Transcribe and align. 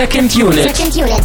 Second 0.00 0.34
Unit. 0.34 0.54
Second 0.54 0.96
Unit. 0.96 1.22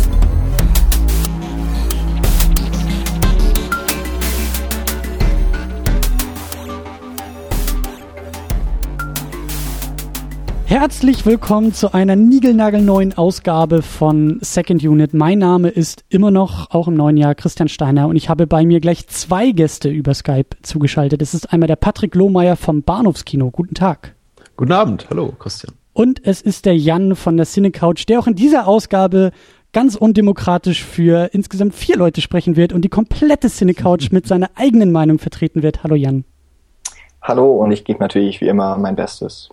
Herzlich 10.66 11.26
willkommen 11.26 11.74
zu 11.74 11.94
einer 11.94 12.18
niegelnagelneuen 12.18 13.18
Ausgabe 13.18 13.82
von 13.82 14.40
Second 14.42 14.84
Unit. 14.84 15.14
Mein 15.14 15.40
Name 15.40 15.70
ist 15.70 16.04
immer 16.10 16.32
noch, 16.32 16.72
auch 16.72 16.90
im 16.90 16.96
neuen 16.96 17.16
Jahr, 17.16 17.34
Christian 17.34 17.70
Steiner 17.70 18.10
und 18.10 18.18
ich 18.18 18.28
habe 18.28 18.46
bei 18.46 18.66
mir 18.66 18.82
gleich 18.82 19.08
zwei 19.08 19.52
Gäste 19.52 19.88
über 19.88 20.14
Skype 20.14 20.50
zugeschaltet. 20.64 21.22
Es 21.22 21.34
ist 21.34 21.54
einmal 21.54 21.68
der 21.68 21.78
Patrick 21.78 22.14
Lohmeier 22.14 22.58
vom 22.58 22.84
Bahnhofskino. 22.84 23.52
Guten 23.52 23.76
Tag. 23.76 24.16
Guten 24.58 24.74
Abend. 24.74 25.08
Hallo, 25.10 25.32
Christian. 25.40 25.74
Und 25.96 26.28
es 26.28 26.42
ist 26.42 26.66
der 26.66 26.76
Jan 26.76 27.16
von 27.16 27.38
der 27.38 27.46
Cinecouch, 27.46 28.06
der 28.06 28.20
auch 28.20 28.28
in 28.28 28.36
dieser 28.36 28.68
Ausgabe 28.68 29.32
ganz 29.72 29.96
undemokratisch 29.96 30.84
für 30.84 31.30
insgesamt 31.32 31.74
vier 31.74 31.96
Leute 31.96 32.20
sprechen 32.20 32.58
wird 32.58 32.74
und 32.74 32.82
die 32.82 32.90
komplette 32.90 33.48
Cinecouch 33.48 34.12
mit 34.12 34.28
seiner 34.28 34.50
eigenen 34.56 34.92
Meinung 34.92 35.20
vertreten 35.20 35.64
wird. 35.64 35.84
Hallo 35.84 35.96
Jan. 35.96 36.26
Hallo 37.22 37.50
und 37.64 37.72
ich 37.72 37.86
gebe 37.86 38.00
natürlich 38.00 38.42
wie 38.42 38.50
immer 38.50 38.78
mein 38.78 38.98
Bestes. 38.98 39.48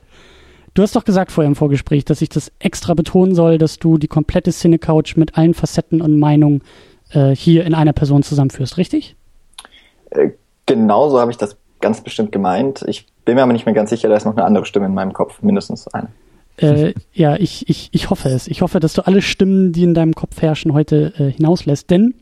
Du 0.74 0.82
hast 0.82 0.96
doch 0.96 1.04
gesagt 1.04 1.30
vorher 1.30 1.46
im 1.46 1.54
Vorgespräch, 1.54 2.04
dass 2.04 2.20
ich 2.20 2.28
das 2.28 2.50
extra 2.58 2.94
betonen 2.94 3.36
soll, 3.36 3.56
dass 3.56 3.78
du 3.78 3.96
die 3.96 4.08
komplette 4.08 4.50
Cinecouch 4.50 5.14
mit 5.14 5.38
allen 5.38 5.54
Facetten 5.54 6.02
und 6.02 6.18
Meinungen 6.18 6.62
äh, 7.12 7.36
hier 7.36 7.64
in 7.64 7.74
einer 7.74 7.92
Person 7.92 8.24
zusammenführst, 8.24 8.78
richtig? 8.78 9.14
Äh, 10.10 10.30
genau 10.66 11.08
so 11.08 11.20
habe 11.20 11.30
ich 11.30 11.36
das 11.36 11.56
ganz 11.80 12.00
bestimmt 12.00 12.32
gemeint. 12.32 12.84
Ich 12.88 13.06
bin 13.24 13.36
mir 13.36 13.44
aber 13.44 13.52
nicht 13.52 13.64
mehr 13.64 13.76
ganz 13.76 13.90
sicher, 13.90 14.08
da 14.08 14.16
ist 14.16 14.24
noch 14.24 14.36
eine 14.36 14.44
andere 14.44 14.66
Stimme 14.66 14.86
in 14.86 14.94
meinem 14.94 15.12
Kopf, 15.12 15.40
mindestens 15.40 15.86
eine. 15.86 16.08
Äh, 16.56 16.94
ja, 17.12 17.36
ich, 17.36 17.68
ich, 17.68 17.88
ich 17.92 18.10
hoffe 18.10 18.28
es. 18.28 18.46
Ich 18.46 18.62
hoffe, 18.62 18.78
dass 18.78 18.92
du 18.92 19.06
alle 19.06 19.22
Stimmen, 19.22 19.72
die 19.72 19.84
in 19.84 19.94
deinem 19.94 20.14
Kopf 20.14 20.40
herrschen, 20.42 20.74
heute 20.74 21.12
äh, 21.18 21.30
hinauslässt. 21.30 21.90
Denn 21.90 22.14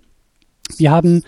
wir 0.76 0.90
haben 0.90 1.22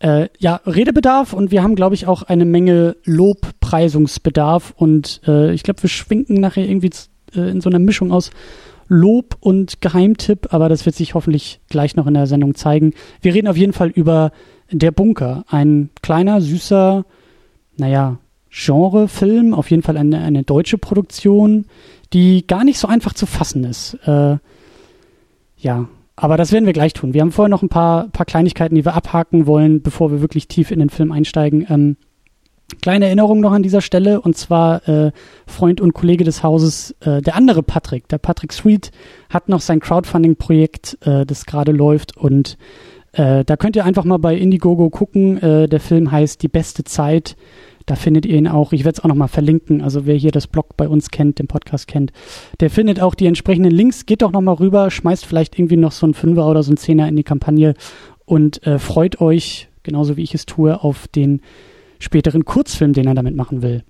äh, 0.00 0.28
ja, 0.38 0.60
Redebedarf 0.64 1.32
und 1.32 1.50
wir 1.50 1.62
haben, 1.62 1.74
glaube 1.74 1.94
ich, 1.94 2.06
auch 2.06 2.22
eine 2.22 2.44
Menge 2.44 2.96
Lobpreisungsbedarf 3.04 4.72
und 4.76 5.20
äh, 5.26 5.52
ich 5.52 5.62
glaube, 5.62 5.82
wir 5.82 5.90
schwinken 5.90 6.40
nachher 6.40 6.68
irgendwie 6.68 6.90
äh, 7.34 7.50
in 7.50 7.60
so 7.60 7.68
einer 7.68 7.80
Mischung 7.80 8.12
aus 8.12 8.30
Lob 8.86 9.36
und 9.40 9.80
Geheimtipp, 9.80 10.48
aber 10.54 10.68
das 10.68 10.86
wird 10.86 10.96
sich 10.96 11.14
hoffentlich 11.14 11.60
gleich 11.68 11.96
noch 11.96 12.06
in 12.06 12.14
der 12.14 12.26
Sendung 12.26 12.54
zeigen. 12.54 12.94
Wir 13.20 13.34
reden 13.34 13.48
auf 13.48 13.56
jeden 13.56 13.72
Fall 13.72 13.88
über 13.88 14.32
Der 14.70 14.92
Bunker, 14.92 15.44
ein 15.48 15.90
kleiner, 16.00 16.40
süßer, 16.40 17.04
naja, 17.76 18.18
Genrefilm, 18.50 19.52
auf 19.52 19.70
jeden 19.70 19.82
Fall 19.82 19.96
eine, 19.98 20.20
eine 20.20 20.42
deutsche 20.42 20.78
Produktion, 20.78 21.66
die 22.12 22.46
gar 22.46 22.64
nicht 22.64 22.78
so 22.78 22.88
einfach 22.88 23.12
zu 23.12 23.26
fassen 23.26 23.64
ist. 23.64 23.94
Äh, 24.04 24.38
ja, 25.56 25.88
aber 26.16 26.36
das 26.36 26.52
werden 26.52 26.66
wir 26.66 26.72
gleich 26.72 26.94
tun. 26.94 27.14
Wir 27.14 27.20
haben 27.20 27.32
vorher 27.32 27.50
noch 27.50 27.62
ein 27.62 27.68
paar, 27.68 28.08
paar 28.08 28.26
Kleinigkeiten, 28.26 28.74
die 28.74 28.84
wir 28.84 28.94
abhaken 28.94 29.46
wollen, 29.46 29.82
bevor 29.82 30.10
wir 30.10 30.20
wirklich 30.20 30.48
tief 30.48 30.70
in 30.70 30.80
den 30.80 30.90
Film 30.90 31.12
einsteigen. 31.12 31.66
Ähm, 31.68 31.96
kleine 32.82 33.06
Erinnerung 33.06 33.40
noch 33.40 33.52
an 33.52 33.62
dieser 33.62 33.80
Stelle, 33.80 34.20
und 34.20 34.36
zwar 34.36 34.86
äh, 34.88 35.12
Freund 35.46 35.80
und 35.80 35.94
Kollege 35.94 36.24
des 36.24 36.42
Hauses, 36.42 36.94
äh, 37.00 37.22
der 37.22 37.36
andere 37.36 37.62
Patrick, 37.62 38.08
der 38.08 38.18
Patrick 38.18 38.52
Sweet, 38.52 38.90
hat 39.30 39.48
noch 39.48 39.60
sein 39.60 39.80
Crowdfunding-Projekt, 39.80 40.98
äh, 41.02 41.24
das 41.24 41.46
gerade 41.46 41.72
läuft 41.72 42.16
und 42.16 42.58
äh, 43.12 43.44
da 43.44 43.56
könnt 43.56 43.76
ihr 43.76 43.84
einfach 43.84 44.04
mal 44.04 44.18
bei 44.18 44.36
Indiegogo 44.36 44.90
gucken. 44.90 45.42
Äh, 45.42 45.68
der 45.68 45.80
Film 45.80 46.10
heißt 46.10 46.42
Die 46.42 46.48
beste 46.48 46.84
Zeit. 46.84 47.36
Da 47.88 47.96
findet 47.96 48.26
ihr 48.26 48.36
ihn 48.36 48.46
auch. 48.46 48.74
Ich 48.74 48.84
werde 48.84 48.98
es 48.98 49.04
auch 49.04 49.08
nochmal 49.08 49.28
verlinken. 49.28 49.80
Also 49.80 50.04
wer 50.04 50.14
hier 50.14 50.30
das 50.30 50.46
Blog 50.46 50.76
bei 50.76 50.86
uns 50.86 51.10
kennt, 51.10 51.38
den 51.38 51.46
Podcast 51.46 51.88
kennt, 51.88 52.12
der 52.60 52.68
findet 52.68 53.00
auch 53.00 53.14
die 53.14 53.24
entsprechenden 53.24 53.72
Links. 53.72 54.04
Geht 54.04 54.20
doch 54.20 54.30
nochmal 54.30 54.56
rüber, 54.56 54.90
schmeißt 54.90 55.24
vielleicht 55.24 55.58
irgendwie 55.58 55.78
noch 55.78 55.92
so 55.92 56.06
ein 56.06 56.12
Fünfer 56.12 56.46
oder 56.46 56.62
so 56.62 56.70
ein 56.70 56.76
Zehner 56.76 57.08
in 57.08 57.16
die 57.16 57.24
Kampagne 57.24 57.72
und 58.26 58.64
äh, 58.66 58.78
freut 58.78 59.22
euch, 59.22 59.68
genauso 59.84 60.18
wie 60.18 60.22
ich 60.22 60.34
es 60.34 60.44
tue, 60.44 60.82
auf 60.84 61.08
den 61.08 61.40
späteren 61.98 62.44
Kurzfilm, 62.44 62.92
den 62.92 63.06
er 63.06 63.14
damit 63.14 63.34
machen 63.34 63.62
will. 63.62 63.84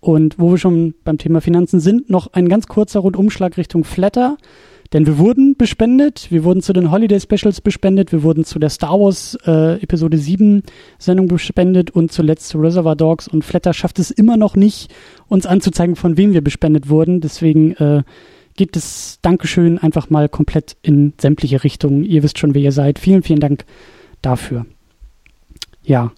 Und 0.00 0.38
wo 0.38 0.50
wir 0.50 0.58
schon 0.58 0.94
beim 1.02 1.16
Thema 1.16 1.40
Finanzen 1.40 1.80
sind, 1.80 2.10
noch 2.10 2.34
ein 2.34 2.46
ganz 2.46 2.66
kurzer 2.66 3.00
Rundumschlag 3.00 3.56
Richtung 3.56 3.84
Flatter. 3.84 4.36
Denn 4.92 5.06
wir 5.06 5.18
wurden 5.18 5.56
bespendet, 5.56 6.26
wir 6.30 6.42
wurden 6.42 6.62
zu 6.62 6.72
den 6.72 6.90
Holiday 6.90 7.20
Specials 7.20 7.60
bespendet, 7.60 8.10
wir 8.10 8.24
wurden 8.24 8.44
zu 8.44 8.58
der 8.58 8.70
Star 8.70 8.98
Wars 8.98 9.38
äh, 9.46 9.80
Episode 9.80 10.18
7 10.18 10.64
Sendung 10.98 11.28
bespendet 11.28 11.92
und 11.92 12.10
zuletzt 12.10 12.48
zu 12.48 12.58
Reservoir 12.58 12.96
Dogs 12.96 13.28
und 13.28 13.44
Flatter 13.44 13.72
schafft 13.72 14.00
es 14.00 14.10
immer 14.10 14.36
noch 14.36 14.56
nicht, 14.56 14.92
uns 15.28 15.46
anzuzeigen, 15.46 15.94
von 15.94 16.16
wem 16.16 16.32
wir 16.32 16.42
bespendet 16.42 16.88
wurden. 16.88 17.20
Deswegen 17.20 17.72
äh, 17.76 18.02
geht 18.56 18.76
es 18.76 19.20
Dankeschön 19.22 19.78
einfach 19.78 20.10
mal 20.10 20.28
komplett 20.28 20.76
in 20.82 21.12
sämtliche 21.20 21.62
Richtungen. 21.62 22.04
Ihr 22.04 22.24
wisst 22.24 22.38
schon, 22.38 22.54
wer 22.54 22.62
ihr 22.62 22.72
seid. 22.72 22.98
Vielen, 22.98 23.22
vielen 23.22 23.40
Dank 23.40 23.64
dafür. 24.22 24.66
Ja. 25.84 26.12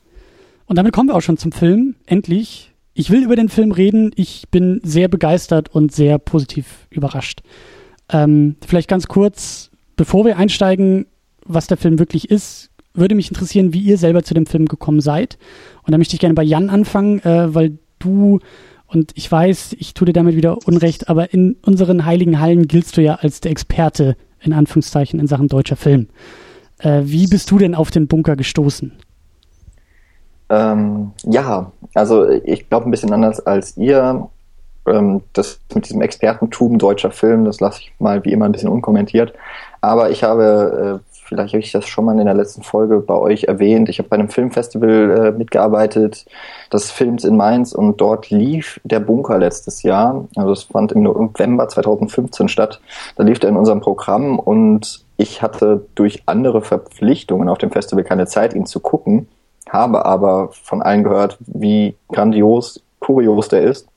Und 0.64 0.76
damit 0.76 0.94
kommen 0.94 1.10
wir 1.10 1.14
auch 1.14 1.20
schon 1.20 1.36
zum 1.36 1.52
Film. 1.52 1.94
Endlich. 2.06 2.72
Ich 2.94 3.10
will 3.10 3.22
über 3.22 3.36
den 3.36 3.50
Film 3.50 3.70
reden. 3.70 4.12
Ich 4.16 4.44
bin 4.50 4.80
sehr 4.82 5.08
begeistert 5.08 5.68
und 5.68 5.92
sehr 5.92 6.18
positiv 6.18 6.86
überrascht. 6.90 7.42
Ähm, 8.12 8.56
vielleicht 8.66 8.88
ganz 8.88 9.08
kurz, 9.08 9.70
bevor 9.96 10.24
wir 10.24 10.36
einsteigen, 10.36 11.06
was 11.44 11.66
der 11.66 11.76
Film 11.76 11.98
wirklich 11.98 12.30
ist, 12.30 12.70
würde 12.94 13.14
mich 13.14 13.28
interessieren, 13.28 13.72
wie 13.72 13.80
ihr 13.80 13.96
selber 13.96 14.22
zu 14.22 14.34
dem 14.34 14.46
Film 14.46 14.66
gekommen 14.66 15.00
seid. 15.00 15.38
Und 15.84 15.92
da 15.92 15.98
möchte 15.98 16.14
ich 16.14 16.20
gerne 16.20 16.34
bei 16.34 16.42
Jan 16.42 16.70
anfangen, 16.70 17.20
äh, 17.20 17.54
weil 17.54 17.78
du 17.98 18.38
und 18.86 19.12
ich 19.14 19.32
weiß, 19.32 19.76
ich 19.78 19.94
tue 19.94 20.06
dir 20.06 20.12
damit 20.12 20.36
wieder 20.36 20.58
Unrecht, 20.66 21.08
aber 21.08 21.32
in 21.32 21.56
unseren 21.64 22.04
heiligen 22.04 22.40
Hallen 22.40 22.68
giltst 22.68 22.98
du 22.98 23.00
ja 23.00 23.14
als 23.14 23.40
der 23.40 23.50
Experte 23.50 24.16
in 24.40 24.52
Anführungszeichen 24.52 25.18
in 25.18 25.26
Sachen 25.26 25.48
deutscher 25.48 25.76
Film. 25.76 26.08
Äh, 26.78 27.02
wie 27.04 27.26
bist 27.26 27.50
du 27.50 27.58
denn 27.58 27.74
auf 27.74 27.90
den 27.90 28.06
Bunker 28.06 28.36
gestoßen? 28.36 28.92
Ähm, 30.50 31.12
ja, 31.24 31.72
also 31.94 32.28
ich 32.28 32.68
glaube 32.68 32.86
ein 32.86 32.90
bisschen 32.90 33.12
anders 33.12 33.40
als 33.40 33.78
ihr 33.78 34.28
ähm, 34.86 35.22
das 35.32 35.60
mit 35.74 35.86
diesem 35.86 36.02
Expertentum 36.02 36.78
deutscher 36.78 37.10
Film, 37.10 37.44
das 37.44 37.60
lasse 37.60 37.80
ich 37.80 37.92
mal 37.98 38.24
wie 38.24 38.32
immer 38.32 38.46
ein 38.46 38.52
bisschen 38.52 38.68
unkommentiert. 38.68 39.32
Aber 39.80 40.10
ich 40.10 40.22
habe, 40.22 41.00
äh, 41.02 41.16
vielleicht 41.24 41.54
habe 41.54 41.62
ich 41.62 41.72
das 41.72 41.86
schon 41.86 42.04
mal 42.04 42.18
in 42.18 42.24
der 42.24 42.34
letzten 42.34 42.62
Folge 42.62 43.00
bei 43.00 43.14
euch 43.14 43.44
erwähnt, 43.44 43.88
ich 43.88 43.98
habe 43.98 44.08
bei 44.08 44.16
einem 44.16 44.28
Filmfestival 44.28 45.10
äh, 45.10 45.32
mitgearbeitet, 45.32 46.26
das 46.70 46.90
Films 46.90 47.24
in 47.24 47.36
Mainz 47.36 47.72
und 47.72 48.00
dort 48.00 48.30
lief 48.30 48.80
der 48.84 49.00
Bunker 49.00 49.38
letztes 49.38 49.82
Jahr. 49.82 50.26
Also 50.36 50.52
es 50.52 50.64
fand 50.64 50.92
im 50.92 51.02
November 51.02 51.68
2015 51.68 52.48
statt. 52.48 52.80
Da 53.16 53.24
lief 53.24 53.42
er 53.42 53.48
in 53.48 53.56
unserem 53.56 53.80
Programm 53.80 54.38
und 54.38 55.04
ich 55.16 55.42
hatte 55.42 55.86
durch 55.94 56.22
andere 56.26 56.62
Verpflichtungen 56.62 57.48
auf 57.48 57.58
dem 57.58 57.70
Festival 57.70 58.04
keine 58.04 58.26
Zeit, 58.26 58.54
ihn 58.54 58.66
zu 58.66 58.80
gucken, 58.80 59.28
habe 59.68 60.04
aber 60.04 60.50
von 60.52 60.82
allen 60.82 61.04
gehört, 61.04 61.38
wie 61.40 61.94
grandios, 62.08 62.80
kurios 62.98 63.48
der 63.48 63.62
ist 63.62 63.91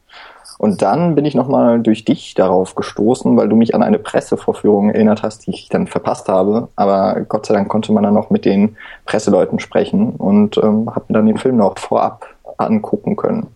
und 0.57 0.81
dann 0.81 1.15
bin 1.15 1.25
ich 1.25 1.35
nochmal 1.35 1.81
durch 1.81 2.05
dich 2.05 2.33
darauf 2.33 2.75
gestoßen, 2.75 3.35
weil 3.35 3.49
du 3.49 3.55
mich 3.55 3.75
an 3.75 3.83
eine 3.83 3.99
Pressevorführung 3.99 4.89
erinnert 4.89 5.21
hast, 5.21 5.45
die 5.45 5.51
ich 5.51 5.67
dann 5.69 5.87
verpasst 5.87 6.29
habe. 6.29 6.69
Aber 6.75 7.21
Gott 7.27 7.45
sei 7.45 7.53
Dank 7.53 7.67
konnte 7.67 7.91
man 7.91 8.03
dann 8.03 8.13
noch 8.13 8.29
mit 8.29 8.45
den 8.45 8.77
Presseleuten 9.05 9.59
sprechen 9.59 10.11
und 10.11 10.57
ähm, 10.57 10.89
habe 10.95 11.05
mir 11.09 11.15
dann 11.15 11.25
den 11.25 11.37
Film 11.37 11.57
noch 11.57 11.77
vorab 11.77 12.25
angucken 12.57 13.17
können. 13.17 13.47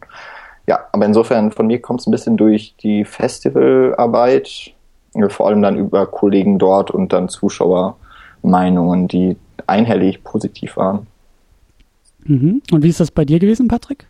Ja, 0.68 0.82
aber 0.92 1.06
insofern 1.06 1.52
von 1.52 1.68
mir 1.68 1.82
kommt 1.82 2.02
es 2.02 2.08
ein 2.08 2.12
bisschen 2.12 2.36
durch 2.36 2.76
die 2.84 3.06
Festivalarbeit, 3.06 4.74
vor 5.30 5.48
allem 5.48 5.62
dann 5.62 5.78
über 5.78 6.06
Kollegen 6.06 6.60
dort 6.60 6.92
und 6.92 7.14
dann 7.14 7.30
Zuschauermeinungen, 7.30 9.08
die 9.08 9.38
einhellig 9.66 10.24
positiv 10.24 10.76
waren. 10.78 11.08
Mhm. 12.26 12.62
Und 12.72 12.84
wie 12.84 12.90
ist 12.90 13.00
das 13.00 13.10
bei 13.10 13.26
dir 13.26 13.40
gewesen, 13.40 13.70
Patrick? 13.70 14.06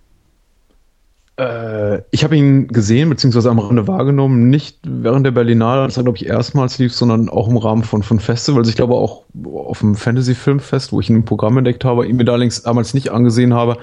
Äh, 1.39 2.01
ich 2.11 2.25
habe 2.25 2.35
ihn 2.35 2.67
gesehen, 2.67 3.09
beziehungsweise 3.09 3.49
am 3.49 3.59
Rande 3.59 3.87
wahrgenommen, 3.87 4.49
nicht 4.49 4.79
während 4.83 5.25
der 5.25 5.31
Berlinale, 5.31 5.85
das 5.85 5.95
war, 5.95 6.03
glaube 6.03 6.17
ich, 6.17 6.25
erstmals 6.25 6.77
lief, 6.79 6.93
sondern 6.93 7.29
auch 7.29 7.47
im 7.47 7.55
Rahmen 7.55 7.83
von, 7.83 8.03
von 8.03 8.19
Festivals. 8.19 8.67
Ich 8.67 8.75
glaube 8.75 8.95
auch 8.95 9.23
auf 9.45 9.79
dem 9.79 9.95
Fantasy-Filmfest, 9.95 10.91
wo 10.91 10.99
ich 10.99 11.09
ihn 11.09 11.15
im 11.15 11.25
Programm 11.25 11.57
entdeckt 11.57 11.85
habe, 11.85 12.05
ihn 12.05 12.17
mir 12.17 12.25
damals 12.25 12.93
nicht 12.93 13.09
angesehen 13.11 13.53
habe 13.53 13.77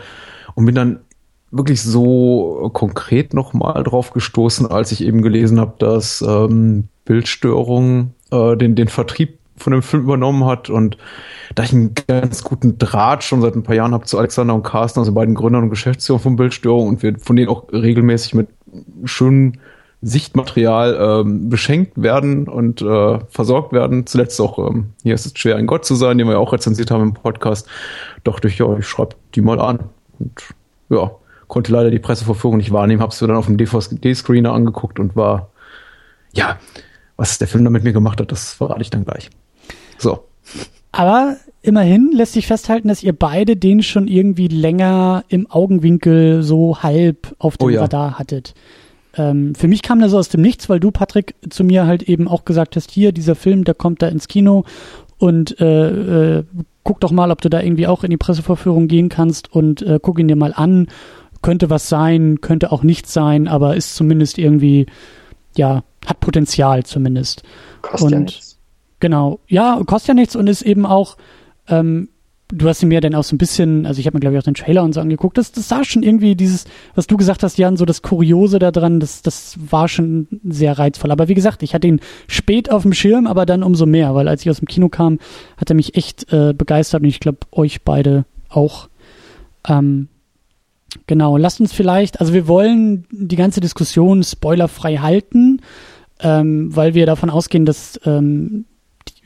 und 0.55 0.67
bin 0.67 0.75
dann 0.75 1.01
wirklich 1.51 1.83
so 1.83 2.69
konkret 2.75 3.33
nochmal 3.33 3.83
drauf 3.85 4.13
gestoßen, 4.13 4.67
als 4.67 4.93
ich 4.93 5.03
eben 5.03 5.23
gelesen 5.23 5.59
habe, 5.59 5.75
dass 5.79 6.21
ähm, 6.21 6.89
Bildstörungen 7.07 8.13
äh, 8.33 8.57
den, 8.57 8.75
den 8.75 8.89
Vertrieb 8.89 9.36
von 9.57 9.73
dem 9.73 9.83
Film 9.83 10.03
übernommen 10.03 10.45
hat 10.45 10.71
und 10.71 10.97
da 11.55 11.63
ich 11.63 11.73
einen 11.73 11.95
ganz 12.07 12.45
guten 12.45 12.79
Draht 12.79 13.25
schon 13.25 13.41
seit 13.41 13.55
ein 13.55 13.63
paar 13.63 13.75
Jahren 13.75 13.93
habe 13.93 14.05
zu 14.05 14.19
Alexander 14.19 14.55
und 14.55 14.63
Carsten, 14.63 15.01
also 15.01 15.13
beiden 15.13 15.35
Gründern 15.35 15.65
und 15.65 15.71
Geschäftsführern 15.71 16.23
von 16.23 16.37
Bildstörung 16.37 16.89
und 16.89 17.03
wir 17.03 17.19
von 17.19 17.37
denen 17.37 17.49
auch 17.49 17.73
regelmäßig 17.73 18.35
mit 18.35 18.49
schönem 19.05 19.55
Sichtmaterial 20.03 20.97
ähm, 21.01 21.49
beschenkt 21.49 22.01
werden 22.01 22.49
und 22.49 22.83
äh, 22.83 23.19
versorgt 23.29 23.73
werden. 23.73 24.07
Zuletzt 24.07 24.41
auch, 24.41 24.59
ähm, 24.59 24.93
hier 25.03 25.15
ist 25.15 25.27
es 25.27 25.33
schwer, 25.37 25.57
ein 25.57 25.67
Gott 25.67 25.85
zu 25.85 25.95
sein, 25.95 26.19
den 26.19 26.27
wir 26.27 26.35
ja 26.35 26.39
auch 26.39 26.53
rezensiert 26.53 26.91
haben 26.91 27.03
im 27.03 27.15
Podcast. 27.15 27.67
Doch 28.23 28.39
durch, 28.39 28.59
ja, 28.59 28.77
ich 28.77 28.87
schreibe 28.87 29.17
die 29.35 29.41
mal 29.41 29.59
an. 29.59 29.81
Und 30.19 30.33
ja, 30.91 31.11
konnte 31.49 31.73
leider 31.73 31.91
die 31.91 31.99
Presseverfügung 31.99 32.59
nicht 32.59 32.73
wahrnehmen, 32.73 33.01
hab's 33.01 33.21
mir 33.21 33.29
dann 33.29 33.37
auf 33.37 33.47
dem 33.47 33.57
DVD-Screener 33.57 34.53
angeguckt 34.53 35.01
und 35.01 35.17
war, 35.17 35.51
ja, 36.33 36.59
was 37.17 37.39
der 37.39 37.49
Film 37.49 37.65
damit 37.65 37.83
mir 37.83 37.93
gemacht 37.93 38.21
hat, 38.21 38.31
das 38.31 38.53
verrate 38.53 38.83
ich 38.83 38.91
dann 38.91 39.05
gleich. 39.05 39.31
So. 39.99 40.25
Aber 40.93 41.37
immerhin 41.63 42.11
lässt 42.13 42.33
sich 42.33 42.47
festhalten, 42.47 42.89
dass 42.89 43.03
ihr 43.03 43.13
beide 43.13 43.57
den 43.57 43.83
schon 43.83 44.09
irgendwie 44.09 44.49
länger 44.49 45.25
im 45.29 45.51
Augenwinkel 45.51 46.43
so 46.43 46.83
halb 46.83 47.35
auf 47.39 47.57
dem 47.57 47.67
oh 47.67 47.71
ja. 47.71 47.83
Radar 47.83 48.19
hattet. 48.19 48.55
Ähm, 49.17 49.55
für 49.55 49.69
mich 49.69 49.83
kam 49.83 50.01
das 50.01 50.15
aus 50.15 50.29
dem 50.29 50.43
Nichts, 50.43 50.69
weil 50.69 50.81
du, 50.81 50.91
Patrick, 50.91 51.35
zu 51.49 51.65
mir 51.65 51.87
halt 51.87 52.03
eben 52.05 52.29
auch 52.29 52.45
gesagt 52.45 52.77
hast, 52.77 52.91
hier, 52.91 53.13
dieser 53.13 53.35
Film, 53.35 53.65
der 53.65 53.75
kommt 53.75 54.03
da 54.03 54.09
ins 54.09 54.29
Kino 54.29 54.65
und 55.19 55.61
äh, 55.61 56.39
äh, 56.39 56.45
guck 56.85 57.01
doch 57.01 57.11
mal, 57.11 57.31
ob 57.31 57.41
du 57.41 57.49
da 57.49 57.61
irgendwie 57.61 57.87
auch 57.87 58.05
in 58.05 58.11
die 58.11 58.17
Presseverführung 58.17 58.89
gehen 58.89 59.09
kannst 59.09 59.53
und 59.53 59.83
äh, 59.83 59.99
guck 60.01 60.19
ihn 60.19 60.29
dir 60.29 60.37
mal 60.37 60.53
an. 60.55 60.89
Könnte 61.43 61.69
was 61.71 61.89
sein, 61.89 62.41
könnte 62.41 62.73
auch 62.73 62.83
nichts 62.83 63.13
sein, 63.13 63.49
aber 63.49 63.77
ist 63.77 63.95
zumindest 63.95 64.39
irgendwie, 64.39 64.87
ja, 65.57 65.83
hat 66.07 66.21
Potenzial 66.21 66.85
zumindest. 66.85 67.43
Kostet 67.83 68.07
und, 68.07 68.13
ja 68.13 68.19
nichts. 68.21 68.56
Genau, 69.01 69.41
ja, 69.47 69.81
kostet 69.87 70.09
ja 70.09 70.15
nichts 70.15 70.37
und 70.37 70.47
ist 70.47 70.63
eben 70.63 70.87
auch, 70.87 71.17
ähm, 71.69 72.09
du 72.49 72.69
hast 72.69 72.83
mir 72.85 73.01
dann 73.01 73.15
auch 73.15 73.25
so 73.25 73.35
ein 73.35 73.39
bisschen, 73.39 73.87
also 73.87 74.01
ich 74.01 74.07
habe 74.07 74.17
mir 74.17 74.21
glaube 74.21 74.37
ich 74.37 74.41
auch 74.41 74.45
den 74.45 74.55
Trailer 74.55 74.85
und 74.85 74.93
so 74.93 75.01
angeguckt, 75.01 75.37
das, 75.37 75.53
das 75.53 75.69
sah 75.69 75.85
schon 75.85 76.03
irgendwie 76.03 76.37
dieses, 76.37 76.65
was 76.95 77.07
du 77.07 77.17
gesagt 77.17 77.43
hast, 77.43 77.59
Jan, 77.59 77.77
so 77.77 77.85
das 77.85 78.03
Kuriose 78.03 78.59
da 78.59 78.71
dran, 78.71 79.01
das, 79.01 79.23
das 79.23 79.57
war 79.71 79.89
schon 79.89 80.29
sehr 80.45 80.79
reizvoll. 80.79 81.11
Aber 81.11 81.29
wie 81.29 81.35
gesagt, 81.35 81.63
ich 81.63 81.75
hatte 81.75 81.89
ihn 81.89 82.01
spät 82.29 82.71
auf 82.71 82.83
dem 82.83 82.93
Schirm, 82.93 83.27
aber 83.27 83.47
dann 83.47 83.63
umso 83.63 83.85
mehr, 83.85 84.15
weil 84.15 84.29
als 84.29 84.43
ich 84.43 84.51
aus 84.51 84.59
dem 84.59 84.69
Kino 84.69 84.89
kam, 84.89 85.19
hat 85.57 85.71
er 85.71 85.77
mich 85.77 85.97
echt 85.97 86.33
äh, 86.33 86.55
begeistert 86.55 87.03
und 87.03 87.09
ich 87.09 87.21
glaube 87.21 87.39
euch 87.53 87.83
beide 87.83 88.25
auch. 88.49 88.89
Ähm, 89.69 90.09
genau, 91.07 91.37
lasst 91.37 91.61
uns 91.61 91.73
vielleicht, 91.73 92.21
also 92.21 92.33
wir 92.33 92.47
wollen 92.47 93.07
die 93.11 93.37
ganze 93.37 93.61
Diskussion 93.61 94.23
spoilerfrei 94.23 94.99
halten, 94.99 95.61
ähm, 96.21 96.75
weil 96.75 96.95
wir 96.95 97.07
davon 97.07 97.29
ausgehen, 97.29 97.67
dass 97.67 98.01
ähm, 98.05 98.65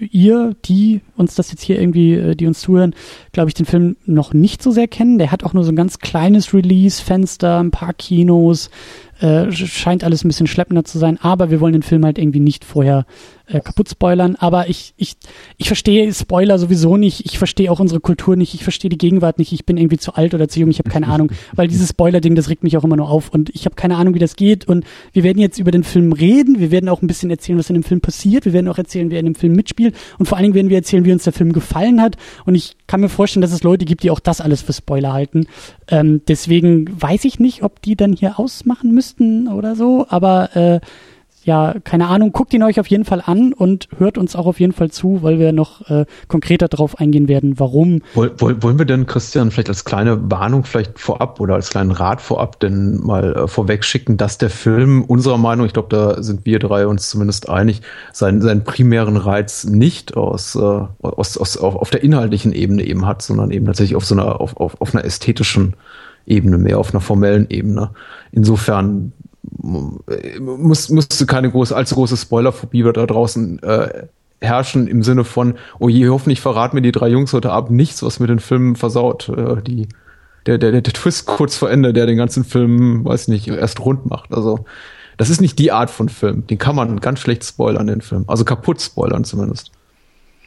ihr, 0.00 0.54
die 0.64 1.00
uns 1.16 1.34
das 1.34 1.50
jetzt 1.50 1.62
hier 1.62 1.80
irgendwie, 1.80 2.14
äh, 2.14 2.36
die 2.36 2.46
uns 2.46 2.60
zuhören, 2.60 2.94
glaube 3.32 3.50
ich, 3.50 3.54
den 3.54 3.66
Film 3.66 3.96
noch 4.06 4.32
nicht 4.32 4.62
so 4.62 4.70
sehr 4.70 4.88
kennen. 4.88 5.18
Der 5.18 5.30
hat 5.30 5.44
auch 5.44 5.52
nur 5.52 5.64
so 5.64 5.72
ein 5.72 5.76
ganz 5.76 5.98
kleines 5.98 6.54
Release-Fenster, 6.54 7.58
ein 7.58 7.70
paar 7.70 7.94
Kinos, 7.94 8.70
äh, 9.20 9.52
scheint 9.52 10.04
alles 10.04 10.24
ein 10.24 10.28
bisschen 10.28 10.46
schleppender 10.46 10.84
zu 10.84 10.98
sein, 10.98 11.18
aber 11.20 11.50
wir 11.50 11.60
wollen 11.60 11.74
den 11.74 11.82
Film 11.82 12.04
halt 12.04 12.18
irgendwie 12.18 12.40
nicht 12.40 12.64
vorher 12.64 13.04
äh, 13.52 13.60
kaputt 13.60 13.88
spoilern. 13.88 14.36
Aber 14.36 14.68
ich, 14.68 14.94
ich, 14.96 15.16
ich 15.56 15.66
verstehe 15.66 16.12
Spoiler 16.14 16.58
sowieso 16.58 16.96
nicht. 16.96 17.24
Ich 17.26 17.38
verstehe 17.38 17.70
auch 17.70 17.80
unsere 17.80 18.00
Kultur 18.00 18.36
nicht. 18.36 18.54
Ich 18.54 18.62
verstehe 18.62 18.88
die 18.88 18.98
Gegenwart 18.98 19.38
nicht. 19.38 19.52
Ich 19.52 19.66
bin 19.66 19.76
irgendwie 19.76 19.98
zu 19.98 20.14
alt 20.14 20.34
oder 20.34 20.48
zu 20.48 20.60
jung. 20.60 20.70
Ich 20.70 20.78
habe 20.78 20.90
keine 20.90 21.08
Ahnung. 21.08 21.30
Weil 21.54 21.68
dieses 21.68 21.90
Spoiler-Ding, 21.90 22.34
das 22.34 22.48
regt 22.48 22.62
mich 22.62 22.76
auch 22.76 22.84
immer 22.84 22.96
nur 22.96 23.10
auf. 23.10 23.30
Und 23.30 23.50
ich 23.50 23.64
habe 23.64 23.74
keine 23.74 23.96
Ahnung, 23.96 24.14
wie 24.14 24.18
das 24.18 24.36
geht. 24.36 24.66
Und 24.66 24.84
wir 25.12 25.24
werden 25.24 25.38
jetzt 25.38 25.58
über 25.58 25.70
den 25.70 25.84
Film 25.84 26.12
reden. 26.12 26.60
Wir 26.60 26.70
werden 26.70 26.88
auch 26.88 27.02
ein 27.02 27.06
bisschen 27.06 27.30
erzählen, 27.30 27.58
was 27.58 27.70
in 27.70 27.74
dem 27.74 27.82
Film 27.82 28.00
passiert. 28.00 28.44
Wir 28.44 28.52
werden 28.52 28.68
auch 28.68 28.78
erzählen, 28.78 29.10
wer 29.10 29.20
in 29.20 29.26
dem 29.26 29.34
Film 29.34 29.54
mitspielt. 29.54 29.94
Und 30.18 30.26
vor 30.26 30.38
allen 30.38 30.44
Dingen 30.44 30.54
werden 30.54 30.70
wir 30.70 30.76
erzählen, 30.76 31.04
wie 31.04 31.12
uns 31.12 31.24
der 31.24 31.32
Film 31.32 31.52
gefallen 31.52 32.00
hat. 32.00 32.16
Und 32.46 32.54
ich 32.54 32.76
kann 32.86 33.00
mir 33.00 33.08
vorstellen, 33.08 33.42
dass 33.42 33.52
es 33.52 33.62
Leute 33.62 33.84
gibt, 33.84 34.02
die 34.02 34.10
auch 34.10 34.20
das 34.20 34.40
alles 34.40 34.62
für 34.62 34.72
Spoiler 34.72 35.12
halten. 35.12 35.46
Ähm, 35.90 36.22
deswegen 36.26 37.00
weiß 37.00 37.24
ich 37.24 37.40
nicht, 37.40 37.62
ob 37.62 37.82
die 37.82 37.96
dann 37.96 38.12
hier 38.12 38.38
ausmachen 38.38 38.92
müssten 38.92 39.48
oder 39.48 39.74
so. 39.74 40.06
Aber 40.08 40.56
äh, 40.56 40.80
ja, 41.44 41.74
keine 41.84 42.08
Ahnung, 42.08 42.32
guckt 42.32 42.52
ihn 42.52 42.62
euch 42.62 42.78
auf 42.80 42.86
jeden 42.88 43.04
Fall 43.04 43.22
an 43.24 43.52
und 43.52 43.88
hört 43.96 44.18
uns 44.18 44.36
auch 44.36 44.46
auf 44.46 44.60
jeden 44.60 44.72
Fall 44.72 44.90
zu, 44.90 45.22
weil 45.22 45.38
wir 45.38 45.52
noch 45.52 45.88
äh, 45.88 46.04
konkreter 46.28 46.68
darauf 46.68 46.98
eingehen 46.98 47.28
werden, 47.28 47.58
warum. 47.58 48.02
Woll, 48.14 48.32
woll, 48.38 48.62
wollen 48.62 48.78
wir 48.78 48.84
denn, 48.84 49.06
Christian, 49.06 49.50
vielleicht 49.50 49.70
als 49.70 49.84
kleine 49.84 50.30
Warnung 50.30 50.64
vielleicht 50.64 50.98
vorab 50.98 51.40
oder 51.40 51.54
als 51.54 51.70
kleinen 51.70 51.92
Rat 51.92 52.20
vorab 52.20 52.60
denn 52.60 53.00
mal 53.00 53.34
äh, 53.34 53.48
vorweg 53.48 53.84
schicken, 53.84 54.18
dass 54.18 54.36
der 54.36 54.50
Film 54.50 55.02
unserer 55.02 55.38
Meinung, 55.38 55.64
ich 55.64 55.72
glaube, 55.72 55.88
da 55.88 56.22
sind 56.22 56.44
wir 56.44 56.58
drei 56.58 56.86
uns 56.86 57.08
zumindest 57.08 57.48
einig, 57.48 57.80
seinen, 58.12 58.42
seinen 58.42 58.64
primären 58.64 59.16
Reiz 59.16 59.64
nicht 59.64 60.16
aus, 60.16 60.56
äh, 60.56 60.58
aus, 60.58 61.38
aus 61.38 61.56
auf, 61.56 61.76
auf 61.76 61.90
der 61.90 62.02
inhaltlichen 62.02 62.52
Ebene 62.52 62.84
eben 62.84 63.06
hat, 63.06 63.22
sondern 63.22 63.50
eben 63.50 63.64
tatsächlich 63.64 63.96
auf 63.96 64.04
so 64.04 64.14
einer, 64.14 64.40
auf, 64.40 64.56
auf, 64.58 64.80
auf 64.80 64.94
einer 64.94 65.04
ästhetischen 65.04 65.74
Ebene, 66.26 66.58
mehr 66.58 66.78
auf 66.78 66.92
einer 66.92 67.00
formellen 67.00 67.46
Ebene. 67.48 67.90
Insofern 68.30 69.12
muss, 69.58 70.88
musste 70.88 71.26
keine 71.26 71.50
große, 71.50 71.74
allzu 71.74 71.94
große 71.94 72.16
Spoilerphobie 72.16 72.82
da 72.82 73.06
draußen 73.06 73.62
äh, 73.62 74.06
herrschen 74.40 74.86
im 74.86 75.02
Sinne 75.02 75.24
von, 75.24 75.54
oh 75.78 75.88
je, 75.88 76.08
hoffentlich 76.08 76.40
verraten 76.40 76.76
mir 76.76 76.82
die 76.82 76.92
drei 76.92 77.08
Jungs 77.08 77.32
heute 77.32 77.50
Abend 77.50 77.72
nichts, 77.72 78.02
was 78.02 78.20
mir 78.20 78.26
den 78.26 78.38
Film 78.38 78.76
versaut. 78.76 79.28
Äh, 79.28 79.62
die, 79.62 79.88
der, 80.46 80.58
der, 80.58 80.72
der 80.72 80.82
Twist 80.82 81.26
kurz 81.26 81.56
vor 81.56 81.70
Ende, 81.70 81.92
der 81.92 82.06
den 82.06 82.16
ganzen 82.16 82.44
Film, 82.44 83.04
weiß 83.04 83.28
nicht, 83.28 83.48
erst 83.48 83.80
rund 83.80 84.06
macht. 84.06 84.32
Also, 84.32 84.64
das 85.16 85.28
ist 85.28 85.42
nicht 85.42 85.58
die 85.58 85.70
Art 85.70 85.90
von 85.90 86.08
Film. 86.08 86.46
Den 86.46 86.56
kann 86.56 86.74
man 86.74 87.00
ganz 87.00 87.20
schlecht 87.20 87.44
spoilern, 87.44 87.86
den 87.86 88.00
Film. 88.00 88.24
Also 88.26 88.44
kaputt 88.44 88.80
spoilern 88.80 89.24
zumindest. 89.24 89.70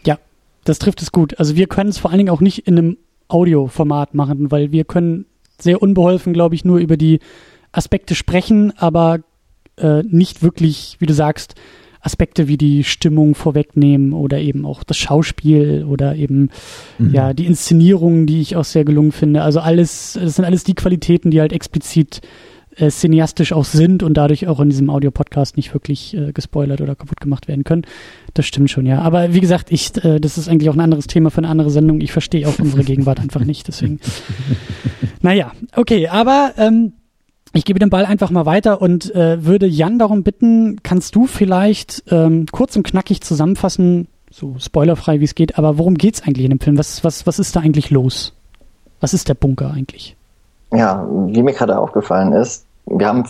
Ja, 0.04 0.18
das 0.64 0.80
trifft 0.80 1.04
es 1.04 1.12
gut. 1.12 1.38
Also 1.38 1.56
wir 1.56 1.68
können 1.68 1.92
es 1.92 2.00
vor 2.00 2.10
allen 2.10 2.18
Dingen 2.18 2.32
auch 2.32 2.42
nicht 2.42 2.68
in 2.68 2.80
einem 2.80 2.98
Audioformat 3.28 4.16
machen, 4.16 4.50
weil 4.50 4.72
wir 4.72 4.84
können 4.84 5.26
sehr 5.60 5.80
unbeholfen, 5.80 6.34
glaube 6.34 6.56
ich, 6.56 6.66
nur 6.66 6.80
über 6.80 6.98
die 6.98 7.20
Aspekte 7.74 8.16
sprechen, 8.16 8.72
aber 8.78 9.20
äh, 9.78 10.04
nicht 10.04 10.42
wirklich, 10.42 10.96
wie 11.00 11.06
du 11.06 11.14
sagst, 11.14 11.56
Aspekte 12.00 12.48
wie 12.48 12.58
die 12.58 12.84
Stimmung 12.84 13.34
vorwegnehmen 13.34 14.14
oder 14.14 14.40
eben 14.40 14.66
auch 14.66 14.84
das 14.84 14.98
Schauspiel 14.98 15.86
oder 15.88 16.16
eben 16.16 16.50
mhm. 17.00 17.14
ja 17.14 17.34
die 17.34 17.46
Inszenierung, 17.46 18.26
die 18.26 18.42
ich 18.42 18.56
auch 18.58 18.66
sehr 18.66 18.84
gelungen 18.84 19.14
finde. 19.14 19.42
Also 19.42 19.62
alles, 19.62 20.20
das 20.22 20.36
sind 20.36 20.46
alles 20.46 20.66
die 20.66 20.76
Qualitäten, 20.76 21.32
die 21.32 21.40
halt 21.40 21.54
explizit 21.54 22.22
äh, 22.76 22.90
cineastisch 22.90 23.54
auch 23.54 23.64
sind 23.64 24.04
und 24.04 24.16
dadurch 24.16 24.48
auch 24.48 24.60
in 24.60 24.70
diesem 24.70 24.90
Audio-Podcast 24.90 25.56
nicht 25.56 25.74
wirklich 25.74 26.16
äh, 26.16 26.34
gespoilert 26.34 26.82
oder 26.82 26.96
kaputt 26.96 27.22
gemacht 27.22 27.48
werden 27.48 27.64
können. 27.64 27.84
Das 28.34 28.46
stimmt 28.46 28.70
schon, 28.70 28.86
ja. 28.86 29.00
Aber 29.00 29.34
wie 29.34 29.40
gesagt, 29.40 29.72
ich, 29.72 29.96
äh, 30.04 30.20
das 30.20 30.38
ist 30.38 30.50
eigentlich 30.50 30.70
auch 30.70 30.76
ein 30.76 30.82
anderes 30.82 31.08
Thema 31.08 31.32
für 31.32 31.38
eine 31.38 31.50
andere 31.50 31.70
Sendung. 31.70 32.02
Ich 32.02 32.12
verstehe 32.12 32.48
auch 32.48 32.60
unsere 32.60 32.84
Gegenwart 32.84 33.20
einfach 33.20 33.46
nicht. 33.46 33.68
Deswegen. 33.68 34.00
Naja, 35.26 35.54
okay, 35.78 36.10
aber 36.10 36.52
ähm, 36.58 36.92
ich 37.54 37.66
gebe 37.66 37.80
den 37.80 37.90
Ball 37.90 38.06
einfach 38.06 38.32
mal 38.32 38.46
weiter 38.46 38.82
und 38.82 39.14
äh, 39.16 39.46
würde 39.46 39.68
Jan 39.68 40.00
darum 40.00 40.24
bitten, 40.24 40.82
kannst 40.84 41.16
du 41.16 41.28
vielleicht 41.28 42.04
ähm, 42.12 42.48
kurz 42.52 42.76
und 42.76 42.84
knackig 42.84 43.22
zusammenfassen, 43.22 44.08
so 44.32 44.56
spoilerfrei 44.58 45.20
wie 45.20 45.26
es 45.26 45.36
geht, 45.36 45.58
aber 45.58 45.78
worum 45.78 45.96
geht's 45.96 46.24
eigentlich 46.24 46.46
in 46.46 46.50
dem 46.50 46.60
Film? 46.60 46.78
Was, 46.78 47.04
was, 47.04 47.28
was 47.28 47.40
ist 47.40 47.56
da 47.56 47.60
eigentlich 47.60 47.92
los? 47.92 48.34
Was 49.00 49.14
ist 49.14 49.30
der 49.30 49.36
Bunker 49.36 49.72
eigentlich? 49.72 50.16
Ja, 50.72 51.08
wie 51.28 51.44
mir 51.44 51.54
gerade 51.54 51.78
aufgefallen 51.78 52.34
ist, 52.34 52.66
wir 52.88 53.08
haben 53.08 53.26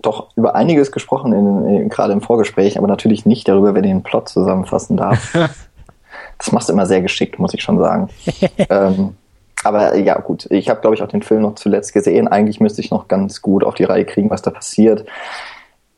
doch 0.00 0.28
über 0.36 0.54
einiges 0.54 0.92
gesprochen, 0.92 1.32
in, 1.32 1.66
in, 1.66 1.88
gerade 1.88 2.12
im 2.12 2.20
Vorgespräch, 2.20 2.78
aber 2.78 2.86
natürlich 2.86 3.26
nicht 3.26 3.48
darüber, 3.48 3.74
wer 3.74 3.82
den 3.82 4.04
Plot 4.04 4.28
zusammenfassen 4.28 4.96
darf. 4.96 5.32
das 6.38 6.52
machst 6.52 6.68
du 6.68 6.72
immer 6.72 6.86
sehr 6.86 7.02
geschickt, 7.02 7.40
muss 7.40 7.54
ich 7.54 7.62
schon 7.62 7.78
sagen. 7.78 8.08
ähm, 8.70 9.16
aber 9.64 9.96
ja, 9.96 10.18
gut, 10.20 10.46
ich 10.50 10.68
habe, 10.68 10.80
glaube 10.80 10.94
ich, 10.94 11.02
auch 11.02 11.08
den 11.08 11.22
Film 11.22 11.42
noch 11.42 11.56
zuletzt 11.56 11.92
gesehen. 11.92 12.28
Eigentlich 12.28 12.60
müsste 12.60 12.80
ich 12.80 12.90
noch 12.90 13.08
ganz 13.08 13.42
gut 13.42 13.64
auf 13.64 13.74
die 13.74 13.84
Reihe 13.84 14.04
kriegen, 14.04 14.30
was 14.30 14.42
da 14.42 14.50
passiert. 14.50 15.04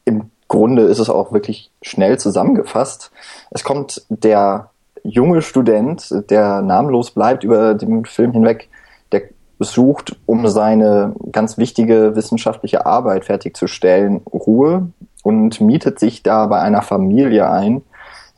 Im 0.04 0.30
Grunde 0.48 0.82
ist 0.82 0.98
es 0.98 1.10
auch 1.10 1.32
wirklich 1.32 1.70
schnell 1.82 2.18
zusammengefasst. 2.18 3.12
Es 3.50 3.62
kommt 3.62 4.04
der 4.08 4.70
junge 5.04 5.42
Student, 5.42 6.12
der 6.30 6.62
namenlos 6.62 7.10
bleibt 7.10 7.44
über 7.44 7.74
den 7.74 8.04
Film 8.04 8.32
hinweg, 8.32 8.68
der 9.12 9.22
sucht, 9.58 10.16
um 10.26 10.48
seine 10.48 11.14
ganz 11.30 11.58
wichtige 11.58 12.16
wissenschaftliche 12.16 12.86
Arbeit 12.86 13.26
fertigzustellen, 13.26 14.22
Ruhe 14.32 14.88
und 15.22 15.60
mietet 15.60 15.98
sich 16.00 16.22
da 16.22 16.46
bei 16.46 16.60
einer 16.60 16.82
Familie 16.82 17.50
ein, 17.50 17.82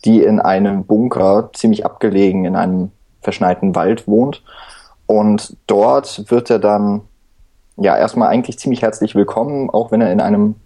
die 0.05 0.23
in 0.23 0.41
einem 0.41 0.85
Bunker 0.85 1.51
ziemlich 1.53 1.87
abgelegen 1.87 2.45
in 2.45 2.57
einem 2.57 2.91
verschneiten 3.21 3.75
Wald 3.77 4.09
wohnt 4.09 4.43
und 5.07 5.57
dort 5.67 6.31
wird 6.31 6.51
er 6.51 6.59
dann 6.59 7.03
ja 7.77 7.97
erstmal 7.97 8.29
eigentlich 8.29 8.59
ziemlich 8.59 8.83
herzlich 8.83 9.15
willkommen, 9.15 9.71
auch 9.71 9.91
wenn 9.91 10.01
er 10.01 10.13
in 10.13 10.21
einem 10.21 10.57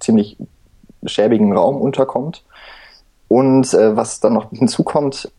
ziemlich 0.00 0.36
schäbigen 1.04 1.52
Raum 1.56 1.80
unterkommt. 1.80 2.44
Und 3.28 3.72
äh, 3.74 3.96
was 3.96 4.20
dann 4.20 4.34
noch 4.34 4.50
hinzukommt, 4.52 5.30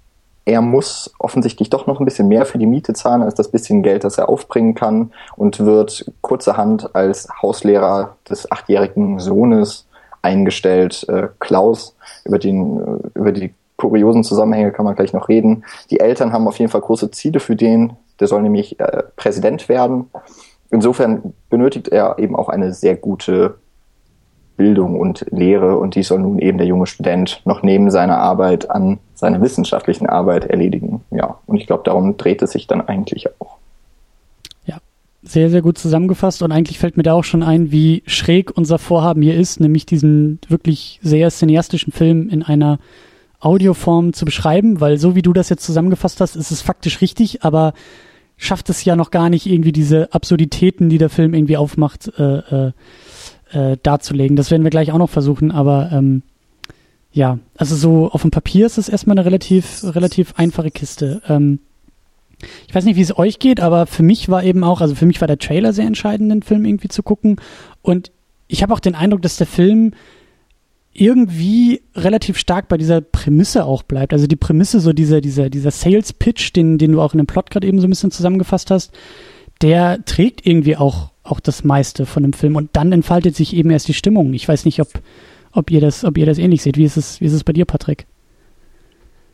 er 0.45 0.62
muss 0.62 1.13
offensichtlich 1.19 1.69
doch 1.69 1.88
noch 1.88 2.00
ein 2.00 2.05
bisschen 2.05 2.27
mehr 2.27 2.45
für 2.45 2.57
die 2.57 2.65
Miete 2.65 2.93
zahlen 2.93 3.22
als 3.22 3.36
das 3.36 3.50
bisschen 3.50 3.81
Geld, 3.81 4.03
das 4.03 4.17
er 4.17 4.27
aufbringen 4.27 4.75
kann 4.75 5.13
und 5.38 5.60
wird 5.62 6.12
kurzerhand 6.22 6.95
als 6.95 7.29
Hauslehrer 7.41 8.17
des 8.29 8.51
achtjährigen 8.51 9.19
Sohnes 9.19 9.88
eingestellt. 10.22 11.07
Äh, 11.07 11.29
Klaus, 11.39 11.95
über 12.25 12.39
den, 12.39 12.79
äh, 12.79 13.19
über 13.19 13.31
die 13.31 13.53
kuriosen 13.89 14.23
Zusammenhänge 14.23 14.71
kann 14.71 14.85
man 14.85 14.95
gleich 14.95 15.13
noch 15.13 15.29
reden. 15.29 15.63
Die 15.91 15.99
Eltern 15.99 16.33
haben 16.33 16.47
auf 16.47 16.57
jeden 16.57 16.71
Fall 16.71 16.81
große 16.81 17.11
Ziele 17.11 17.39
für 17.39 17.55
den, 17.55 17.93
der 18.19 18.27
soll 18.27 18.41
nämlich 18.41 18.79
äh, 18.79 19.03
Präsident 19.15 19.69
werden. 19.69 20.09
Insofern 20.71 21.33
benötigt 21.49 21.89
er 21.89 22.17
eben 22.17 22.35
auch 22.35 22.49
eine 22.49 22.73
sehr 22.73 22.95
gute 22.95 23.55
Bildung 24.57 24.99
und 24.99 25.25
Lehre 25.31 25.77
und 25.77 25.95
die 25.95 26.03
soll 26.03 26.19
nun 26.19 26.39
eben 26.39 26.57
der 26.57 26.67
junge 26.67 26.85
Student 26.85 27.41
noch 27.45 27.63
neben 27.63 27.89
seiner 27.89 28.17
Arbeit 28.17 28.69
an 28.69 28.99
seiner 29.13 29.41
wissenschaftlichen 29.41 30.07
Arbeit 30.07 30.45
erledigen. 30.45 31.01
Ja, 31.11 31.39
und 31.45 31.57
ich 31.57 31.67
glaube, 31.67 31.83
darum 31.85 32.17
dreht 32.17 32.41
es 32.41 32.51
sich 32.51 32.67
dann 32.67 32.81
eigentlich 32.81 33.27
auch. 33.39 33.57
Ja, 34.65 34.77
sehr, 35.23 35.49
sehr 35.49 35.61
gut 35.61 35.77
zusammengefasst 35.77 36.43
und 36.43 36.51
eigentlich 36.51 36.79
fällt 36.79 36.97
mir 36.97 37.03
da 37.03 37.13
auch 37.13 37.23
schon 37.23 37.43
ein, 37.43 37.71
wie 37.71 38.03
schräg 38.05 38.55
unser 38.55 38.77
Vorhaben 38.77 39.21
hier 39.21 39.35
ist, 39.35 39.59
nämlich 39.59 39.85
diesen 39.85 40.39
wirklich 40.47 40.99
sehr 41.01 41.29
cineastischen 41.29 41.91
Film 41.91 42.29
in 42.29 42.43
einer 42.43 42.79
Audioform 43.43 44.13
zu 44.13 44.25
beschreiben, 44.25 44.79
weil 44.81 44.97
so 44.97 45.15
wie 45.15 45.21
du 45.21 45.33
das 45.33 45.50
jetzt 45.50 45.65
zusammengefasst 45.65 46.21
hast, 46.21 46.35
ist 46.35 46.51
es 46.51 46.62
faktisch 46.62 47.01
richtig, 47.01 47.43
aber 47.43 47.73
schafft 48.38 48.69
es 48.69 48.83
ja 48.83 48.95
noch 48.95 49.12
gar 49.12 49.29
nicht 49.29 49.45
irgendwie 49.45 49.71
diese 49.71 50.13
Absurditäten, 50.13 50.89
die 50.89 50.97
der 50.97 51.09
Film 51.09 51.33
irgendwie 51.33 51.57
aufmacht, 51.57 52.12
äh, 52.17 52.67
äh, 52.67 52.71
äh, 53.51 53.77
darzulegen. 53.81 54.35
Das 54.35 54.51
werden 54.51 54.63
wir 54.63 54.71
gleich 54.71 54.91
auch 54.91 54.97
noch 54.97 55.09
versuchen, 55.09 55.51
aber 55.51 55.89
ähm, 55.91 56.23
ja, 57.12 57.38
also 57.57 57.75
so 57.75 58.09
auf 58.12 58.21
dem 58.23 58.31
Papier 58.31 58.65
ist 58.65 58.77
es 58.77 58.89
erstmal 58.89 59.17
eine 59.17 59.25
relativ, 59.25 59.83
relativ 59.83 60.33
einfache 60.35 60.71
Kiste. 60.71 61.21
Ähm, 61.29 61.59
ich 62.67 62.75
weiß 62.75 62.85
nicht, 62.85 62.97
wie 62.97 63.01
es 63.01 63.17
euch 63.17 63.39
geht, 63.39 63.59
aber 63.59 63.85
für 63.85 64.03
mich 64.03 64.29
war 64.29 64.43
eben 64.43 64.63
auch, 64.63 64.81
also 64.81 64.95
für 64.95 65.05
mich 65.05 65.21
war 65.21 65.27
der 65.27 65.38
Trailer 65.38 65.73
sehr 65.73 65.85
entscheidend, 65.85 66.31
den 66.31 66.41
Film 66.41 66.65
irgendwie 66.65 66.89
zu 66.89 67.03
gucken. 67.03 67.38
Und 67.81 68.12
ich 68.47 68.63
habe 68.63 68.73
auch 68.73 68.79
den 68.79 68.95
Eindruck, 68.95 69.21
dass 69.21 69.38
der 69.38 69.47
Film 69.47 69.93
irgendwie 70.93 71.81
relativ 71.95 72.38
stark 72.38 72.67
bei 72.67 72.77
dieser 72.77 73.01
Prämisse 73.01 73.65
auch 73.65 73.83
bleibt. 73.83 74.13
Also 74.13 74.27
die 74.27 74.35
Prämisse, 74.35 74.79
so 74.79 74.93
dieser, 74.93 75.21
dieser, 75.21 75.50
dieser 75.50 75.71
Sales 75.71 76.13
Pitch, 76.13 76.55
den, 76.55 76.77
den 76.77 76.91
du 76.91 77.01
auch 77.01 77.13
in 77.13 77.17
dem 77.17 77.27
Plot 77.27 77.50
gerade 77.50 77.67
eben 77.67 77.79
so 77.79 77.88
ein 77.88 77.89
bisschen 77.89 78.12
zusammengefasst 78.12 78.69
hast, 78.69 78.91
der 79.62 80.05
trägt 80.05 80.45
irgendwie 80.45 80.77
auch, 80.77 81.12
auch 81.23 81.39
das 81.39 81.63
meiste 81.63 82.05
von 82.05 82.23
dem 82.23 82.33
Film. 82.33 82.55
Und 82.55 82.69
dann 82.73 82.91
entfaltet 82.91 83.35
sich 83.35 83.55
eben 83.55 83.71
erst 83.71 83.88
die 83.88 83.93
Stimmung. 83.93 84.33
Ich 84.33 84.47
weiß 84.47 84.65
nicht, 84.65 84.79
ob, 84.81 84.89
ob 85.51 85.71
ihr 85.71 85.81
das, 85.81 86.03
ob 86.03 86.17
ihr 86.17 86.27
das 86.27 86.38
ähnlich 86.38 86.62
seht. 86.62 86.77
Wie 86.77 86.85
ist 86.85 86.97
es, 86.97 87.21
wie 87.21 87.25
ist 87.25 87.33
es 87.33 87.43
bei 87.43 87.53
dir, 87.53 87.65
Patrick? 87.65 88.05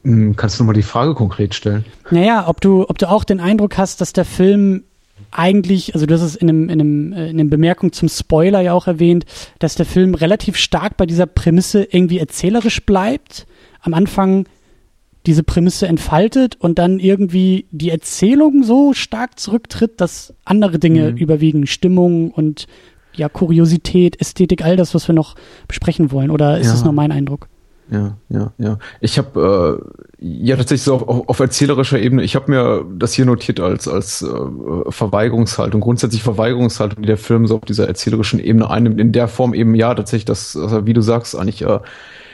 Hm, 0.04 0.38
kannst 0.38 0.60
du 0.60 0.64
mal 0.64 0.74
die 0.74 0.82
Frage 0.82 1.14
konkret 1.14 1.54
stellen? 1.54 1.84
Naja, 2.10 2.48
ob 2.48 2.62
du, 2.62 2.88
ob 2.88 2.98
du 2.98 3.10
auch 3.10 3.26
den 3.26 3.42
Eindruck 3.42 3.78
hast, 3.78 4.00
dass 4.00 4.14
der 4.14 4.26
Film 4.26 4.84
eigentlich, 5.32 5.94
also 5.94 6.06
du 6.06 6.14
hast 6.14 6.22
es 6.22 6.36
in 6.36 6.50
einem, 6.50 6.70
in 6.70 6.80
einem, 6.80 7.14
äh, 7.14 7.30
in 7.30 7.40
einem 7.40 7.50
Bemerkung 7.50 7.92
zum 7.92 8.10
Spoiler 8.10 8.62
ja 8.62 8.74
auch 8.74 8.88
erwähnt, 8.88 9.26
dass 9.60 9.76
der 9.76 9.86
Film 9.86 10.16
relativ 10.16 10.56
stark 10.56 10.98
bei 10.98 11.06
dieser 11.06 11.26
Prämisse 11.26 11.84
irgendwie 11.84 12.20
erzählerisch 12.20 12.86
bleibt. 12.86 13.46
Am 13.82 13.94
Anfang 13.94 14.46
diese 15.26 15.44
Prämisse 15.44 15.88
entfaltet 15.88 16.56
und 16.60 16.80
dann 16.80 17.00
irgendwie 17.00 17.66
die 17.72 17.90
Erzählung 17.90 18.64
so 18.64 18.94
stark 18.94 19.40
zurücktritt, 19.40 20.00
dass 20.02 20.34
andere 20.46 20.80
Dinge 20.80 21.12
mhm. 21.12 21.18
überwiegen, 21.18 21.68
Stimmung 21.68 22.32
und 22.32 22.68
ja, 23.14 23.28
Kuriosität, 23.28 24.20
Ästhetik, 24.22 24.64
all 24.64 24.78
das, 24.78 24.96
was 24.96 25.08
wir 25.08 25.16
noch 25.16 25.36
besprechen 25.68 26.12
wollen. 26.12 26.32
Oder 26.32 26.60
ist 26.60 26.68
ja. 26.68 26.74
das 26.74 26.84
nur 26.84 26.94
mein 26.94 27.12
Eindruck? 27.12 27.50
Ja, 27.92 28.18
ja, 28.30 28.54
ja. 28.58 28.78
Ich 29.02 29.18
habe 29.18 29.82
äh, 30.20 30.26
ja 30.26 30.56
tatsächlich 30.56 30.84
so 30.84 30.96
auf, 30.96 31.30
auf 31.30 31.40
erzählerischer 31.40 32.00
Ebene, 32.00 32.24
ich 32.24 32.36
habe 32.36 32.52
mir 32.52 32.86
das 32.98 33.14
hier 33.14 33.26
notiert 33.26 33.60
als 33.60 33.88
als 33.88 34.22
äh, 34.22 34.92
Verweigerungshaltung, 34.92 35.82
grundsätzlich 35.82 36.22
Verweigerungshaltung, 36.22 37.02
die 37.02 37.08
der 37.08 37.18
Film 37.18 37.48
so 37.48 37.58
auf 37.58 37.66
dieser 37.66 37.88
erzählerischen 37.88 38.40
Ebene 38.40 38.70
einnimmt, 38.70 39.00
in 39.00 39.12
der 39.12 39.28
Form 39.28 39.54
eben 39.54 39.74
ja 39.76 39.94
tatsächlich, 39.96 40.26
dass, 40.26 40.56
also, 40.56 40.86
wie 40.86 40.94
du 40.94 41.02
sagst, 41.02 41.36
eigentlich 41.36 41.64
äh, 41.64 41.80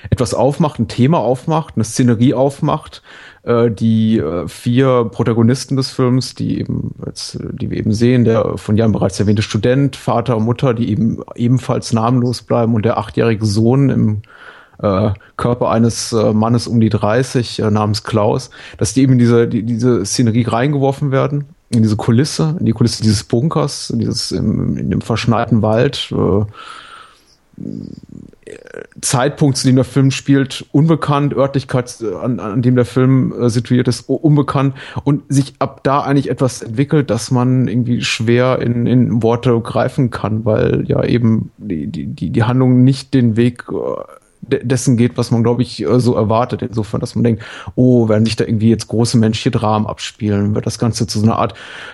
etwas 0.09 0.33
aufmacht, 0.33 0.79
ein 0.79 0.87
Thema 0.87 1.19
aufmacht, 1.19 1.75
eine 1.75 1.83
Szenerie 1.83 2.33
aufmacht, 2.33 3.01
äh, 3.43 3.71
die 3.71 4.17
äh, 4.17 4.47
vier 4.47 5.05
Protagonisten 5.05 5.77
des 5.77 5.91
Films, 5.91 6.35
die 6.35 6.59
eben, 6.59 6.95
jetzt, 7.05 7.39
die 7.41 7.69
wir 7.71 7.77
eben 7.77 7.93
sehen, 7.93 8.25
der 8.25 8.57
von 8.57 8.75
Jan 8.75 8.91
bereits 8.91 9.19
erwähnte 9.19 9.41
Student, 9.41 9.95
Vater 9.95 10.39
Mutter, 10.39 10.73
die 10.73 10.89
eben 10.89 11.21
ebenfalls 11.35 11.93
namenlos 11.93 12.41
bleiben 12.41 12.75
und 12.75 12.85
der 12.85 12.97
achtjährige 12.97 13.45
Sohn 13.45 13.89
im 13.89 14.21
äh, 14.81 15.11
Körper 15.37 15.69
eines 15.69 16.11
äh, 16.13 16.33
Mannes 16.33 16.67
um 16.67 16.79
die 16.79 16.89
30 16.89 17.59
äh, 17.59 17.71
namens 17.71 18.03
Klaus, 18.03 18.49
dass 18.77 18.93
die 18.93 19.01
eben 19.01 19.13
in 19.13 19.19
diese, 19.19 19.47
die, 19.47 19.63
diese 19.63 20.05
Szenerie 20.05 20.43
reingeworfen 20.47 21.11
werden, 21.11 21.45
in 21.69 21.81
diese 21.81 21.95
Kulisse, 21.95 22.55
in 22.59 22.65
die 22.65 22.73
Kulisse 22.73 23.03
dieses 23.03 23.23
Bunkers, 23.23 23.89
in 23.89 23.99
dieses 23.99 24.31
im, 24.31 24.77
in 24.77 24.89
dem 24.89 25.01
verschneiten 25.01 25.61
Wald. 25.61 26.11
Äh, 26.11 26.45
Zeitpunkt, 29.01 29.57
zu 29.57 29.67
dem 29.67 29.75
der 29.75 29.85
Film 29.85 30.11
spielt, 30.11 30.65
unbekannt, 30.71 31.33
Örtlichkeit, 31.33 31.97
äh, 32.01 32.15
an, 32.15 32.39
an 32.39 32.61
dem 32.61 32.75
der 32.75 32.85
Film 32.85 33.33
äh, 33.33 33.49
situiert 33.49 33.87
ist, 33.87 34.01
unbekannt 34.09 34.75
und 35.03 35.23
sich 35.29 35.53
ab 35.59 35.81
da 35.83 36.01
eigentlich 36.01 36.29
etwas 36.29 36.61
entwickelt, 36.61 37.09
dass 37.09 37.31
man 37.31 37.67
irgendwie 37.67 38.01
schwer 38.01 38.59
in, 38.61 38.85
in 38.85 39.23
Worte 39.23 39.59
greifen 39.61 40.11
kann, 40.11 40.45
weil 40.45 40.83
ja 40.87 41.03
eben 41.03 41.51
die, 41.57 41.87
die, 41.87 42.29
die 42.29 42.43
Handlung 42.43 42.83
nicht 42.83 43.13
den 43.13 43.35
Weg 43.35 43.65
äh, 43.69 44.01
dessen 44.47 44.97
geht, 44.97 45.17
was 45.17 45.31
man, 45.31 45.43
glaube 45.43 45.61
ich, 45.61 45.83
äh, 45.83 45.99
so 45.99 46.15
erwartet. 46.15 46.61
Insofern, 46.61 46.99
dass 46.99 47.15
man 47.15 47.23
denkt, 47.23 47.43
oh, 47.75 48.09
werden 48.09 48.25
sich 48.25 48.35
da 48.35 48.45
irgendwie 48.45 48.69
jetzt 48.69 48.87
große 48.87 49.17
menschliche 49.17 49.51
Dramen 49.51 49.87
abspielen, 49.87 50.55
wird 50.55 50.65
das 50.65 50.79
Ganze 50.79 51.07
zu 51.07 51.19
so 51.19 51.25
einer 51.25 51.37
Art 51.37 51.53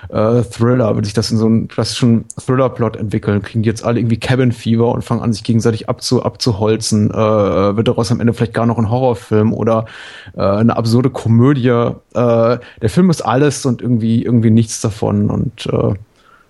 äh, 0.09 0.43
Thriller, 0.43 0.95
wird 0.95 1.05
sich 1.05 1.13
das 1.13 1.31
in 1.31 1.37
so 1.37 1.45
einen 1.45 1.67
klassischen 1.67 2.25
Thriller-Plot 2.43 2.95
entwickeln, 2.95 3.41
kriegen 3.41 3.63
die 3.63 3.69
jetzt 3.69 3.83
alle 3.83 3.99
irgendwie 3.99 4.19
Cabin 4.19 4.51
Fever 4.51 4.91
und 4.91 5.03
fangen 5.03 5.21
an, 5.21 5.33
sich 5.33 5.43
gegenseitig 5.43 5.89
abzu, 5.89 6.23
abzuholzen, 6.23 7.11
äh, 7.11 7.13
wird 7.15 7.87
daraus 7.87 8.11
am 8.11 8.19
Ende 8.19 8.33
vielleicht 8.33 8.53
gar 8.53 8.65
noch 8.65 8.77
ein 8.77 8.89
Horrorfilm 8.89 9.53
oder 9.53 9.85
äh, 10.35 10.41
eine 10.41 10.75
absurde 10.75 11.09
Komödie. 11.09 11.69
Äh, 11.69 11.93
der 12.13 12.89
Film 12.89 13.09
ist 13.09 13.21
alles 13.21 13.65
und 13.65 13.81
irgendwie, 13.81 14.23
irgendwie 14.23 14.51
nichts 14.51 14.81
davon 14.81 15.29
und 15.29 15.65
äh, 15.67 15.93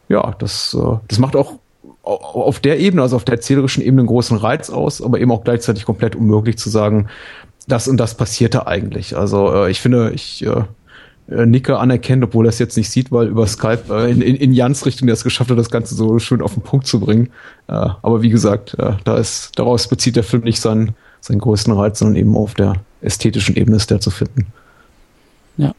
ja, 0.10 0.36
das, 0.40 0.78
äh, 0.80 0.98
das 1.08 1.20
macht 1.20 1.36
auch 1.36 1.61
auf 2.04 2.60
der 2.60 2.80
Ebene, 2.80 3.02
also 3.02 3.16
auf 3.16 3.26
der 3.26 3.36
erzählerischen 3.36 3.84
Ebene 3.84 4.02
einen 4.02 4.08
großen 4.08 4.38
Reiz 4.38 4.70
aus, 4.70 5.02
aber 5.02 5.20
eben 5.20 5.32
auch 5.32 5.44
gleichzeitig 5.44 5.86
komplett 5.86 6.16
unmöglich 6.16 6.58
zu 6.58 6.70
sagen, 6.70 7.08
das 7.68 7.88
und 7.88 7.98
das 7.98 8.16
passierte 8.16 8.68
eigentlich. 8.68 9.16
Also 9.16 9.54
äh, 9.54 9.72
ich 9.72 9.82
finde, 9.82 10.12
ich 10.12 10.44
äh, 10.46 10.64
äh 11.30 11.46
nicke 11.46 11.78
anerkennt, 11.78 12.24
obwohl 12.24 12.48
er 12.48 12.50
es 12.50 12.60
jetzt 12.60 12.76
nicht 12.76 12.90
sieht, 12.90 13.12
weil 13.12 13.28
über 13.28 13.46
Skype 13.46 13.84
äh, 13.92 14.12
in, 14.12 14.22
in, 14.22 14.36
in 14.36 14.54
Jans 14.54 14.86
Richtung 14.86 15.06
der 15.08 15.14
es 15.14 15.24
geschafft 15.24 15.52
hat, 15.52 15.58
das 15.58 15.70
Ganze 15.70 15.94
so 15.94 16.18
schön 16.18 16.42
auf 16.42 16.56
den 16.56 16.64
Punkt 16.64 16.88
zu 16.88 17.00
bringen. 17.00 17.28
Äh, 17.68 17.74
aber 17.74 18.24
wie 18.24 18.30
gesagt, 18.30 18.74
äh, 18.80 18.94
da 19.04 19.18
ist, 19.18 19.52
daraus 19.58 19.88
bezieht 19.88 20.16
der 20.16 20.24
Film 20.24 20.44
nicht 20.44 20.60
seinen, 20.60 20.96
seinen 21.20 21.40
größten 21.40 21.74
Reiz, 21.74 22.00
sondern 22.00 22.16
eben 22.16 22.36
auf 22.36 22.56
der 22.56 22.78
ästhetischen 23.02 23.56
Ebene 23.56 23.78
ist 23.78 23.92
der 23.92 24.00
zu 24.00 24.10
finden. 24.10 24.48
Ja. 25.58 25.74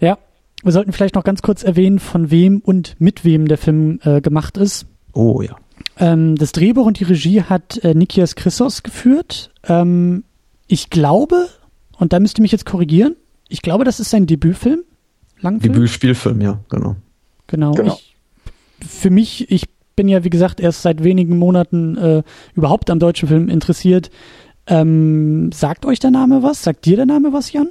Ja, 0.00 0.18
wir 0.64 0.72
sollten 0.72 0.92
vielleicht 0.92 1.14
noch 1.14 1.24
ganz 1.24 1.42
kurz 1.42 1.62
erwähnen, 1.62 1.98
von 1.98 2.30
wem 2.30 2.60
und 2.60 2.96
mit 2.98 3.24
wem 3.24 3.48
der 3.48 3.58
Film 3.58 4.00
äh, 4.02 4.20
gemacht 4.20 4.56
ist. 4.56 4.86
Oh 5.12 5.42
ja. 5.42 5.56
Ähm, 5.98 6.36
das 6.36 6.52
Drehbuch 6.52 6.86
und 6.86 6.98
die 6.98 7.04
Regie 7.04 7.42
hat 7.42 7.82
äh, 7.84 7.94
Nikias 7.94 8.34
Chrysos 8.34 8.82
geführt. 8.82 9.50
Ähm, 9.64 10.24
ich 10.66 10.90
glaube, 10.90 11.48
und 11.98 12.12
da 12.12 12.20
müsst 12.20 12.38
ihr 12.38 12.42
mich 12.42 12.52
jetzt 12.52 12.66
korrigieren, 12.66 13.16
ich 13.48 13.62
glaube, 13.62 13.84
das 13.84 14.00
ist 14.00 14.10
sein 14.10 14.26
Debütfilm. 14.26 14.82
Langfilm. 15.40 15.74
Debütspielfilm, 15.74 16.40
ja, 16.40 16.58
genau. 16.68 16.96
Genau. 17.46 17.72
genau. 17.72 17.98
Ich, 18.80 18.88
für 18.88 19.10
mich, 19.10 19.50
ich 19.50 19.68
bin 19.94 20.08
ja, 20.08 20.24
wie 20.24 20.30
gesagt, 20.30 20.60
erst 20.60 20.82
seit 20.82 21.04
wenigen 21.04 21.38
Monaten 21.38 21.96
äh, 21.96 22.22
überhaupt 22.54 22.90
am 22.90 22.98
deutschen 22.98 23.28
Film 23.28 23.48
interessiert. 23.48 24.10
Ähm, 24.66 25.52
sagt 25.52 25.84
euch 25.84 25.98
der 25.98 26.10
Name 26.10 26.42
was? 26.42 26.62
Sagt 26.62 26.86
dir 26.86 26.96
der 26.96 27.06
Name 27.06 27.32
was, 27.32 27.52
Jan? 27.52 27.68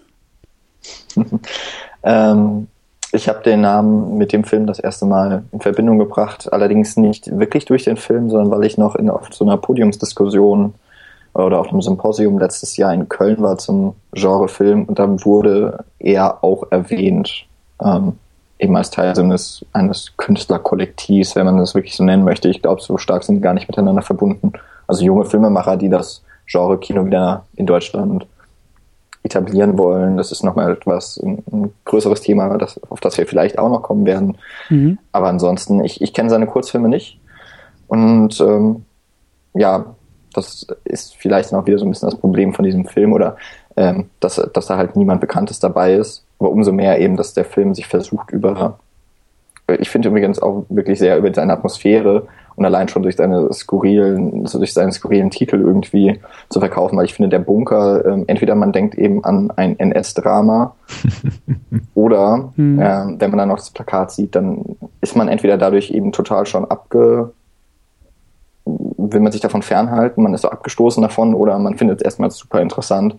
ähm, 2.04 2.68
ich 3.14 3.30
habe 3.30 3.44
den 3.44 3.62
Namen 3.62 4.18
mit 4.18 4.34
dem 4.34 4.44
Film 4.44 4.66
das 4.66 4.80
erste 4.80 5.06
Mal 5.06 5.44
in 5.52 5.62
Verbindung 5.62 6.00
gebracht, 6.00 6.52
allerdings 6.52 6.98
nicht 6.98 7.38
wirklich 7.38 7.66
durch 7.66 7.84
den 7.84 7.96
Film, 7.96 8.32
sondern 8.32 8.50
weil 8.50 8.66
ich 8.66 8.78
noch 8.78 8.96
in, 8.96 9.10
auf 9.10 9.28
so 9.32 9.46
einer 9.46 9.58
Podiumsdiskussion 9.58 10.74
oder 11.36 11.60
auf 11.60 11.70
einem 11.70 11.82
Symposium 11.84 12.40
letztes 12.40 12.76
Jahr 12.76 12.92
in 12.92 13.08
Köln 13.08 13.42
war 13.42 13.60
zum 13.60 13.94
Genrefilm 14.14 14.86
und 14.86 14.98
da 14.98 15.08
wurde 15.24 15.86
er 16.00 16.44
auch 16.44 16.72
erwähnt, 16.72 17.46
ähm, 17.84 18.14
eben 18.58 18.76
als 18.76 18.90
Teil 18.90 19.18
eines, 19.18 19.64
eines 19.74 20.14
Künstlerkollektivs, 20.18 21.36
wenn 21.36 21.46
man 21.46 21.58
das 21.58 21.76
wirklich 21.76 21.96
so 21.96 22.04
nennen 22.04 22.24
möchte. 22.24 22.50
Ich 22.50 22.64
glaube, 22.64 22.82
so 22.82 22.98
stark 22.98 23.24
sind 23.24 23.36
die 23.36 23.42
gar 23.42 23.54
nicht 23.54 23.68
miteinander 23.68 24.02
verbunden. 24.02 24.54
Also 24.88 25.06
junge 25.06 25.26
Filmemacher, 25.26 25.78
die 25.78 25.90
das 25.90 26.24
Genre-Kino 26.48 27.06
wieder 27.06 27.46
in 27.56 27.68
Deutschland 27.68 28.26
etablieren 29.24 29.78
wollen. 29.78 30.18
Das 30.18 30.32
ist 30.32 30.44
nochmal 30.44 30.72
etwas, 30.72 31.18
ein, 31.18 31.44
ein 31.52 31.74
größeres 31.86 32.22
Thema, 32.22 32.58
das, 32.58 32.80
auf 32.90 33.00
das 33.00 33.18
wir 33.18 33.26
vielleicht 33.26 33.58
auch 33.58 33.70
noch 33.70 33.82
kommen 33.82 34.06
werden. 34.06 34.38
Mhm. 34.70 35.00
Aber 35.12 35.28
ansonsten, 35.28 35.84
ich, 35.84 36.02
ich 36.02 36.14
kenne 36.14 36.30
seine 36.30 36.46
Kurzfilme 36.46 36.90
nicht. 36.90 37.20
Und 37.88 38.40
ähm, 38.42 38.86
ja, 39.54 39.96
das 40.34 40.68
ist 40.84 41.16
vielleicht 41.16 41.52
dann 41.52 41.60
auch 41.60 41.66
wieder 41.66 41.78
so 41.78 41.86
ein 41.86 41.92
bisschen 41.92 42.10
das 42.10 42.20
Problem 42.20 42.54
von 42.54 42.66
diesem 42.66 42.86
Film 42.86 43.14
oder 43.14 43.38
ähm, 43.78 44.10
dass, 44.20 44.36
dass 44.54 44.68
da 44.68 44.78
halt 44.78 44.96
niemand 44.96 45.22
Bekanntes 45.22 45.60
dabei 45.60 45.94
ist. 45.96 46.26
Aber 46.40 46.52
umso 46.52 46.72
mehr 46.72 47.00
eben, 47.00 47.16
dass 47.16 47.34
der 47.34 47.46
Film 47.46 47.74
sich 47.74 47.88
versucht 47.88 48.32
über, 48.32 48.80
ich 49.80 49.90
finde 49.90 50.10
übrigens 50.10 50.42
auch 50.42 50.66
wirklich 50.70 51.00
sehr 51.00 51.18
über 51.18 51.34
seine 51.34 51.54
Atmosphäre 51.54 52.28
und 52.56 52.66
allein 52.66 52.88
schon 52.88 53.04
durch 53.04 53.16
seine 53.16 53.52
skurrilen, 53.52 54.46
so 54.46 54.58
durch 54.60 54.74
seinen 54.74 54.92
skurrilen 54.92 55.30
Titel 55.30 55.60
irgendwie 55.60 56.20
zu 56.50 56.60
verkaufen, 56.60 56.98
weil 56.98 57.06
ich 57.06 57.14
finde, 57.14 57.30
der 57.30 57.40
Bunker, 57.40 58.06
ähm, 58.06 58.26
entweder 58.28 58.56
man 58.56 58.72
denkt 58.72 58.96
eben 58.96 59.24
an 59.24 59.52
ein 59.56 59.78
NS-Drama 59.80 60.76
oder 61.96 62.52
hm. 62.56 62.80
äh, 62.80 63.20
wenn 63.20 63.30
man 63.32 63.38
dann 63.38 63.50
noch 63.50 63.58
das 63.58 63.72
Plakat 63.72 64.12
sieht, 64.12 64.36
dann 64.36 64.78
ist 65.02 65.16
man 65.16 65.28
entweder 65.28 65.58
dadurch 65.58 65.92
eben 65.92 66.12
total 66.12 66.46
schon 66.46 66.66
abge 66.66 67.32
will 68.66 69.20
man 69.20 69.32
sich 69.32 69.42
davon 69.42 69.62
fernhalten, 69.62 70.24
man 70.24 70.34
ist 70.34 70.42
so 70.42 70.50
abgestoßen 70.50 71.02
davon 71.02 71.34
oder 71.34 71.60
man 71.60 71.78
findet 71.78 72.00
es 72.00 72.06
erstmal 72.06 72.32
super 72.32 72.62
interessant. 72.62 73.18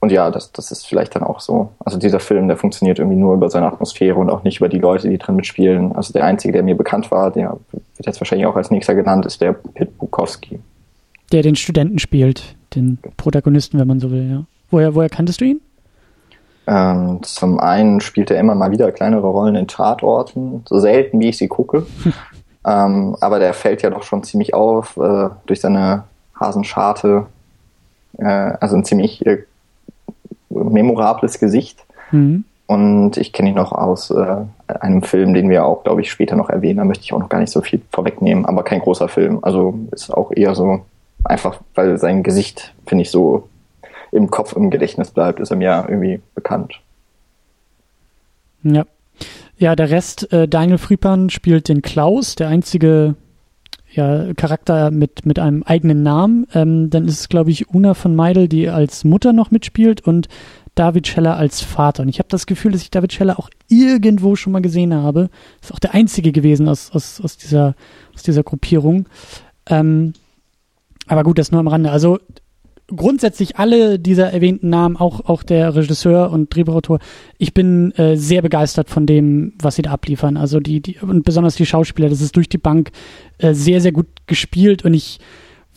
Und 0.00 0.12
ja, 0.12 0.30
das, 0.30 0.52
das 0.52 0.70
ist 0.70 0.86
vielleicht 0.86 1.16
dann 1.16 1.24
auch 1.24 1.40
so. 1.40 1.70
Also 1.84 1.98
dieser 1.98 2.20
Film, 2.20 2.46
der 2.46 2.56
funktioniert 2.56 2.98
irgendwie 3.00 3.18
nur 3.18 3.34
über 3.34 3.50
seine 3.50 3.66
Atmosphäre 3.66 4.16
und 4.16 4.30
auch 4.30 4.44
nicht 4.44 4.58
über 4.58 4.68
die 4.68 4.78
Leute, 4.78 5.08
die 5.08 5.18
drin 5.18 5.34
mitspielen. 5.34 5.94
Also 5.96 6.12
der 6.12 6.24
einzige, 6.24 6.52
der 6.52 6.62
mir 6.62 6.76
bekannt 6.76 7.10
war, 7.10 7.32
der 7.32 7.56
wird 7.72 8.06
jetzt 8.06 8.20
wahrscheinlich 8.20 8.46
auch 8.46 8.54
als 8.54 8.70
nächster 8.70 8.94
genannt, 8.94 9.26
ist 9.26 9.40
der 9.40 9.54
Pit 9.54 9.98
Bukowski. 9.98 10.60
Der 11.32 11.42
den 11.42 11.56
Studenten 11.56 11.98
spielt, 11.98 12.56
den 12.76 12.98
Protagonisten, 13.16 13.78
wenn 13.78 13.88
man 13.88 13.98
so 13.98 14.10
will, 14.10 14.30
ja. 14.30 14.44
Woher, 14.70 14.94
woher 14.94 15.08
kanntest 15.08 15.40
du 15.40 15.46
ihn? 15.46 15.60
Ähm, 16.68 17.20
zum 17.22 17.58
einen 17.58 18.00
spielt 18.00 18.30
er 18.30 18.38
immer 18.38 18.54
mal 18.54 18.70
wieder 18.70 18.92
kleinere 18.92 19.26
Rollen 19.26 19.56
in 19.56 19.66
Tatorten, 19.66 20.62
so 20.68 20.78
selten 20.78 21.18
wie 21.18 21.30
ich 21.30 21.38
sie 21.38 21.48
gucke. 21.48 21.86
ähm, 22.64 23.16
aber 23.20 23.38
der 23.38 23.52
fällt 23.52 23.82
ja 23.82 23.90
doch 23.90 24.02
schon 24.04 24.22
ziemlich 24.22 24.54
auf 24.54 24.96
äh, 24.96 25.30
durch 25.46 25.60
seine 25.60 26.04
Hasenscharte. 26.38 27.26
Äh, 28.18 28.24
also 28.24 28.76
ein 28.76 28.84
ziemlich 28.84 29.24
äh, 29.26 29.44
memorables 30.64 31.38
Gesicht. 31.38 31.84
Mhm. 32.10 32.44
Und 32.66 33.16
ich 33.16 33.32
kenne 33.32 33.48
ihn 33.48 33.54
noch 33.54 33.72
aus 33.72 34.10
äh, 34.10 34.36
einem 34.66 35.02
Film, 35.02 35.32
den 35.32 35.48
wir 35.48 35.64
auch, 35.64 35.84
glaube 35.84 36.02
ich, 36.02 36.10
später 36.10 36.36
noch 36.36 36.50
erwähnen. 36.50 36.76
Da 36.76 36.84
möchte 36.84 37.04
ich 37.04 37.14
auch 37.14 37.18
noch 37.18 37.30
gar 37.30 37.40
nicht 37.40 37.50
so 37.50 37.62
viel 37.62 37.80
vorwegnehmen, 37.90 38.44
aber 38.44 38.62
kein 38.62 38.80
großer 38.80 39.08
Film. 39.08 39.38
Also 39.42 39.78
ist 39.90 40.12
auch 40.12 40.30
eher 40.32 40.54
so 40.54 40.82
einfach, 41.24 41.60
weil 41.74 41.96
sein 41.98 42.22
Gesicht, 42.22 42.74
finde 42.86 43.02
ich, 43.02 43.10
so 43.10 43.48
im 44.12 44.30
Kopf, 44.30 44.54
im 44.54 44.70
Gedächtnis 44.70 45.10
bleibt, 45.10 45.40
ist 45.40 45.50
er 45.50 45.56
mir 45.56 45.86
irgendwie 45.88 46.20
bekannt. 46.34 46.80
Ja. 48.62 48.84
Ja, 49.56 49.74
der 49.74 49.90
Rest, 49.90 50.32
äh, 50.32 50.46
Daniel 50.46 50.78
Friepan 50.78 51.30
spielt 51.30 51.68
den 51.68 51.82
Klaus, 51.82 52.36
der 52.36 52.48
einzige 52.48 53.16
ja, 53.90 54.34
Charakter 54.34 54.90
mit, 54.90 55.24
mit 55.26 55.38
einem 55.38 55.62
eigenen 55.62 56.02
Namen. 56.02 56.46
Ähm, 56.54 56.90
dann 56.90 57.06
ist 57.06 57.20
es, 57.20 57.28
glaube 57.28 57.50
ich, 57.50 57.70
Una 57.70 57.94
von 57.94 58.14
Meidel, 58.14 58.48
die 58.48 58.68
als 58.68 59.04
Mutter 59.04 59.32
noch 59.32 59.50
mitspielt 59.50 60.00
und 60.02 60.28
David 60.74 61.08
Scheller 61.08 61.36
als 61.36 61.60
Vater. 61.60 62.02
Und 62.02 62.08
ich 62.08 62.18
habe 62.18 62.28
das 62.28 62.46
Gefühl, 62.46 62.72
dass 62.72 62.82
ich 62.82 62.90
David 62.90 63.12
Scheller 63.12 63.38
auch 63.38 63.50
irgendwo 63.68 64.36
schon 64.36 64.52
mal 64.52 64.62
gesehen 64.62 64.94
habe. 64.94 65.30
Ist 65.60 65.72
auch 65.72 65.80
der 65.80 65.94
einzige 65.94 66.30
gewesen 66.30 66.68
aus, 66.68 66.92
aus, 66.92 67.20
aus, 67.20 67.36
dieser, 67.36 67.74
aus 68.14 68.22
dieser 68.22 68.44
Gruppierung. 68.44 69.08
Ähm, 69.66 70.12
aber 71.08 71.24
gut, 71.24 71.38
das 71.38 71.50
nur 71.50 71.60
am 71.60 71.68
Rande. 71.68 71.90
Also 71.90 72.20
grundsätzlich 72.88 73.58
alle 73.58 73.98
dieser 73.98 74.32
erwähnten 74.32 74.70
Namen, 74.70 74.96
auch, 74.96 75.28
auch 75.28 75.42
der 75.42 75.74
Regisseur 75.74 76.30
und 76.30 76.54
Drehbuchautor, 76.54 76.98
ich 77.36 77.52
bin 77.52 77.92
äh, 77.92 78.16
sehr 78.16 78.42
begeistert 78.42 78.88
von 78.88 79.06
dem, 79.06 79.52
was 79.60 79.76
sie 79.76 79.82
da 79.82 79.90
abliefern. 79.90 80.36
Also 80.36 80.58
die, 80.58 80.80
die, 80.80 80.98
und 80.98 81.24
besonders 81.24 81.56
die 81.56 81.66
Schauspieler, 81.66 82.08
das 82.08 82.20
ist 82.20 82.36
durch 82.36 82.48
die 82.48 82.58
Bank 82.58 82.90
äh, 83.38 83.52
sehr, 83.52 83.80
sehr 83.80 83.92
gut 83.92 84.06
gespielt 84.26 84.84
und 84.84 84.94
ich 84.94 85.18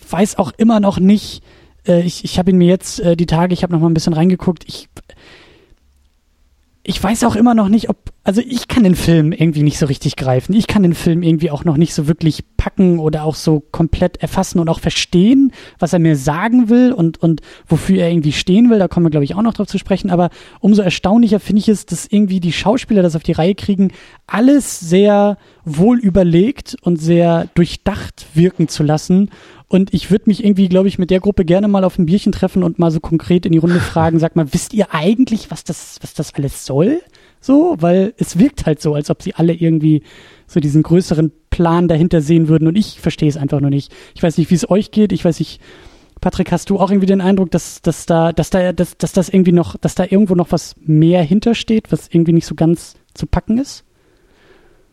weiß 0.10 0.38
auch 0.38 0.52
immer 0.58 0.80
noch 0.80 1.00
nicht, 1.00 1.44
äh, 1.86 2.02
ich, 2.02 2.24
ich 2.24 2.40
habe 2.40 2.52
ihn 2.52 2.58
mir 2.58 2.68
jetzt 2.68 3.00
äh, 3.02 3.16
die 3.16 3.26
Tage, 3.26 3.54
ich 3.54 3.64
habe 3.64 3.74
noch 3.74 3.82
mal 3.82 3.90
ein 3.90 3.94
bisschen 3.94 4.14
reingeguckt, 4.14 4.64
ich 4.68 4.88
ich 6.84 7.02
weiß 7.02 7.24
auch 7.26 7.36
immer 7.36 7.54
noch 7.54 7.70
nicht, 7.70 7.90
ob, 7.90 8.12
also 8.24 8.42
ich 8.42 8.68
kann 8.68 8.84
den 8.84 8.96
Film 8.96 9.34
irgendwie 9.34 9.62
nicht 9.62 9.78
so 9.78 9.86
richtig 9.86 10.16
greifen. 10.16 10.54
Ich 10.54 10.66
kann 10.66 10.82
den 10.82 10.96
Film 10.96 11.22
irgendwie 11.22 11.52
auch 11.52 11.64
noch 11.64 11.78
nicht 11.78 11.94
so 11.94 12.08
wirklich 12.08 12.44
packen 12.58 12.98
oder 12.98 13.24
auch 13.24 13.36
so 13.36 13.60
komplett 13.60 14.18
erfassen 14.18 14.60
und 14.60 14.68
auch 14.68 14.80
verstehen, 14.80 15.52
was 15.78 15.94
er 15.94 16.00
mir 16.00 16.16
sagen 16.16 16.70
will 16.70 16.92
und, 16.92 17.22
und 17.22 17.42
wofür 17.68 18.02
er 18.02 18.10
irgendwie 18.10 18.32
stehen 18.32 18.72
will. 18.72 18.80
Da 18.80 18.88
kommen 18.88 19.06
wir, 19.06 19.12
glaube 19.12 19.26
ich, 19.26 19.36
auch 19.36 19.44
noch 19.44 19.54
drauf 19.54 19.68
zu 19.68 19.78
sprechen. 19.78 20.10
Aber 20.10 20.32
umso 20.60 20.82
erstaunlicher 20.82 21.40
finde 21.40 21.60
ich 21.60 21.70
es, 21.70 21.86
dass 21.86 22.08
irgendwie 22.08 22.40
die 22.40 22.54
Schauspieler 22.54 23.04
das 23.04 23.16
auf 23.16 23.24
die 23.24 23.34
Reihe 23.34 23.54
kriegen, 23.54 23.92
alles 24.26 24.80
sehr 24.80 25.38
wohl 25.64 26.00
überlegt 26.00 26.78
und 26.82 26.98
sehr 26.98 27.48
durchdacht 27.54 28.26
wirken 28.34 28.68
zu 28.68 28.82
lassen 28.82 29.30
und 29.72 29.94
ich 29.94 30.12
würde 30.12 30.26
mich 30.28 30.44
irgendwie, 30.44 30.68
glaube 30.68 30.90
ich, 30.90 31.00
mit 31.00 31.12
der 31.12 31.22
Gruppe 31.22 31.46
gerne 31.46 31.70
mal 31.70 31.86
auf 31.86 31.98
ein 31.98 32.06
Bierchen 32.06 32.34
treffen 32.34 32.62
und 32.62 32.78
mal 32.78 32.92
so 32.92 33.00
konkret 33.00 33.46
in 33.46 33.54
die 33.54 33.58
Runde 33.58 33.80
fragen, 33.80 34.20
sag 34.20 34.36
mal, 34.36 34.54
wisst 34.54 34.74
ihr 34.74 34.94
eigentlich, 34.94 35.50
was 35.50 35.64
das, 35.64 35.98
was 36.02 36.14
das 36.14 36.34
alles 36.34 36.66
soll? 36.66 37.00
So, 37.40 37.78
weil 37.80 38.14
es 38.18 38.38
wirkt 38.38 38.66
halt 38.66 38.82
so, 38.82 38.94
als 38.96 39.10
ob 39.10 39.22
sie 39.22 39.34
alle 39.34 39.54
irgendwie 39.54 40.04
so 40.46 40.60
diesen 40.60 40.84
größeren 40.84 41.32
Plan 41.52 41.88
dahinter 41.88 42.20
sehen 42.20 42.50
würden 42.50 42.68
und 42.68 42.76
ich 42.76 43.00
verstehe 43.00 43.30
es 43.30 43.38
einfach 43.38 43.62
nur 43.62 43.70
nicht. 43.70 43.94
Ich 44.14 44.22
weiß 44.22 44.38
nicht, 44.38 44.52
wie 44.52 44.56
es 44.56 44.70
euch 44.70 44.92
geht. 44.92 45.14
Ich 45.14 45.24
weiß 45.24 45.40
nicht, 45.40 45.62
Patrick, 46.20 46.52
hast 46.52 46.70
du 46.70 46.78
auch 46.78 46.92
irgendwie 46.92 47.08
den 47.08 47.22
Eindruck, 47.22 47.50
dass, 47.52 47.82
dass 47.82 48.06
da, 48.06 48.34
dass 48.34 48.50
da, 48.50 48.74
dass, 48.74 48.98
dass 48.98 49.14
das 49.14 49.30
irgendwie 49.30 49.54
noch, 49.54 49.78
dass 49.78 49.96
da 49.96 50.04
irgendwo 50.04 50.36
noch 50.36 50.52
was 50.52 50.76
mehr 50.82 51.24
hintersteht, 51.24 51.94
was 51.94 52.10
irgendwie 52.12 52.34
nicht 52.34 52.46
so 52.46 52.56
ganz 52.56 52.96
zu 53.14 53.26
packen 53.26 53.58
ist? 53.58 53.86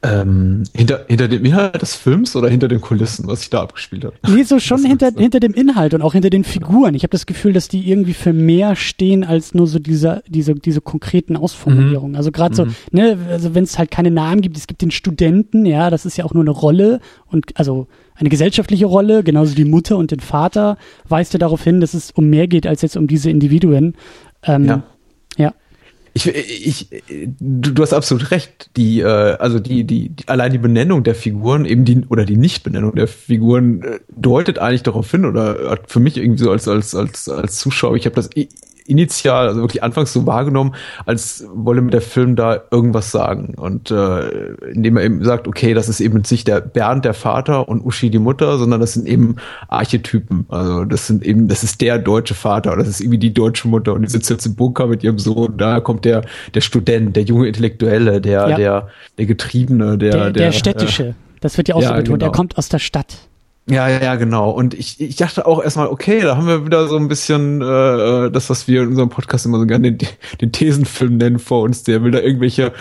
Ähm, 0.01 0.63
hinter, 0.77 1.07
hinter 1.09 1.27
dem 1.27 1.45
Inhalt 1.45 1.83
des 1.83 1.97
Films 1.97 2.37
oder 2.37 2.49
hinter 2.49 2.69
den 2.69 2.81
Kulissen, 2.81 3.27
was 3.27 3.41
sich 3.41 3.51
da 3.51 3.63
abgespielt 3.63 4.05
hat? 4.05 4.15
Nee, 4.29 4.45
so 4.45 4.59
schon 4.61 4.85
hinter, 4.85 5.11
hinter 5.17 5.41
dem 5.41 5.55
Inhalt 5.55 5.93
und 5.93 6.03
auch 6.03 6.13
hinter 6.13 6.31
den 6.31 6.45
Figuren. 6.45 6.95
Ich 6.95 7.03
habe 7.03 7.11
das 7.11 7.27
Gefühl, 7.27 7.53
dass 7.53 7.67
die 7.67 7.91
irgendwie 7.91 8.15
für 8.15 8.33
mehr 8.33 8.77
stehen 8.77 9.25
als 9.25 9.55
nur 9.55 9.67
so 9.67 9.81
diese, 9.81 10.23
diese, 10.29 10.55
diese 10.55 10.81
konkreten 10.81 11.37
Ausformulierungen. 11.37 12.13
Mhm. 12.13 12.17
Also 12.17 12.31
gerade 12.31 12.55
so, 12.55 12.67
mhm. 12.67 12.75
ne, 12.93 13.19
also 13.29 13.57
wenn 13.57 13.65
es 13.65 13.77
halt 13.77 13.91
keine 13.91 14.13
Namen 14.13 14.41
gibt, 14.41 14.57
es 14.57 14.69
gibt 14.69 14.83
den 14.83 14.93
Studenten, 14.93 15.67
ja, 15.67 15.91
das 15.91 16.07
ist 16.07 16.17
ja 16.17 16.25
auch 16.25 16.33
nur 16.33 16.45
eine 16.45 16.51
Rolle 16.51 17.01
und 17.27 17.59
also 17.59 17.89
eine 18.15 18.29
gesellschaftliche 18.29 18.87
Rolle, 18.87 19.25
genauso 19.25 19.57
die 19.57 19.65
Mutter 19.65 19.97
und 19.97 20.13
den 20.13 20.21
Vater, 20.21 20.77
weist 21.09 21.33
ja 21.33 21.41
darauf 21.41 21.65
hin, 21.65 21.81
dass 21.81 21.95
es 21.95 22.13
um 22.13 22.31
mehr 22.31 22.47
geht 22.47 22.67
als 22.69 22.83
jetzt 22.83 22.97
um 22.97 23.09
diese 23.09 23.31
Individuen. 23.31 23.95
Ähm, 24.45 24.65
ja. 24.65 24.83
ja. 25.37 25.55
Ich, 26.15 26.27
ich, 26.27 26.89
du, 27.39 27.73
du 27.73 27.83
hast 27.83 27.93
absolut 27.93 28.31
recht. 28.31 28.71
Die, 28.77 29.01
äh, 29.01 29.05
also 29.05 29.59
die, 29.59 29.85
die, 29.85 30.11
die, 30.11 30.29
allein 30.29 30.53
die 30.53 30.59
Benennung 30.59 31.05
der 31.05 31.15
Figuren, 31.15 31.65
eben 31.65 31.85
die 31.85 32.07
oder 32.09 32.25
die 32.25 32.37
Nichtbenennung 32.37 32.95
der 32.95 33.09
Figuren 33.09 33.83
äh, 33.83 34.01
deutet 34.17 34.59
eigentlich 34.59 34.83
darauf 34.83 35.11
hin 35.11 35.25
oder 35.25 35.79
für 35.87 36.01
mich 36.01 36.17
irgendwie 36.17 36.43
so 36.43 36.51
als 36.51 36.69
als 36.69 36.95
als 36.95 37.29
als 37.29 37.59
Zuschauer, 37.59 37.97
ich 37.97 38.07
habe 38.07 38.17
das 38.17 38.31
initial, 38.89 39.49
also 39.49 39.61
wirklich 39.61 39.83
anfangs 39.83 40.13
so 40.13 40.27
wahrgenommen, 40.27 40.75
als 41.07 41.45
wolle 41.53 41.83
mir 41.83 41.91
der 41.91 42.01
Film 42.01 42.37
da 42.37 42.63
irgendwas 42.71 43.11
sagen. 43.11 43.55
Und 43.57 43.91
äh, 43.91 44.29
indem 44.73 44.97
er 44.97 45.05
eben 45.05 45.25
sagt, 45.25 45.47
okay, 45.47 45.75
das 45.75 45.89
ist 45.89 46.01
eben 46.01 46.23
nicht 46.31 46.49
der 46.49 46.61
Bernd 46.61 47.05
der 47.05 47.15
Vater 47.15 47.69
und 47.69 47.85
Uschi 47.85 48.11
die 48.11 48.19
Mutter, 48.19 48.59
sondern 48.59 48.81
das 48.81 48.95
sind 48.95 49.07
eben 49.07 49.37
Archetypen. 49.69 50.47
Also 50.49 50.85
das 50.85 51.07
sind 51.07 51.25
eben, 51.25 51.49
das 51.49 51.63
ist 51.63 51.81
der 51.81 51.99
deutsche 51.99 52.35
Vater 52.35 52.73
oder 52.73 52.79
das 52.79 52.89
ist 52.89 53.01
irgendwie 53.01 53.19
die 53.19 53.35
deutsche 53.35 53.69
Mutter 53.69 53.93
und 53.93 54.03
die 54.03 54.09
sitzt 54.09 54.31
jetzt 54.31 54.47
im 54.47 54.55
Bunker 54.55 54.87
mit 54.87 55.05
ihrem 55.05 55.19
Sohn. 55.19 55.57
Da 55.57 55.81
kommt 55.81 56.05
der, 56.05 56.23
der 56.55 56.61
Student, 56.61 57.17
der 57.17 57.25
junge 57.25 57.47
Intellektuelle, 57.49 58.21
der, 58.21 58.49
ja. 58.49 58.57
der, 58.57 58.89
der 59.19 59.27
Getriebene, 59.27 59.99
der, 59.99 60.13
der, 60.13 60.21
der, 60.25 60.33
der 60.33 60.53
städtische. 60.53 61.09
Äh, 61.09 61.15
das 61.41 61.57
wird 61.57 61.69
ja 61.69 61.75
auch 61.75 61.83
ja, 61.83 61.89
so 61.89 61.95
betont. 61.95 62.21
Genau. 62.21 62.33
Er 62.33 62.35
kommt 62.35 62.59
aus 62.59 62.69
der 62.69 62.79
Stadt. 62.79 63.19
Ja, 63.71 63.89
ja, 63.89 64.15
genau. 64.15 64.51
Und 64.51 64.73
ich, 64.73 64.99
ich 64.99 65.17
dachte 65.17 65.47
auch 65.47 65.63
erstmal, 65.63 65.89
okay, 65.89 66.23
da 66.23 66.37
haben 66.37 66.47
wir 66.47 66.65
wieder 66.65 66.89
so 66.89 66.97
ein 66.97 67.09
bisschen 67.09 67.61
äh, 67.61 67.65
äh 68.27 68.31
das, 68.31 68.49
was 68.49 68.67
wir 68.67 68.83
in 68.83 68.89
unserem 68.89 69.11
Podcast 69.11 69.45
immer 69.45 69.59
so 69.59 69.67
gerne 69.67 69.93
den, 69.93 70.09
den 70.41 70.53
Thesenfilm 70.53 71.19
nennen 71.19 71.39
vor 71.39 71.63
uns. 71.63 71.83
Der 71.83 72.03
will 72.03 72.11
da 72.11 72.21
irgendwelche 72.21 72.73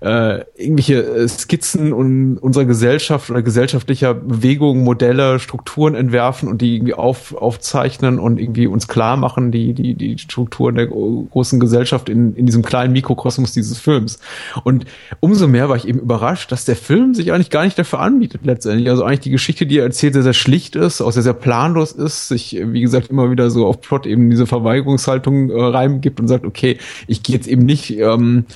äh, 0.00 0.44
irgendwelche 0.56 1.02
äh, 1.02 1.28
Skizzen 1.28 1.92
un 1.92 2.38
unserer 2.38 2.64
Gesellschaft 2.64 3.30
oder 3.30 3.42
gesellschaftlicher 3.42 4.14
Bewegungen, 4.14 4.84
Modelle, 4.84 5.38
Strukturen 5.38 5.94
entwerfen 5.94 6.48
und 6.48 6.62
die 6.62 6.76
irgendwie 6.76 6.94
auf, 6.94 7.34
aufzeichnen 7.34 8.18
und 8.18 8.38
irgendwie 8.38 8.66
uns 8.66 8.88
klar 8.88 9.16
machen, 9.16 9.50
die, 9.50 9.74
die, 9.74 9.94
die 9.94 10.18
Strukturen 10.18 10.74
der 10.74 10.86
großen 10.86 11.58
Gesellschaft 11.60 12.08
in, 12.08 12.34
in 12.34 12.46
diesem 12.46 12.62
kleinen 12.62 12.92
Mikrokosmos 12.92 13.52
dieses 13.52 13.78
Films. 13.78 14.18
Und 14.64 14.84
umso 15.20 15.48
mehr 15.48 15.68
war 15.68 15.76
ich 15.76 15.88
eben 15.88 16.00
überrascht, 16.00 16.52
dass 16.52 16.64
der 16.64 16.76
Film 16.76 17.14
sich 17.14 17.32
eigentlich 17.32 17.50
gar 17.50 17.64
nicht 17.64 17.78
dafür 17.78 18.00
anbietet 18.00 18.42
letztendlich. 18.44 18.90
Also 18.90 19.04
eigentlich 19.04 19.20
die 19.20 19.30
Geschichte, 19.30 19.66
die 19.66 19.78
er 19.78 19.84
erzählt, 19.84 20.14
sehr, 20.14 20.22
sehr 20.22 20.34
schlicht 20.36 20.76
ist, 20.76 21.00
auch 21.00 21.12
sehr, 21.12 21.22
sehr 21.22 21.32
planlos 21.32 21.92
ist, 21.92 22.28
sich, 22.28 22.58
wie 22.60 22.80
gesagt, 22.80 23.10
immer 23.10 23.30
wieder 23.30 23.50
so 23.50 23.66
auf 23.66 23.80
Plot 23.80 24.06
eben 24.06 24.30
diese 24.30 24.46
Verweigerungshaltung 24.46 25.50
äh, 25.50 25.60
reingibt 25.60 26.20
und 26.20 26.28
sagt, 26.28 26.44
okay, 26.44 26.78
ich 27.06 27.22
gehe 27.22 27.36
jetzt 27.36 27.48
eben 27.48 27.62
nicht 27.62 27.98
ähm, 27.98 28.46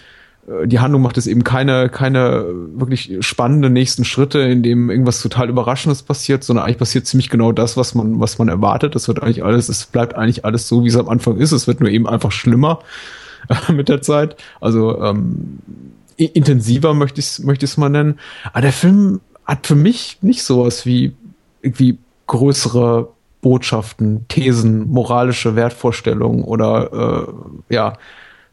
äh, 0.51 0.66
die 0.66 0.79
Handlung 0.79 1.03
macht 1.03 1.19
es 1.19 1.27
eben 1.27 1.45
keine, 1.45 1.88
keine 1.88 2.45
wirklich 2.75 3.16
spannenden 3.21 3.73
nächsten 3.73 4.05
Schritte, 4.05 4.40
in 4.40 4.62
dem 4.62 4.90
irgendwas 4.90 5.21
total 5.21 5.49
Überraschendes 5.49 6.03
passiert, 6.03 6.45
sondern 6.45 6.64
eigentlich 6.64 6.79
passiert 6.79 7.07
ziemlich 7.07 7.31
genau 7.31 7.53
das, 7.53 7.77
was 7.77 7.95
man, 7.95 8.21
was 8.21 8.38
man 8.38 8.49
erwartet. 8.49 8.95
Das 8.95 9.09
wird 9.09 9.23
eigentlich 9.23 9.45
alles, 9.45 9.69
es 9.69 9.87
bleibt 9.87 10.14
eigentlich 10.14 10.45
alles 10.45 10.69
so, 10.69 10.85
wie 10.85 10.88
es 10.88 10.97
am 10.97 11.09
Anfang 11.09 11.37
ist. 11.38 11.53
Es 11.53 11.66
wird 11.66 11.81
nur 11.81 11.90
eben 11.90 12.09
einfach 12.09 12.33
schlimmer 12.33 12.81
äh, 13.49 13.73
mit 13.73 13.88
der 13.88 14.03
Zeit. 14.03 14.37
Also 14.61 15.01
ähm, 15.03 15.59
intensiver 16.16 16.93
möchte 16.95 17.21
ich 17.21 17.27
es 17.27 17.38
möchte 17.40 17.81
mal 17.81 17.88
nennen. 17.88 18.19
Aber 18.53 18.61
der 18.61 18.73
Film 18.73 19.21
hat 19.47 19.66
für 19.66 19.75
mich 19.75 20.19
nicht 20.21 20.43
sowas 20.43 20.85
wie 20.85 21.12
irgendwie 21.62 21.99
größere 22.27 23.09
Botschaften, 23.42 24.27
Thesen, 24.29 24.90
moralische 24.90 25.57
Wertvorstellungen 25.57 26.44
oder 26.44 27.27
äh, 27.68 27.75
ja 27.75 27.94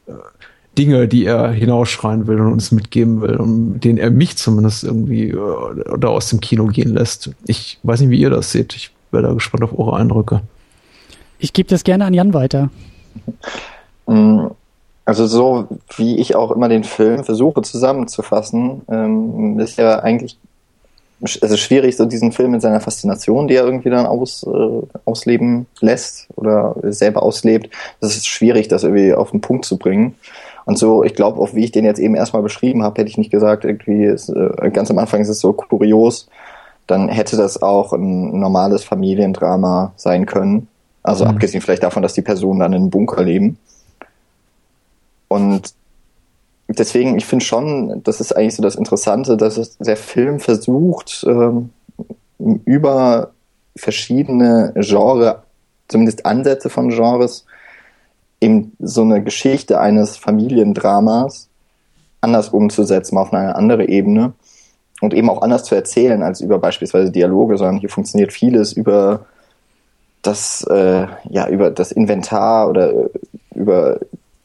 äh, 0.06 0.12
Dinge, 0.76 1.08
die 1.08 1.26
er 1.26 1.50
hinausschreien 1.50 2.26
will 2.26 2.40
und 2.40 2.52
uns 2.52 2.72
mitgeben 2.72 3.20
will 3.20 3.36
und 3.36 3.80
denen 3.80 3.98
er 3.98 4.10
mich 4.10 4.36
zumindest 4.36 4.84
irgendwie 4.84 5.30
äh, 5.30 5.98
da 5.98 6.08
aus 6.08 6.30
dem 6.30 6.40
Kino 6.40 6.66
gehen 6.66 6.94
lässt. 6.94 7.30
Ich 7.46 7.78
weiß 7.82 8.00
nicht, 8.00 8.10
wie 8.10 8.20
ihr 8.20 8.30
das 8.30 8.52
seht. 8.52 8.74
Ich 8.74 8.92
wäre 9.10 9.24
da 9.24 9.32
gespannt 9.32 9.64
auf 9.64 9.78
eure 9.78 9.96
Eindrücke. 9.96 10.40
Ich 11.38 11.52
gebe 11.52 11.68
das 11.68 11.84
gerne 11.84 12.04
an 12.04 12.14
Jan 12.14 12.32
weiter. 12.32 12.70
Mm, 14.06 14.46
also 15.04 15.26
so 15.26 15.68
wie 15.96 16.18
ich 16.18 16.36
auch 16.36 16.50
immer 16.50 16.68
den 16.68 16.84
Film 16.84 17.24
versuche 17.24 17.62
zusammenzufassen, 17.62 18.82
ähm, 18.88 19.58
ist 19.58 19.78
ja 19.78 20.00
eigentlich 20.00 20.38
es 21.20 21.36
ist 21.36 21.60
schwierig, 21.60 21.96
so 21.96 22.04
diesen 22.04 22.32
Film 22.32 22.52
mit 22.52 22.62
seiner 22.62 22.80
Faszination, 22.80 23.48
die 23.48 23.56
er 23.56 23.64
irgendwie 23.64 23.90
dann 23.90 24.06
aus, 24.06 24.44
äh, 24.44 24.86
ausleben 25.04 25.66
lässt 25.80 26.28
oder 26.36 26.76
selber 26.82 27.22
auslebt, 27.22 27.70
das 28.00 28.16
ist 28.16 28.26
schwierig, 28.26 28.68
das 28.68 28.84
irgendwie 28.84 29.14
auf 29.14 29.32
den 29.32 29.40
Punkt 29.40 29.64
zu 29.64 29.78
bringen. 29.78 30.14
Und 30.64 30.78
so, 30.78 31.02
ich 31.02 31.14
glaube, 31.14 31.40
auch 31.40 31.54
wie 31.54 31.64
ich 31.64 31.72
den 31.72 31.84
jetzt 31.84 31.98
eben 31.98 32.14
erstmal 32.14 32.42
beschrieben 32.42 32.82
habe, 32.82 33.00
hätte 33.00 33.10
ich 33.10 33.18
nicht 33.18 33.30
gesagt, 33.30 33.64
irgendwie 33.64 34.04
ist, 34.04 34.28
äh, 34.28 34.70
ganz 34.70 34.90
am 34.90 34.98
Anfang 34.98 35.20
ist 35.20 35.28
es 35.28 35.40
so 35.40 35.52
kurios, 35.52 36.28
dann 36.86 37.08
hätte 37.08 37.36
das 37.36 37.62
auch 37.62 37.92
ein 37.92 38.38
normales 38.38 38.84
Familiendrama 38.84 39.92
sein 39.96 40.26
können. 40.26 40.68
Also 41.02 41.24
mhm. 41.24 41.30
abgesehen 41.30 41.62
vielleicht 41.62 41.82
davon, 41.82 42.02
dass 42.02 42.14
die 42.14 42.22
Personen 42.22 42.60
dann 42.60 42.72
in 42.72 42.82
einem 42.82 42.90
Bunker 42.90 43.24
leben. 43.24 43.58
Und 45.28 45.74
deswegen, 46.68 47.16
ich 47.16 47.24
finde 47.24 47.44
schon, 47.44 48.02
das 48.02 48.20
ist 48.20 48.36
eigentlich 48.36 48.56
so 48.56 48.62
das 48.62 48.76
Interessante, 48.76 49.36
dass 49.36 49.78
der 49.78 49.96
Film 49.96 50.40
versucht, 50.40 51.24
ähm, 51.26 51.70
über 52.38 53.30
verschiedene 53.76 54.72
Genre, 54.76 55.42
zumindest 55.88 56.26
Ansätze 56.26 56.68
von 56.68 56.90
Genres, 56.90 57.46
eben 58.40 58.72
so 58.78 59.02
eine 59.02 59.22
Geschichte 59.22 59.80
eines 59.80 60.16
Familiendramas 60.16 61.48
anders 62.20 62.48
umzusetzen, 62.50 63.16
auf 63.16 63.32
eine 63.32 63.56
andere 63.56 63.88
Ebene 63.88 64.32
und 65.00 65.14
eben 65.14 65.30
auch 65.30 65.42
anders 65.42 65.64
zu 65.64 65.74
erzählen 65.74 66.22
als 66.22 66.40
über 66.40 66.58
beispielsweise 66.58 67.10
Dialoge, 67.10 67.56
sondern 67.56 67.78
hier 67.78 67.88
funktioniert 67.88 68.32
vieles 68.32 68.72
über 68.72 69.26
das, 70.22 70.64
äh, 70.64 71.06
ja, 71.28 71.48
über 71.48 71.70
das 71.70 71.92
Inventar 71.92 72.68
oder 72.68 72.92
äh, 72.92 73.08
über 73.54 73.98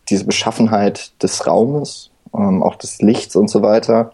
diese 0.09 0.25
Beschaffenheit 0.25 1.11
des 1.21 1.47
Raumes, 1.47 2.11
ähm, 2.35 2.63
auch 2.63 2.75
des 2.75 3.01
Lichts 3.01 3.35
und 3.35 3.49
so 3.49 3.61
weiter. 3.61 4.11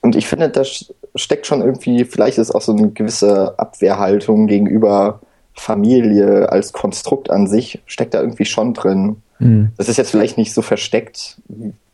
Und 0.00 0.16
ich 0.16 0.26
finde, 0.26 0.50
da 0.50 0.62
steckt 1.14 1.46
schon 1.46 1.62
irgendwie, 1.62 2.04
vielleicht 2.04 2.38
ist 2.38 2.54
auch 2.54 2.60
so 2.60 2.72
eine 2.72 2.90
gewisse 2.90 3.58
Abwehrhaltung 3.58 4.46
gegenüber 4.46 5.20
Familie 5.54 6.50
als 6.50 6.72
Konstrukt 6.72 7.30
an 7.30 7.46
sich, 7.46 7.80
steckt 7.86 8.14
da 8.14 8.20
irgendwie 8.20 8.44
schon 8.44 8.74
drin. 8.74 9.22
Mhm. 9.38 9.70
Das 9.76 9.88
ist 9.88 9.96
jetzt 9.96 10.10
vielleicht 10.10 10.36
nicht 10.36 10.52
so 10.52 10.62
versteckt, 10.62 11.38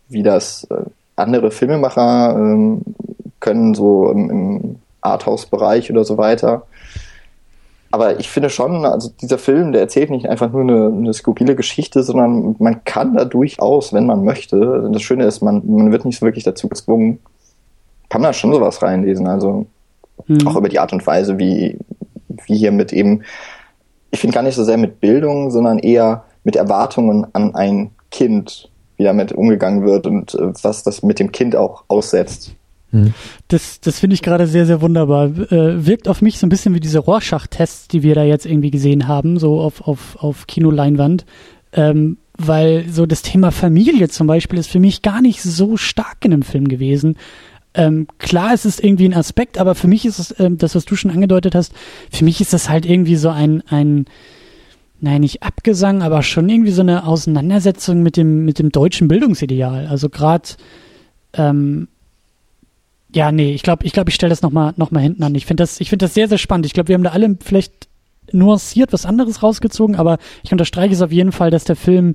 wie 0.08 0.22
das 0.22 0.64
äh, 0.70 0.84
andere 1.16 1.50
Filmemacher 1.50 2.36
ähm, 2.36 2.82
können, 3.38 3.74
so 3.74 4.10
im, 4.10 4.30
im 4.30 4.76
Arthouse-Bereich 5.02 5.90
oder 5.90 6.04
so 6.04 6.18
weiter. 6.18 6.66
Aber 7.92 8.20
ich 8.20 8.30
finde 8.30 8.50
schon, 8.50 8.84
also 8.84 9.10
dieser 9.20 9.38
Film, 9.38 9.72
der 9.72 9.80
erzählt 9.80 10.10
nicht 10.10 10.28
einfach 10.28 10.52
nur 10.52 10.60
eine, 10.62 10.86
eine 10.86 11.12
skurrile 11.12 11.56
Geschichte, 11.56 12.04
sondern 12.04 12.54
man 12.60 12.84
kann 12.84 13.16
da 13.16 13.24
durchaus, 13.24 13.92
wenn 13.92 14.06
man 14.06 14.24
möchte. 14.24 14.88
Das 14.92 15.02
Schöne 15.02 15.24
ist, 15.24 15.42
man, 15.42 15.62
man 15.66 15.90
wird 15.90 16.04
nicht 16.04 16.20
so 16.20 16.26
wirklich 16.26 16.44
dazu 16.44 16.68
gezwungen. 16.68 17.18
Kann 18.08 18.22
man 18.22 18.28
da 18.28 18.32
schon 18.32 18.52
sowas 18.52 18.80
reinlesen. 18.80 19.26
Also 19.26 19.66
mhm. 20.26 20.46
auch 20.46 20.56
über 20.56 20.68
die 20.68 20.78
Art 20.78 20.92
und 20.92 21.04
Weise, 21.04 21.38
wie, 21.38 21.78
wie 22.46 22.56
hier 22.56 22.70
mit 22.70 22.92
eben, 22.92 23.22
ich 24.12 24.20
finde 24.20 24.34
gar 24.34 24.42
nicht 24.42 24.54
so 24.54 24.64
sehr 24.64 24.78
mit 24.78 25.00
Bildung, 25.00 25.50
sondern 25.50 25.80
eher 25.80 26.24
mit 26.44 26.54
Erwartungen 26.54 27.26
an 27.32 27.56
ein 27.56 27.90
Kind, 28.12 28.70
wie 28.96 29.04
damit 29.04 29.32
umgegangen 29.32 29.84
wird 29.84 30.06
und 30.06 30.34
äh, 30.34 30.52
was 30.62 30.84
das 30.84 31.02
mit 31.02 31.18
dem 31.18 31.32
Kind 31.32 31.56
auch 31.56 31.84
aussetzt. 31.88 32.54
Hm. 32.92 33.14
Das, 33.48 33.80
das 33.80 34.00
finde 34.00 34.14
ich 34.14 34.22
gerade 34.22 34.46
sehr, 34.46 34.66
sehr 34.66 34.80
wunderbar. 34.80 35.26
Äh, 35.26 35.86
wirkt 35.86 36.08
auf 36.08 36.22
mich 36.22 36.38
so 36.38 36.46
ein 36.46 36.50
bisschen 36.50 36.74
wie 36.74 36.80
diese 36.80 36.98
Rorschach-Tests, 36.98 37.88
die 37.88 38.02
wir 38.02 38.14
da 38.14 38.24
jetzt 38.24 38.46
irgendwie 38.46 38.70
gesehen 38.70 39.06
haben, 39.06 39.38
so 39.38 39.60
auf, 39.60 39.86
auf, 39.86 40.16
auf 40.16 40.46
Kinoleinwand. 40.46 41.24
Ähm, 41.72 42.18
weil 42.36 42.86
so 42.88 43.06
das 43.06 43.22
Thema 43.22 43.50
Familie 43.52 44.08
zum 44.08 44.26
Beispiel 44.26 44.58
ist 44.58 44.70
für 44.70 44.80
mich 44.80 45.02
gar 45.02 45.20
nicht 45.20 45.42
so 45.42 45.76
stark 45.76 46.24
in 46.24 46.30
dem 46.30 46.42
Film 46.42 46.68
gewesen. 46.68 47.16
Ähm, 47.74 48.08
klar, 48.18 48.52
es 48.54 48.64
ist 48.64 48.82
irgendwie 48.82 49.04
ein 49.04 49.14
Aspekt, 49.14 49.58
aber 49.58 49.74
für 49.74 49.86
mich 49.86 50.04
ist 50.04 50.18
es, 50.18 50.40
ähm, 50.40 50.58
das, 50.58 50.74
was 50.74 50.86
du 50.86 50.96
schon 50.96 51.10
angedeutet 51.10 51.54
hast, 51.54 51.72
für 52.10 52.24
mich 52.24 52.40
ist 52.40 52.52
das 52.52 52.68
halt 52.68 52.86
irgendwie 52.86 53.16
so 53.16 53.28
ein, 53.28 53.62
ein, 53.68 54.06
nein, 55.00 55.20
nicht 55.20 55.42
Abgesang, 55.42 56.02
aber 56.02 56.22
schon 56.22 56.48
irgendwie 56.48 56.72
so 56.72 56.80
eine 56.80 57.06
Auseinandersetzung 57.06 58.02
mit 58.02 58.16
dem, 58.16 58.44
mit 58.44 58.58
dem 58.58 58.70
deutschen 58.70 59.06
Bildungsideal. 59.06 59.86
Also 59.86 60.08
gerade, 60.08 60.48
ähm, 61.34 61.88
ja, 63.14 63.32
nee, 63.32 63.52
ich 63.52 63.62
glaube, 63.62 63.84
ich 63.84 63.92
glaube, 63.92 64.10
ich 64.10 64.14
stelle 64.14 64.30
das 64.30 64.42
nochmal 64.42 64.72
noch 64.76 64.90
mal 64.90 65.00
hinten 65.00 65.22
an. 65.22 65.34
Ich 65.34 65.46
finde 65.46 65.62
das, 65.62 65.80
ich 65.80 65.90
finde 65.90 66.04
das 66.04 66.14
sehr, 66.14 66.28
sehr 66.28 66.38
spannend. 66.38 66.66
Ich 66.66 66.72
glaube, 66.72 66.88
wir 66.88 66.94
haben 66.94 67.02
da 67.02 67.10
alle 67.10 67.36
vielleicht 67.42 67.88
nuanciert 68.32 68.92
was 68.92 69.06
anderes 69.06 69.42
rausgezogen, 69.42 69.96
aber 69.96 70.18
ich 70.44 70.52
unterstreiche 70.52 70.94
es 70.94 71.02
auf 71.02 71.10
jeden 71.10 71.32
Fall, 71.32 71.50
dass 71.50 71.64
der 71.64 71.74
Film, 71.74 72.14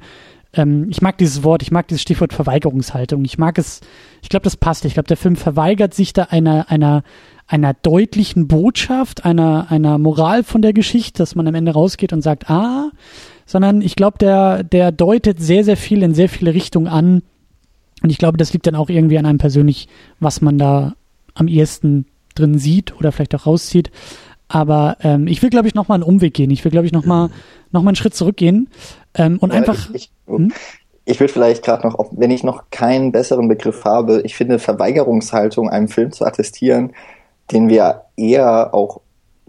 ähm, 0.54 0.88
ich 0.90 1.02
mag 1.02 1.18
dieses 1.18 1.44
Wort, 1.44 1.62
ich 1.62 1.72
mag 1.72 1.88
dieses 1.90 2.02
Stichwort 2.02 2.32
Verweigerungshaltung. 2.32 3.26
Ich 3.26 3.38
mag 3.38 3.58
es, 3.58 3.82
ich 4.22 4.30
glaube, 4.30 4.46
das 4.46 4.56
passt. 4.56 4.86
Ich 4.86 4.94
glaube, 4.94 5.08
der 5.08 5.18
Film 5.18 5.36
verweigert 5.36 5.94
sich 5.94 6.14
da 6.14 6.24
einer, 6.24 6.70
einer, 6.70 7.04
einer 7.48 7.74
deutlichen 7.74 8.48
Botschaft, 8.48 9.26
einer, 9.26 9.68
einer 9.70 9.98
Moral 9.98 10.44
von 10.44 10.62
der 10.62 10.72
Geschichte, 10.72 11.18
dass 11.18 11.36
man 11.36 11.48
am 11.48 11.56
Ende 11.56 11.74
rausgeht 11.74 12.14
und 12.14 12.22
sagt, 12.22 12.50
ah, 12.50 12.92
sondern 13.46 13.82
ich 13.82 13.96
glaube, 13.96 14.18
der, 14.18 14.64
der 14.64 14.94
deutet 14.94 15.42
sehr, 15.42 15.66
sehr 15.66 15.78
viel 15.78 16.04
in 16.04 16.14
sehr 16.14 16.30
viele 16.30 16.54
Richtungen 16.54 16.88
an, 16.88 17.22
und 18.06 18.12
ich 18.12 18.20
glaube, 18.20 18.38
das 18.38 18.54
liegt 18.54 18.68
dann 18.68 18.76
auch 18.76 18.90
irgendwie 18.90 19.18
an 19.18 19.26
einem 19.26 19.40
persönlich, 19.40 19.88
was 20.20 20.40
man 20.40 20.60
da 20.60 20.94
am 21.34 21.48
ehesten 21.48 22.06
drin 22.36 22.60
sieht 22.60 22.96
oder 22.96 23.12
vielleicht 23.12 23.34
auch 23.34 23.48
rauszieht. 23.48 23.90
Aber 24.48 24.98
ähm, 25.02 25.26
ich 25.26 25.42
will, 25.42 25.50
glaube 25.50 25.68
ich, 25.68 25.74
nochmal 25.74 25.96
einen 25.96 26.04
Umweg 26.04 26.36
gehen. 26.36 26.52
Ich 26.52 26.64
will, 26.64 26.72
glaube 26.72 26.86
ich, 26.86 26.94
nochmal 26.94 27.32
noch 27.72 27.82
mal 27.82 27.90
einen 27.90 27.96
Schritt 27.96 28.14
zurückgehen 28.14 28.70
ähm, 29.16 29.40
und 29.40 29.52
ja, 29.52 29.58
einfach. 29.58 29.90
Ich, 29.96 29.96
ich, 29.96 30.12
hm? 30.28 30.54
ich 31.06 31.20
würde 31.20 31.34
vielleicht 31.34 31.64
gerade 31.64 31.88
noch, 31.88 32.12
wenn 32.12 32.30
ich 32.30 32.44
noch 32.44 32.66
keinen 32.70 33.12
besseren 33.12 33.48
Begriff 33.48 33.86
habe, 33.86 34.22
ich 34.24 34.36
finde 34.36 34.60
Verweigerungshaltung 34.60 35.68
einem 35.68 35.88
Film 35.88 36.12
zu 36.12 36.26
attestieren, 36.26 36.94
den 37.52 37.70
wir 37.70 38.04
eher 38.18 38.72
auch 38.76 39.02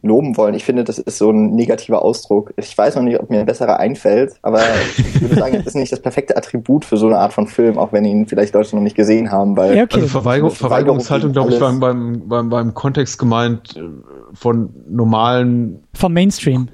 loben 0.06 0.36
wollen. 0.36 0.54
Ich 0.54 0.64
finde, 0.64 0.84
das 0.84 0.98
ist 0.98 1.18
so 1.18 1.30
ein 1.30 1.54
negativer 1.54 2.02
Ausdruck. 2.02 2.52
Ich 2.56 2.76
weiß 2.76 2.96
noch 2.96 3.02
nicht, 3.02 3.20
ob 3.20 3.30
mir 3.30 3.40
ein 3.40 3.46
besserer 3.46 3.78
einfällt, 3.78 4.34
aber 4.42 4.60
ich 4.96 5.20
würde 5.20 5.34
sagen, 5.34 5.56
das 5.56 5.66
ist 5.66 5.74
nicht 5.76 5.92
das 5.92 6.00
perfekte 6.00 6.36
Attribut 6.36 6.84
für 6.84 6.96
so 6.96 7.06
eine 7.06 7.18
Art 7.18 7.32
von 7.32 7.46
Film, 7.46 7.78
auch 7.78 7.92
wenn 7.92 8.04
ihn 8.04 8.26
vielleicht 8.26 8.54
Leute 8.54 8.74
noch 8.76 8.82
nicht 8.82 8.96
gesehen 8.96 9.30
haben. 9.30 9.56
Weil 9.56 9.76
ja, 9.76 9.84
okay. 9.84 9.96
Also 9.96 10.08
Verweigerung, 10.08 10.50
Verweigerungshaltung, 10.50 11.32
glaube 11.32 11.52
ich, 11.52 11.58
beim, 11.58 11.80
beim, 11.80 12.22
beim, 12.26 12.48
beim 12.48 12.74
Kontext 12.74 13.18
gemeint 13.18 13.76
äh, 13.76 13.82
von 14.34 14.70
normalen 14.88 15.82
vom 15.94 16.12
Mainstream 16.12 16.68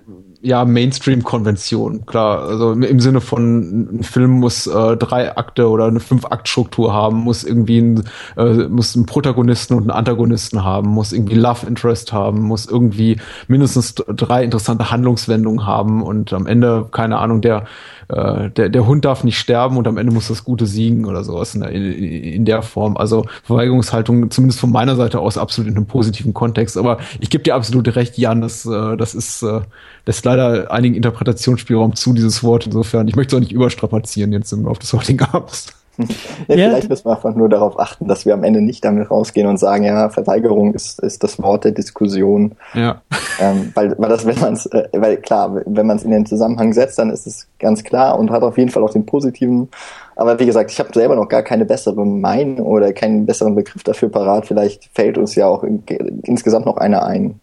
ja, 0.45 0.65
Mainstream-Konvention, 0.65 2.05
klar. 2.05 2.41
Also 2.41 2.73
im 2.73 3.01
Sinne 3.01 3.21
von, 3.21 3.99
ein 3.99 4.03
Film 4.03 4.33
muss 4.33 4.67
äh, 4.67 4.97
drei 4.97 5.37
Akte 5.37 5.69
oder 5.69 5.87
eine 5.87 6.01
Fünf-Akt-Struktur 6.01 6.93
haben, 6.93 7.19
muss 7.19 7.45
irgendwie 7.45 7.79
ein, 7.79 8.05
äh, 8.37 8.69
muss 8.69 8.97
einen 8.97 9.07
Protagonisten 9.07 9.75
und 9.75 9.83
einen 9.83 9.91
Antagonisten 9.91 10.65
haben, 10.65 10.89
muss 10.89 11.13
irgendwie 11.13 11.37
Love 11.37 11.65
Interest 11.67 12.13
haben, 12.13 12.43
muss 12.43 12.67
irgendwie 12.67 13.21
mindestens 13.47 13.95
drei 13.95 14.43
interessante 14.43 14.91
Handlungswendungen 14.91 15.65
haben 15.65 16.03
und 16.03 16.33
am 16.33 16.47
Ende, 16.47 16.89
keine 16.91 17.19
Ahnung, 17.19 17.41
der 17.41 17.65
äh, 18.09 18.51
der, 18.51 18.69
der 18.69 18.87
Hund 18.87 19.05
darf 19.05 19.25
nicht 19.25 19.39
sterben 19.39 19.77
und 19.77 19.87
am 19.87 19.97
Ende 19.97 20.13
muss 20.13 20.29
das 20.29 20.45
Gute 20.45 20.67
siegen 20.67 21.05
oder 21.05 21.25
sowas 21.25 21.55
in 21.55 21.61
der, 21.61 21.71
in, 21.71 21.85
in 21.85 22.45
der 22.45 22.63
Form. 22.63 22.97
Also 22.97 23.27
Verweigerungshaltung 23.45 24.31
zumindest 24.31 24.61
von 24.61 24.71
meiner 24.71 24.97
Seite 24.97 25.21
aus 25.21 25.39
absolut 25.39 25.71
in 25.71 25.77
einem 25.77 25.87
positiven 25.87 26.35
Kontext. 26.35 26.77
Aber 26.77 26.99
ich 27.21 27.31
gebe 27.31 27.45
dir 27.45 27.55
absolut 27.55 27.95
recht, 27.97 28.19
Jan, 28.19 28.41
das, 28.41 28.67
äh, 28.67 28.97
das 28.97 29.15
ist, 29.15 29.43
äh, 29.43 29.61
lässt 30.07 30.25
leider 30.25 30.71
einigen 30.71 30.95
Interpretationsspielraum 30.95 31.95
zu, 31.95 32.13
dieses 32.13 32.43
Wort. 32.43 32.67
Insofern, 32.67 33.09
ich 33.09 33.17
möchte 33.17 33.35
es 33.35 33.39
auch 33.39 33.43
nicht 33.43 33.53
überstrapazieren 33.53 34.33
jetzt 34.33 34.53
im 34.53 34.65
Laufe 34.65 34.81
des 34.81 34.93
heutigen 34.93 35.21
Abends. 35.33 35.82
Ja, 35.99 36.07
ja, 36.49 36.69
vielleicht 36.69 36.89
müssen 36.89 37.05
wir 37.05 37.13
einfach 37.13 37.35
nur 37.35 37.49
darauf 37.49 37.79
achten, 37.79 38.09
dass 38.09 38.25
wir 38.25 38.35
am 38.35 38.45
Ende 38.45 38.63
nicht 38.63 38.85
damit 38.85 39.11
rausgehen 39.11 39.47
und 39.47 39.59
sagen, 39.59 39.85
ja, 39.85 40.09
Verweigerung 40.09 40.75
ist, 40.75 41.01
ist 41.01 41.23
das 41.23 41.41
Wort 41.43 41.65
der 41.65 41.73
Diskussion. 41.73 42.53
Ja. 42.75 43.03
Ähm, 43.41 43.73
weil, 43.75 43.95
weil 43.99 44.09
das, 44.09 44.27
wenn 44.27 44.39
man 44.41 44.55
es, 44.55 44.67
äh, 44.67 44.89
weil 44.93 45.19
klar, 45.19 45.63
wenn 45.67 45.87
man 45.87 45.97
es 45.97 46.05
in 46.05 46.11
den 46.11 46.27
Zusammenhang 46.27 46.73
setzt, 46.73 46.99
dann 46.99 47.11
ist 47.11 47.27
es 47.27 47.47
ganz 47.59 47.85
klar 47.85 48.19
und 48.19 48.31
hat 48.31 48.43
auf 48.43 48.57
jeden 48.57 48.71
Fall 48.71 48.83
auch 48.83 48.93
den 48.93 49.07
positiven. 49.07 49.69
Aber 50.17 50.39
wie 50.39 50.47
gesagt, 50.47 50.71
ich 50.71 50.79
habe 50.79 50.91
selber 50.93 51.17
noch 51.17 51.29
gar 51.29 51.43
keine 51.43 51.65
bessere 51.65 52.05
Meinung 52.05 52.67
oder 52.67 52.93
keinen 52.93 53.27
besseren 53.27 53.55
Begriff 53.55 53.83
dafür 53.83 54.09
parat. 54.09 54.47
Vielleicht 54.47 54.91
fällt 54.95 55.19
uns 55.19 55.35
ja 55.35 55.47
auch 55.47 55.63
in, 55.63 55.83
insgesamt 56.25 56.67
noch 56.67 56.77
einer 56.77 57.05
ein. 57.05 57.41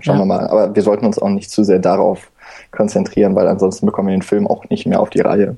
Schauen 0.00 0.16
ja. 0.16 0.22
wir 0.22 0.26
mal. 0.26 0.46
Aber 0.48 0.74
wir 0.74 0.82
sollten 0.82 1.06
uns 1.06 1.18
auch 1.18 1.28
nicht 1.28 1.50
zu 1.50 1.64
sehr 1.64 1.78
darauf 1.78 2.30
konzentrieren, 2.70 3.34
weil 3.34 3.48
ansonsten 3.48 3.86
bekommen 3.86 4.08
wir 4.08 4.16
den 4.16 4.22
Film 4.22 4.46
auch 4.46 4.68
nicht 4.68 4.86
mehr 4.86 5.00
auf 5.00 5.10
die 5.10 5.20
Reihe. 5.20 5.56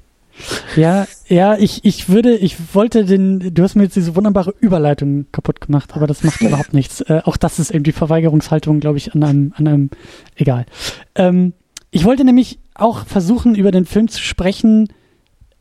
Ja, 0.76 1.06
ja, 1.28 1.56
ich, 1.56 1.84
ich 1.84 2.08
würde, 2.08 2.36
ich 2.36 2.74
wollte 2.74 3.04
den, 3.04 3.54
du 3.54 3.62
hast 3.62 3.74
mir 3.74 3.84
jetzt 3.84 3.96
diese 3.96 4.16
wunderbare 4.16 4.54
Überleitung 4.60 5.26
kaputt 5.32 5.60
gemacht, 5.60 5.94
aber 5.94 6.06
das 6.06 6.22
macht 6.24 6.40
überhaupt 6.40 6.74
nichts. 6.74 7.00
Äh, 7.02 7.22
auch 7.24 7.36
das 7.36 7.58
ist 7.58 7.70
irgendwie 7.70 7.92
Verweigerungshaltung, 7.92 8.80
glaube 8.80 8.98
ich, 8.98 9.14
an 9.14 9.22
einem, 9.22 9.52
an 9.56 9.68
einem, 9.68 9.90
egal. 10.36 10.66
Ähm, 11.14 11.52
ich 11.90 12.04
wollte 12.04 12.24
nämlich 12.24 12.58
auch 12.74 13.06
versuchen, 13.06 13.54
über 13.54 13.70
den 13.70 13.84
Film 13.84 14.08
zu 14.08 14.20
sprechen, 14.20 14.88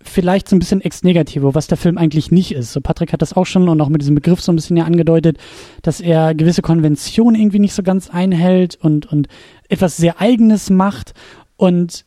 vielleicht 0.02 0.50
so 0.50 0.56
ein 0.56 0.60
bisschen 0.60 0.82
ex 0.82 1.04
negativo, 1.04 1.56
was 1.56 1.68
der 1.68 1.78
Film 1.78 1.98
eigentlich 1.98 2.32
nicht 2.32 2.54
ist. 2.54 2.74
So 2.74 2.82
Patrick 2.82 3.14
hat 3.14 3.22
das 3.22 3.34
auch 3.34 3.46
schon 3.46 3.70
und 3.70 3.80
auch 3.82 3.90
mit 3.90 4.02
diesem 4.02 4.16
Begriff 4.16 4.42
so 4.42 4.52
ein 4.52 4.56
bisschen 4.56 4.78
ja 4.78 4.84
angedeutet, 4.84 5.38
dass 5.82 6.02
er 6.02 6.36
gewisse 6.36 6.62
Konventionen 6.62 7.40
irgendwie 7.40 7.60
nicht 7.60 7.74
so 7.74 7.84
ganz 7.84 8.10
einhält 8.10 8.76
und, 8.76 9.06
und 9.06 9.28
etwas 9.70 9.98
sehr 9.98 10.20
eigenes 10.20 10.70
macht 10.70 11.14
und 11.56 12.06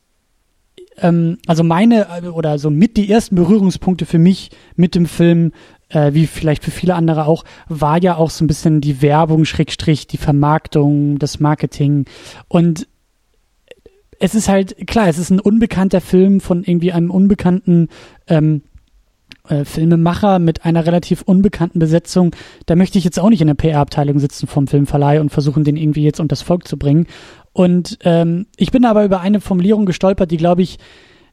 ähm, 0.98 1.38
also 1.46 1.62
meine 1.62 2.06
äh, 2.22 2.28
oder 2.28 2.58
so 2.58 2.70
mit 2.70 2.96
die 2.96 3.10
ersten 3.10 3.36
Berührungspunkte 3.36 4.06
für 4.06 4.18
mich 4.18 4.50
mit 4.76 4.94
dem 4.94 5.06
Film 5.06 5.52
äh, 5.88 6.12
wie 6.14 6.26
vielleicht 6.26 6.64
für 6.64 6.70
viele 6.70 6.94
andere 6.94 7.26
auch, 7.26 7.44
war 7.68 8.02
ja 8.02 8.16
auch 8.16 8.30
so 8.30 8.44
ein 8.44 8.48
bisschen 8.48 8.80
die 8.80 9.02
Werbung, 9.02 9.44
Schrägstrich, 9.44 10.06
die 10.06 10.16
Vermarktung, 10.16 11.18
das 11.18 11.40
Marketing. 11.40 12.06
Und 12.48 12.88
es 14.18 14.34
ist 14.34 14.48
halt, 14.48 14.86
klar, 14.86 15.08
es 15.08 15.18
ist 15.18 15.30
ein 15.30 15.40
unbekannter 15.40 16.00
Film 16.00 16.40
von 16.40 16.64
irgendwie 16.64 16.92
einem 16.92 17.10
unbekannten 17.10 17.88
ähm, 18.26 18.62
äh, 19.48 19.64
Filmemacher 19.64 20.38
mit 20.38 20.64
einer 20.64 20.86
relativ 20.86 21.22
unbekannten 21.22 21.78
Besetzung. 21.78 22.34
Da 22.66 22.76
möchte 22.76 22.98
ich 22.98 23.04
jetzt 23.04 23.20
auch 23.20 23.28
nicht 23.28 23.40
in 23.40 23.46
der 23.46 23.54
PR-Abteilung 23.54 24.18
sitzen 24.18 24.46
vom 24.46 24.66
Filmverleih 24.66 25.20
und 25.20 25.30
versuchen, 25.30 25.64
den 25.64 25.76
irgendwie 25.76 26.02
jetzt 26.02 26.20
unter 26.20 26.32
das 26.32 26.42
Volk 26.42 26.66
zu 26.66 26.78
bringen. 26.78 27.06
Und 27.56 27.96
ähm, 28.04 28.44
ich 28.58 28.70
bin 28.70 28.84
aber 28.84 29.06
über 29.06 29.22
eine 29.22 29.40
Formulierung 29.40 29.86
gestolpert, 29.86 30.30
die, 30.30 30.36
glaube 30.36 30.60
ich, 30.60 30.76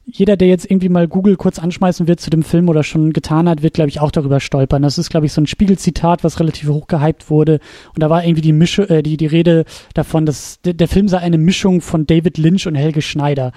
jeder, 0.06 0.38
der 0.38 0.48
jetzt 0.48 0.72
irgendwie 0.72 0.88
mal 0.88 1.10
Google 1.10 1.36
kurz 1.36 1.60
anschmeißen 1.60 2.08
wird 2.08 2.22
zu 2.22 2.30
dem 2.30 2.44
Film 2.44 2.70
oder 2.70 2.82
schon 2.84 3.12
getan 3.12 3.50
hat, 3.50 3.62
wird, 3.62 3.74
glaube 3.74 3.90
ich, 3.90 4.00
auch 4.00 4.10
darüber 4.10 4.40
stolpern. 4.40 4.84
Das 4.84 4.98
ist, 4.98 5.10
glaube 5.10 5.26
ich, 5.26 5.34
so 5.34 5.42
ein 5.42 5.48
Spiegelzitat, 5.48 6.24
was 6.24 6.40
relativ 6.40 6.70
hoch 6.70 6.88
gehypt 6.88 7.30
wurde. 7.30 7.60
Und 7.94 8.02
da 8.02 8.10
war 8.10 8.24
irgendwie 8.24 8.42
die 8.42 8.54
Mische, 8.54 8.90
äh, 8.90 9.04
die, 9.04 9.18
die 9.18 9.26
Rede 9.26 9.66
davon, 9.96 10.26
dass 10.26 10.62
der, 10.62 10.74
der 10.74 10.88
Film 10.88 11.10
sei 11.10 11.18
eine 11.18 11.38
Mischung 11.38 11.82
von 11.82 12.06
David 12.06 12.38
Lynch 12.38 12.68
und 12.68 12.76
Helge 12.76 13.02
Schneider. 13.02 13.52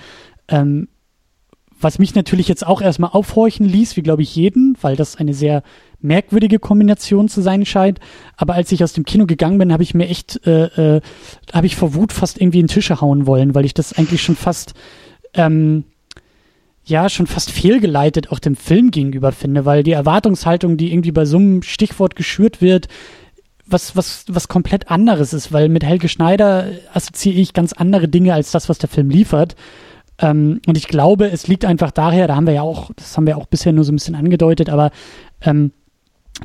Ähm, 0.49 0.89
was 1.81 2.01
mich 2.01 2.17
natürlich 2.17 2.49
jetzt 2.49 2.67
auch 2.67 2.83
erstmal 2.83 3.11
aufhorchen 3.11 3.67
ließ, 3.67 3.97
wie 3.97 4.03
glaube 4.03 4.23
ich 4.23 4.35
jeden, 4.35 4.77
weil 4.81 4.97
das 4.97 5.15
eine 5.15 5.35
sehr 5.35 5.63
merkwürdige 6.01 6.59
Kombination 6.59 7.29
zu 7.29 7.41
sein 7.41 7.65
scheint. 7.65 8.01
Aber 8.37 8.55
als 8.55 8.73
ich 8.73 8.83
aus 8.85 8.93
dem 8.93 9.05
Kino 9.05 9.27
gegangen 9.27 9.59
bin, 9.59 9.73
habe 9.73 9.83
ich 9.83 9.95
mir 9.95 10.09
echt, 10.09 10.47
äh, 10.47 10.97
äh, 10.97 11.01
habe 11.53 11.67
ich 11.67 11.77
vor 11.77 11.95
Wut 11.95 12.13
fast 12.13 12.41
irgendwie 12.41 12.61
in 12.61 12.69
Tische 12.69 13.01
hauen 13.01 13.27
wollen, 13.27 13.55
weil 13.55 13.65
ich 13.65 13.75
das 13.75 13.93
eigentlich 13.93 14.23
schon 14.23 14.37
fast 14.37 14.75
ähm, 15.35 15.85
ja 16.87 17.09
schon 17.09 17.27
fast 17.27 17.51
fehlgeleitet 17.51 18.31
auch 18.31 18.39
dem 18.39 18.57
Film 18.57 18.91
gegenüber 18.91 19.33
finde, 19.33 19.65
weil 19.65 19.83
die 19.83 19.93
Erwartungshaltung, 19.93 20.77
die 20.77 20.93
irgendwie 20.93 21.13
bei 21.13 21.25
so 21.25 21.37
einem 21.37 21.63
Stichwort 21.63 22.15
geschürt 22.17 22.63
wird, 22.63 22.89
was, 23.67 23.97
was, 23.97 24.25
was 24.29 24.47
komplett 24.47 24.91
anderes 24.91 25.33
ist, 25.33 25.53
weil 25.53 25.69
mit 25.69 25.85
Helge 25.85 26.09
Schneider 26.09 26.67
assoziiere 26.95 27.41
ich 27.41 27.53
ganz 27.53 27.73
andere 27.73 28.09
Dinge 28.09 28.33
als 28.33 28.53
das, 28.53 28.69
was 28.69 28.79
der 28.79 28.89
Film 28.89 29.11
liefert. 29.11 29.57
Ähm, 30.19 30.61
und 30.67 30.79
ich 30.79 30.87
glaube, 30.87 31.29
es 31.29 31.49
liegt 31.49 31.65
einfach 31.65 31.91
daher, 31.91 32.29
da 32.29 32.37
haben 32.37 32.47
wir 32.47 32.55
ja 32.55 32.63
auch, 32.63 32.91
das 32.95 33.17
haben 33.17 33.27
wir 33.27 33.37
auch 33.37 33.47
bisher 33.47 33.73
nur 33.73 33.85
so 33.85 33.93
ein 33.93 33.97
bisschen 33.97 34.15
angedeutet, 34.15 34.71
aber 34.71 34.93
ähm, 35.43 35.73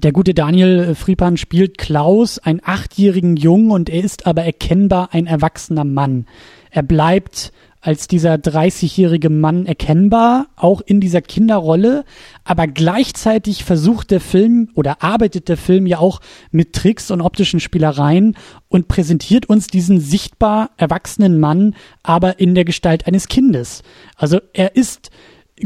der 0.03 0.11
gute 0.11 0.33
Daniel 0.33 0.95
Friepan 0.95 1.37
spielt 1.37 1.77
Klaus, 1.77 2.39
einen 2.39 2.61
achtjährigen 2.63 3.35
Jungen, 3.35 3.71
und 3.71 3.89
er 3.89 4.03
ist 4.03 4.25
aber 4.25 4.43
erkennbar 4.43 5.09
ein 5.11 5.27
erwachsener 5.27 5.83
Mann. 5.83 6.25
Er 6.71 6.83
bleibt 6.83 7.51
als 7.81 8.07
dieser 8.07 8.35
30-jährige 8.35 9.29
Mann 9.29 9.65
erkennbar, 9.65 10.47
auch 10.55 10.81
in 10.81 11.01
dieser 11.01 11.21
Kinderrolle, 11.21 12.05
aber 12.43 12.67
gleichzeitig 12.67 13.63
versucht 13.63 14.11
der 14.11 14.21
Film 14.21 14.69
oder 14.75 15.01
arbeitet 15.01 15.49
der 15.49 15.57
Film 15.57 15.87
ja 15.87 15.97
auch 15.97 16.21
mit 16.51 16.73
Tricks 16.73 17.09
und 17.09 17.21
optischen 17.21 17.59
Spielereien 17.59 18.37
und 18.69 18.87
präsentiert 18.87 19.47
uns 19.47 19.65
diesen 19.65 19.99
sichtbar 19.99 20.69
erwachsenen 20.77 21.39
Mann 21.39 21.75
aber 22.03 22.39
in 22.39 22.53
der 22.53 22.65
Gestalt 22.65 23.07
eines 23.07 23.27
Kindes. 23.27 23.81
Also 24.15 24.39
er 24.53 24.75
ist 24.75 25.09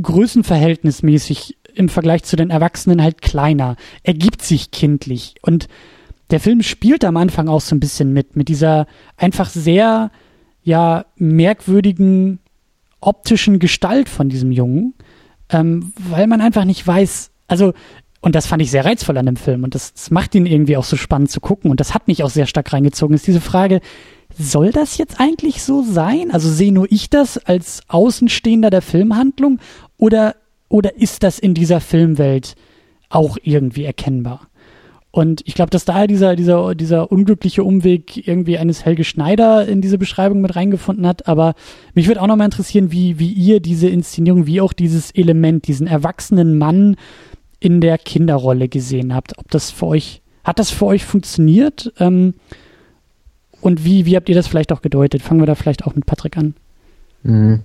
größenverhältnismäßig 0.02 1.58
im 1.76 1.90
Vergleich 1.90 2.24
zu 2.24 2.36
den 2.36 2.50
Erwachsenen 2.50 3.02
halt 3.02 3.22
kleiner. 3.22 3.76
Er 4.04 4.14
gibt 4.14 4.42
sich 4.42 4.72
kindlich 4.72 5.36
und 5.42 5.68
der 6.32 6.40
Film 6.40 6.64
spielt 6.64 7.06
am 7.06 7.18
Anfang 7.18 7.48
auch 7.48 7.62
so 7.62 7.76
ein 7.76 7.80
bisschen 7.80 8.12
mit, 8.12 8.36
mit 8.36 8.50
dieser 8.50 8.88
einfach 9.18 9.50
sehr 9.50 10.12
ja 10.64 11.06
merkwürdigen 11.18 12.40
optischen 13.00 13.60
Gestalt 13.60 14.10
von 14.10 14.30
diesem 14.30 14.52
Jungen, 14.52 14.96
ähm, 15.50 15.94
weil 15.98 16.28
man 16.28 16.42
einfach 16.42 16.66
nicht 16.66 16.86
weiß, 16.86 17.32
also 17.48 17.74
und 18.22 18.34
das 18.34 18.48
fand 18.48 18.64
ich 18.64 18.72
sehr 18.72 18.86
reizvoll 18.86 19.20
an 19.20 19.28
dem 19.28 19.36
Film 19.36 19.64
und 19.64 19.76
das, 19.76 19.94
das 19.94 20.10
macht 20.10 20.34
ihn 20.34 20.48
irgendwie 20.48 20.78
auch 20.78 20.84
so 20.84 20.96
spannend 20.96 21.30
zu 21.30 21.40
gucken 21.40 21.70
und 21.70 21.80
das 21.80 21.94
hat 21.94 22.08
mich 22.08 22.24
auch 22.24 22.32
sehr 22.32 22.48
stark 22.48 22.74
reingezogen, 22.74 23.16
ist 23.16 23.28
diese 23.28 23.42
Frage, 23.42 23.82
soll 24.38 24.72
das 24.72 24.98
jetzt 24.98 25.20
eigentlich 25.20 25.62
so 25.64 25.84
sein? 25.84 26.32
Also 26.32 26.50
sehe 26.50 26.74
nur 26.74 26.92
ich 26.92 27.12
das 27.12 27.38
als 27.38 27.84
Außenstehender 27.88 28.72
der 28.72 28.82
Filmhandlung 28.82 29.60
oder, 29.98 30.36
oder 30.76 30.98
ist 30.98 31.24
das 31.24 31.40
in 31.40 31.54
dieser 31.54 31.80
Filmwelt 31.80 32.56
auch 33.08 33.38
irgendwie 33.42 33.86
erkennbar? 33.86 34.50
Und 35.10 35.42
ich 35.46 35.54
glaube, 35.54 35.70
dass 35.70 35.86
da 35.86 36.06
dieser, 36.06 36.36
dieser, 36.36 36.76
dieser 36.76 37.10
unglückliche 37.14 37.64
Umweg 37.64 38.28
irgendwie 38.28 38.58
eines 38.58 38.84
Helge 38.84 39.06
Schneider 39.06 39.66
in 39.66 39.80
diese 39.80 39.98
Beschreibung 39.98 40.42
mit 40.42 40.58
reingefunden 40.58 41.08
hat. 41.08 41.30
Aber 41.30 41.56
mich 41.94 42.08
würde 42.08 42.22
auch 42.22 42.28
nochmal 42.28 42.48
interessieren, 42.48 42.92
wie, 42.92 43.20
wie 43.20 43.32
ihr 43.32 43.62
diese 43.62 43.88
Inszenierung, 43.88 44.48
wie 44.48 44.60
auch 44.60 44.74
dieses 44.74 45.12
Element, 45.12 45.70
diesen 45.70 45.88
erwachsenen 45.88 46.58
Mann 46.58 46.98
in 47.62 47.80
der 47.80 47.98
Kinderrolle 47.98 48.68
gesehen 48.68 49.16
habt. 49.16 49.38
Ob 49.38 49.50
das 49.52 49.72
für 49.72 49.86
euch, 49.86 50.22
hat 50.44 50.60
das 50.60 50.72
für 50.72 50.88
euch 50.88 51.06
funktioniert? 51.06 51.94
Ähm, 52.02 52.34
und 53.62 53.86
wie, 53.86 54.06
wie 54.06 54.18
habt 54.18 54.28
ihr 54.28 54.36
das 54.36 54.48
vielleicht 54.48 54.74
auch 54.74 54.82
gedeutet? 54.82 55.22
Fangen 55.22 55.40
wir 55.40 55.48
da 55.48 55.56
vielleicht 55.56 55.86
auch 55.86 55.96
mit 55.96 56.06
Patrick 56.06 56.36
an. 56.36 56.54
Mhm. 57.24 57.62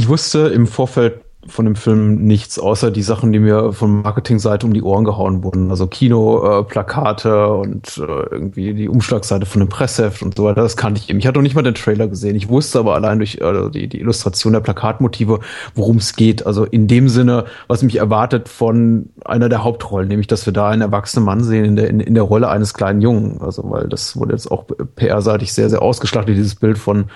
Ich 0.00 0.08
wusste 0.08 0.48
im 0.48 0.66
Vorfeld 0.66 1.20
von 1.46 1.66
dem 1.66 1.76
Film 1.76 2.22
nichts, 2.26 2.58
außer 2.58 2.90
die 2.90 3.02
Sachen, 3.02 3.32
die 3.32 3.38
mir 3.38 3.74
von 3.74 4.00
Marketingseite 4.00 4.66
um 4.66 4.72
die 4.72 4.80
Ohren 4.80 5.04
gehauen 5.04 5.42
wurden. 5.42 5.70
Also 5.70 5.86
Kinoplakate 5.88 7.28
äh, 7.28 7.60
und 7.60 7.98
äh, 7.98 8.00
irgendwie 8.30 8.72
die 8.72 8.88
Umschlagseite 8.88 9.44
von 9.44 9.60
dem 9.60 9.68
Pressheft 9.68 10.22
und 10.22 10.38
so 10.38 10.44
weiter. 10.44 10.62
Das 10.62 10.78
kannte 10.78 11.02
ich 11.02 11.10
eben. 11.10 11.18
Ich 11.18 11.26
hatte 11.26 11.38
noch 11.38 11.42
nicht 11.42 11.54
mal 11.54 11.60
den 11.60 11.74
Trailer 11.74 12.08
gesehen. 12.08 12.34
Ich 12.34 12.48
wusste 12.48 12.78
aber 12.78 12.94
allein 12.94 13.18
durch 13.18 13.42
äh, 13.42 13.68
die, 13.68 13.88
die 13.88 14.00
Illustration 14.00 14.54
der 14.54 14.60
Plakatmotive, 14.60 15.40
worum 15.74 15.98
es 15.98 16.16
geht. 16.16 16.46
Also 16.46 16.64
in 16.64 16.88
dem 16.88 17.10
Sinne, 17.10 17.44
was 17.68 17.82
mich 17.82 17.96
erwartet 17.96 18.48
von 18.48 19.10
einer 19.26 19.50
der 19.50 19.64
Hauptrollen, 19.64 20.08
nämlich, 20.08 20.28
dass 20.28 20.46
wir 20.46 20.54
da 20.54 20.70
einen 20.70 20.80
erwachsenen 20.80 21.26
Mann 21.26 21.44
sehen 21.44 21.66
in 21.66 21.76
der, 21.76 21.90
in, 21.90 22.00
in 22.00 22.14
der 22.14 22.22
Rolle 22.22 22.48
eines 22.48 22.72
kleinen 22.72 23.02
Jungen. 23.02 23.42
Also, 23.42 23.70
weil 23.70 23.86
das 23.86 24.16
wurde 24.16 24.32
jetzt 24.32 24.50
auch 24.50 24.64
PR-seitig 24.96 25.52
sehr, 25.52 25.68
sehr 25.68 25.82
ausgeschlachtet, 25.82 26.38
dieses 26.38 26.54
Bild 26.54 26.78
von 26.78 27.10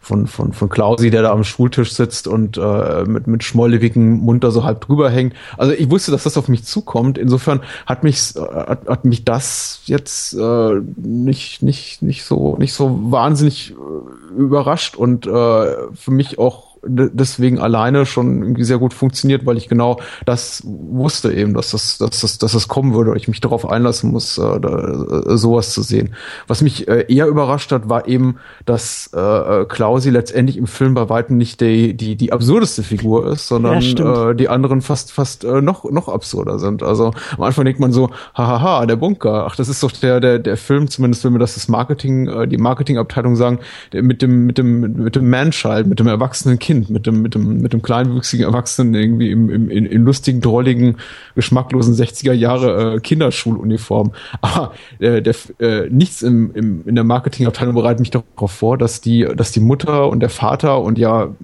von, 0.00 0.26
von, 0.26 0.52
von 0.52 0.68
Klausi, 0.68 1.10
der 1.10 1.22
da 1.22 1.32
am 1.32 1.44
Schultisch 1.44 1.92
sitzt 1.92 2.28
und 2.28 2.56
äh, 2.56 3.04
mit, 3.04 3.26
mit 3.26 3.44
schmollewigem 3.44 4.18
Mund 4.18 4.44
da 4.44 4.50
so 4.50 4.64
halb 4.64 4.80
drüber 4.80 5.10
hängt. 5.10 5.34
Also 5.56 5.72
ich 5.72 5.90
wusste, 5.90 6.10
dass 6.10 6.24
das 6.24 6.36
auf 6.36 6.48
mich 6.48 6.64
zukommt. 6.64 7.18
Insofern 7.18 7.60
hat 7.86 8.04
mich, 8.04 8.34
hat, 8.36 8.88
hat 8.88 9.04
mich 9.04 9.24
das 9.24 9.80
jetzt 9.84 10.34
äh, 10.34 10.80
nicht, 10.96 11.62
nicht, 11.62 12.02
nicht 12.02 12.24
so, 12.24 12.56
nicht 12.58 12.72
so 12.72 12.98
wahnsinnig 13.10 13.72
äh, 13.72 14.40
überrascht 14.40 14.96
und 14.96 15.26
äh, 15.26 15.30
für 15.30 16.10
mich 16.10 16.38
auch 16.38 16.67
deswegen 16.84 17.58
alleine 17.58 18.06
schon 18.06 18.42
irgendwie 18.42 18.64
sehr 18.64 18.78
gut 18.78 18.94
funktioniert, 18.94 19.46
weil 19.46 19.56
ich 19.56 19.68
genau 19.68 20.00
das 20.24 20.62
wusste 20.64 21.32
eben, 21.32 21.54
dass 21.54 21.70
das, 21.70 21.98
dass 21.98 22.20
das, 22.20 22.38
dass 22.38 22.52
das 22.52 22.68
kommen 22.68 22.94
würde, 22.94 23.16
ich 23.16 23.28
mich 23.28 23.40
darauf 23.40 23.68
einlassen 23.68 24.10
muss, 24.10 24.38
äh, 24.38 24.60
da, 24.60 25.22
äh, 25.26 25.36
sowas 25.36 25.72
zu 25.72 25.82
sehen. 25.82 26.14
Was 26.46 26.62
mich 26.62 26.88
äh, 26.88 27.04
eher 27.08 27.26
überrascht 27.26 27.72
hat, 27.72 27.88
war 27.88 28.06
eben, 28.08 28.36
dass 28.64 29.10
äh, 29.14 29.18
äh 29.18 29.64
Klausi 29.66 30.10
letztendlich 30.10 30.56
im 30.56 30.66
Film 30.66 30.94
bei 30.94 31.08
weitem 31.08 31.36
nicht 31.36 31.60
die, 31.60 31.94
die, 31.94 32.16
die 32.16 32.32
absurdeste 32.32 32.82
Figur 32.82 33.30
ist, 33.32 33.48
sondern 33.48 33.80
ja, 33.80 34.30
äh, 34.30 34.34
die 34.34 34.48
anderen 34.48 34.80
fast, 34.80 35.12
fast 35.12 35.44
äh, 35.44 35.60
noch, 35.60 35.84
noch 35.90 36.08
absurder 36.08 36.58
sind. 36.58 36.82
Also 36.82 37.12
am 37.36 37.42
Anfang 37.42 37.64
denkt 37.64 37.80
man 37.80 37.92
so, 37.92 38.10
hahaha, 38.34 38.86
der 38.86 38.96
Bunker, 38.96 39.46
ach, 39.46 39.56
das 39.56 39.68
ist 39.68 39.82
doch 39.82 39.92
der, 39.92 40.20
der, 40.20 40.38
der 40.38 40.56
Film, 40.56 40.88
zumindest 40.88 41.24
wenn 41.24 41.32
wir 41.32 41.38
das 41.38 41.54
das 41.54 41.68
Marketing, 41.68 42.28
äh, 42.28 42.46
die 42.46 42.58
Marketingabteilung 42.58 43.36
sagen, 43.36 43.58
der 43.92 44.02
mit 44.02 44.22
dem, 44.22 44.46
mit 44.46 44.58
dem, 44.58 44.80
mit 44.80 45.16
dem 45.16 45.28
Manchild, 45.28 45.86
mit 45.86 45.98
dem 45.98 46.06
erwachsenen 46.06 46.58
Kind 46.58 46.67
Kind 46.68 46.90
mit 46.90 47.06
dem, 47.06 47.22
mit 47.22 47.34
dem, 47.34 47.62
mit 47.62 47.72
dem 47.72 47.80
kleinwüchsigen 47.80 48.44
Erwachsenen 48.44 48.92
irgendwie 48.92 49.30
im, 49.30 49.48
im, 49.48 49.70
in, 49.70 49.86
in 49.86 50.04
lustigen, 50.04 50.42
drolligen, 50.42 50.98
geschmacklosen 51.34 51.94
60er 51.94 52.34
Jahre 52.34 52.96
äh, 52.96 53.00
Kinderschuluniform. 53.00 54.12
Aber 54.42 54.74
äh, 54.98 55.22
der, 55.22 55.34
äh, 55.60 55.88
nichts 55.88 56.20
im, 56.20 56.54
im, 56.54 56.86
in 56.86 56.94
der 56.94 57.04
Marketingabteilung 57.04 57.74
bereitet 57.74 58.00
mich 58.00 58.10
darauf 58.10 58.52
vor, 58.52 58.76
dass 58.76 59.00
die, 59.00 59.26
dass 59.34 59.50
die 59.50 59.60
Mutter 59.60 60.10
und 60.10 60.20
der 60.20 60.28
Vater 60.28 60.82
und 60.82 60.98
ja 60.98 61.34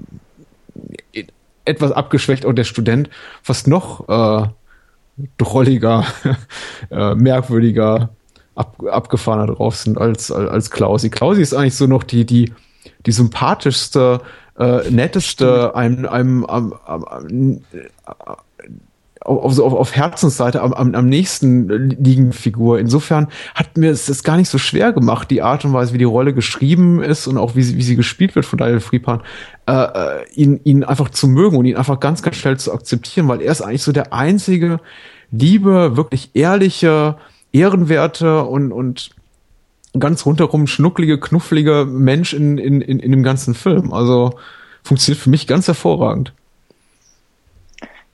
etwas 1.64 1.90
abgeschwächt 1.90 2.44
auch 2.44 2.52
der 2.52 2.64
Student 2.64 3.08
fast 3.42 3.66
noch 3.66 4.06
äh, 4.06 4.46
drolliger, 5.38 6.04
äh, 6.90 7.14
merkwürdiger, 7.14 8.10
ab, 8.54 8.76
abgefahrener 8.86 9.54
drauf 9.54 9.76
sind 9.76 9.96
als, 9.96 10.30
als, 10.30 10.70
Klausi. 10.70 11.08
Klausi 11.08 11.40
ist 11.40 11.54
eigentlich 11.54 11.76
so 11.76 11.86
noch 11.86 12.02
die, 12.02 12.26
die, 12.26 12.52
die 13.06 13.12
sympathischste 13.12 14.20
äh, 14.58 14.90
netteste, 14.90 15.74
einem, 15.74 16.06
einem, 16.06 16.44
am, 16.46 16.74
am, 16.84 17.04
am, 17.04 17.60
auf, 19.24 19.58
auf, 19.58 19.72
auf 19.72 19.96
Herzensseite 19.96 20.60
am, 20.60 20.72
am, 20.72 20.94
am 20.94 21.08
nächsten 21.08 21.68
liegenden 21.68 22.32
Figur. 22.32 22.78
Insofern 22.78 23.28
hat 23.54 23.76
mir 23.76 23.90
es 23.90 24.06
das 24.06 24.22
gar 24.22 24.36
nicht 24.36 24.48
so 24.48 24.58
schwer 24.58 24.92
gemacht, 24.92 25.30
die 25.30 25.42
Art 25.42 25.64
und 25.64 25.72
Weise, 25.72 25.94
wie 25.94 25.98
die 25.98 26.04
Rolle 26.04 26.34
geschrieben 26.34 27.02
ist 27.02 27.26
und 27.26 27.38
auch 27.38 27.56
wie 27.56 27.62
sie, 27.62 27.76
wie 27.76 27.82
sie 27.82 27.96
gespielt 27.96 28.34
wird 28.34 28.44
von 28.44 28.58
Daniel 28.58 28.80
Friepan, 28.80 29.22
äh, 29.66 29.72
äh, 29.72 30.24
ihn, 30.34 30.60
ihn 30.64 30.84
einfach 30.84 31.08
zu 31.08 31.26
mögen 31.26 31.56
und 31.56 31.64
ihn 31.64 31.76
einfach 31.76 32.00
ganz, 32.00 32.22
ganz 32.22 32.36
schnell 32.36 32.58
zu 32.58 32.72
akzeptieren, 32.72 33.28
weil 33.28 33.40
er 33.40 33.52
ist 33.52 33.62
eigentlich 33.62 33.82
so 33.82 33.92
der 33.92 34.12
einzige 34.12 34.80
liebe, 35.30 35.96
wirklich 35.96 36.30
ehrliche, 36.34 37.16
ehrenwerte 37.52 38.44
und, 38.44 38.72
und 38.72 39.10
ganz 39.98 40.26
rundherum 40.26 40.66
schnucklige, 40.66 41.18
knufflige 41.18 41.86
Mensch 41.88 42.34
in, 42.34 42.58
in, 42.58 42.80
in, 42.80 42.98
in 42.98 43.10
dem 43.10 43.22
ganzen 43.22 43.54
Film. 43.54 43.92
Also 43.92 44.32
funktioniert 44.82 45.22
für 45.22 45.30
mich 45.30 45.46
ganz 45.46 45.66
hervorragend. 45.66 46.32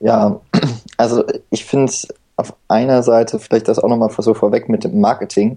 Ja, 0.01 0.41
Also 1.01 1.25
ich 1.49 1.65
finde 1.65 1.87
es 1.87 2.09
auf 2.37 2.55
einer 2.69 3.03
Seite, 3.03 3.39
vielleicht 3.39 3.69
das 3.69 3.79
auch 3.79 3.89
nochmal 3.89 4.11
so 4.19 4.35
vorweg 4.35 4.69
mit 4.69 4.85
dem 4.85 5.01
Marketing, 5.01 5.57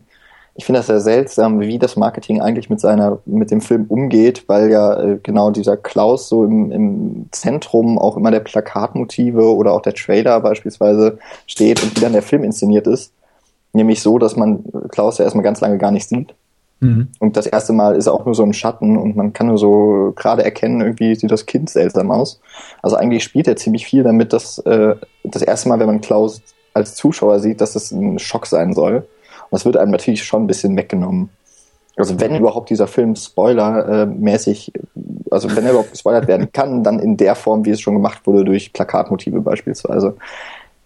ich 0.55 0.65
finde 0.65 0.79
das 0.79 0.87
sehr 0.87 1.01
seltsam, 1.01 1.59
wie 1.59 1.79
das 1.79 1.97
Marketing 1.97 2.39
eigentlich 2.39 2.69
mit 2.69 2.79
seiner, 2.79 3.19
mit 3.25 3.51
dem 3.51 3.59
Film 3.59 3.85
umgeht, 3.89 4.45
weil 4.47 4.71
ja 4.71 5.01
äh, 5.01 5.19
genau 5.21 5.51
dieser 5.51 5.75
Klaus 5.75 6.29
so 6.29 6.45
im, 6.45 6.71
im 6.71 7.25
Zentrum 7.31 7.99
auch 7.99 8.15
immer 8.15 8.31
der 8.31 8.39
Plakatmotive 8.39 9.53
oder 9.53 9.73
auch 9.73 9.81
der 9.81 9.95
Trailer 9.95 10.39
beispielsweise 10.39 11.17
steht 11.47 11.83
und 11.83 11.97
wie 11.97 12.01
dann 12.01 12.13
der 12.13 12.21
Film 12.21 12.43
inszeniert 12.43 12.87
ist. 12.87 13.11
Nämlich 13.73 14.01
so, 14.01 14.17
dass 14.19 14.35
man 14.35 14.63
Klaus 14.89 15.17
ja 15.17 15.25
erstmal 15.25 15.43
ganz 15.43 15.61
lange 15.61 15.77
gar 15.77 15.91
nicht 15.91 16.07
sieht. 16.07 16.33
Mhm. 16.79 17.09
Und 17.19 17.37
das 17.37 17.47
erste 17.47 17.73
Mal 17.73 17.95
ist 17.95 18.07
er 18.07 18.13
auch 18.13 18.25
nur 18.25 18.35
so 18.35 18.43
im 18.43 18.53
Schatten 18.53 18.97
und 18.97 19.15
man 19.15 19.33
kann 19.33 19.47
nur 19.47 19.57
so 19.57 20.13
gerade 20.15 20.43
erkennen, 20.43 20.81
irgendwie 20.81 21.15
sieht 21.15 21.31
das 21.31 21.45
Kind 21.45 21.69
seltsam 21.69 22.11
aus. 22.11 22.39
Also 22.81 22.95
eigentlich 22.95 23.23
spielt 23.23 23.47
er 23.47 23.55
ziemlich 23.55 23.85
viel 23.85 24.03
damit, 24.03 24.33
dass 24.33 24.59
äh, 24.59 24.95
das 25.23 25.41
erste 25.41 25.69
Mal, 25.69 25.79
wenn 25.79 25.87
man 25.87 26.01
Klaus 26.01 26.41
als 26.73 26.95
Zuschauer 26.95 27.39
sieht, 27.39 27.61
dass 27.61 27.75
es 27.75 27.91
ein 27.91 28.19
Schock 28.19 28.45
sein 28.45 28.73
soll 28.73 29.07
das 29.53 29.65
wird 29.65 29.77
einem 29.77 29.91
natürlich 29.91 30.23
schon 30.23 30.43
ein 30.43 30.47
bisschen 30.47 30.75
weggenommen. 30.75 31.29
Also 31.95 32.19
wenn 32.19 32.35
überhaupt 32.35 32.71
dieser 32.71 32.87
Film 32.87 33.15
spoilermäßig, 33.15 34.73
also 35.29 35.55
wenn 35.55 35.63
er 35.63 35.71
überhaupt 35.71 35.91
gespoilert 35.91 36.27
werden 36.27 36.51
kann, 36.51 36.83
dann 36.83 36.97
in 36.97 37.17
der 37.17 37.35
Form, 37.35 37.63
wie 37.63 37.69
es 37.69 37.79
schon 37.79 37.93
gemacht 37.93 38.25
wurde, 38.25 38.43
durch 38.43 38.73
Plakatmotive 38.73 39.41
beispielsweise. 39.41 40.17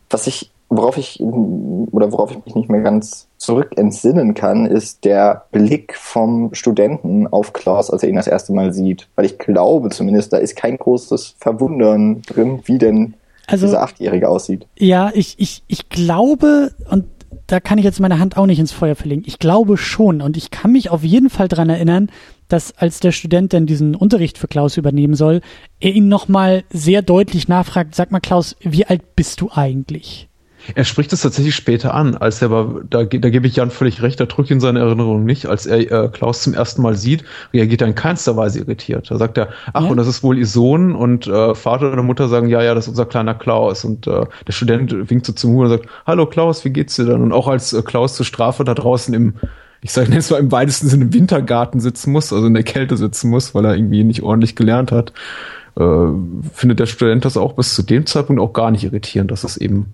Was 0.10 0.28
ich, 0.28 0.52
worauf 0.70 0.98
ich, 0.98 1.22
oder 1.22 2.12
worauf 2.12 2.32
ich 2.32 2.46
mich 2.46 2.56
nicht 2.56 2.70
mehr 2.70 2.82
ganz 2.82 3.28
zurück 3.38 3.72
entsinnen 3.78 4.34
kann, 4.34 4.66
ist 4.66 5.06
der 5.06 5.46
Blick 5.52 5.96
vom 5.96 6.54
Studenten 6.54 7.28
auf 7.28 7.54
Klaus, 7.54 7.90
als 7.90 8.04
er 8.04 8.10
ihn 8.10 8.16
das 8.16 8.28
erste 8.28 8.54
Mal 8.54 8.74
sieht. 8.74 9.08
Weil 9.16 9.26
ich 9.26 9.38
glaube 9.38 9.90
zumindest, 9.90 10.34
da 10.34 10.38
ist 10.38 10.56
kein 10.56 10.78
großes 10.78 11.36
Verwundern 11.40 12.22
drin, 12.24 12.62
wie 12.66 12.78
denn 12.78 13.14
also, 13.48 13.66
dieser 13.66 13.82
Achtjährige 13.82 14.28
aussieht. 14.28 14.68
Ja, 14.78 15.12
ich, 15.14 15.36
ich, 15.40 15.64
ich 15.68 15.90
glaube, 15.90 16.72
und 16.90 17.06
da 17.48 17.62
kann 17.62 17.78
ich 17.78 17.86
jetzt 17.86 18.02
meine 18.02 18.20
Hand 18.20 18.36
auch 18.38 18.46
nicht 18.46 18.60
ins 18.60 18.74
Feuer 18.74 18.96
verlegen. 18.96 19.24
Ich 19.26 19.40
glaube 19.40 19.78
schon 19.78 20.22
und 20.22 20.36
ich 20.36 20.52
kann 20.52 20.74
mich 20.74 20.90
auf 20.90 21.04
jeden 21.04 21.30
Fall 21.30 21.48
dran 21.48 21.70
erinnern, 21.70 22.10
dass 22.50 22.78
als 22.78 23.00
der 23.00 23.12
Student 23.12 23.54
dann 23.54 23.66
diesen 23.66 23.96
Unterricht 23.96 24.38
für 24.38 24.48
Klaus 24.48 24.78
übernehmen 24.78 25.16
soll, 25.16 25.42
er 25.80 25.92
ihn 25.92 26.10
nochmal 26.10 26.64
sehr 26.70 27.02
deutlich 27.02 27.48
nachfragt, 27.48 27.96
sag 27.96 28.12
mal 28.12 28.20
Klaus, 28.20 28.56
wie 28.62 28.86
alt 28.86 29.16
bist 29.16 29.42
du 29.42 29.50
eigentlich? 29.54 30.27
Er 30.76 30.84
spricht 30.84 31.14
es 31.14 31.22
tatsächlich 31.22 31.56
später 31.56 31.94
an, 31.94 32.16
als 32.16 32.42
er 32.42 32.52
aber, 32.52 32.82
da, 32.90 33.04
da 33.04 33.30
gebe 33.30 33.48
ich 33.48 33.56
Jan 33.56 33.72
völlig 33.72 34.02
recht, 34.02 34.20
da 34.20 34.26
drückt 34.26 34.50
ihn 34.52 34.60
seine 34.60 34.80
Erinnerung 34.80 35.24
nicht. 35.26 35.46
Als 35.46 35.66
er 35.66 35.80
äh, 35.80 36.10
Klaus 36.10 36.42
zum 36.42 36.54
ersten 36.54 36.82
Mal 36.82 36.96
sieht, 36.96 37.24
reagiert 37.54 37.82
er 37.82 37.88
in 37.88 37.96
keinster 37.96 38.36
Weise 38.36 38.60
irritiert. 38.60 39.10
Da 39.10 39.18
sagt 39.18 39.38
er, 39.38 39.50
ach, 39.74 39.84
ja. 39.84 39.90
und 39.90 39.98
das 39.98 40.08
ist 40.08 40.24
wohl 40.24 40.38
ihr 40.38 40.48
Sohn 40.48 40.96
und 40.96 41.28
äh, 41.28 41.56
Vater 41.56 41.92
oder 41.92 42.04
Mutter 42.04 42.28
sagen, 42.28 42.48
ja, 42.50 42.62
ja, 42.62 42.74
das 42.74 42.86
ist 42.86 42.90
unser 42.90 43.06
kleiner 43.06 43.36
Klaus. 43.36 43.86
Und 43.86 44.08
äh, 44.08 44.26
der 44.46 44.52
Student 44.52 45.10
winkt 45.10 45.26
so 45.26 45.34
zum 45.34 45.52
Hut 45.54 45.66
und 45.66 45.70
sagt, 45.70 45.88
hallo 46.06 46.26
Klaus, 46.26 46.66
wie 46.66 46.70
geht's 46.70 46.96
dir 46.96 47.06
dann? 47.06 47.22
Und 47.22 47.32
auch 47.32 47.48
als 47.48 47.74
äh, 47.74 47.82
Klaus 47.82 48.16
zur 48.16 48.26
Strafe 48.26 48.64
da 48.64 48.74
draußen 48.74 49.14
im 49.14 49.36
ich 49.82 49.92
sage 49.92 50.12
jetzt 50.14 50.32
mal 50.32 50.40
im 50.40 50.52
weitesten 50.52 50.88
Sinne 50.88 51.06
im 51.06 51.14
Wintergarten 51.14 51.80
sitzen 51.80 52.12
muss, 52.12 52.34
also 52.34 52.48
in 52.48 52.54
der 52.54 52.64
Kälte 52.64 52.98
sitzen 52.98 53.30
muss, 53.30 53.54
weil 53.54 53.66
er 53.66 53.76
irgendwie 53.76 54.04
nicht 54.04 54.24
ordentlich 54.24 54.56
gelernt 54.56 54.92
hat, 54.92 55.14
äh, 55.78 56.08
findet 56.54 56.80
der 56.80 56.88
Student 56.88 57.26
das 57.26 57.38
auch 57.38 57.54
bis 57.54 57.76
zu 57.76 57.84
dem 57.84 58.06
Zeitpunkt 58.06 58.42
auch 58.42 58.54
gar 58.54 58.72
nicht 58.72 58.84
irritierend, 58.84 59.32
dass 59.32 59.44
es 59.44 59.58
eben 59.58 59.94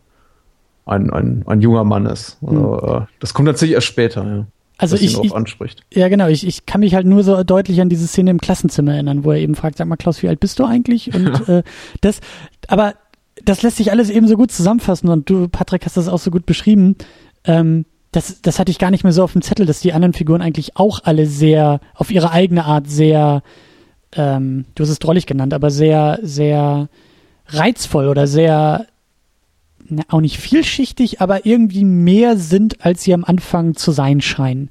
ein, 0.85 1.09
ein, 1.11 1.43
ein 1.47 1.61
junger 1.61 1.83
Mann 1.83 2.05
ist. 2.05 2.37
Also, 2.45 2.81
hm. 2.81 3.07
das 3.19 3.33
kommt 3.33 3.47
tatsächlich 3.47 3.75
erst 3.75 3.87
später, 3.87 4.25
ja. 4.25 4.45
Also 4.77 4.95
ich, 4.95 5.17
ich 5.17 5.33
anspricht. 5.33 5.81
Ja, 5.93 6.09
genau. 6.09 6.27
Ich, 6.27 6.45
ich 6.45 6.65
kann 6.65 6.81
mich 6.81 6.95
halt 6.95 7.05
nur 7.05 7.23
so 7.23 7.43
deutlich 7.43 7.79
an 7.79 7.89
diese 7.89 8.07
Szene 8.07 8.31
im 8.31 8.41
Klassenzimmer 8.41 8.93
erinnern, 8.93 9.23
wo 9.23 9.31
er 9.31 9.37
eben 9.37 9.55
fragt, 9.55 9.77
sag 9.77 9.87
mal, 9.87 9.97
Klaus, 9.97 10.23
wie 10.23 10.27
alt 10.27 10.39
bist 10.39 10.59
du 10.59 10.65
eigentlich? 10.65 11.13
Und 11.13 11.27
äh, 11.47 11.63
das, 12.01 12.19
aber 12.67 12.95
das 13.43 13.61
lässt 13.61 13.77
sich 13.77 13.91
alles 13.91 14.09
eben 14.09 14.27
so 14.27 14.35
gut 14.35 14.51
zusammenfassen 14.51 15.09
und 15.09 15.29
du, 15.29 15.47
Patrick, 15.47 15.85
hast 15.85 15.95
das 15.95 16.09
auch 16.09 16.19
so 16.19 16.31
gut 16.31 16.45
beschrieben. 16.45 16.95
Ähm, 17.45 17.85
das, 18.11 18.41
das 18.41 18.59
hatte 18.59 18.71
ich 18.71 18.79
gar 18.79 18.91
nicht 18.91 19.03
mehr 19.03 19.13
so 19.13 19.23
auf 19.23 19.33
dem 19.33 19.41
Zettel, 19.41 19.65
dass 19.65 19.79
die 19.79 19.93
anderen 19.93 20.13
Figuren 20.13 20.41
eigentlich 20.41 20.75
auch 20.75 20.99
alle 21.03 21.27
sehr, 21.27 21.79
auf 21.95 22.11
ihre 22.11 22.31
eigene 22.31 22.65
Art 22.65 22.89
sehr, 22.89 23.41
ähm, 24.15 24.65
du 24.75 24.83
hast 24.83 24.89
es 24.89 24.99
drollig 24.99 25.25
genannt, 25.25 25.53
aber 25.53 25.71
sehr, 25.71 26.19
sehr 26.21 26.89
reizvoll 27.47 28.07
oder 28.07 28.27
sehr 28.27 28.87
na, 29.87 30.03
auch 30.09 30.21
nicht 30.21 30.37
vielschichtig, 30.37 31.21
aber 31.21 31.45
irgendwie 31.45 31.85
mehr 31.85 32.37
sind, 32.37 32.85
als 32.85 33.03
sie 33.03 33.13
am 33.13 33.23
Anfang 33.23 33.75
zu 33.75 33.91
sein 33.91 34.21
scheinen. 34.21 34.69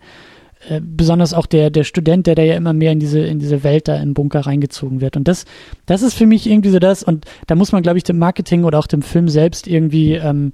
Äh, 0.69 0.81
besonders 0.81 1.35
auch 1.35 1.47
der, 1.47 1.71
der 1.71 1.83
Student, 1.83 2.27
der 2.27 2.37
da 2.37 2.43
ja 2.43 2.55
immer 2.55 2.73
mehr 2.73 2.93
in 2.93 3.01
diese, 3.01 3.19
in 3.21 3.41
diese 3.41 3.65
Welt 3.65 3.89
da 3.89 3.97
im 3.97 4.15
Bunker 4.15 4.41
reingezogen 4.41 5.01
wird. 5.01 5.17
Und 5.17 5.27
das, 5.27 5.45
das 5.87 6.03
ist 6.03 6.15
für 6.15 6.27
mich 6.27 6.49
irgendwie 6.49 6.71
so 6.71 6.79
das, 6.79 7.03
und 7.03 7.25
da 7.49 7.57
muss 7.57 7.73
man, 7.73 7.83
glaube 7.83 7.99
ich, 7.99 8.05
dem 8.05 8.19
Marketing 8.19 8.65
oder 8.65 8.79
auch 8.79 8.87
dem 8.87 9.03
Film 9.03 9.29
selbst 9.29 9.67
irgendwie, 9.67 10.15
ähm, 10.15 10.53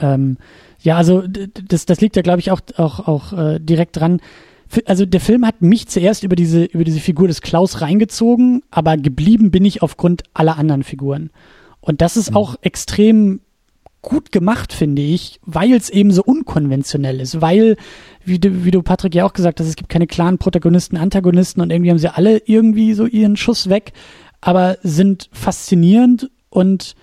ähm, 0.00 0.36
ja, 0.80 0.96
also 0.96 1.24
das, 1.26 1.86
das 1.86 2.00
liegt 2.00 2.14
ja, 2.14 2.22
glaube 2.22 2.38
ich, 2.38 2.52
auch, 2.52 2.60
auch, 2.76 3.08
auch 3.08 3.32
äh, 3.32 3.58
direkt 3.58 3.96
dran. 3.96 4.20
Also 4.84 5.04
der 5.04 5.20
Film 5.20 5.44
hat 5.44 5.62
mich 5.62 5.88
zuerst 5.88 6.22
über 6.22 6.36
diese, 6.36 6.64
über 6.64 6.84
diese 6.84 7.00
Figur 7.00 7.26
des 7.26 7.40
Klaus 7.40 7.80
reingezogen, 7.80 8.62
aber 8.70 8.96
geblieben 8.96 9.50
bin 9.50 9.64
ich 9.64 9.82
aufgrund 9.82 10.22
aller 10.34 10.58
anderen 10.58 10.84
Figuren. 10.84 11.30
Und 11.80 12.02
das 12.02 12.16
ist 12.16 12.30
mhm. 12.30 12.36
auch 12.36 12.56
extrem 12.62 13.40
gut 14.02 14.32
gemacht, 14.32 14.72
finde 14.72 15.02
ich, 15.02 15.40
weil 15.44 15.72
es 15.72 15.90
eben 15.90 16.12
so 16.12 16.22
unkonventionell 16.22 17.20
ist, 17.20 17.40
weil, 17.40 17.76
wie 18.24 18.38
du, 18.38 18.64
wie 18.64 18.70
du 18.70 18.82
Patrick 18.82 19.14
ja 19.14 19.24
auch 19.24 19.32
gesagt 19.32 19.60
hast, 19.60 19.66
es 19.66 19.76
gibt 19.76 19.88
keine 19.88 20.06
klaren 20.06 20.38
Protagonisten, 20.38 20.96
Antagonisten 20.96 21.60
und 21.60 21.70
irgendwie 21.70 21.90
haben 21.90 21.98
sie 21.98 22.14
alle 22.14 22.38
irgendwie 22.46 22.94
so 22.94 23.06
ihren 23.06 23.36
Schuss 23.36 23.68
weg, 23.68 23.92
aber 24.40 24.78
sind 24.82 25.28
faszinierend 25.32 26.30
und 26.48 26.94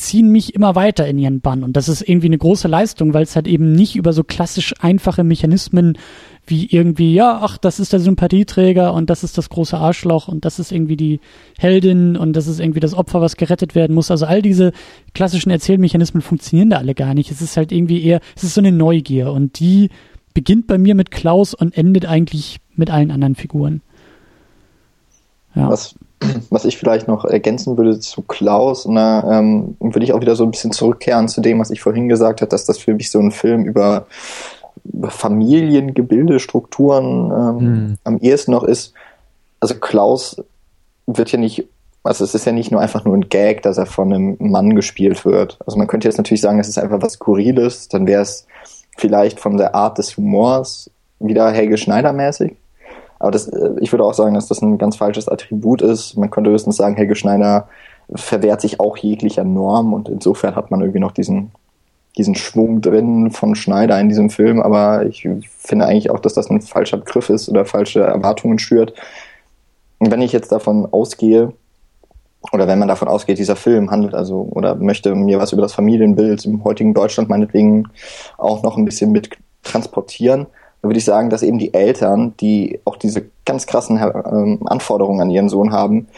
ziehen 0.00 0.30
mich 0.30 0.54
immer 0.54 0.74
weiter 0.74 1.06
in 1.06 1.18
ihren 1.18 1.40
Bann. 1.40 1.62
Und 1.62 1.76
das 1.76 1.88
ist 1.88 2.02
irgendwie 2.02 2.26
eine 2.26 2.38
große 2.38 2.68
Leistung, 2.68 3.14
weil 3.14 3.22
es 3.22 3.36
halt 3.36 3.46
eben 3.46 3.72
nicht 3.72 3.96
über 3.96 4.12
so 4.12 4.24
klassisch 4.24 4.74
einfache 4.80 5.24
Mechanismen 5.24 5.98
wie 6.46 6.66
irgendwie, 6.66 7.14
ja, 7.14 7.40
ach, 7.42 7.58
das 7.58 7.78
ist 7.78 7.92
der 7.92 8.00
Sympathieträger 8.00 8.92
und 8.92 9.10
das 9.10 9.22
ist 9.22 9.38
das 9.38 9.50
große 9.50 9.76
Arschloch 9.76 10.26
und 10.26 10.44
das 10.44 10.58
ist 10.58 10.72
irgendwie 10.72 10.96
die 10.96 11.20
Heldin 11.58 12.16
und 12.16 12.32
das 12.32 12.46
ist 12.46 12.58
irgendwie 12.60 12.80
das 12.80 12.94
Opfer, 12.94 13.20
was 13.20 13.36
gerettet 13.36 13.74
werden 13.74 13.94
muss. 13.94 14.10
Also 14.10 14.26
all 14.26 14.42
diese 14.42 14.72
klassischen 15.14 15.50
Erzählmechanismen 15.50 16.22
funktionieren 16.22 16.70
da 16.70 16.78
alle 16.78 16.94
gar 16.94 17.14
nicht. 17.14 17.30
Es 17.30 17.42
ist 17.42 17.56
halt 17.56 17.70
irgendwie 17.70 18.02
eher, 18.02 18.20
es 18.34 18.42
ist 18.42 18.54
so 18.54 18.60
eine 18.60 18.72
Neugier 18.72 19.32
und 19.32 19.60
die 19.60 19.90
beginnt 20.34 20.66
bei 20.66 20.78
mir 20.78 20.94
mit 20.94 21.10
Klaus 21.10 21.54
und 21.54 21.76
endet 21.76 22.06
eigentlich 22.06 22.58
mit 22.74 22.90
allen 22.90 23.10
anderen 23.10 23.34
Figuren. 23.34 23.82
Ja. 25.54 25.68
Was, 25.68 25.94
was 26.50 26.64
ich 26.64 26.78
vielleicht 26.78 27.08
noch 27.08 27.24
ergänzen 27.24 27.76
würde 27.76 27.98
zu 27.98 28.22
Klaus, 28.22 28.86
na, 28.86 29.38
ähm, 29.38 29.76
würde 29.80 30.04
ich 30.04 30.12
auch 30.12 30.20
wieder 30.20 30.36
so 30.36 30.44
ein 30.44 30.50
bisschen 30.50 30.72
zurückkehren 30.72 31.28
zu 31.28 31.40
dem, 31.40 31.58
was 31.58 31.70
ich 31.70 31.80
vorhin 31.80 32.08
gesagt 32.08 32.40
habe, 32.40 32.50
dass 32.50 32.64
das 32.64 32.78
für 32.78 32.94
mich 32.94 33.10
so 33.10 33.18
ein 33.18 33.30
Film 33.30 33.64
über 33.64 34.06
Familiengebildestrukturen 35.08 37.30
ähm, 37.30 37.56
mhm. 37.56 37.98
am 38.04 38.18
ehesten 38.18 38.52
noch 38.52 38.64
ist. 38.64 38.94
Also 39.60 39.74
Klaus 39.74 40.42
wird 41.06 41.32
ja 41.32 41.38
nicht, 41.38 41.66
also 42.02 42.24
es 42.24 42.34
ist 42.34 42.46
ja 42.46 42.52
nicht 42.52 42.70
nur 42.70 42.80
einfach 42.80 43.04
nur 43.04 43.16
ein 43.16 43.28
Gag, 43.28 43.62
dass 43.62 43.78
er 43.78 43.86
von 43.86 44.12
einem 44.12 44.36
Mann 44.38 44.74
gespielt 44.74 45.24
wird. 45.24 45.58
Also 45.66 45.78
man 45.78 45.86
könnte 45.86 46.08
jetzt 46.08 46.18
natürlich 46.18 46.40
sagen, 46.40 46.58
es 46.58 46.68
ist 46.68 46.78
einfach 46.78 47.02
was 47.02 47.14
Skurriles, 47.14 47.88
dann 47.88 48.06
wäre 48.06 48.22
es 48.22 48.46
vielleicht 48.96 49.40
von 49.40 49.56
der 49.56 49.74
Art 49.74 49.98
des 49.98 50.16
Humors 50.16 50.90
wieder 51.18 51.50
Helge 51.50 51.76
Schneider 51.76 52.12
mäßig. 52.12 52.56
Aber 53.20 53.30
das, 53.30 53.46
äh, 53.46 53.74
ich 53.80 53.92
würde 53.92 54.04
auch 54.04 54.14
sagen, 54.14 54.34
dass 54.34 54.48
das 54.48 54.60
ein 54.60 54.78
ganz 54.78 54.96
falsches 54.96 55.28
Attribut 55.28 55.82
ist. 55.82 56.16
Man 56.16 56.30
könnte 56.30 56.50
höchstens 56.50 56.76
sagen, 56.76 56.96
Helge 56.96 57.14
Schneider 57.14 57.68
verwehrt 58.12 58.60
sich 58.60 58.80
auch 58.80 58.96
jeglicher 58.96 59.44
Norm 59.44 59.94
und 59.94 60.08
insofern 60.08 60.56
hat 60.56 60.72
man 60.72 60.80
irgendwie 60.80 60.98
noch 60.98 61.12
diesen 61.12 61.52
diesen 62.18 62.34
Schwung 62.34 62.80
drin 62.80 63.30
von 63.30 63.54
Schneider 63.54 63.98
in 64.00 64.08
diesem 64.08 64.30
Film, 64.30 64.60
aber 64.60 65.06
ich 65.06 65.28
finde 65.58 65.86
eigentlich 65.86 66.10
auch, 66.10 66.18
dass 66.18 66.34
das 66.34 66.50
ein 66.50 66.60
falscher 66.60 66.96
Begriff 66.96 67.30
ist 67.30 67.48
oder 67.48 67.64
falsche 67.64 68.00
Erwartungen 68.00 68.58
schürt. 68.58 68.94
Und 69.98 70.10
wenn 70.10 70.22
ich 70.22 70.32
jetzt 70.32 70.50
davon 70.50 70.88
ausgehe, 70.90 71.52
oder 72.52 72.66
wenn 72.66 72.78
man 72.78 72.88
davon 72.88 73.08
ausgeht, 73.08 73.38
dieser 73.38 73.54
Film 73.54 73.90
handelt 73.90 74.14
also 74.14 74.48
oder 74.50 74.74
möchte 74.74 75.14
mir 75.14 75.38
was 75.38 75.52
über 75.52 75.62
das 75.62 75.74
Familienbild 75.74 76.44
im 76.46 76.64
heutigen 76.64 76.94
Deutschland 76.94 77.28
meinetwegen 77.28 77.88
auch 78.38 78.62
noch 78.62 78.76
ein 78.76 78.86
bisschen 78.86 79.12
mit 79.12 79.30
transportieren, 79.62 80.46
würde 80.82 80.98
ich 80.98 81.04
sagen, 81.04 81.30
dass 81.30 81.42
eben 81.42 81.58
die 81.58 81.74
Eltern, 81.74 82.34
die 82.40 82.80
auch 82.84 82.96
diese 82.96 83.26
ganz 83.44 83.66
krassen 83.66 83.98
ähm, 83.98 84.66
Anforderungen 84.66 85.20
an 85.20 85.30
ihren 85.30 85.48
Sohn 85.48 85.72
haben, 85.72 86.08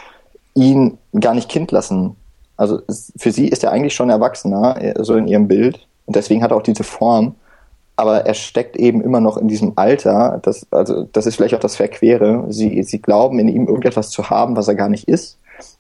ihn 0.54 0.98
gar 1.18 1.34
nicht 1.34 1.48
Kind 1.48 1.72
lassen 1.72 2.16
also 2.62 2.80
für 3.16 3.32
sie 3.32 3.48
ist 3.48 3.64
er 3.64 3.72
eigentlich 3.72 3.94
schon 3.94 4.08
Erwachsener, 4.08 4.80
äh, 4.80 4.94
so 5.02 5.16
in 5.16 5.26
ihrem 5.26 5.48
Bild. 5.48 5.86
Und 6.06 6.16
deswegen 6.16 6.42
hat 6.42 6.52
er 6.52 6.56
auch 6.56 6.62
diese 6.62 6.84
Form. 6.84 7.34
Aber 7.96 8.24
er 8.24 8.34
steckt 8.34 8.76
eben 8.76 9.02
immer 9.02 9.20
noch 9.20 9.36
in 9.36 9.48
diesem 9.48 9.72
Alter. 9.76 10.40
Das, 10.42 10.66
also, 10.70 11.08
das 11.12 11.26
ist 11.26 11.36
vielleicht 11.36 11.54
auch 11.54 11.60
das 11.60 11.76
Verquere. 11.76 12.46
Sie, 12.48 12.82
sie 12.84 13.02
glauben, 13.02 13.38
in 13.38 13.48
ihm 13.48 13.66
irgendetwas 13.66 14.10
zu 14.10 14.30
haben, 14.30 14.56
was 14.56 14.68
er 14.68 14.76
gar 14.76 14.88
nicht 14.88 15.08
ist. 15.08 15.38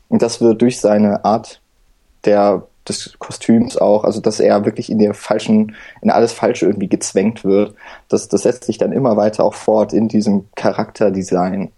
Und 0.08 0.22
das 0.22 0.40
wird 0.40 0.60
durch 0.60 0.80
seine 0.80 1.24
Art 1.24 1.60
der, 2.24 2.64
des 2.88 3.14
Kostüms 3.18 3.76
auch, 3.76 4.04
also 4.04 4.20
dass 4.20 4.40
er 4.40 4.64
wirklich 4.64 4.90
in 4.90 4.98
der 4.98 5.14
falschen, 5.14 5.74
in 6.00 6.10
alles 6.10 6.32
Falsche 6.32 6.66
irgendwie 6.66 6.88
gezwängt 6.88 7.44
wird. 7.44 7.74
Das, 8.08 8.28
das 8.28 8.42
setzt 8.42 8.64
sich 8.64 8.78
dann 8.78 8.92
immer 8.92 9.16
weiter 9.16 9.44
auch 9.44 9.54
fort 9.54 9.92
in 9.92 10.08
diesem 10.08 10.46
Charakterdesign. 10.56 11.70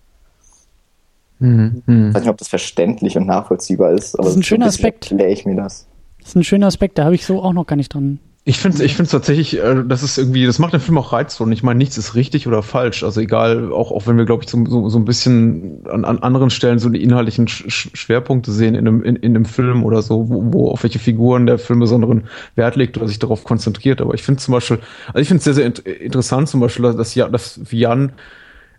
Mhm. 1.38 1.82
Ich 1.86 2.14
weiß 2.14 2.22
nicht, 2.22 2.30
ob 2.30 2.38
das 2.38 2.48
verständlich 2.48 3.16
und 3.16 3.26
nachvollziehbar 3.26 3.92
ist, 3.92 4.14
aber 4.14 4.24
das 4.24 4.32
ist 4.32 4.40
ein 4.40 4.44
schöner 4.44 4.66
Aspekt. 4.66 5.10
erkläre 5.10 5.30
ich 5.30 5.44
mir 5.44 5.56
das. 5.56 5.86
Das 6.20 6.30
ist 6.30 6.36
ein 6.36 6.44
schöner 6.44 6.68
Aspekt, 6.68 6.96
da 6.98 7.04
habe 7.04 7.14
ich 7.14 7.26
so 7.26 7.42
auch 7.42 7.52
noch 7.52 7.66
gar 7.66 7.76
nicht 7.76 7.92
dran 7.92 8.20
ich 8.46 8.58
finde 8.58 8.76
es 8.76 8.82
ich 8.82 8.94
find's 8.94 9.10
tatsächlich, 9.10 9.58
äh, 9.58 9.82
das 9.86 10.02
ist 10.02 10.18
irgendwie, 10.18 10.44
das 10.44 10.58
macht 10.58 10.74
den 10.74 10.80
Film 10.80 10.98
auch 10.98 11.14
reizvoll. 11.14 11.46
Und 11.46 11.52
ich 11.52 11.62
meine, 11.62 11.78
nichts 11.78 11.96
ist 11.96 12.14
richtig 12.14 12.46
oder 12.46 12.62
falsch. 12.62 13.02
Also 13.02 13.20
egal, 13.22 13.72
auch, 13.72 13.90
auch 13.90 14.06
wenn 14.06 14.18
wir, 14.18 14.26
glaube 14.26 14.44
ich, 14.44 14.50
so, 14.50 14.62
so, 14.66 14.90
so 14.90 14.98
ein 14.98 15.06
bisschen 15.06 15.86
an, 15.88 16.04
an 16.04 16.18
anderen 16.18 16.50
Stellen 16.50 16.78
so 16.78 16.90
die 16.90 17.02
inhaltlichen 17.02 17.48
Sch 17.48 17.88
Schwerpunkte 17.94 18.52
sehen 18.52 18.74
in 18.74 18.86
einem, 18.86 19.02
in, 19.02 19.16
in 19.16 19.34
einem 19.34 19.46
Film 19.46 19.82
oder 19.82 20.02
so, 20.02 20.28
wo, 20.28 20.52
wo 20.52 20.70
auf 20.70 20.82
welche 20.82 20.98
Figuren 20.98 21.46
der 21.46 21.58
Film 21.58 21.80
besonderen 21.80 22.24
Wert 22.54 22.76
legt 22.76 22.98
oder 22.98 23.08
sich 23.08 23.18
darauf 23.18 23.44
konzentriert. 23.44 24.02
Aber 24.02 24.12
ich 24.12 24.22
finde 24.22 24.42
zum 24.42 24.52
Beispiel, 24.52 24.78
also 25.06 25.20
ich 25.20 25.28
finde 25.28 25.38
es 25.38 25.44
sehr, 25.44 25.54
sehr 25.54 25.72
interessant 26.00 26.50
zum 26.50 26.60
Beispiel, 26.60 26.92
dass, 26.92 27.14
Jan, 27.14 27.32
dass 27.32 27.58
Jan 27.70 28.12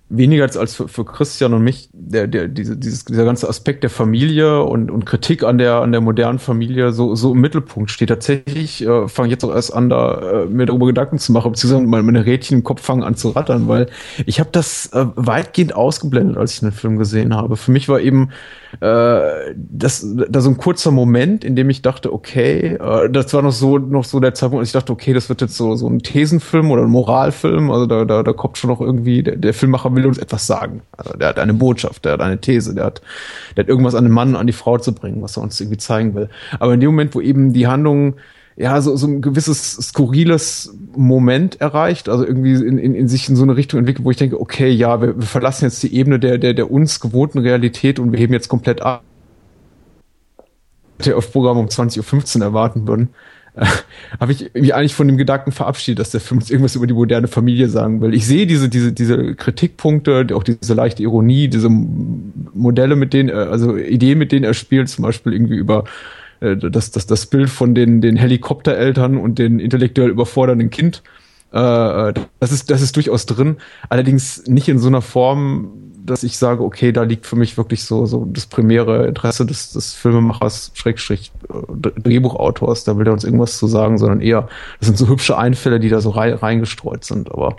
weniger 0.09 0.43
als, 0.43 0.75
für, 0.75 0.87
für 0.87 1.03
Christian 1.03 1.53
und 1.53 1.63
mich 1.63 1.89
der, 1.91 2.27
der, 2.27 2.47
diese, 2.47 2.77
dieses, 2.77 3.05
dieser 3.05 3.25
ganze 3.25 3.49
Aspekt 3.49 3.81
der 3.83 3.89
Familie 3.89 4.61
und, 4.61 4.91
und 4.91 5.05
Kritik 5.05 5.43
an 5.43 5.57
der, 5.57 5.81
an 5.81 5.91
der 5.91 6.01
modernen 6.01 6.37
Familie 6.37 6.91
so, 6.91 7.15
so 7.15 7.33
im 7.33 7.41
Mittelpunkt 7.41 7.89
steht. 7.89 8.09
Tatsächlich 8.09 8.85
äh, 8.85 9.07
fange 9.07 9.27
ich 9.27 9.31
jetzt 9.31 9.43
auch 9.43 9.53
erst 9.53 9.73
an, 9.73 9.89
da 9.89 10.43
äh, 10.43 10.45
mir 10.45 10.67
darüber 10.67 10.85
Gedanken 10.85 11.17
zu 11.17 11.31
machen, 11.31 11.51
beziehungsweise 11.51 11.87
meine, 11.87 12.03
meine 12.03 12.25
Rädchen 12.25 12.59
im 12.59 12.63
Kopf 12.63 12.81
fangen 12.81 13.03
an 13.03 13.15
zu 13.15 13.29
rattern, 13.29 13.67
weil 13.67 13.87
ich 14.27 14.39
habe 14.39 14.49
das 14.51 14.87
äh, 14.93 15.05
weitgehend 15.15 15.75
ausgeblendet, 15.75 16.37
als 16.37 16.53
ich 16.53 16.59
den 16.59 16.71
Film 16.71 16.97
gesehen 16.97 17.35
habe. 17.35 17.57
Für 17.57 17.71
mich 17.71 17.89
war 17.89 17.99
eben 17.99 18.29
äh, 18.81 19.53
das, 19.55 20.05
da 20.29 20.41
so 20.41 20.49
ein 20.49 20.57
kurzer 20.57 20.91
Moment, 20.91 21.43
in 21.43 21.55
dem 21.55 21.69
ich 21.69 21.81
dachte, 21.81 22.13
okay, 22.13 22.75
äh, 22.75 23.09
das 23.09 23.33
war 23.33 23.41
noch 23.41 23.51
so, 23.51 23.77
noch 23.77 24.03
so 24.03 24.19
der 24.19 24.33
Zeitpunkt, 24.33 24.61
als 24.61 24.69
ich 24.69 24.73
dachte, 24.73 24.91
okay, 24.91 25.13
das 25.13 25.29
wird 25.29 25.41
jetzt 25.41 25.55
so, 25.55 25.75
so 25.75 25.87
ein 25.87 25.99
Thesenfilm 25.99 26.71
oder 26.71 26.83
ein 26.83 26.89
Moralfilm, 26.89 27.71
also 27.71 27.85
da, 27.85 28.05
da, 28.05 28.23
da 28.23 28.33
kommt 28.33 28.57
schon 28.57 28.69
noch 28.69 28.81
irgendwie, 28.81 29.23
der, 29.23 29.37
der 29.37 29.53
Filmmacher 29.53 29.94
will 29.95 30.05
uns 30.05 30.17
etwas 30.17 30.47
sagen. 30.47 30.81
Also 30.91 31.13
der 31.17 31.29
hat 31.29 31.39
eine 31.39 31.53
Botschaft, 31.53 32.05
der 32.05 32.13
hat 32.13 32.21
eine 32.21 32.39
These, 32.39 32.75
der 32.75 32.85
hat, 32.85 33.01
der 33.55 33.63
hat 33.63 33.69
irgendwas 33.69 33.95
an 33.95 34.03
den 34.03 34.13
Mann, 34.13 34.35
an 34.35 34.47
die 34.47 34.53
Frau 34.53 34.77
zu 34.77 34.93
bringen, 34.93 35.21
was 35.21 35.37
er 35.37 35.43
uns 35.43 35.59
irgendwie 35.59 35.77
zeigen 35.77 36.15
will. 36.15 36.29
Aber 36.59 36.73
in 36.73 36.79
dem 36.79 36.91
Moment, 36.91 37.15
wo 37.15 37.21
eben 37.21 37.53
die 37.53 37.67
Handlung 37.67 38.15
ja, 38.57 38.81
so, 38.81 38.95
so 38.95 39.07
ein 39.07 39.21
gewisses 39.21 39.73
skurriles 39.73 40.73
Moment 40.95 41.59
erreicht, 41.59 42.07
also 42.07 42.25
irgendwie 42.25 42.53
in, 42.53 42.77
in, 42.77 42.95
in 42.95 43.07
sich 43.09 43.27
in 43.27 43.35
so 43.35 43.43
eine 43.43 43.57
Richtung 43.57 43.79
entwickelt, 43.79 44.05
wo 44.05 44.11
ich 44.11 44.17
denke, 44.17 44.39
okay, 44.39 44.69
ja, 44.69 45.01
wir, 45.01 45.17
wir 45.17 45.27
verlassen 45.27 45.65
jetzt 45.65 45.83
die 45.83 45.93
Ebene 45.93 46.19
der, 46.19 46.37
der, 46.37 46.53
der 46.53 46.71
uns 46.71 47.01
gewohnten 47.01 47.39
Realität 47.39 47.99
und 47.99 48.13
wir 48.13 48.19
heben 48.19 48.33
jetzt 48.33 48.47
komplett 48.47 48.81
ab. 48.81 49.03
Der 51.05 51.17
auf 51.17 51.33
Programm 51.33 51.57
um 51.57 51.65
20.15 51.65 52.37
Uhr 52.37 52.43
erwarten 52.43 52.87
würden, 52.87 53.09
äh, 53.61 53.65
habe 54.19 54.31
ich 54.31 54.53
mich 54.53 54.75
eigentlich 54.75 54.95
von 54.95 55.07
dem 55.07 55.17
Gedanken 55.17 55.51
verabschiedet, 55.51 55.99
dass 55.99 56.11
der 56.11 56.21
Film 56.21 56.39
uns 56.39 56.49
irgendwas 56.49 56.75
über 56.75 56.87
die 56.87 56.93
moderne 56.93 57.27
Familie 57.27 57.69
sagen 57.69 58.01
will. 58.01 58.13
Ich 58.13 58.25
sehe 58.25 58.47
diese, 58.47 58.69
diese, 58.69 58.91
diese 58.91 59.35
Kritikpunkte, 59.35 60.27
auch 60.33 60.43
diese 60.43 60.73
leichte 60.73 61.03
Ironie, 61.03 61.47
diese 61.47 61.69
Modelle, 61.69 62.95
mit 62.95 63.13
denen, 63.13 63.31
also 63.31 63.77
Ideen, 63.77 64.17
mit 64.17 64.31
denen 64.31 64.43
er 64.43 64.53
spielt, 64.53 64.89
zum 64.89 65.03
Beispiel 65.03 65.33
irgendwie 65.33 65.55
über 65.55 65.85
äh, 66.39 66.55
das, 66.57 66.91
das, 66.91 67.07
das 67.07 67.25
Bild 67.25 67.49
von 67.49 67.75
den, 67.75 68.01
den 68.01 68.15
Helikoptereltern 68.15 69.17
und 69.17 69.39
den 69.39 69.59
intellektuell 69.59 70.09
überfordernden 70.09 70.69
Kind. 70.69 71.01
Äh, 71.53 72.09
äh, 72.09 72.13
das, 72.39 72.51
ist, 72.51 72.69
das 72.69 72.81
ist 72.81 72.95
durchaus 72.95 73.25
drin. 73.25 73.57
Allerdings 73.89 74.45
nicht 74.47 74.67
in 74.67 74.79
so 74.79 74.87
einer 74.87 75.01
Form, 75.01 75.71
dass 76.05 76.23
ich 76.23 76.37
sage, 76.37 76.63
okay, 76.63 76.91
da 76.91 77.03
liegt 77.03 77.25
für 77.25 77.35
mich 77.35 77.57
wirklich 77.57 77.83
so, 77.83 78.05
so 78.05 78.25
das 78.25 78.45
primäre 78.45 79.07
Interesse 79.07 79.45
des, 79.45 79.71
des 79.71 79.93
Filmemachers, 79.93 80.71
Schrägstrich, 80.73 81.31
Drehbuchautors, 81.97 82.83
da 82.83 82.97
will 82.97 83.07
er 83.07 83.13
uns 83.13 83.23
irgendwas 83.23 83.57
zu 83.57 83.67
sagen, 83.67 83.97
sondern 83.97 84.21
eher, 84.21 84.47
das 84.79 84.87
sind 84.87 84.97
so 84.97 85.07
hübsche 85.07 85.37
Einfälle, 85.37 85.79
die 85.79 85.89
da 85.89 86.01
so 86.01 86.11
reingestreut 86.11 87.03
sind, 87.03 87.31
aber 87.31 87.57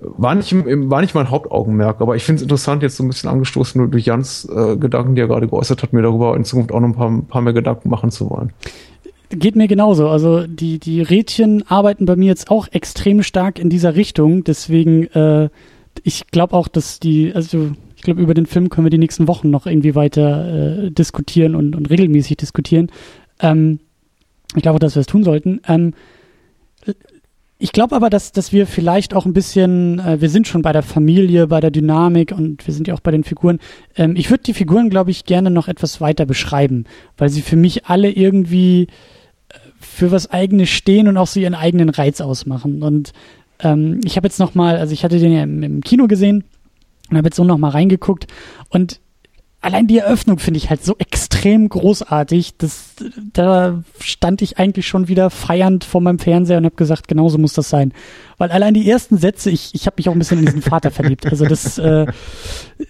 war 0.00 0.34
nicht, 0.34 0.54
war 0.54 1.00
nicht 1.02 1.14
mein 1.14 1.30
Hauptaugenmerk, 1.30 2.00
aber 2.00 2.16
ich 2.16 2.24
finde 2.24 2.36
es 2.38 2.42
interessant, 2.42 2.82
jetzt 2.82 2.96
so 2.96 3.04
ein 3.04 3.08
bisschen 3.08 3.28
angestoßen 3.28 3.90
durch 3.90 4.06
Jans 4.06 4.48
äh, 4.48 4.76
Gedanken, 4.76 5.14
die 5.14 5.20
er 5.20 5.28
gerade 5.28 5.46
geäußert 5.46 5.82
hat, 5.82 5.92
mir 5.92 6.02
darüber 6.02 6.36
in 6.36 6.44
Zukunft 6.44 6.72
auch 6.72 6.80
noch 6.80 6.88
ein 6.88 6.94
paar, 6.94 7.10
ein 7.10 7.26
paar 7.26 7.42
mehr 7.42 7.52
Gedanken 7.52 7.90
machen 7.90 8.10
zu 8.10 8.30
wollen. 8.30 8.52
Geht 9.28 9.56
mir 9.56 9.68
genauso. 9.68 10.08
Also 10.08 10.46
die, 10.46 10.78
die 10.78 11.02
Rädchen 11.02 11.64
arbeiten 11.68 12.04
bei 12.04 12.16
mir 12.16 12.26
jetzt 12.26 12.50
auch 12.50 12.66
extrem 12.72 13.22
stark 13.22 13.58
in 13.58 13.68
dieser 13.68 13.94
Richtung. 13.94 14.42
Deswegen, 14.42 15.04
äh, 15.08 15.50
ich 16.02 16.26
glaube 16.28 16.54
auch, 16.54 16.68
dass 16.68 17.00
die, 17.00 17.32
also 17.34 17.72
ich 17.96 18.02
glaube, 18.02 18.22
über 18.22 18.34
den 18.34 18.46
Film 18.46 18.70
können 18.70 18.86
wir 18.86 18.90
die 18.90 18.98
nächsten 18.98 19.28
Wochen 19.28 19.50
noch 19.50 19.66
irgendwie 19.66 19.94
weiter 19.94 20.84
äh, 20.84 20.90
diskutieren 20.90 21.54
und, 21.54 21.76
und 21.76 21.90
regelmäßig 21.90 22.36
diskutieren. 22.36 22.90
Ähm, 23.40 23.80
ich 24.56 24.62
glaube, 24.62 24.78
dass 24.78 24.96
wir 24.96 25.00
es 25.00 25.06
tun 25.06 25.22
sollten. 25.22 25.60
Ähm, 25.68 25.92
ich 27.62 27.72
glaube 27.72 27.94
aber, 27.94 28.08
dass, 28.08 28.32
dass 28.32 28.54
wir 28.54 28.66
vielleicht 28.66 29.12
auch 29.12 29.26
ein 29.26 29.34
bisschen, 29.34 29.98
äh, 29.98 30.20
wir 30.22 30.30
sind 30.30 30.48
schon 30.48 30.62
bei 30.62 30.72
der 30.72 30.82
Familie, 30.82 31.46
bei 31.46 31.60
der 31.60 31.70
Dynamik 31.70 32.32
und 32.32 32.66
wir 32.66 32.72
sind 32.72 32.88
ja 32.88 32.94
auch 32.94 33.00
bei 33.00 33.10
den 33.10 33.22
Figuren. 33.22 33.58
Ähm, 33.96 34.16
ich 34.16 34.30
würde 34.30 34.44
die 34.44 34.54
Figuren, 34.54 34.88
glaube 34.88 35.10
ich, 35.10 35.26
gerne 35.26 35.50
noch 35.50 35.68
etwas 35.68 36.00
weiter 36.00 36.24
beschreiben, 36.24 36.84
weil 37.18 37.28
sie 37.28 37.42
für 37.42 37.56
mich 37.56 37.84
alle 37.84 38.10
irgendwie 38.10 38.84
äh, 38.84 39.54
für 39.78 40.10
was 40.10 40.30
eigenes 40.30 40.70
stehen 40.70 41.06
und 41.06 41.18
auch 41.18 41.26
so 41.26 41.38
ihren 41.38 41.54
eigenen 41.54 41.90
Reiz 41.90 42.22
ausmachen. 42.22 42.82
Und 42.82 43.12
ähm, 43.62 44.00
ich 44.04 44.16
habe 44.16 44.26
jetzt 44.26 44.38
noch 44.38 44.54
mal, 44.54 44.76
also 44.76 44.92
ich 44.92 45.04
hatte 45.04 45.18
den 45.18 45.32
ja 45.32 45.42
im, 45.42 45.62
im 45.62 45.80
Kino 45.82 46.06
gesehen 46.06 46.44
und 47.10 47.16
habe 47.16 47.26
jetzt 47.26 47.36
so 47.36 47.44
noch 47.44 47.58
mal 47.58 47.70
reingeguckt 47.70 48.26
und 48.68 49.00
allein 49.60 49.86
die 49.86 49.98
Eröffnung 49.98 50.38
finde 50.38 50.58
ich 50.58 50.70
halt 50.70 50.84
so 50.84 50.96
extrem 50.98 51.68
großartig. 51.68 52.56
Das, 52.56 52.94
da 53.32 53.82
stand 54.00 54.42
ich 54.42 54.58
eigentlich 54.58 54.86
schon 54.86 55.08
wieder 55.08 55.30
feiernd 55.30 55.84
vor 55.84 56.00
meinem 56.00 56.18
Fernseher 56.18 56.58
und 56.58 56.64
habe 56.64 56.76
gesagt, 56.76 57.08
genauso 57.08 57.38
muss 57.38 57.52
das 57.52 57.68
sein. 57.68 57.92
Weil 58.38 58.50
allein 58.50 58.74
die 58.74 58.88
ersten 58.88 59.18
Sätze, 59.18 59.50
ich, 59.50 59.74
ich 59.74 59.86
habe 59.86 59.96
mich 59.98 60.08
auch 60.08 60.12
ein 60.12 60.18
bisschen 60.18 60.38
in 60.38 60.46
diesen 60.46 60.62
Vater 60.62 60.90
verliebt. 60.90 61.26
Also 61.26 61.44
das, 61.44 61.78
äh, 61.78 62.06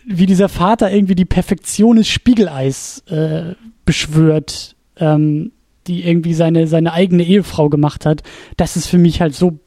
wie 0.07 0.27
dieser 0.27 0.49
Vater 0.49 0.91
irgendwie 0.93 1.15
die 1.15 1.25
Perfektion 1.25 1.97
des 1.97 2.09
Spiegeleis 2.09 3.03
äh, 3.09 3.55
beschwört, 3.85 4.77
ähm, 4.97 5.53
die 5.87 6.05
irgendwie 6.05 6.35
seine, 6.35 6.67
seine 6.67 6.93
eigene 6.93 7.25
Ehefrau 7.25 7.69
gemacht 7.69 8.07
hat, 8.07 8.23
das 8.57 8.77
ist 8.77 8.87
für 8.87 8.99
mich 8.99 9.21
halt 9.21 9.35
so 9.35 9.59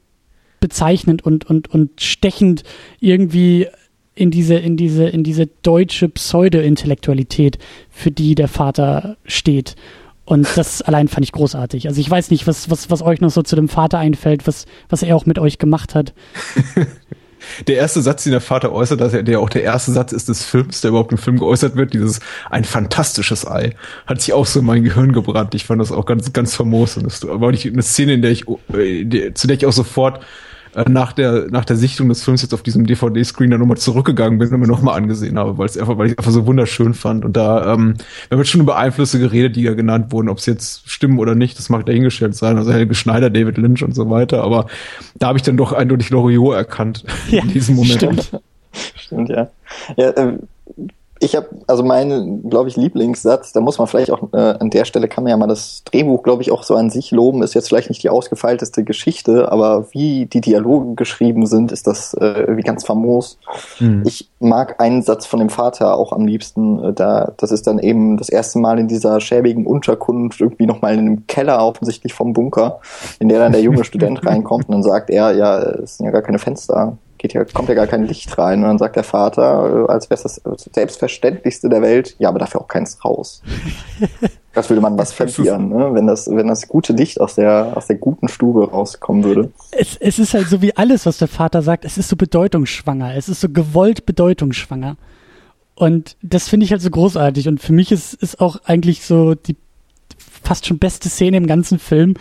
bezeichnend 0.64 1.26
und, 1.26 1.44
und, 1.50 1.70
und 1.70 2.00
stechend 2.00 2.64
irgendwie 3.02 3.68
in 4.16 4.32
diese, 4.32 4.56
in 4.56 4.78
diese, 4.78 5.10
in 5.10 5.26
diese 5.26 5.48
deutsche 5.62 6.08
Pseudo-Intellektualität, 6.08 7.58
für 7.90 8.12
die 8.12 8.34
der 8.34 8.48
Vater 8.48 9.18
steht. 9.26 9.76
Und 10.24 10.48
das 10.56 10.82
allein 10.84 11.10
fand 11.10 11.26
ich 11.26 11.34
großartig. 11.34 11.90
Also 11.90 12.00
ich 12.00 12.10
weiß 12.10 12.32
nicht, 12.32 12.48
was, 12.48 12.70
was, 12.70 12.90
was 12.90 13.02
euch 13.02 13.20
noch 13.20 13.30
so 13.30 13.42
zu 13.42 13.58
dem 13.58 13.68
Vater 13.68 14.00
einfällt, 14.00 14.48
was, 14.48 14.66
was 14.88 15.04
er 15.04 15.18
auch 15.18 15.26
mit 15.26 15.38
euch 15.38 15.58
gemacht 15.58 15.96
hat. 15.96 16.14
der 17.68 17.76
erste 17.76 18.02
Satz, 18.02 18.24
den 18.24 18.32
der 18.32 18.40
Vater 18.40 18.72
äußert, 18.72 19.02
dass 19.02 19.14
er, 19.14 19.24
der 19.24 19.42
auch 19.42 19.50
der 19.50 19.64
erste 19.64 19.92
Satz 19.92 20.14
ist 20.14 20.30
des 20.30 20.46
Films, 20.46 20.80
der 20.80 20.92
überhaupt 20.92 21.12
im 21.12 21.18
Film 21.18 21.40
geäußert 21.40 21.76
wird, 21.76 21.94
dieses 21.94 22.22
ein 22.50 22.64
fantastisches 22.64 23.46
Ei, 23.46 23.76
hat 24.06 24.22
sich 24.22 24.32
auch 24.32 24.46
so 24.46 24.60
in 24.60 24.66
mein 24.66 24.86
Gehirn 24.86 25.12
gebrannt. 25.12 25.56
Ich 25.56 25.66
fand 25.66 25.82
das 25.82 25.92
auch 25.92 26.06
ganz, 26.06 26.32
ganz 26.32 26.56
famos. 26.56 26.96
Und 26.96 27.06
das 27.06 27.28
war 27.28 27.52
nicht 27.52 27.66
eine 27.66 27.82
Szene, 27.82 28.14
in 28.14 28.22
der 28.22 28.32
ich, 28.32 28.46
äh, 28.74 29.34
zu 29.34 29.48
der 29.48 29.58
ich 29.58 29.66
auch 29.66 29.74
sofort 29.74 30.24
äh, 30.76 30.90
nach 30.90 31.14
der 31.14 31.48
nach 31.50 31.66
der 31.66 31.76
Sichtung 31.76 32.10
des 32.10 32.24
Films 32.24 32.42
jetzt 32.42 32.54
auf 32.54 32.64
diesem 32.64 32.86
DVD-Screen 32.86 33.52
dann 33.52 33.60
nochmal 33.60 33.78
zurückgegangen 33.78 34.40
bin 34.40 34.54
und 34.54 34.60
mir 34.60 34.68
nochmal 34.68 34.98
angesehen 34.98 35.38
habe, 35.38 35.58
weil 35.58 35.68
es 35.68 35.78
einfach, 35.78 35.98
weil 35.98 36.08
ich 36.08 36.18
einfach 36.18 36.32
so 36.32 36.46
wunderschön 36.46 36.94
fand. 36.94 37.26
Und 37.26 37.38
da, 37.38 37.74
ähm, 37.74 37.96
wir 38.28 38.36
haben 38.36 38.40
jetzt 38.40 38.50
schon 38.50 38.62
über 38.62 38.78
Einflüsse 38.78 39.20
geredet, 39.20 39.56
die 39.56 39.64
ja 39.64 39.74
genannt 39.74 40.12
wurden, 40.12 40.30
ob 40.30 40.40
es 40.40 40.46
jetzt 40.46 40.90
stimmen 40.90 41.20
oder 41.20 41.36
nicht, 41.36 41.58
das 41.58 41.70
mag 41.70 41.86
dahingestellt 41.86 42.36
sein. 42.36 42.58
Also 42.58 42.72
Helge 42.74 42.96
Schneider, 42.96 43.30
David 43.30 43.58
Lynch 43.58 43.84
und 43.84 43.94
so 43.94 44.10
weiter. 44.10 44.44
Aber 44.44 44.68
da 45.16 45.28
habe 45.28 45.38
ich 45.38 45.44
dann 45.44 45.58
doch 45.58 45.74
eindeutig 45.74 46.10
Loriot 46.10 46.56
erkannt 46.56 47.04
ja, 47.30 47.42
in 47.42 47.50
diesem 47.50 47.76
Moment. 47.76 47.94
Stimmt, 47.94 48.32
stimmt 48.96 49.30
ja. 49.30 49.50
ja 49.96 50.10
äh, 50.10 50.38
ich 51.24 51.36
habe, 51.36 51.48
also 51.68 51.84
mein, 51.84 52.50
glaube 52.50 52.68
ich, 52.68 52.76
Lieblingssatz, 52.76 53.54
da 53.54 53.62
muss 53.62 53.78
man 53.78 53.88
vielleicht 53.88 54.12
auch, 54.12 54.34
äh, 54.34 54.38
an 54.60 54.70
der 54.70 54.84
Stelle 54.84 55.08
kann 55.08 55.24
man 55.24 55.32
ja 55.32 55.38
mal 55.38 55.48
das 55.48 55.84
Drehbuch, 55.86 56.22
glaube 56.22 56.42
ich, 56.42 56.52
auch 56.52 56.64
so 56.64 56.76
an 56.76 56.90
sich 56.90 57.12
loben, 57.12 57.42
ist 57.44 57.54
jetzt 57.54 57.70
vielleicht 57.70 57.90
nicht 57.90 58.04
die 58.04 58.10
ausgefeilteste 58.10 58.84
Geschichte, 58.84 59.52
aber 59.52 59.88
wie 59.92 60.26
die 60.26 60.42
Dialoge 60.42 60.96
geschrieben 60.96 61.46
sind, 61.46 61.72
ist 61.72 61.88
das 61.88 62.14
äh, 62.16 62.26
irgendwie 62.26 62.64
ganz 62.64 62.86
famos. 62.86 63.38
Mhm. 63.80 64.04
Ich 64.06 64.30
mag 64.40 64.82
einen 64.82 65.02
Satz 65.02 65.26
von 65.26 65.40
dem 65.40 65.50
Vater 65.50 65.98
auch 65.98 66.12
am 66.12 66.26
liebsten, 66.26 66.84
äh, 66.84 66.94
da, 66.94 67.32
das 67.38 67.52
ist 67.52 67.68
dann 67.68 67.80
eben 67.80 68.18
das 68.18 68.28
erste 68.28 68.60
Mal 68.60 68.78
in 68.78 68.90
dieser 68.90 69.22
schäbigen 69.22 69.66
Unterkunft, 69.66 70.42
irgendwie 70.42 70.66
nochmal 70.66 70.94
in 70.94 71.00
einem 71.00 71.28
Keller 71.28 71.66
offensichtlich 71.66 72.14
vom 72.14 72.34
Bunker, 72.34 72.82
in 73.20 73.30
der 73.30 73.40
dann 73.40 73.54
der 73.54 73.62
junge 73.62 73.86
Student 73.86 74.26
reinkommt 74.26 74.68
und 74.68 74.74
dann 74.74 74.84
sagt 74.84 75.10
er, 75.10 75.32
ja, 75.32 75.60
es 75.60 75.98
sind 75.98 76.06
ja 76.06 76.12
gar 76.12 76.22
keine 76.22 76.40
Fenster 76.40 76.98
geht 77.24 77.34
ja, 77.34 77.44
kommt 77.46 77.70
ja 77.70 77.76
gar 77.76 77.88
kein 77.88 78.06
Licht 78.06 78.38
rein. 78.38 78.60
Und 78.60 78.66
dann 78.66 78.78
sagt 78.78 78.98
der 78.98 79.04
Vater, 79.04 79.88
äh, 79.88 79.92
als 79.92 80.10
wäre 80.10 80.22
es 80.22 80.42
das 80.44 80.70
Selbstverständlichste 80.72 81.70
der 81.70 81.82
Welt, 81.82 82.16
ja, 82.20 82.30
aber 82.30 82.38
dafür 82.38 82.62
auch 82.62 82.68
keins 82.68 83.04
raus. 83.04 83.42
Das 84.56 84.70
würde 84.70 84.82
man 84.82 84.96
was 85.00 85.12
verlieren, 85.14 85.70
ne? 85.70 85.96
wenn 85.96 86.06
das, 86.06 86.30
wenn 86.30 86.48
das 86.48 86.68
gute 86.68 86.94
Licht 86.94 87.20
aus 87.20 87.34
der, 87.34 87.76
aus 87.76 87.88
der 87.88 87.96
guten 87.96 88.28
Stube 88.28 88.70
rauskommen 88.70 89.24
würde. 89.24 89.52
Es, 89.72 89.98
es 90.00 90.20
ist 90.20 90.36
halt 90.36 90.48
so 90.48 90.62
wie 90.62 90.78
alles, 90.78 91.08
was 91.08 91.18
der 91.18 91.28
Vater 91.28 91.64
sagt, 91.64 91.86
es 91.86 91.98
ist 91.98 92.08
so 92.08 92.16
bedeutungsschwanger. 92.16 93.16
Es 93.16 93.30
ist 93.30 93.42
so 93.42 93.50
gewollt 93.50 94.06
bedeutungsschwanger. 94.06 94.96
Und 95.74 96.18
das 96.22 96.50
finde 96.50 96.66
ich 96.66 96.72
halt 96.72 96.84
so 96.84 96.92
großartig. 96.92 97.48
Und 97.48 97.64
für 97.64 97.74
mich 97.74 97.92
ist, 97.92 98.14
ist 98.14 98.40
auch 98.40 98.58
eigentlich 98.66 99.04
so 99.08 99.34
die 99.34 99.56
fast 100.44 100.68
schon 100.68 100.78
beste 100.78 101.10
Szene 101.10 101.38
im 101.38 101.48
ganzen 101.48 101.80
Film, 101.80 102.14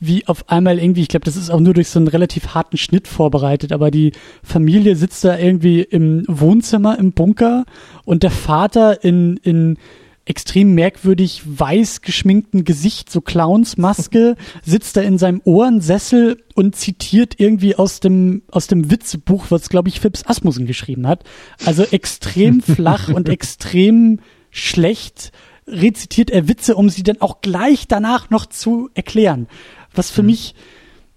wie 0.00 0.26
auf 0.26 0.48
einmal 0.48 0.78
irgendwie, 0.78 1.02
ich 1.02 1.08
glaube, 1.08 1.24
das 1.24 1.36
ist 1.36 1.50
auch 1.50 1.60
nur 1.60 1.74
durch 1.74 1.88
so 1.88 1.98
einen 1.98 2.08
relativ 2.08 2.48
harten 2.48 2.76
Schnitt 2.76 3.08
vorbereitet, 3.08 3.72
aber 3.72 3.90
die 3.90 4.12
Familie 4.42 4.96
sitzt 4.96 5.24
da 5.24 5.38
irgendwie 5.38 5.80
im 5.80 6.24
Wohnzimmer 6.28 6.98
im 6.98 7.12
Bunker 7.12 7.64
und 8.04 8.22
der 8.22 8.30
Vater 8.30 9.02
in, 9.04 9.38
in 9.38 9.78
extrem 10.26 10.74
merkwürdig 10.74 11.42
weiß 11.46 12.02
geschminkten 12.02 12.64
Gesicht, 12.64 13.10
so 13.10 13.20
Clownsmaske, 13.20 14.36
sitzt 14.62 14.96
da 14.96 15.00
in 15.00 15.18
seinem 15.18 15.40
Ohrensessel 15.44 16.42
und 16.54 16.76
zitiert 16.76 17.38
irgendwie 17.38 17.76
aus 17.76 18.00
dem, 18.00 18.42
aus 18.50 18.66
dem 18.66 18.90
Witzebuch, 18.90 19.46
was, 19.50 19.68
glaube 19.68 19.88
ich, 19.88 20.00
Phipps 20.00 20.26
Asmussen 20.26 20.66
geschrieben 20.66 21.06
hat. 21.06 21.24
Also 21.64 21.84
extrem 21.84 22.60
flach 22.62 23.08
und 23.08 23.28
extrem 23.28 24.18
schlecht 24.50 25.32
rezitiert 25.68 26.30
er 26.30 26.48
Witze, 26.48 26.76
um 26.76 26.90
sie 26.90 27.02
dann 27.02 27.20
auch 27.20 27.40
gleich 27.40 27.88
danach 27.88 28.30
noch 28.30 28.46
zu 28.46 28.90
erklären. 28.94 29.48
Was 29.96 30.10
für 30.10 30.22
mhm. 30.22 30.28
mich, 30.28 30.54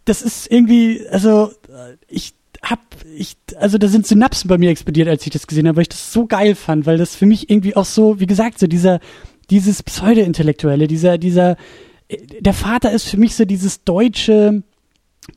das 0.06 0.22
ist 0.22 0.52
irgendwie, 0.52 1.02
also 1.10 1.52
ich 2.08 2.34
hab, 2.64 2.80
ich, 3.16 3.38
also 3.58 3.78
da 3.78 3.88
sind 3.88 4.06
Synapsen 4.06 4.48
bei 4.48 4.58
mir 4.58 4.70
explodiert, 4.70 5.08
als 5.08 5.26
ich 5.26 5.32
das 5.32 5.48
gesehen 5.48 5.68
habe, 5.68 5.78
weil 5.78 5.84
ich 5.84 5.90
das 5.90 6.12
so 6.12 6.26
geil 6.26 6.56
fand, 6.56 6.86
weil 6.86 6.98
das 6.98 7.16
für 7.16 7.26
mich 7.26 7.50
irgendwie 7.50 7.76
auch 7.76 7.86
so, 7.86 8.20
wie 8.20 8.26
gesagt, 8.26 8.60
so 8.60 8.68
dieser, 8.68 9.00
dieses 9.50 9.82
Pseudo-Intellektuelle, 9.84 10.88
dieser, 10.88 11.18
dieser, 11.18 11.58
der 12.40 12.54
Vater 12.54 12.92
ist 12.92 13.08
für 13.08 13.18
mich 13.18 13.36
so 13.36 13.46
dieses 13.46 13.84
deutsche 13.84 14.64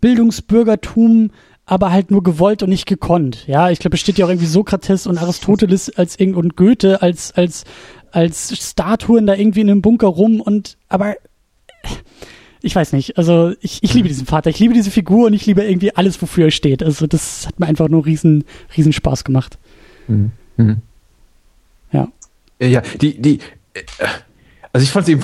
Bildungsbürgertum, 0.00 1.30
aber 1.64 1.92
halt 1.92 2.10
nur 2.10 2.22
gewollt 2.22 2.62
und 2.62 2.70
nicht 2.70 2.86
gekonnt. 2.86 3.46
Ja, 3.46 3.70
ich 3.70 3.78
glaube, 3.78 3.94
es 3.94 4.00
steht 4.00 4.18
ja 4.18 4.26
auch 4.26 4.30
irgendwie 4.30 4.46
Sokrates 4.46 5.06
und 5.06 5.18
Aristoteles 5.18 5.96
als 5.96 6.16
und 6.16 6.56
Goethe 6.56 7.02
als 7.02 7.32
als 7.32 7.64
als 8.10 8.56
Statuen 8.56 9.26
da 9.26 9.34
irgendwie 9.34 9.60
in 9.60 9.70
einem 9.70 9.82
Bunker 9.82 10.08
rum 10.08 10.40
und 10.40 10.76
aber 10.88 11.14
ich 12.64 12.74
weiß 12.74 12.92
nicht. 12.92 13.18
Also 13.18 13.54
ich, 13.60 13.82
ich 13.82 13.94
liebe 13.94 14.08
diesen 14.08 14.26
Vater, 14.26 14.50
ich 14.50 14.58
liebe 14.58 14.74
diese 14.74 14.90
Figur 14.90 15.26
und 15.26 15.34
ich 15.34 15.46
liebe 15.46 15.62
irgendwie 15.62 15.94
alles, 15.94 16.20
wofür 16.22 16.46
er 16.46 16.50
steht. 16.50 16.82
Also 16.82 17.06
das 17.06 17.46
hat 17.46 17.58
mir 17.60 17.66
einfach 17.66 17.88
nur 17.88 18.06
riesen, 18.06 18.44
riesen 18.76 18.92
Spaß 18.92 19.24
gemacht. 19.24 19.58
Mhm. 20.08 20.32
Mhm. 20.56 20.76
Ja. 21.92 22.08
Ja, 22.60 22.80
die, 23.00 23.20
die, 23.20 23.38
äh, 23.74 23.82
also 24.72 24.84
ich 24.84 24.90
fand 24.90 25.08
es 25.08 25.12
eben 25.12 25.22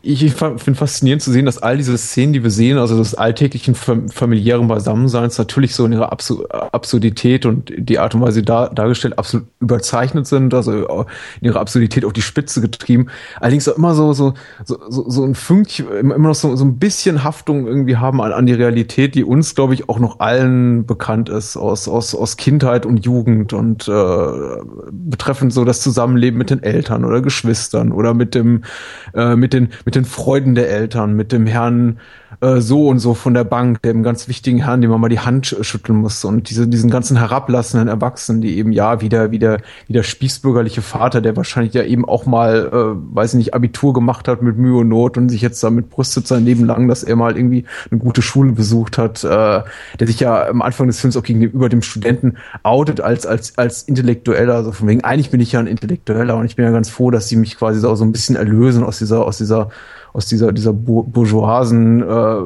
ich, 0.00 0.32
finde 0.32 0.74
faszinierend 0.74 1.22
zu 1.22 1.32
sehen, 1.32 1.44
dass 1.44 1.58
all 1.58 1.76
diese 1.76 1.98
Szenen, 1.98 2.32
die 2.32 2.44
wir 2.44 2.52
sehen, 2.52 2.78
also 2.78 2.96
das 2.96 3.16
alltäglichen 3.16 3.74
familiären 3.74 4.68
Beisammenseins 4.68 5.38
natürlich 5.38 5.74
so 5.74 5.84
in 5.86 5.92
ihrer 5.92 6.12
Absu 6.12 6.44
Absurdität 6.48 7.46
und 7.46 7.72
die 7.76 7.98
Art 7.98 8.14
und 8.14 8.20
Weise 8.20 8.42
da, 8.42 8.68
dargestellt 8.68 9.18
absolut 9.18 9.48
überzeichnet 9.58 10.28
sind, 10.28 10.54
also 10.54 11.06
in 11.40 11.46
ihrer 11.48 11.60
Absurdität 11.60 12.04
auf 12.04 12.12
die 12.12 12.22
Spitze 12.22 12.60
getrieben. 12.60 13.08
Allerdings 13.40 13.68
auch 13.68 13.76
immer 13.76 13.94
so, 13.94 14.12
so, 14.12 14.34
so, 14.64 14.78
so, 14.88 15.10
so 15.10 15.24
ein 15.24 15.34
Fünkchen, 15.34 15.88
immer 15.88 16.28
noch 16.28 16.34
so, 16.36 16.54
so 16.54 16.64
ein 16.64 16.78
bisschen 16.78 17.24
Haftung 17.24 17.66
irgendwie 17.66 17.96
haben 17.96 18.22
an, 18.22 18.32
an 18.32 18.46
die 18.46 18.54
Realität, 18.54 19.16
die 19.16 19.24
uns, 19.24 19.56
glaube 19.56 19.74
ich, 19.74 19.88
auch 19.88 19.98
noch 19.98 20.20
allen 20.20 20.86
bekannt 20.86 21.28
ist 21.28 21.56
aus, 21.56 21.88
aus, 21.88 22.14
aus 22.14 22.36
Kindheit 22.36 22.86
und 22.86 23.04
Jugend 23.04 23.52
und 23.52 23.88
äh, 23.88 23.92
betreffend 24.92 25.52
so 25.52 25.64
das 25.64 25.80
Zusammenleben 25.80 26.38
mit 26.38 26.50
den 26.50 26.62
Eltern 26.62 27.04
oder 27.04 27.20
Geschwistern 27.20 27.90
oder 27.90 28.14
mit 28.14 28.36
dem, 28.36 28.62
äh, 29.14 29.34
mit 29.34 29.52
den, 29.52 29.70
mit 29.88 29.94
den 29.94 30.04
Freuden 30.04 30.54
der 30.54 30.68
Eltern, 30.68 31.14
mit 31.14 31.32
dem 31.32 31.46
Herrn 31.46 31.98
äh, 32.40 32.60
so 32.60 32.88
und 32.88 33.00
so 33.00 33.14
von 33.14 33.34
der 33.34 33.44
Bank, 33.44 33.82
dem 33.82 34.02
ganz 34.02 34.28
wichtigen 34.28 34.58
Herrn, 34.64 34.80
dem 34.80 34.90
man 34.90 35.00
mal 35.00 35.08
die 35.08 35.20
Hand 35.20 35.56
schütteln 35.60 35.98
muss. 35.98 36.24
Und 36.24 36.50
diese, 36.50 36.68
diesen 36.68 36.90
ganzen 36.90 37.16
herablassenden 37.16 37.88
Erwachsenen, 37.88 38.40
die 38.40 38.56
eben 38.58 38.70
ja 38.70 39.00
wieder, 39.00 39.30
wieder, 39.30 39.58
wieder 39.88 40.02
spießbürgerliche 40.02 40.82
Vater, 40.82 41.20
der 41.20 41.36
wahrscheinlich 41.36 41.74
ja 41.74 41.82
eben 41.82 42.04
auch 42.04 42.26
mal, 42.26 42.70
äh, 42.72 43.14
weiß 43.14 43.34
ich 43.34 43.38
nicht, 43.38 43.54
Abitur 43.54 43.92
gemacht 43.92 44.28
hat 44.28 44.42
mit 44.42 44.56
Mühe 44.56 44.78
und 44.78 44.88
Not 44.88 45.16
und 45.16 45.28
sich 45.30 45.42
jetzt 45.42 45.62
damit 45.64 45.90
brüstet 45.90 46.28
sein 46.28 46.44
Leben 46.44 46.64
lang, 46.64 46.86
dass 46.86 47.02
er 47.02 47.16
mal 47.16 47.36
irgendwie 47.36 47.64
eine 47.90 47.98
gute 47.98 48.22
Schule 48.22 48.52
besucht 48.52 48.98
hat, 48.98 49.24
äh, 49.24 49.28
der 49.28 50.06
sich 50.06 50.20
ja 50.20 50.48
am 50.48 50.62
Anfang 50.62 50.86
des 50.86 51.00
Films 51.00 51.16
auch 51.16 51.24
gegenüber 51.24 51.68
dem 51.68 51.82
Studenten 51.82 52.36
outet 52.62 53.00
als, 53.00 53.26
als, 53.26 53.58
als 53.58 53.82
Intellektueller, 53.82 54.54
also 54.54 54.72
von 54.72 54.86
wegen, 54.86 55.02
eigentlich 55.02 55.30
bin 55.30 55.40
ich 55.40 55.52
ja 55.52 55.60
ein 55.60 55.66
Intellektueller 55.66 56.36
und 56.36 56.46
ich 56.46 56.56
bin 56.56 56.64
ja 56.64 56.70
ganz 56.70 56.88
froh, 56.88 57.10
dass 57.10 57.28
sie 57.28 57.36
mich 57.36 57.56
quasi 57.56 57.80
so, 57.80 57.92
so 57.94 58.04
ein 58.04 58.12
bisschen 58.12 58.36
erlösen 58.36 58.84
aus 58.84 58.98
dieser, 58.98 59.24
aus 59.24 59.38
dieser 59.38 59.70
aus 60.18 60.26
dieser, 60.26 60.52
dieser 60.52 60.72
bourgeoisen 60.72 62.02
äh, 62.02 62.36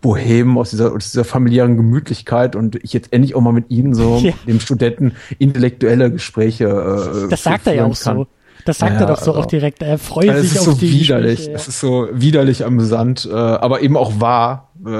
Bohemen, 0.00 0.56
aus 0.56 0.70
dieser, 0.70 0.94
aus 0.94 1.10
dieser 1.10 1.24
familiären 1.24 1.76
Gemütlichkeit 1.76 2.56
und 2.56 2.76
ich 2.76 2.94
jetzt 2.94 3.12
endlich 3.12 3.34
auch 3.34 3.42
mal 3.42 3.52
mit 3.52 3.70
ihnen 3.70 3.94
so, 3.94 4.16
ja. 4.22 4.32
dem 4.46 4.60
Studenten, 4.60 5.12
intellektuelle 5.38 6.10
Gespräche 6.10 6.64
äh, 6.64 7.28
Das 7.28 7.42
sagt 7.42 7.66
er 7.66 7.74
ja 7.74 7.84
auch 7.84 8.00
kann. 8.00 8.16
so. 8.16 8.26
Das 8.64 8.78
sagt 8.78 8.94
ja, 8.94 9.00
er 9.00 9.06
doch 9.06 9.18
so 9.18 9.32
also, 9.32 9.42
auch 9.42 9.46
direkt. 9.46 9.82
Er 9.82 9.98
freut 9.98 10.30
also 10.30 10.42
sich 10.42 10.58
auf 10.58 10.64
so 10.64 10.72
die 10.72 10.90
widerlich. 10.90 11.36
Gespräche. 11.36 11.56
Es 11.56 11.68
ist 11.68 11.80
so 11.80 12.08
widerlich 12.12 12.64
amüsant, 12.64 13.28
äh, 13.30 13.34
aber 13.34 13.82
eben 13.82 13.96
auch 13.96 14.20
wahr. 14.20 14.72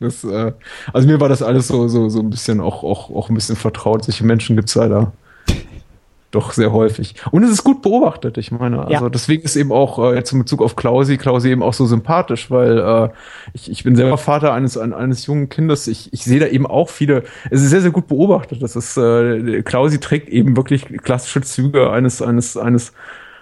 Das, 0.00 0.24
äh, 0.24 0.50
also 0.92 1.06
mir 1.06 1.20
war 1.20 1.28
das 1.28 1.44
alles 1.44 1.68
so 1.68 1.86
so 1.86 2.08
so 2.08 2.18
ein 2.18 2.28
bisschen 2.28 2.60
auch 2.60 2.82
auch 2.82 3.08
auch 3.10 3.28
ein 3.28 3.36
bisschen 3.36 3.54
vertraut. 3.54 4.04
Solche 4.04 4.24
Menschen 4.24 4.56
gibt's 4.56 4.74
leider 4.74 5.12
doch 6.32 6.52
sehr 6.52 6.72
häufig. 6.72 7.14
Und 7.30 7.44
es 7.44 7.50
ist 7.50 7.62
gut 7.62 7.82
beobachtet, 7.82 8.38
ich 8.38 8.50
meine. 8.50 8.80
Also 8.86 9.04
ja. 9.04 9.08
deswegen 9.10 9.42
ist 9.42 9.54
eben 9.54 9.70
auch 9.70 9.98
äh, 9.98 10.16
jetzt 10.16 10.32
in 10.32 10.40
Bezug 10.40 10.62
auf 10.62 10.76
Klausi, 10.76 11.18
Klausi 11.18 11.50
eben 11.50 11.62
auch 11.62 11.74
so 11.74 11.86
sympathisch, 11.86 12.50
weil 12.50 12.78
äh, 12.78 13.08
ich, 13.52 13.70
ich 13.70 13.84
bin 13.84 13.94
selber 13.94 14.18
Vater 14.18 14.52
eines 14.52 14.76
eines 14.78 15.26
jungen 15.26 15.50
Kindes. 15.50 15.86
Ich, 15.86 16.12
ich 16.12 16.24
sehe 16.24 16.40
da 16.40 16.46
eben 16.46 16.66
auch 16.66 16.88
viele. 16.88 17.22
Es 17.50 17.62
ist 17.62 17.70
sehr 17.70 17.82
sehr 17.82 17.90
gut 17.90 18.08
beobachtet. 18.08 18.62
Das 18.62 18.74
ist 18.76 18.96
äh, 18.96 19.62
Klausi 19.62 20.00
trägt 20.00 20.30
eben 20.30 20.56
wirklich 20.56 20.86
klassische 21.02 21.42
Züge 21.42 21.90
eines 21.90 22.22
eines 22.22 22.56
eines 22.56 22.92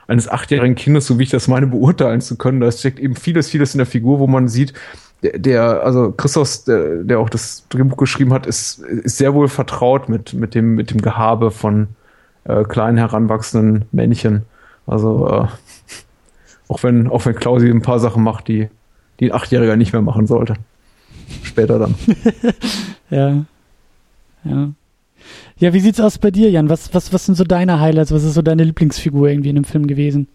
eines 0.08 0.28
achtjährigen 0.28 0.74
Kindes, 0.74 1.06
so 1.06 1.20
wie 1.20 1.22
ich 1.22 1.30
das 1.30 1.46
meine, 1.46 1.68
beurteilen 1.68 2.20
zu 2.20 2.36
können. 2.36 2.60
Da 2.60 2.72
steckt 2.72 2.98
eben 2.98 3.14
vieles 3.14 3.48
vieles 3.48 3.72
in 3.74 3.78
der 3.78 3.86
Figur, 3.86 4.18
wo 4.18 4.26
man 4.26 4.48
sieht, 4.48 4.74
der, 5.22 5.38
der 5.38 5.82
also 5.84 6.10
Christos, 6.10 6.64
der, 6.64 7.04
der 7.04 7.20
auch 7.20 7.30
das 7.30 7.66
Drehbuch 7.68 7.96
geschrieben 7.96 8.32
hat, 8.32 8.46
ist, 8.46 8.80
ist 8.80 9.18
sehr 9.18 9.32
wohl 9.34 9.46
vertraut 9.46 10.08
mit 10.08 10.34
mit 10.34 10.56
dem 10.56 10.74
mit 10.74 10.90
dem 10.90 11.00
Gehabe 11.00 11.52
von 11.52 11.88
äh, 12.44 12.64
kleinen 12.64 12.98
heranwachsenden 12.98 13.86
Männchen. 13.92 14.42
Also 14.86 15.26
äh, 15.28 15.46
auch 16.68 16.82
wenn 16.82 17.08
auch 17.08 17.24
wenn 17.26 17.34
Klausi 17.34 17.68
ein 17.68 17.82
paar 17.82 18.00
Sachen 18.00 18.22
macht, 18.22 18.48
die 18.48 18.68
die 19.20 19.30
ein 19.30 19.34
Achtjähriger 19.34 19.76
nicht 19.76 19.92
mehr 19.92 20.02
machen 20.02 20.26
sollte. 20.26 20.54
Später 21.42 21.78
dann. 21.78 21.94
ja. 23.10 23.44
Ja. 24.44 24.70
Ja, 25.58 25.74
wie 25.74 25.80
sieht's 25.80 26.00
aus 26.00 26.18
bei 26.18 26.30
dir, 26.30 26.50
Jan? 26.50 26.70
Was, 26.70 26.94
was, 26.94 27.12
was 27.12 27.26
sind 27.26 27.34
so 27.34 27.44
deine 27.44 27.80
Highlights? 27.80 28.12
Was 28.12 28.24
ist 28.24 28.34
so 28.34 28.42
deine 28.42 28.64
Lieblingsfigur 28.64 29.28
irgendwie 29.28 29.50
in 29.50 29.56
dem 29.56 29.64
Film 29.64 29.86
gewesen? 29.86 30.28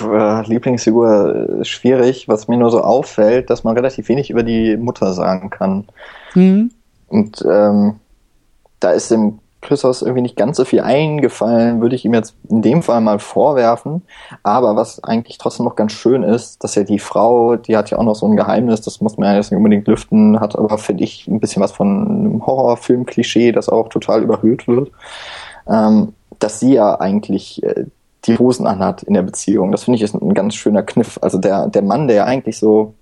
Äh, 0.00 0.46
Lieblingsfigur 0.48 1.60
ist 1.60 1.68
schwierig. 1.68 2.26
Was 2.26 2.48
mir 2.48 2.56
nur 2.56 2.72
so 2.72 2.82
auffällt, 2.82 3.50
dass 3.50 3.62
man 3.62 3.76
relativ 3.76 4.08
wenig 4.08 4.30
über 4.30 4.42
die 4.42 4.76
Mutter 4.76 5.12
sagen 5.12 5.50
kann. 5.50 5.84
Mhm. 6.34 6.72
Und 7.06 7.44
ähm, 7.48 7.96
da 8.80 8.90
ist 8.90 9.12
im 9.12 9.38
Christos 9.62 10.02
irgendwie 10.02 10.22
nicht 10.22 10.36
ganz 10.36 10.56
so 10.56 10.64
viel 10.64 10.80
eingefallen, 10.80 11.80
würde 11.80 11.94
ich 11.94 12.04
ihm 12.04 12.12
jetzt 12.12 12.34
in 12.50 12.60
dem 12.60 12.82
Fall 12.82 13.00
mal 13.00 13.18
vorwerfen. 13.18 14.02
Aber 14.42 14.76
was 14.76 15.02
eigentlich 15.02 15.38
trotzdem 15.38 15.64
noch 15.64 15.76
ganz 15.76 15.92
schön 15.92 16.22
ist, 16.22 16.62
dass 16.62 16.74
ja 16.74 16.82
die 16.82 16.98
Frau, 16.98 17.56
die 17.56 17.76
hat 17.76 17.90
ja 17.90 17.98
auch 17.98 18.04
noch 18.04 18.16
so 18.16 18.26
ein 18.26 18.36
Geheimnis, 18.36 18.82
das 18.82 19.00
muss 19.00 19.16
man 19.16 19.30
ja 19.30 19.36
jetzt 19.36 19.50
nicht 19.50 19.56
unbedingt 19.56 19.86
lüften, 19.86 20.40
hat 20.40 20.58
aber, 20.58 20.76
finde 20.78 21.04
ich, 21.04 21.26
ein 21.28 21.40
bisschen 21.40 21.62
was 21.62 21.72
von 21.72 22.08
einem 22.08 22.46
Horrorfilm-Klischee, 22.46 23.52
das 23.52 23.68
auch 23.68 23.88
total 23.88 24.22
überhöht 24.22 24.68
wird, 24.68 24.90
ähm, 25.68 26.12
dass 26.38 26.60
sie 26.60 26.74
ja 26.74 27.00
eigentlich 27.00 27.62
äh, 27.62 27.86
die 28.26 28.38
Hosen 28.38 28.66
anhat 28.66 29.02
in 29.02 29.14
der 29.14 29.22
Beziehung. 29.22 29.72
Das 29.72 29.84
finde 29.84 29.96
ich 29.96 30.02
ist 30.02 30.14
ein 30.14 30.34
ganz 30.34 30.54
schöner 30.54 30.82
Kniff. 30.82 31.18
Also 31.22 31.38
der, 31.38 31.68
der 31.68 31.82
Mann, 31.82 32.08
der 32.08 32.16
ja 32.16 32.24
eigentlich 32.24 32.58
so 32.58 32.94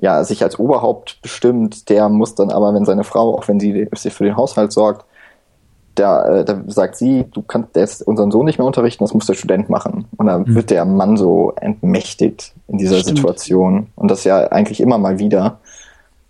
ja, 0.00 0.24
sich 0.24 0.42
als 0.42 0.58
Oberhaupt 0.58 1.22
bestimmt, 1.22 1.88
der 1.88 2.08
muss 2.08 2.34
dann 2.34 2.50
aber, 2.50 2.74
wenn 2.74 2.84
seine 2.84 3.04
Frau, 3.04 3.36
auch 3.36 3.46
wenn 3.46 3.60
sie 3.60 3.88
für 3.94 4.24
den 4.24 4.36
Haushalt 4.36 4.72
sorgt, 4.72 5.06
da, 5.94 6.40
äh, 6.40 6.44
da 6.44 6.62
sagt 6.66 6.96
sie, 6.96 7.24
du 7.32 7.42
kannst 7.42 7.76
jetzt 7.76 8.06
unseren 8.06 8.30
Sohn 8.30 8.46
nicht 8.46 8.58
mehr 8.58 8.66
unterrichten, 8.66 9.04
das 9.04 9.14
muss 9.14 9.26
der 9.26 9.34
Student 9.34 9.68
machen. 9.68 10.06
Und 10.16 10.26
dann 10.26 10.42
mhm. 10.42 10.54
wird 10.54 10.70
der 10.70 10.84
Mann 10.84 11.16
so 11.16 11.52
entmächtigt 11.60 12.54
in 12.68 12.78
dieser 12.78 12.98
Stimmt. 12.98 13.18
Situation. 13.18 13.86
Und 13.96 14.10
das 14.10 14.24
ja 14.24 14.48
eigentlich 14.48 14.80
immer 14.80 14.98
mal 14.98 15.18
wieder. 15.18 15.58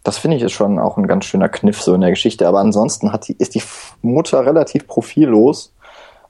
Das 0.05 0.19
finde 0.19 0.37
ich 0.37 0.43
ist 0.43 0.53
schon 0.53 0.81
auch 0.81 0.97
ein 0.97 1.07
ganz 1.07 1.27
schöner 1.27 1.49
Kniff 1.49 1.81
so 1.81 1.95
in 1.95 2.01
der 2.01 2.11
Geschichte. 2.11 2.49
Aber 2.49 2.59
ansonsten 2.59 3.13
hat 3.13 3.29
die, 3.29 3.35
ist 3.35 3.55
die 3.55 3.63
Mutter 4.03 4.45
relativ 4.45 4.89
profillos. 4.89 5.73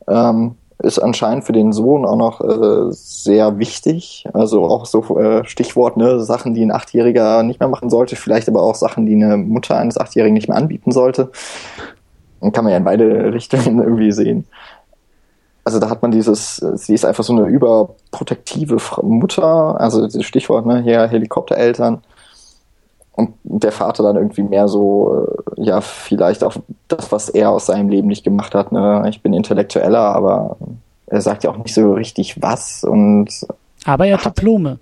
Ähm, 0.09 0.57
ist 0.83 0.99
anscheinend 0.99 1.45
für 1.45 1.53
den 1.53 1.73
Sohn 1.73 2.05
auch 2.05 2.17
noch 2.17 2.41
äh, 2.41 2.91
sehr 2.91 3.59
wichtig. 3.59 4.27
Also 4.33 4.65
auch 4.65 4.85
so 4.85 5.19
äh, 5.19 5.45
Stichwort, 5.45 5.97
ne, 5.97 6.21
Sachen, 6.21 6.55
die 6.55 6.63
ein 6.63 6.73
Achtjähriger 6.73 7.43
nicht 7.45 7.61
mehr 7.61 7.69
machen 7.69 7.89
sollte, 7.89 8.17
vielleicht 8.17 8.49
aber 8.49 8.63
auch 8.63 8.75
Sachen, 8.75 9.07
die 9.07 9.15
eine 9.15 9.37
Mutter 9.37 9.77
eines 9.77 9.97
Achtjährigen 9.97 10.35
nicht 10.35 10.49
mehr 10.49 10.59
anbieten 10.59 10.91
sollte. 10.91 11.31
Kann 12.51 12.65
man 12.65 12.73
ja 12.73 12.79
in 12.79 12.85
beide 12.85 13.07
Richtungen 13.33 13.79
irgendwie 13.79 14.13
sehen. 14.13 14.47
Also 15.65 15.79
da 15.79 15.89
hat 15.89 16.03
man 16.03 16.11
dieses, 16.11 16.57
sie 16.57 16.95
ist 16.95 17.05
einfach 17.05 17.23
so 17.23 17.33
eine 17.33 17.47
überprotektive 17.47 18.79
Mutter, 19.03 19.81
also 19.81 20.07
das 20.07 20.25
Stichwort, 20.25 20.67
ne, 20.67 20.83
hier 20.83 21.07
Helikoptereltern. 21.07 22.03
Und 23.15 23.35
der 23.45 23.73
Vater 23.73 24.03
dann 24.03 24.17
irgendwie 24.17 24.43
mehr 24.43 24.69
so, 24.69 25.29
äh, 25.59 25.63
ja, 25.63 25.81
vielleicht 25.83 26.43
auch 26.43 26.57
das, 26.89 27.13
was 27.13 27.29
er 27.29 27.51
aus 27.51 27.67
seinem 27.67 27.91
Leben 27.91 28.09
nicht 28.09 28.25
gemacht 28.25 28.55
hat. 28.55 28.73
Ne? 28.73 29.05
Ich 29.11 29.21
bin 29.21 29.35
intellektueller, 29.35 30.01
aber 30.01 30.57
er 31.07 31.21
sagt 31.21 31.45
ja 31.45 31.51
auch 31.51 31.59
nicht 31.59 31.75
so 31.75 31.93
richtig 31.93 32.41
was. 32.41 32.85
Und 32.85 33.47
aber 33.85 34.07
er 34.07 34.17
hat, 34.17 34.25
hat 34.25 34.39
Diplome. 34.39 34.79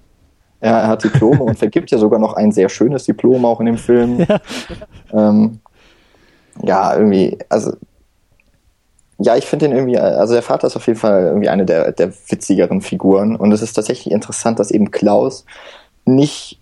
Ja, 0.62 0.78
er 0.78 0.88
hat 0.88 1.02
Diplome 1.02 1.42
und 1.42 1.58
vergibt 1.58 1.90
ja 1.90 1.98
sogar 1.98 2.20
noch 2.20 2.34
ein 2.34 2.52
sehr 2.52 2.68
schönes 2.68 3.04
Diplom 3.04 3.44
auch 3.44 3.60
in 3.60 3.66
dem 3.66 3.78
Film. 3.78 4.24
Ja. 4.28 4.38
Ähm, 5.12 5.58
ja, 6.62 6.96
irgendwie, 6.96 7.38
also 7.48 7.72
ja, 9.18 9.36
ich 9.36 9.46
finde 9.46 9.68
den 9.68 9.76
irgendwie, 9.76 9.98
also 9.98 10.32
der 10.32 10.42
Vater 10.42 10.66
ist 10.66 10.76
auf 10.76 10.86
jeden 10.86 10.98
Fall 10.98 11.24
irgendwie 11.24 11.50
eine 11.50 11.66
der, 11.66 11.92
der 11.92 12.10
witzigeren 12.28 12.80
Figuren. 12.80 13.36
Und 13.36 13.52
es 13.52 13.60
ist 13.60 13.74
tatsächlich 13.74 14.12
interessant, 14.12 14.58
dass 14.58 14.70
eben 14.70 14.90
Klaus 14.90 15.44
nicht 16.06 16.58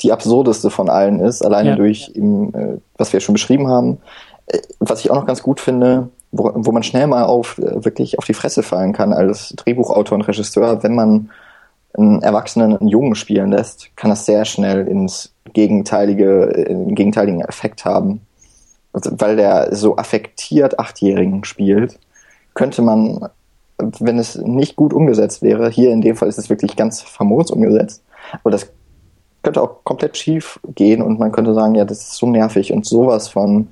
die 0.00 0.12
absurdeste 0.12 0.70
von 0.70 0.90
allen 0.90 1.18
ist, 1.18 1.44
alleine 1.44 1.70
ja. 1.70 1.76
durch 1.76 2.12
eben, 2.14 2.54
äh, 2.54 2.76
was 2.98 3.12
wir 3.12 3.20
schon 3.20 3.32
beschrieben 3.32 3.68
haben. 3.68 3.98
Äh, 4.46 4.58
was 4.80 5.00
ich 5.00 5.10
auch 5.10 5.16
noch 5.16 5.26
ganz 5.26 5.42
gut 5.42 5.60
finde, 5.60 6.10
wo, 6.30 6.52
wo 6.54 6.72
man 6.72 6.82
schnell 6.82 7.06
mal 7.06 7.24
auf 7.24 7.58
äh, 7.58 7.84
wirklich 7.84 8.18
auf 8.18 8.26
die 8.26 8.34
Fresse 8.34 8.62
fallen 8.62 8.92
kann 8.92 9.14
als 9.14 9.54
Drehbuchautor 9.56 10.16
und 10.16 10.22
Regisseur, 10.22 10.82
wenn 10.82 10.94
man 10.94 11.30
einen 11.96 12.22
Erwachsenen 12.22 12.76
einen 12.76 12.88
Jungen 12.88 13.14
spielen 13.14 13.50
lässt, 13.50 13.96
kann 13.96 14.10
das 14.10 14.26
sehr 14.26 14.44
schnell 14.44 14.86
ins 14.86 15.32
gegenteilige, 15.54 16.66
einen 16.68 16.94
gegenteiligen 16.94 17.40
Effekt 17.40 17.86
haben. 17.86 18.20
Weil 18.92 19.36
der 19.36 19.74
so 19.74 19.96
affektiert 19.96 20.78
Achtjährigen 20.78 21.44
spielt, 21.44 21.98
könnte 22.54 22.82
man, 22.82 23.28
wenn 23.78 24.18
es 24.18 24.36
nicht 24.36 24.76
gut 24.76 24.92
umgesetzt 24.92 25.42
wäre, 25.42 25.70
hier 25.70 25.92
in 25.92 26.00
dem 26.00 26.16
Fall 26.16 26.28
ist 26.28 26.38
es 26.38 26.50
wirklich 26.50 26.74
ganz 26.74 27.02
famos 27.02 27.50
umgesetzt, 27.50 28.02
aber 28.42 28.50
das 28.50 28.70
könnte 29.42 29.62
auch 29.62 29.84
komplett 29.84 30.16
schief 30.16 30.58
gehen 30.74 31.00
und 31.02 31.18
man 31.18 31.32
könnte 31.32 31.54
sagen, 31.54 31.74
ja, 31.74 31.84
das 31.84 32.00
ist 32.00 32.16
so 32.16 32.26
nervig 32.26 32.72
und 32.72 32.84
sowas 32.84 33.28
von 33.28 33.68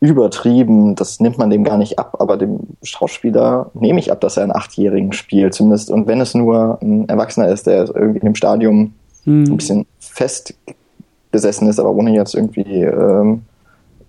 übertrieben, 0.00 0.94
das 0.94 1.20
nimmt 1.20 1.38
man 1.38 1.50
dem 1.50 1.64
gar 1.64 1.78
nicht 1.78 1.98
ab, 1.98 2.16
aber 2.18 2.36
dem 2.36 2.60
Schauspieler 2.82 3.70
nehme 3.74 3.98
ich 3.98 4.12
ab, 4.12 4.20
dass 4.20 4.36
er 4.36 4.42
einen 4.42 4.52
Achtjährigen 4.52 5.12
spielt, 5.12 5.54
zumindest. 5.54 5.90
Und 5.90 6.06
wenn 6.06 6.20
es 6.20 6.34
nur 6.34 6.78
ein 6.82 7.08
Erwachsener 7.08 7.48
ist, 7.48 7.66
der 7.66 7.88
irgendwie 7.94 8.18
in 8.18 8.26
dem 8.26 8.34
Stadium 8.34 8.92
hm. 9.24 9.44
ein 9.44 9.56
bisschen 9.56 9.86
festgesessen 10.00 11.68
ist, 11.68 11.80
aber 11.80 11.90
ohne 11.90 12.12
jetzt 12.12 12.34
irgendwie, 12.34 12.82
ähm, 12.82 13.42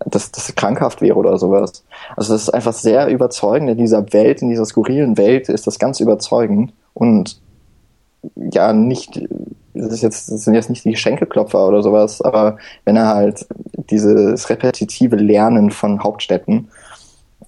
dass 0.09 0.31
das 0.31 0.53
krankhaft 0.55 1.01
wäre 1.01 1.15
oder 1.15 1.37
sowas. 1.37 1.83
Also 2.15 2.33
das 2.33 2.43
ist 2.43 2.49
einfach 2.49 2.73
sehr 2.73 3.07
überzeugend 3.07 3.69
in 3.69 3.77
dieser 3.77 4.13
Welt, 4.13 4.41
in 4.41 4.49
dieser 4.49 4.65
skurrilen 4.65 5.17
Welt 5.17 5.49
ist 5.49 5.67
das 5.67 5.79
ganz 5.79 5.99
überzeugend 5.99 6.73
und 6.93 7.39
ja 8.35 8.73
nicht 8.73 9.21
das 9.73 9.93
ist 9.93 10.01
jetzt, 10.01 10.31
das 10.31 10.43
sind 10.43 10.55
jetzt 10.55 10.69
nicht 10.69 10.85
die 10.85 10.95
Schenkelklopfer 10.95 11.67
oder 11.67 11.81
sowas, 11.83 12.21
aber 12.21 12.57
wenn 12.85 12.95
er 12.95 13.07
halt 13.07 13.45
dieses 13.89 14.49
repetitive 14.49 15.15
Lernen 15.15 15.71
von 15.71 16.03
Hauptstädten, 16.03 16.69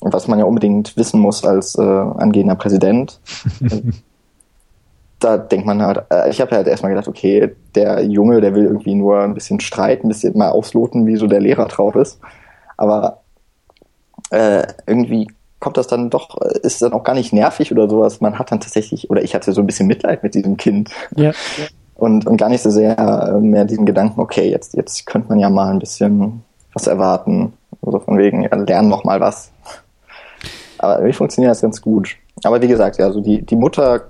was 0.02 0.28
man 0.28 0.40
ja 0.40 0.46
unbedingt 0.46 0.96
wissen 0.96 1.20
muss 1.20 1.44
als 1.44 1.76
äh, 1.76 1.82
angehender 1.82 2.56
Präsident, 2.56 3.20
da 5.20 5.38
denkt 5.38 5.66
man 5.66 5.82
halt, 5.82 6.04
äh, 6.12 6.30
ich 6.30 6.40
habe 6.40 6.56
halt 6.56 6.68
erstmal 6.68 6.92
gedacht, 6.92 7.08
okay, 7.08 7.52
der 7.76 8.06
Junge, 8.06 8.42
der 8.42 8.56
will 8.56 8.66
irgendwie 8.66 8.96
nur 8.96 9.20
ein 9.20 9.34
bisschen 9.34 9.60
streiten, 9.60 10.08
ein 10.08 10.10
bisschen 10.10 10.38
mal 10.38 10.50
ausloten, 10.50 11.06
wie 11.06 11.18
so 11.18 11.28
der 11.28 11.42
Lehrer 11.42 11.66
drauf 11.66 11.96
ist. 11.96 12.20
Aber 12.80 13.22
äh, 14.32 14.66
irgendwie 14.86 15.28
kommt 15.60 15.78
das 15.78 15.88
dann 15.88 16.10
doch, 16.10 16.38
ist 16.42 16.82
dann 16.82 16.94
auch 16.94 17.04
gar 17.04 17.16
nicht 17.16 17.34
nervig 17.34 17.72
oder 17.72 17.90
sowas. 17.90 18.22
Man 18.22 18.40
hat 18.40 18.52
dann 18.52 18.60
tatsächlich, 18.60 19.10
oder 19.10 19.22
ich 19.22 19.36
hatte 19.36 19.52
so 19.52 19.62
ein 19.62 19.68
bisschen 19.68 19.88
Mitleid 19.88 20.24
mit 20.24 20.34
diesem 20.34 20.58
Kind. 20.58 20.90
Ja 21.16 21.34
und, 22.00 22.26
und 22.26 22.38
gar 22.38 22.50
nicht 22.50 22.64
so 22.64 22.70
sehr 22.70 22.98
äh, 22.98 23.40
mehr 23.40 23.66
diesen 23.66 23.86
Gedanken, 23.86 24.20
okay, 24.22 24.50
jetzt, 24.50 24.74
jetzt 24.74 25.06
könnte 25.06 25.30
man 25.30 25.40
ja 25.40 25.50
mal 25.50 25.70
ein 25.70 25.80
bisschen 25.80 26.44
was 26.74 26.88
erwarten. 26.88 27.54
Also 27.82 28.00
von 28.00 28.18
wegen, 28.18 28.44
ja, 28.44 28.56
lernen 28.56 28.90
noch 28.90 29.04
mal 29.04 29.20
was. 29.20 29.52
Aber 30.78 31.06
wie 31.06 31.14
funktioniert 31.14 31.52
das 31.52 31.62
ganz 31.62 31.82
gut. 31.82 32.16
Aber 32.44 32.62
wie 32.62 32.68
gesagt, 32.68 32.98
ja, 32.98 33.06
also 33.06 33.20
die, 33.20 33.42
die 33.42 33.56
Mutter 33.56 34.04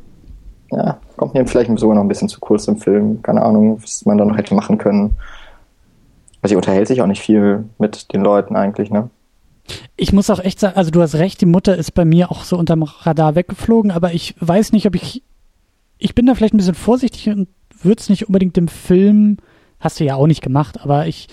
ja, 0.71 0.99
kommt 1.17 1.33
mir 1.33 1.47
vielleicht 1.47 1.71
sogar 1.79 1.95
noch 1.95 2.03
ein 2.03 2.07
bisschen 2.07 2.29
zu 2.29 2.39
kurz 2.39 2.67
im 2.67 2.77
Film. 2.77 3.23
Keine 3.23 3.41
Ahnung, 3.41 3.81
was 3.81 4.05
man 4.05 4.19
da 4.19 4.25
noch 4.25 4.37
hätte 4.37 4.53
machen 4.53 4.77
können. 4.77 5.15
Also 6.41 6.53
sie 6.53 6.55
unterhält 6.55 6.87
sich 6.87 7.01
auch 7.01 7.07
nicht 7.07 7.21
viel 7.21 7.65
mit 7.77 8.13
den 8.13 8.21
Leuten 8.21 8.55
eigentlich, 8.55 8.89
ne? 8.89 9.09
Ich 9.97 10.13
muss 10.13 10.29
auch 10.29 10.39
echt 10.39 10.59
sagen, 10.59 10.77
also 10.77 10.89
du 10.89 11.01
hast 11.01 11.15
recht, 11.15 11.41
die 11.41 11.45
Mutter 11.45 11.75
ist 11.77 11.91
bei 11.91 12.05
mir 12.05 12.31
auch 12.31 12.43
so 12.43 12.57
unterm 12.57 12.83
Radar 12.83 13.35
weggeflogen, 13.35 13.91
aber 13.91 14.13
ich 14.13 14.35
weiß 14.39 14.71
nicht, 14.71 14.87
ob 14.87 14.95
ich, 14.95 15.21
ich 15.97 16.15
bin 16.15 16.25
da 16.25 16.33
vielleicht 16.33 16.53
ein 16.53 16.57
bisschen 16.57 16.75
vorsichtig 16.75 17.29
und 17.29 17.49
würde 17.81 17.99
es 17.99 18.09
nicht 18.09 18.27
unbedingt 18.27 18.57
dem 18.57 18.67
Film, 18.67 19.37
hast 19.79 19.99
du 19.99 20.05
ja 20.05 20.15
auch 20.15 20.27
nicht 20.27 20.41
gemacht, 20.41 20.81
aber 20.81 21.07
ich, 21.07 21.27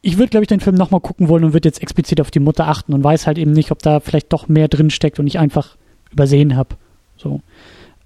ich 0.00 0.18
würde, 0.18 0.30
glaube 0.30 0.44
ich, 0.44 0.48
den 0.48 0.60
Film 0.60 0.76
nochmal 0.76 1.00
gucken 1.00 1.28
wollen 1.28 1.44
und 1.44 1.52
würde 1.52 1.68
jetzt 1.68 1.82
explizit 1.82 2.20
auf 2.20 2.30
die 2.30 2.40
Mutter 2.40 2.66
achten 2.66 2.94
und 2.94 3.04
weiß 3.04 3.26
halt 3.26 3.38
eben 3.38 3.52
nicht, 3.52 3.70
ob 3.70 3.80
da 3.80 4.00
vielleicht 4.00 4.32
doch 4.32 4.48
mehr 4.48 4.68
drin 4.68 4.90
steckt 4.90 5.18
und 5.18 5.26
ich 5.26 5.38
einfach 5.38 5.76
übersehen 6.10 6.56
habe. 6.56 6.76
So. 7.16 7.40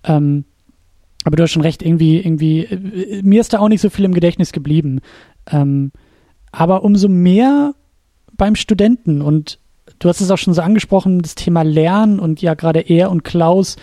Ähm, 0.05 0.45
aber 1.25 1.37
du 1.37 1.43
hast 1.43 1.53
schon 1.53 1.63
recht, 1.63 1.83
irgendwie, 1.83 2.19
irgendwie, 2.19 2.65
äh, 2.65 3.23
mir 3.23 3.41
ist 3.41 3.53
da 3.53 3.61
auch 3.61 3.69
nicht 3.69 3.81
so 3.81 3.91
viel 3.91 4.05
im 4.05 4.15
Gedächtnis 4.15 4.53
geblieben. 4.53 5.01
Ähm, 5.51 5.93
aber 6.53 6.85
umso 6.85 7.09
mehr 7.09 7.75
beim 8.37 8.55
Studenten 8.55 9.23
und 9.23 9.59
du 9.99 10.09
hast 10.09 10.21
es 10.21 10.31
auch 10.31 10.39
schon 10.39 10.55
so 10.55 10.63
angesprochen, 10.63 11.23
das 11.23 11.35
Thema 11.35 11.63
Lernen 11.63 12.19
und 12.21 12.43
ja 12.43 12.55
gerade 12.55 12.81
er 12.81 13.11
und 13.11 13.25
Klaus, 13.25 13.77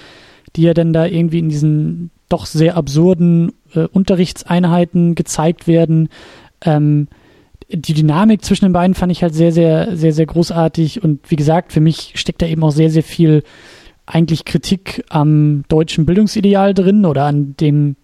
die 0.55 0.63
ja 0.63 0.73
dann 0.73 0.93
da 0.93 1.05
irgendwie 1.05 1.39
in 1.39 1.49
diesen 1.49 2.11
doch 2.29 2.45
sehr 2.45 2.77
absurden 2.77 3.53
äh, 3.73 3.85
Unterrichtseinheiten 3.87 5.15
gezeigt 5.15 5.67
werden. 5.67 6.09
Ähm, 6.61 7.07
die 7.71 7.93
Dynamik 7.93 8.43
zwischen 8.43 8.65
den 8.65 8.73
beiden 8.73 8.95
fand 8.95 9.11
ich 9.11 9.21
halt 9.21 9.33
sehr, 9.33 9.51
sehr, 9.51 9.95
sehr, 9.95 10.13
sehr 10.13 10.25
großartig. 10.25 11.03
Und 11.03 11.29
wie 11.29 11.35
gesagt, 11.35 11.71
für 11.71 11.81
mich 11.81 12.13
steckt 12.15 12.41
da 12.41 12.47
eben 12.47 12.63
auch 12.63 12.71
sehr, 12.71 12.89
sehr 12.89 13.03
viel 13.03 13.43
eigentlich 14.05 14.45
Kritik 14.45 15.03
am 15.09 15.63
deutschen 15.67 16.05
Bildungsideal 16.05 16.73
drin 16.73 17.05
oder 17.05 17.25
an 17.25 17.55
dem, 17.57 17.95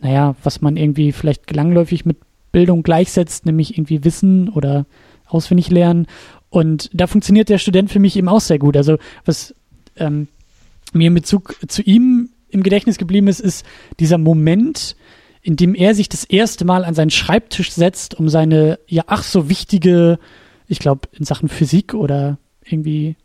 naja, 0.00 0.36
was 0.42 0.60
man 0.60 0.76
irgendwie 0.76 1.12
vielleicht 1.12 1.50
langläufig 1.54 2.04
mit 2.04 2.18
Bildung 2.52 2.82
gleichsetzt, 2.82 3.46
nämlich 3.46 3.76
irgendwie 3.76 4.04
Wissen 4.04 4.48
oder 4.48 4.86
auswendig 5.26 5.70
lernen. 5.70 6.06
Und 6.50 6.90
da 6.92 7.06
funktioniert 7.06 7.48
der 7.48 7.58
Student 7.58 7.90
für 7.90 7.98
mich 7.98 8.16
eben 8.16 8.28
auch 8.28 8.40
sehr 8.40 8.58
gut. 8.58 8.76
Also 8.76 8.96
was 9.24 9.54
ähm, 9.96 10.28
mir 10.92 11.08
in 11.08 11.14
Bezug 11.14 11.56
zu 11.68 11.82
ihm 11.82 12.30
im 12.48 12.62
Gedächtnis 12.62 12.98
geblieben 12.98 13.28
ist, 13.28 13.40
ist 13.40 13.66
dieser 14.00 14.18
Moment, 14.18 14.96
in 15.42 15.56
dem 15.56 15.74
er 15.74 15.94
sich 15.94 16.08
das 16.08 16.24
erste 16.24 16.64
Mal 16.64 16.84
an 16.84 16.94
seinen 16.94 17.10
Schreibtisch 17.10 17.72
setzt, 17.72 18.14
um 18.14 18.28
seine 18.28 18.78
ja 18.86 19.04
ach 19.06 19.22
so 19.22 19.48
wichtige, 19.48 20.18
ich 20.66 20.78
glaube 20.78 21.08
in 21.12 21.24
Sachen 21.24 21.48
Physik 21.48 21.94
oder 21.94 22.38
irgendwie 22.64 23.16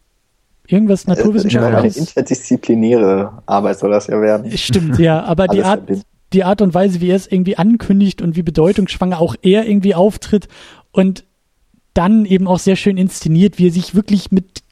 irgendwas 0.68 1.08
Naturwissenschaftliches. 1.08 1.98
Eine 1.98 2.08
interdisziplinäre 2.08 3.44
Arbeit 3.46 3.80
soll 3.80 3.92
das 3.92 4.08
ja 4.08 4.22
werden. 4.22 4.56
Stimmt, 4.58 5.00
ja, 5.00 5.24
aber 5.24 5.48
die 5.50 5.64
Art, 5.64 5.84
die 6.34 6.44
Art 6.44 6.62
und 6.62 6.74
Weise, 6.74 7.02
wie 7.02 7.10
er 7.10 7.16
es 7.16 7.28
irgendwie 7.28 7.58
ankündigt 7.58 8.22
und 8.22 8.36
wie 8.36 8.44
bedeutungsschwanger 8.44 9.20
auch 9.20 9.36
er 9.42 9.68
irgendwie 9.68 9.96
auftritt 9.96 10.48
und 10.92 11.24
dann 11.94 12.26
eben 12.26 12.48
auch 12.48 12.60
sehr 12.60 12.76
schön 12.76 12.98
inszeniert, 12.98 13.60
wie 13.60 13.68
er 13.68 13.72
sich 13.72 13.96
wirklich 13.96 14.32
mit 14.32 14.64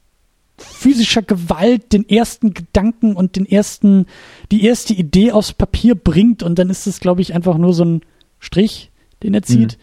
physischer 0.58 1.22
Gewalt 1.22 1.92
den 1.92 2.08
ersten 2.08 2.54
Gedanken 2.54 3.14
und 3.14 3.36
den 3.36 3.46
ersten, 3.46 4.06
die 4.50 4.64
erste 4.64 4.94
Idee 4.94 5.32
aufs 5.32 5.52
Papier 5.52 5.94
bringt 5.94 6.42
und 6.42 6.58
dann 6.58 6.70
ist 6.70 6.86
es, 6.86 7.00
glaube 7.00 7.20
ich, 7.22 7.34
einfach 7.34 7.58
nur 7.58 7.74
so 7.74 7.84
ein 7.84 8.00
Strich, 8.38 8.90
den 9.22 9.34
er 9.34 9.42
zieht. 9.42 9.78
Mhm. 9.78 9.82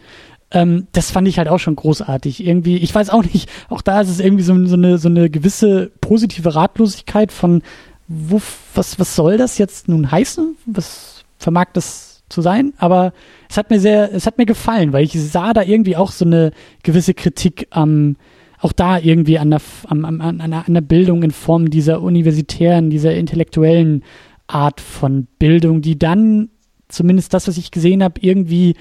Ähm, 0.52 0.86
das 0.92 1.10
fand 1.10 1.28
ich 1.28 1.38
halt 1.38 1.48
auch 1.48 1.58
schon 1.58 1.76
großartig. 1.76 2.44
Irgendwie, 2.44 2.76
ich 2.78 2.94
weiß 2.94 3.10
auch 3.10 3.24
nicht, 3.24 3.48
auch 3.68 3.82
da 3.82 4.00
ist 4.00 4.08
es 4.08 4.20
irgendwie 4.20 4.42
so, 4.42 4.66
so, 4.66 4.74
eine, 4.74 4.98
so 4.98 5.08
eine 5.08 5.30
gewisse 5.30 5.92
positive 6.00 6.54
Ratlosigkeit 6.54 7.32
von, 7.32 7.62
wo, 8.08 8.40
was, 8.74 8.98
was 8.98 9.14
soll 9.14 9.36
das 9.36 9.58
jetzt 9.58 9.88
nun 9.88 10.10
heißen? 10.10 10.56
Was 10.66 11.19
vermag 11.40 11.68
das 11.72 12.22
zu 12.28 12.42
sein? 12.42 12.72
Aber 12.78 13.12
es 13.48 13.56
hat 13.56 13.70
mir 13.70 13.80
sehr, 13.80 14.14
es 14.14 14.26
hat 14.26 14.38
mir 14.38 14.46
gefallen, 14.46 14.92
weil 14.92 15.04
ich 15.04 15.12
sah 15.12 15.52
da 15.52 15.62
irgendwie 15.62 15.96
auch 15.96 16.12
so 16.12 16.24
eine 16.24 16.52
gewisse 16.82 17.14
Kritik 17.14 17.66
am, 17.70 18.16
auch 18.60 18.72
da 18.72 18.98
irgendwie 18.98 19.38
an 19.38 19.50
der, 19.50 19.60
an, 19.88 20.04
an, 20.04 20.20
an, 20.20 20.52
an 20.52 20.74
der 20.74 20.80
Bildung 20.80 21.22
in 21.22 21.30
Form 21.30 21.70
dieser 21.70 22.02
universitären, 22.02 22.90
dieser 22.90 23.14
intellektuellen 23.14 24.04
Art 24.46 24.80
von 24.80 25.26
Bildung, 25.38 25.80
die 25.80 25.98
dann, 25.98 26.50
zumindest 26.88 27.32
das, 27.34 27.48
was 27.48 27.56
ich 27.56 27.70
gesehen 27.70 28.02
habe, 28.02 28.20
irgendwie 28.20 28.74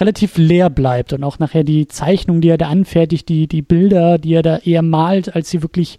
relativ 0.00 0.36
leer 0.36 0.70
bleibt 0.70 1.12
und 1.12 1.22
auch 1.24 1.38
nachher 1.38 1.64
die 1.64 1.86
Zeichnung, 1.86 2.40
die 2.40 2.48
er 2.48 2.58
da 2.58 2.68
anfertigt, 2.68 3.28
die, 3.28 3.46
die 3.46 3.62
Bilder, 3.62 4.18
die 4.18 4.34
er 4.34 4.42
da 4.42 4.58
eher 4.58 4.82
malt, 4.82 5.34
als 5.34 5.50
sie 5.50 5.62
wirklich 5.62 5.98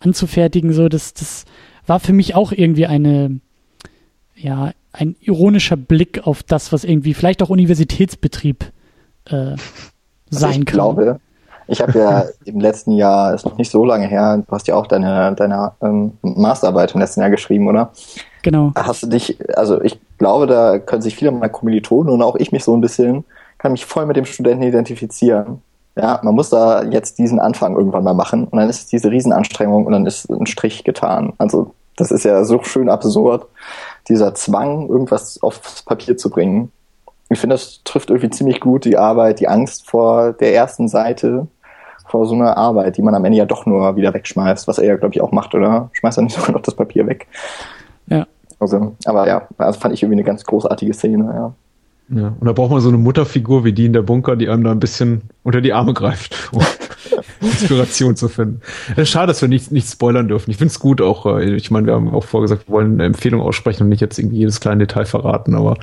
anzufertigen, 0.00 0.72
so, 0.72 0.88
das, 0.88 1.14
das 1.14 1.44
war 1.86 2.00
für 2.00 2.12
mich 2.12 2.34
auch 2.34 2.52
irgendwie 2.52 2.86
eine, 2.86 3.40
ja, 4.34 4.72
ein 4.94 5.16
ironischer 5.20 5.76
Blick 5.76 6.26
auf 6.26 6.42
das, 6.42 6.72
was 6.72 6.84
irgendwie 6.84 7.14
vielleicht 7.14 7.42
auch 7.42 7.50
Universitätsbetrieb 7.50 8.64
äh, 9.26 9.34
also 9.34 9.58
sein 10.30 10.48
also 10.48 10.60
ich 10.60 10.66
kann. 10.66 10.74
Glaube, 10.74 11.20
ich 11.66 11.80
habe 11.80 11.98
ja 11.98 12.24
im 12.44 12.60
letzten 12.60 12.92
Jahr, 12.92 13.34
ist 13.34 13.44
noch 13.44 13.58
nicht 13.58 13.70
so 13.70 13.84
lange 13.84 14.06
her, 14.06 14.42
du 14.46 14.52
hast 14.52 14.68
ja 14.68 14.76
auch 14.76 14.86
deine, 14.86 15.34
deine 15.34 15.72
ähm, 15.82 16.12
Masterarbeit 16.22 16.94
im 16.94 17.00
letzten 17.00 17.20
Jahr 17.20 17.30
geschrieben, 17.30 17.68
oder? 17.68 17.90
Genau. 18.42 18.72
Hast 18.76 19.02
du 19.02 19.06
dich, 19.08 19.38
also 19.56 19.80
ich 19.82 19.98
glaube, 20.18 20.46
da 20.46 20.78
können 20.78 21.02
sich 21.02 21.16
viele 21.16 21.32
meiner 21.32 21.48
Kommilitonen 21.48 22.12
und 22.12 22.22
auch 22.22 22.36
ich 22.36 22.52
mich 22.52 22.62
so 22.62 22.76
ein 22.76 22.80
bisschen, 22.80 23.24
kann 23.58 23.72
mich 23.72 23.86
voll 23.86 24.06
mit 24.06 24.16
dem 24.16 24.26
Studenten 24.26 24.62
identifizieren. 24.62 25.62
Ja, 25.96 26.20
man 26.22 26.34
muss 26.34 26.50
da 26.50 26.82
jetzt 26.82 27.18
diesen 27.18 27.40
Anfang 27.40 27.76
irgendwann 27.76 28.04
mal 28.04 28.14
machen 28.14 28.44
und 28.44 28.58
dann 28.58 28.68
ist 28.68 28.80
es 28.80 28.86
diese 28.86 29.10
Riesenanstrengung 29.10 29.86
und 29.86 29.92
dann 29.92 30.06
ist 30.06 30.28
ein 30.28 30.46
Strich 30.46 30.84
getan. 30.84 31.32
Also 31.38 31.72
das 31.96 32.10
ist 32.10 32.24
ja 32.24 32.44
so 32.44 32.62
schön 32.62 32.88
absurd, 32.88 33.46
dieser 34.08 34.34
Zwang, 34.34 34.88
irgendwas 34.88 35.42
aufs 35.42 35.82
Papier 35.82 36.16
zu 36.16 36.30
bringen. 36.30 36.70
Ich 37.30 37.38
finde, 37.38 37.54
das 37.54 37.82
trifft 37.84 38.10
irgendwie 38.10 38.30
ziemlich 38.30 38.60
gut 38.60 38.84
die 38.84 38.98
Arbeit, 38.98 39.40
die 39.40 39.48
Angst 39.48 39.88
vor 39.88 40.32
der 40.32 40.54
ersten 40.54 40.88
Seite 40.88 41.48
vor 42.06 42.26
so 42.26 42.34
einer 42.34 42.56
Arbeit, 42.56 42.96
die 42.96 43.02
man 43.02 43.14
am 43.14 43.24
Ende 43.24 43.38
ja 43.38 43.46
doch 43.46 43.66
nur 43.66 43.96
wieder 43.96 44.12
wegschmeißt, 44.12 44.68
was 44.68 44.78
er 44.78 44.86
ja, 44.86 44.96
glaube 44.96 45.14
ich, 45.14 45.22
auch 45.22 45.32
macht, 45.32 45.54
oder? 45.54 45.90
Schmeißt 45.92 46.18
er 46.18 46.22
nicht 46.22 46.36
sogar 46.38 46.52
noch 46.52 46.62
das 46.62 46.74
Papier 46.74 47.06
weg? 47.06 47.26
Ja. 48.06 48.26
Also, 48.60 48.94
aber 49.04 49.26
ja, 49.26 49.48
das 49.58 49.78
fand 49.78 49.94
ich 49.94 50.02
irgendwie 50.02 50.20
eine 50.20 50.24
ganz 50.24 50.44
großartige 50.44 50.94
Szene, 50.94 51.24
ja. 51.34 51.54
Ja, 52.10 52.34
und 52.38 52.46
da 52.46 52.52
braucht 52.52 52.70
man 52.70 52.80
so 52.80 52.90
eine 52.90 52.98
Mutterfigur 52.98 53.64
wie 53.64 53.72
die 53.72 53.86
in 53.86 53.94
der 53.94 54.02
Bunker, 54.02 54.36
die 54.36 54.50
einem 54.50 54.62
da 54.62 54.72
ein 54.72 54.78
bisschen 54.78 55.22
unter 55.42 55.62
die 55.62 55.72
Arme 55.72 55.94
greift, 55.94 56.50
Inspiration 57.52 58.16
zu 58.16 58.28
finden. 58.28 58.60
Ist 58.96 59.10
schade, 59.10 59.28
dass 59.28 59.40
wir 59.40 59.48
nicht, 59.48 59.72
nicht 59.72 59.88
spoilern 59.88 60.28
dürfen. 60.28 60.50
Ich 60.50 60.56
finde 60.56 60.72
es 60.72 60.78
gut 60.78 61.00
auch, 61.00 61.26
äh, 61.26 61.54
ich 61.54 61.70
meine, 61.70 61.86
wir 61.86 61.94
haben 61.94 62.14
auch 62.14 62.24
vorgesagt, 62.24 62.68
wir 62.68 62.72
wollen 62.72 62.94
eine 62.94 63.04
Empfehlung 63.04 63.40
aussprechen 63.40 63.84
und 63.84 63.88
nicht 63.88 64.00
jetzt 64.00 64.18
irgendwie 64.18 64.38
jedes 64.38 64.60
kleine 64.60 64.86
Detail 64.86 65.06
verraten, 65.06 65.54
aber 65.54 65.76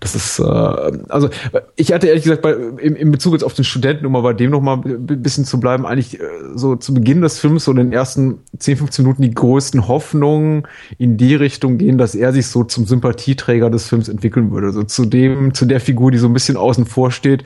das 0.00 0.16
ist, 0.16 0.38
äh, 0.40 0.42
also 0.42 1.30
ich 1.76 1.92
hatte 1.92 2.08
ehrlich 2.08 2.24
gesagt 2.24 2.42
bei, 2.42 2.52
in, 2.52 2.96
in 2.96 3.12
Bezug 3.12 3.34
jetzt 3.34 3.44
auf 3.44 3.54
den 3.54 3.64
Studenten, 3.64 4.04
um 4.04 4.12
mal 4.12 4.22
bei 4.22 4.32
dem 4.32 4.50
noch 4.50 4.60
mal 4.60 4.80
ein 4.84 5.22
bisschen 5.22 5.44
zu 5.44 5.60
bleiben, 5.60 5.86
eigentlich 5.86 6.20
äh, 6.20 6.24
so 6.54 6.76
zu 6.76 6.92
Beginn 6.92 7.22
des 7.22 7.38
Films, 7.38 7.64
so 7.64 7.70
in 7.70 7.76
den 7.76 7.92
ersten 7.92 8.40
10, 8.58 8.78
15 8.78 9.04
Minuten 9.04 9.22
die 9.22 9.32
größten 9.32 9.86
Hoffnungen 9.86 10.66
in 10.98 11.16
die 11.16 11.34
Richtung 11.34 11.78
gehen, 11.78 11.98
dass 11.98 12.14
er 12.14 12.32
sich 12.32 12.48
so 12.48 12.64
zum 12.64 12.86
Sympathieträger 12.86 13.70
des 13.70 13.88
Films 13.88 14.08
entwickeln 14.08 14.50
würde. 14.50 14.68
Also 14.68 14.82
zu 14.82 15.04
dem, 15.04 15.54
zu 15.54 15.66
der 15.66 15.80
Figur, 15.80 16.10
die 16.10 16.18
so 16.18 16.26
ein 16.26 16.32
bisschen 16.32 16.56
außen 16.56 16.86
vor 16.86 17.12
steht 17.12 17.44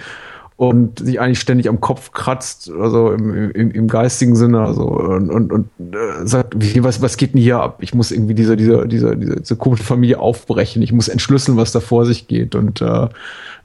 und 0.56 1.00
sich 1.00 1.20
eigentlich 1.20 1.40
ständig 1.40 1.68
am 1.68 1.80
Kopf 1.80 2.12
kratzt, 2.12 2.70
also 2.70 3.12
im, 3.12 3.50
im, 3.50 3.70
im 3.70 3.88
geistigen 3.88 4.36
Sinne, 4.36 4.60
also 4.60 4.84
und, 4.84 5.30
und, 5.30 5.52
und 5.52 5.68
äh, 5.78 6.26
sagt, 6.26 6.54
wie, 6.56 6.82
was, 6.82 7.02
was 7.02 7.18
geht 7.18 7.34
denn 7.34 7.42
hier 7.42 7.60
ab? 7.60 7.78
Ich 7.82 7.94
muss 7.94 8.10
irgendwie 8.10 8.34
diese, 8.34 8.56
diese, 8.56 8.88
diese, 8.88 9.16
diese, 9.16 9.56
komische 9.56 9.84
Familie 9.84 10.18
aufbrechen, 10.18 10.80
ich 10.80 10.92
muss 10.92 11.08
entschlüsseln, 11.08 11.58
was 11.58 11.72
da 11.72 11.80
vor 11.80 12.06
sich 12.06 12.26
geht 12.26 12.54
und 12.54 12.80
äh, 12.80 13.08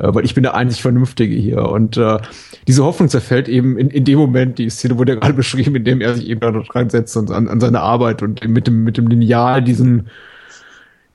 äh, 0.02 0.14
weil 0.14 0.26
ich 0.26 0.34
bin 0.34 0.44
der 0.44 0.56
einzig 0.56 0.82
Vernünftige 0.82 1.36
hier. 1.36 1.70
Und 1.70 1.98
äh, 1.98 2.18
diese 2.68 2.84
Hoffnung 2.84 3.10
zerfällt 3.10 3.48
eben 3.48 3.78
in, 3.78 3.90
in 3.90 4.04
dem 4.04 4.20
Moment, 4.20 4.58
die 4.58 4.70
Szene 4.70 4.98
wurde 4.98 5.14
ja 5.14 5.20
gerade 5.20 5.34
beschrieben, 5.36 5.76
in 5.76 5.84
dem 5.84 6.02
er 6.02 6.16
sich 6.16 6.28
eben 6.28 6.42
da 6.42 6.52
reinsetzt 6.74 7.16
und 7.18 7.32
an, 7.32 7.48
an 7.48 7.60
seine 7.60 7.82
Arbeit 7.82 8.22
und 8.22 8.46
mit 8.48 8.68
dem, 8.68 8.84
mit 8.84 8.98
dem 8.98 9.08
Lineal 9.08 9.62
diesen 9.62 10.10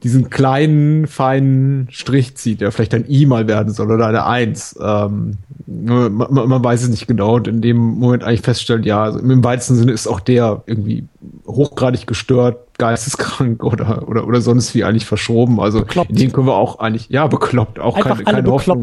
diesen 0.06 0.30
kleinen, 0.30 1.08
feinen 1.08 1.88
Strich 1.90 2.36
zieht, 2.36 2.60
der 2.60 2.70
vielleicht 2.70 2.94
ein 2.94 3.10
I 3.10 3.26
mal 3.26 3.48
werden 3.48 3.72
soll 3.72 3.90
oder 3.90 4.06
eine 4.06 4.24
Eins. 4.24 4.78
Ähm, 4.80 5.38
man, 5.66 6.16
man, 6.16 6.62
weiß 6.62 6.84
es 6.84 6.90
nicht 6.90 7.08
genau 7.08 7.34
und 7.34 7.48
in 7.48 7.60
dem 7.60 7.76
Moment 7.76 8.22
eigentlich 8.22 8.42
feststellt, 8.42 8.86
ja, 8.86 9.02
also 9.02 9.18
im 9.18 9.42
weitesten 9.42 9.74
Sinne 9.74 9.90
ist 9.90 10.06
auch 10.06 10.20
der 10.20 10.62
irgendwie 10.66 11.08
hochgradig 11.44 12.06
gestört, 12.06 12.78
geisteskrank 12.78 13.64
oder, 13.64 14.06
oder, 14.06 14.28
oder 14.28 14.40
sonst 14.40 14.76
wie 14.76 14.84
eigentlich 14.84 15.06
verschoben. 15.06 15.58
Also 15.58 15.80
bekloppt. 15.80 16.10
in 16.10 16.16
den 16.16 16.32
können 16.32 16.46
wir 16.46 16.54
auch 16.54 16.78
eigentlich, 16.78 17.08
ja, 17.10 17.26
bekloppt, 17.26 17.80
auch 17.80 17.96
Einfach 17.96 18.22
keine, 18.22 18.22
keine 18.22 18.50
Hoffnung 18.52 18.82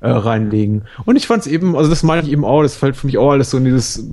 äh, 0.00 0.08
reinlegen. 0.08 0.84
Und 1.04 1.16
ich 1.16 1.26
fand 1.26 1.42
es 1.42 1.52
eben, 1.52 1.76
also 1.76 1.90
das 1.90 2.02
meine 2.02 2.22
ich 2.22 2.32
eben 2.32 2.46
auch, 2.46 2.62
das 2.62 2.76
fällt 2.76 2.96
für 2.96 3.06
mich 3.06 3.18
auch 3.18 3.32
alles 3.32 3.50
so 3.50 3.58
in 3.58 3.66
dieses 3.66 4.08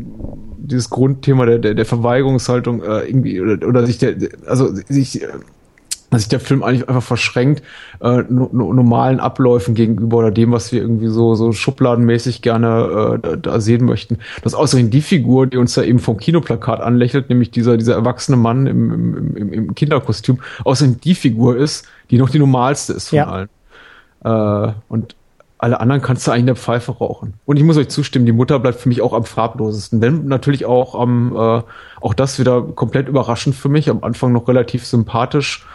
dieses 0.58 0.92
Grundthema 0.92 1.48
der, 1.48 1.58
der, 1.58 1.74
der 1.74 1.86
Verweigerungshaltung 1.86 2.84
äh, 2.84 3.00
irgendwie 3.08 3.42
oder, 3.42 3.68
oder 3.68 3.88
sich 3.88 3.98
der, 3.98 4.16
also 4.46 4.72
sich 4.88 5.24
äh, 5.24 5.28
dass 6.10 6.22
sich 6.22 6.30
der 6.30 6.40
Film 6.40 6.64
eigentlich 6.64 6.88
einfach 6.90 7.04
verschränkt 7.04 7.64
äh, 8.02 8.24
no, 8.30 8.50
no, 8.52 8.74
normalen 8.74 9.20
Abläufen 9.20 9.76
gegenüber 9.76 10.18
oder 10.18 10.32
dem, 10.32 10.52
was 10.52 10.72
wir 10.72 10.82
irgendwie 10.82 11.08
so 11.08 11.36
so 11.36 11.52
schubladenmäßig 11.52 12.42
gerne 12.42 13.16
äh, 13.16 13.20
da, 13.20 13.36
da 13.36 13.60
sehen 13.60 13.86
möchten. 13.86 14.18
Das 14.44 14.54
ist 14.54 14.60
außerdem 14.60 14.90
die 14.90 15.02
Figur, 15.02 15.48
die 15.48 15.58
uns 15.58 15.74
da 15.74 15.84
eben 15.84 16.00
vom 16.00 16.18
Kinoplakat 16.18 16.82
anlächelt, 16.82 17.30
nämlich 17.30 17.52
dieser 17.52 17.78
dieser 17.78 17.94
erwachsene 17.94 18.38
Mann 18.38 18.68
im, 18.68 19.36
im, 19.36 19.54
im, 19.54 19.76
Kinderkostüm, 19.76 20.40
außerdem 20.64 21.00
die 21.02 21.16
Figur 21.16 21.58
ist, 21.58 21.88
die 22.10 22.18
noch 22.18 22.30
die 22.30 22.40
normalste 22.40 22.94
ist 22.94 23.10
von 23.10 23.18
ja. 23.18 23.28
allen. 23.28 23.50
Äh, 24.24 24.74
und 24.90 25.16
alle 25.62 25.82
anderen 25.82 26.02
kannst 26.02 26.26
du 26.26 26.32
eigentlich 26.32 26.42
in 26.42 26.46
der 26.48 26.56
Pfeife 26.56 26.94
rauchen. 26.94 27.34
Und 27.46 27.58
ich 27.58 27.64
muss 27.64 27.76
euch 27.76 27.90
zustimmen, 27.90 28.26
die 28.26 28.32
Mutter 28.32 28.60
bleibt 28.60 28.80
für 28.80 28.88
mich 28.88 29.02
auch 29.02 29.12
am 29.12 29.26
farblosesten. 29.26 30.02
Wenn 30.02 30.26
natürlich 30.26 30.66
auch 30.66 30.96
am, 30.96 31.36
äh, 31.36 31.62
auch 32.00 32.14
das 32.14 32.40
wieder 32.40 32.62
komplett 32.62 33.10
überraschend 33.10 33.56
für 33.56 33.68
mich, 33.68 33.90
am 33.90 34.02
Anfang 34.02 34.32
noch 34.32 34.48
relativ 34.48 34.86
sympathisch, 34.86 35.66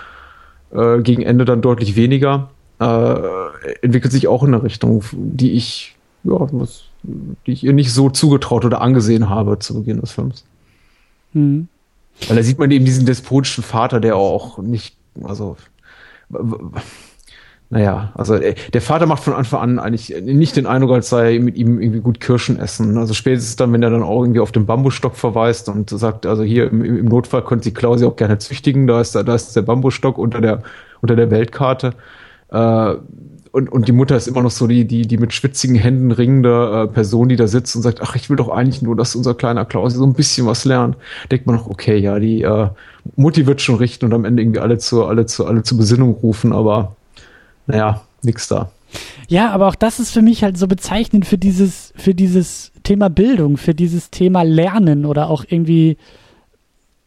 äh, 0.74 1.00
gegen 1.00 1.22
Ende 1.22 1.44
dann 1.44 1.62
deutlich 1.62 1.96
weniger, 1.96 2.50
äh, 2.80 3.14
entwickelt 3.82 4.12
sich 4.12 4.28
auch 4.28 4.42
in 4.42 4.54
eine 4.54 4.62
Richtung, 4.62 5.02
die 5.12 5.52
ich, 5.52 5.96
ja, 6.24 6.38
was, 6.52 6.84
die 7.02 7.52
ich 7.52 7.64
ihr 7.64 7.72
nicht 7.72 7.92
so 7.92 8.10
zugetraut 8.10 8.64
oder 8.64 8.80
angesehen 8.80 9.28
habe 9.28 9.58
zu 9.58 9.74
Beginn 9.74 10.00
des 10.00 10.12
Films. 10.12 10.44
Mhm. 11.32 11.68
Weil 12.28 12.36
da 12.36 12.42
sieht 12.42 12.58
man 12.58 12.70
eben 12.70 12.84
diesen 12.84 13.06
despotischen 13.06 13.64
Vater, 13.64 14.00
der 14.00 14.16
auch 14.16 14.58
nicht, 14.58 14.96
also 15.22 15.56
naja, 17.74 18.12
also 18.14 18.36
äh, 18.36 18.54
der 18.72 18.80
Vater 18.80 19.06
macht 19.06 19.24
von 19.24 19.32
Anfang 19.32 19.60
an 19.60 19.78
eigentlich 19.80 20.14
nicht 20.22 20.54
den 20.54 20.64
Eindruck, 20.64 20.92
als 20.92 21.08
sei 21.08 21.40
mit 21.40 21.56
ihm 21.56 21.80
irgendwie 21.80 21.98
gut 21.98 22.20
Kirschen 22.20 22.56
essen. 22.56 22.96
Also 22.96 23.14
spätestens 23.14 23.56
dann, 23.56 23.72
wenn 23.72 23.82
er 23.82 23.90
dann 23.90 24.04
auch 24.04 24.22
irgendwie 24.22 24.38
auf 24.38 24.52
den 24.52 24.64
Bambusstock 24.64 25.16
verweist 25.16 25.68
und 25.68 25.90
sagt, 25.90 26.24
also 26.24 26.44
hier 26.44 26.70
im, 26.70 26.84
im 26.84 27.06
Notfall 27.06 27.42
könnte 27.42 27.64
sie 27.64 27.74
Klausi 27.74 28.04
auch 28.04 28.14
gerne 28.14 28.38
züchtigen, 28.38 28.86
da 28.86 29.00
ist, 29.00 29.16
da 29.16 29.34
ist 29.34 29.56
der 29.56 29.62
Bambusstock 29.62 30.18
unter 30.18 30.40
der, 30.40 30.62
unter 31.00 31.16
der 31.16 31.32
Weltkarte. 31.32 31.94
Äh, 32.52 32.94
und, 33.50 33.72
und 33.72 33.88
die 33.88 33.92
Mutter 33.92 34.16
ist 34.16 34.28
immer 34.28 34.42
noch 34.42 34.52
so 34.52 34.68
die, 34.68 34.84
die, 34.84 35.02
die 35.02 35.18
mit 35.18 35.32
schwitzigen 35.32 35.74
Händen 35.74 36.12
ringende 36.12 36.84
äh, 36.84 36.92
Person, 36.92 37.28
die 37.28 37.34
da 37.34 37.48
sitzt 37.48 37.74
und 37.74 37.82
sagt, 37.82 38.02
ach, 38.02 38.14
ich 38.14 38.30
will 38.30 38.36
doch 38.36 38.50
eigentlich 38.50 38.82
nur, 38.82 38.94
dass 38.94 39.16
unser 39.16 39.34
kleiner 39.34 39.64
Klausi 39.64 39.96
so 39.96 40.06
ein 40.06 40.14
bisschen 40.14 40.46
was 40.46 40.64
lernt. 40.64 40.96
Denkt 41.32 41.46
man 41.46 41.56
noch, 41.56 41.66
okay, 41.66 41.96
ja, 41.96 42.20
die 42.20 42.42
äh, 42.42 42.68
Mutti 43.16 43.48
wird 43.48 43.60
schon 43.60 43.74
richten 43.74 44.04
und 44.04 44.14
am 44.14 44.24
Ende 44.24 44.42
irgendwie 44.42 44.60
alle 44.60 44.78
zu, 44.78 45.04
alle 45.04 45.26
zu, 45.26 45.44
alle 45.44 45.64
zur 45.64 45.76
Besinnung 45.76 46.12
rufen, 46.22 46.52
aber 46.52 46.94
naja, 47.66 48.02
nix 48.22 48.48
da. 48.48 48.70
Ja, 49.28 49.50
aber 49.50 49.68
auch 49.68 49.74
das 49.74 49.98
ist 49.98 50.10
für 50.10 50.22
mich 50.22 50.42
halt 50.42 50.58
so 50.58 50.66
bezeichnend 50.66 51.26
für 51.26 51.38
dieses, 51.38 51.92
für 51.96 52.14
dieses 52.14 52.72
Thema 52.82 53.08
Bildung, 53.10 53.56
für 53.56 53.74
dieses 53.74 54.10
Thema 54.10 54.42
Lernen 54.42 55.06
oder 55.06 55.30
auch 55.30 55.44
irgendwie 55.48 55.96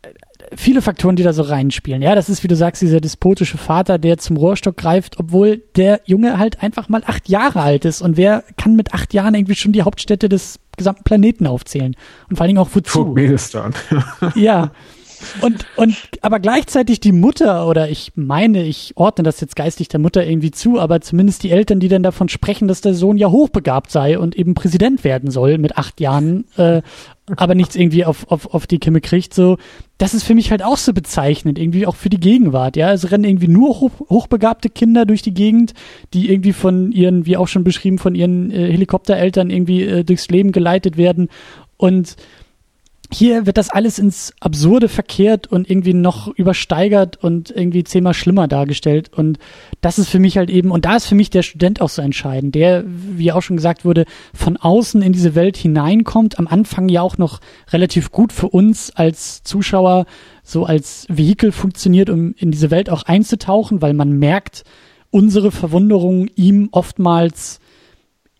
äh, 0.01 0.09
viele 0.55 0.81
Faktoren, 0.81 1.15
die 1.15 1.23
da 1.23 1.33
so 1.33 1.43
reinspielen. 1.43 2.01
Ja, 2.01 2.15
das 2.15 2.29
ist, 2.29 2.43
wie 2.43 2.47
du 2.47 2.55
sagst, 2.55 2.81
dieser 2.81 2.99
despotische 2.99 3.57
Vater, 3.57 3.97
der 3.99 4.17
zum 4.17 4.37
Rohrstock 4.37 4.75
greift, 4.75 5.19
obwohl 5.19 5.61
der 5.75 6.01
Junge 6.05 6.37
halt 6.37 6.61
einfach 6.61 6.89
mal 6.89 7.03
acht 7.05 7.29
Jahre 7.29 7.61
alt 7.61 7.85
ist. 7.85 8.01
Und 8.01 8.17
wer 8.17 8.43
kann 8.57 8.75
mit 8.75 8.93
acht 8.93 9.13
Jahren 9.13 9.35
irgendwie 9.35 9.55
schon 9.55 9.71
die 9.71 9.83
Hauptstädte 9.83 10.27
des 10.27 10.59
gesamten 10.75 11.03
Planeten 11.03 11.47
aufzählen? 11.47 11.95
Und 12.29 12.35
vor 12.35 12.43
allen 12.43 12.49
Dingen 12.49 12.59
auch 12.59 12.69
wozu? 12.73 13.03
Turkmenistan. 13.03 13.73
ja. 14.35 14.71
Und, 15.41 15.65
und 15.75 15.95
aber 16.21 16.39
gleichzeitig 16.39 16.99
die 16.99 17.11
Mutter, 17.11 17.67
oder 17.67 17.89
ich 17.89 18.11
meine, 18.15 18.63
ich 18.63 18.93
ordne 18.95 19.23
das 19.23 19.41
jetzt 19.41 19.55
geistig 19.55 19.87
der 19.87 19.99
Mutter 19.99 20.25
irgendwie 20.25 20.51
zu, 20.51 20.79
aber 20.79 21.01
zumindest 21.01 21.43
die 21.43 21.51
Eltern, 21.51 21.79
die 21.79 21.87
dann 21.87 22.03
davon 22.03 22.29
sprechen, 22.29 22.67
dass 22.67 22.81
der 22.81 22.93
Sohn 22.93 23.17
ja 23.17 23.29
hochbegabt 23.29 23.91
sei 23.91 24.19
und 24.19 24.35
eben 24.35 24.53
Präsident 24.53 25.03
werden 25.03 25.31
soll 25.31 25.57
mit 25.57 25.77
acht 25.77 25.99
Jahren, 25.99 26.45
äh, 26.57 26.81
aber 27.35 27.55
nichts 27.55 27.75
irgendwie 27.75 28.05
auf, 28.05 28.31
auf, 28.31 28.53
auf 28.53 28.67
die 28.67 28.79
Kimme 28.79 29.01
kriegt, 29.01 29.33
so, 29.33 29.57
das 29.97 30.13
ist 30.13 30.23
für 30.23 30.35
mich 30.35 30.51
halt 30.51 30.63
auch 30.63 30.77
so 30.77 30.93
bezeichnend, 30.93 31.59
irgendwie 31.59 31.85
auch 31.85 31.95
für 31.95 32.09
die 32.09 32.19
Gegenwart, 32.19 32.77
ja. 32.77 32.93
Es 32.93 33.11
rennen 33.11 33.25
irgendwie 33.25 33.49
nur 33.49 33.79
hoch, 33.79 33.91
hochbegabte 34.09 34.69
Kinder 34.69 35.05
durch 35.05 35.23
die 35.23 35.33
Gegend, 35.33 35.73
die 36.13 36.31
irgendwie 36.31 36.53
von 36.53 36.91
ihren, 36.91 37.25
wie 37.25 37.37
auch 37.37 37.47
schon 37.47 37.63
beschrieben, 37.63 37.97
von 37.97 38.15
ihren 38.15 38.51
äh, 38.51 38.71
Helikoptereltern 38.71 39.49
irgendwie 39.49 39.83
äh, 39.83 40.03
durchs 40.03 40.29
Leben 40.29 40.51
geleitet 40.51 40.97
werden 40.97 41.29
und 41.77 42.15
hier 43.11 43.45
wird 43.45 43.57
das 43.57 43.69
alles 43.69 43.99
ins 43.99 44.33
Absurde 44.41 44.89
verkehrt 44.89 45.47
und 45.47 45.69
irgendwie 45.69 45.93
noch 45.93 46.27
übersteigert 46.27 47.15
und 47.23 47.51
irgendwie 47.51 47.85
zehnmal 47.85 48.13
schlimmer 48.13 48.49
dargestellt. 48.49 49.13
Und 49.13 49.39
das 49.79 49.97
ist 49.97 50.09
für 50.09 50.19
mich 50.19 50.37
halt 50.37 50.49
eben, 50.49 50.71
und 50.71 50.83
da 50.83 50.97
ist 50.97 51.05
für 51.05 51.15
mich 51.15 51.29
der 51.29 51.43
Student 51.43 51.79
auch 51.79 51.89
so 51.89 52.01
entscheidend, 52.01 52.53
der, 52.53 52.83
wie 52.85 53.31
auch 53.31 53.41
schon 53.41 53.55
gesagt 53.55 53.85
wurde, 53.85 54.05
von 54.33 54.57
außen 54.57 55.01
in 55.01 55.13
diese 55.13 55.35
Welt 55.35 55.55
hineinkommt, 55.55 56.37
am 56.37 56.47
Anfang 56.47 56.89
ja 56.89 57.01
auch 57.01 57.17
noch 57.17 57.39
relativ 57.71 58.11
gut 58.11 58.33
für 58.33 58.49
uns 58.49 58.91
als 58.91 59.41
Zuschauer 59.43 60.05
so 60.43 60.65
als 60.65 61.05
Vehikel 61.09 61.53
funktioniert, 61.53 62.09
um 62.09 62.33
in 62.37 62.51
diese 62.51 62.71
Welt 62.71 62.89
auch 62.89 63.03
einzutauchen, 63.03 63.81
weil 63.81 63.93
man 63.93 64.11
merkt 64.13 64.63
unsere 65.11 65.51
Verwunderung 65.51 66.27
ihm 66.35 66.69
oftmals 66.71 67.59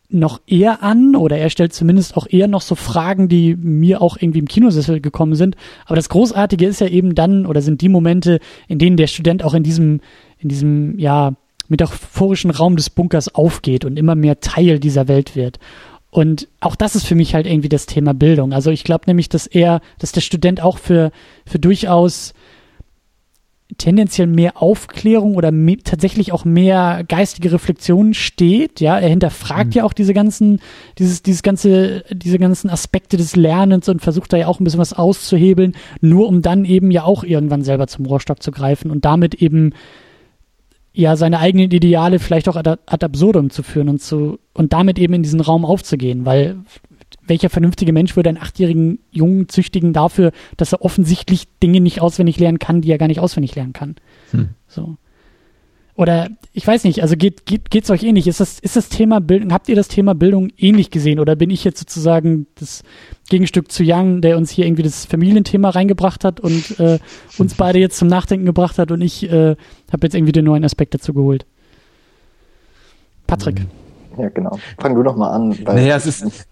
noch 0.10 0.42
eher 0.48 0.84
an 0.84 1.16
oder 1.16 1.38
er 1.38 1.50
stellt 1.50 1.74
zumindest 1.74 2.16
auch 2.16 2.28
eher 2.30 2.48
noch 2.48 2.62
so 2.62 2.76
Fragen, 2.76 3.28
die 3.28 3.56
mir 3.56 4.02
auch 4.02 4.18
irgendwie 4.18 4.40
im 4.40 4.48
Kinosessel 4.48 5.02
gekommen 5.02 5.36
sind. 5.36 5.56
Aber 5.86 5.98
das 5.98 6.10
Großartige 6.10 6.66
ist 6.66 6.80
ja 6.80 6.88
eben 6.88 7.14
dann 7.14 7.46
oder 7.46 7.62
sind 7.62 7.82
die 7.82 7.90
Momente, 7.90 8.40
in 8.68 8.80
denen 8.80 8.98
der 8.98 9.08
Student 9.08 9.44
auch 9.44 9.54
in 9.54 9.64
diesem, 9.64 10.00
in 10.40 10.50
diesem, 10.50 10.98
ja, 10.98 11.34
metaphorischen 11.70 12.52
Raum 12.52 12.76
des 12.76 12.90
Bunkers 12.90 13.34
aufgeht 13.36 13.86
und 13.86 13.98
immer 13.98 14.16
mehr 14.16 14.40
Teil 14.40 14.80
dieser 14.80 15.08
Welt 15.08 15.36
wird. 15.36 15.60
Und 16.10 16.48
auch 16.62 16.76
das 16.76 16.96
ist 16.96 17.06
für 17.06 17.16
mich 17.16 17.36
halt 17.36 17.46
irgendwie 17.46 17.70
das 17.70 17.86
Thema 17.86 18.14
Bildung. 18.14 18.54
Also 18.54 18.72
ich 18.72 18.84
glaube 18.84 19.04
nämlich, 19.08 19.30
dass 19.30 19.46
er, 19.46 19.82
dass 20.00 20.14
der 20.14 20.22
Student 20.22 20.62
auch 20.62 20.78
für, 20.78 21.12
für 21.46 21.60
durchaus 21.60 22.34
tendenziell 23.78 24.28
mehr 24.28 24.62
Aufklärung 24.62 25.36
oder 25.36 25.52
mehr, 25.52 25.78
tatsächlich 25.84 26.32
auch 26.32 26.46
mehr 26.46 27.04
geistige 27.08 27.52
Reflexion 27.52 28.14
steht. 28.14 28.80
Ja, 28.80 29.00
er 29.00 29.10
hinterfragt 29.10 29.68
mhm. 29.68 29.72
ja 29.74 29.84
auch 29.84 29.94
diese 29.94 30.14
ganzen, 30.14 30.60
dieses, 30.98 31.24
dieses 31.24 31.44
ganze, 31.44 32.04
diese 32.12 32.40
ganzen 32.40 32.70
Aspekte 32.70 33.18
des 33.18 33.36
Lernens 33.36 33.88
und 33.90 34.02
versucht 34.02 34.34
da 34.34 34.38
ja 34.38 34.48
auch 34.48 34.60
ein 34.60 34.64
bisschen 34.64 34.80
was 34.80 34.94
auszuhebeln, 34.94 35.76
nur 36.02 36.28
um 36.28 36.42
dann 36.42 36.66
eben 36.66 36.92
ja 36.92 37.04
auch 37.04 37.24
irgendwann 37.24 37.64
selber 37.64 37.88
zum 37.88 38.06
Rohrstock 38.06 38.42
zu 38.42 38.52
greifen 38.52 38.92
und 38.92 39.06
damit 39.06 39.36
eben 39.36 39.74
ja 40.94 41.16
seine 41.16 41.40
eigenen 41.40 41.70
Ideale 41.70 42.20
vielleicht 42.20 42.50
auch 42.50 42.56
ad, 42.56 42.78
ad 42.86 43.06
absurdum 43.06 43.52
zu 43.52 43.62
führen 43.62 43.90
und 43.90 44.02
zu 44.02 44.40
und 44.54 44.74
damit 44.74 44.98
eben 44.98 45.14
in 45.14 45.24
diesen 45.24 45.42
Raum 45.42 45.64
aufzugehen, 45.64 46.26
weil 46.26 46.58
welcher 47.26 47.50
vernünftige 47.50 47.94
Mensch 47.94 48.16
würde 48.16 48.30
einen 48.30 48.38
achtjährigen 48.38 49.00
Jungen 49.12 49.50
züchtigen 49.50 49.94
dafür, 49.94 50.32
dass 50.56 50.74
er 50.74 50.82
offensichtlich 50.82 51.48
Dinge 51.62 51.82
nicht 51.82 52.02
auswendig 52.02 52.40
lernen 52.40 52.60
kann, 52.60 52.82
die 52.82 52.92
er 52.92 52.98
gar 52.98 53.08
nicht 53.08 53.20
auswendig 53.20 53.56
lernen 53.56 53.74
kann. 53.74 53.96
Hm. 54.32 54.50
So. 54.68 54.98
Oder 55.96 56.30
ich 56.54 56.66
weiß 56.66 56.84
nicht, 56.84 57.02
also 57.02 57.16
geht 57.16 57.48
geht 57.48 57.72
geht's 57.72 57.90
euch 57.90 58.04
ähnlich? 58.04 58.28
Ist 58.28 58.40
das 58.40 58.60
ist 58.60 58.76
das 58.76 58.88
Thema 58.88 59.20
Bildung? 59.20 59.52
Habt 59.52 59.68
ihr 59.68 59.76
das 59.76 59.88
Thema 59.88 60.14
Bildung 60.14 60.52
ähnlich 60.56 60.92
gesehen 60.92 61.20
oder 61.20 61.36
bin 61.36 61.50
ich 61.50 61.64
jetzt 61.64 61.80
sozusagen 61.80 62.46
das 62.54 62.84
Gegenstück 63.30 63.72
zu 63.72 63.84
Young, 63.84 64.22
der 64.22 64.38
uns 64.38 64.52
hier 64.52 64.68
irgendwie 64.68 64.84
das 64.84 65.06
Familienthema 65.06 65.72
reingebracht 65.72 66.24
hat 66.24 66.40
und 66.40 66.80
äh, 66.80 67.00
uns 67.40 67.56
beide 67.56 67.80
jetzt 67.80 67.98
zum 67.98 68.08
Nachdenken 68.08 68.46
gebracht 68.46 68.78
hat 68.78 68.92
und 68.92 69.02
ich 69.02 69.24
äh, 69.24 69.56
habe 69.92 70.04
jetzt 70.04 70.14
irgendwie 70.14 70.34
den 70.34 70.46
neuen 70.46 70.64
Aspekt 70.64 70.94
dazu 70.94 71.16
geholt. 71.16 71.48
Patrick. 73.26 73.66
Ja, 74.20 74.30
genau. 74.30 74.60
Fang 74.78 74.94
du 74.94 75.02
noch 75.02 75.16
mal 75.16 75.32
an. 75.32 75.58
Naja, 75.64 75.96
es 75.96 76.06
ist 76.06 76.48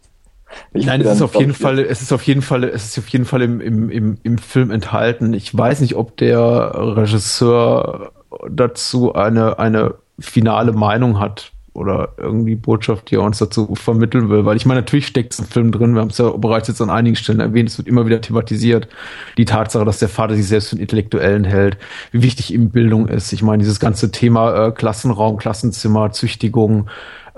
Nein, 0.73 1.01
es 1.01 1.15
ist 1.15 1.21
auf 1.21 1.35
jeden 1.35 1.53
Fall, 1.53 1.79
es 1.79 2.01
ist 2.01 2.13
auf 2.13 2.23
jeden 2.23 2.41
Fall, 2.41 2.63
es 2.65 2.85
ist 2.85 2.99
auf 2.99 3.07
jeden 3.09 3.25
Fall 3.25 3.41
im, 3.41 3.61
im, 3.61 3.89
im, 3.89 4.17
im 4.23 4.37
Film 4.37 4.71
enthalten. 4.71 5.33
Ich 5.33 5.55
weiß 5.55 5.81
nicht, 5.81 5.95
ob 5.95 6.17
der 6.17 6.71
Regisseur 6.75 8.11
dazu 8.49 9.13
eine, 9.13 9.59
eine 9.59 9.95
finale 10.19 10.71
Meinung 10.71 11.19
hat 11.19 11.51
oder 11.75 12.13
irgendwie 12.17 12.55
Botschaft, 12.55 13.11
die 13.11 13.15
er 13.15 13.21
uns 13.21 13.37
dazu 13.37 13.75
vermitteln 13.75 14.29
will. 14.29 14.45
Weil 14.45 14.55
ich 14.55 14.65
meine, 14.65 14.79
natürlich 14.79 15.07
steckt 15.07 15.33
es 15.33 15.39
im 15.39 15.45
Film 15.45 15.71
drin, 15.71 15.93
wir 15.93 16.01
haben 16.01 16.09
es 16.09 16.17
ja 16.17 16.29
bereits 16.29 16.69
jetzt 16.69 16.81
an 16.81 16.89
einigen 16.89 17.17
Stellen 17.17 17.41
erwähnt, 17.41 17.69
es 17.69 17.77
wird 17.77 17.87
immer 17.87 18.05
wieder 18.05 18.21
thematisiert, 18.21 18.87
die 19.37 19.45
Tatsache, 19.45 19.83
dass 19.83 19.99
der 19.99 20.09
Vater 20.09 20.35
sich 20.35 20.47
selbst 20.47 20.69
für 20.69 20.75
einen 20.75 20.81
Intellektuellen 20.81 21.43
hält, 21.43 21.77
wie 22.11 22.23
wichtig 22.23 22.53
ihm 22.53 22.69
Bildung 22.69 23.07
ist. 23.07 23.33
Ich 23.33 23.43
meine, 23.43 23.61
dieses 23.61 23.79
ganze 23.79 24.11
Thema 24.11 24.67
äh, 24.67 24.71
Klassenraum, 24.71 25.37
Klassenzimmer, 25.37 26.11
Züchtigung, 26.11 26.89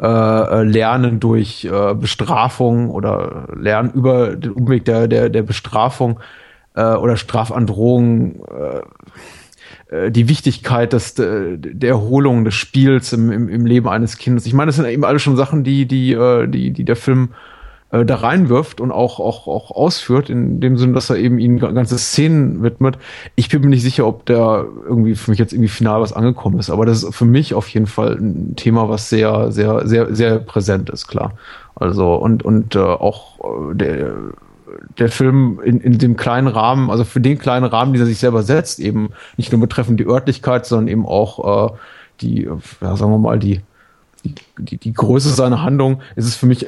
äh, 0.02 0.06
äh 0.06 0.64
Lernen 0.64 1.20
durch 1.20 1.66
äh, 1.66 1.94
Bestrafung 1.94 2.90
oder 2.90 3.48
Lernen 3.56 3.92
über 3.92 4.36
den 4.36 4.52
Umweg 4.52 4.86
der, 4.86 5.08
der, 5.08 5.30
der 5.30 5.44
Bestrafung 5.44 6.20
äh, 6.76 6.94
oder 6.94 7.18
Strafandrohung, 7.18 8.46
äh, 8.46 9.96
äh, 9.96 10.12
die 10.12 10.30
Wichtigkeit 10.30 10.94
des, 10.94 11.16
der 11.16 11.90
Erholung 11.90 12.46
des 12.46 12.54
Spiels 12.54 13.14
im, 13.14 13.32
im, 13.32 13.50
im 13.50 13.66
Leben 13.66 13.90
eines 13.90 14.18
Kindes. 14.18 14.46
Ich 14.46 14.54
meine, 14.54 14.70
das 14.70 14.76
sind 14.76 14.86
eben 14.86 15.04
alle 15.04 15.20
schon 15.20 15.36
Sachen, 15.36 15.64
die, 15.64 15.88
die, 15.88 16.16
die, 16.48 16.72
die 16.72 16.86
der 16.86 16.96
Film 16.96 17.30
da 18.06 18.16
reinwirft 18.16 18.82
und 18.82 18.92
auch, 18.92 19.20
auch, 19.20 19.48
auch 19.48 19.72
ausführt, 19.72 20.30
in 20.30 20.60
dem 20.60 20.78
Sinne, 20.78 20.94
dass 20.94 21.10
er 21.10 21.18
eben 21.18 21.40
ihnen 21.40 21.60
ganze 21.60 21.98
Szenen 21.98 22.64
widmet. 22.64 22.98
Ich 23.36 23.50
bin 23.50 23.62
mir 23.62 23.70
nicht 23.70 23.84
sicher, 23.84 24.06
ob 24.06 24.26
da 24.26 24.66
irgendwie 24.86 25.16
für 25.16 25.32
mich 25.32 25.40
jetzt 25.40 25.54
irgendwie 25.54 25.70
final 25.70 26.02
was 26.02 26.14
angekommen 26.14 26.60
ist, 26.60 26.70
aber 26.70 26.86
das 26.86 27.04
ist 27.04 27.16
für 27.16 27.26
mich 27.26 27.54
auf 27.54 27.68
jeden 27.70 27.88
Fall 27.88 28.18
ein 28.18 28.56
Thema, 28.56 28.90
was 28.90 29.10
sehr, 29.10 29.52
sehr, 29.52 29.88
sehr, 29.88 30.14
sehr 30.16 30.40
präsent 30.40 30.90
ist, 30.90 31.08
klar. 31.08 31.34
Also 31.76 32.16
und, 32.16 32.44
und 32.44 32.76
äh, 32.76 32.80
auch 32.80 33.40
der 33.74 34.14
der 34.98 35.10
Film 35.10 35.60
in, 35.64 35.80
in 35.80 35.98
dem 35.98 36.18
kleinen 36.18 36.48
Rahmen, 36.48 36.90
also 36.90 37.04
für 37.04 37.22
den 37.22 37.38
kleinen 37.38 37.66
Rahmen, 37.66 37.94
den 37.94 38.02
er 38.02 38.06
sich 38.06 38.20
selber 38.20 38.44
setzt, 38.44 38.80
eben 38.80 39.10
nicht 39.38 39.52
nur 39.52 39.62
betreffend 39.62 40.00
die 40.00 40.08
Örtlichkeit, 40.08 40.66
sondern 40.66 40.88
eben 40.88 41.06
auch 41.06 41.72
äh, 41.72 41.76
die, 42.22 42.50
ja, 42.82 42.96
sagen 42.96 43.12
wir 43.12 43.18
mal, 43.18 43.40
die, 43.40 43.62
die, 44.58 44.78
die 44.78 44.94
Größe 44.94 45.30
seiner 45.30 45.62
Handlung, 45.62 46.02
ist 46.16 46.26
es 46.26 46.36
für 46.36 46.48
mich 46.48 46.68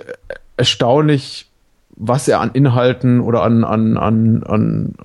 erstaunlich, 0.60 1.50
was 1.96 2.28
er 2.28 2.40
an 2.40 2.52
Inhalten 2.52 3.22
oder 3.22 3.44
an, 3.44 3.64
an, 3.64 3.98
an, 3.98 4.44
an, 4.44 4.96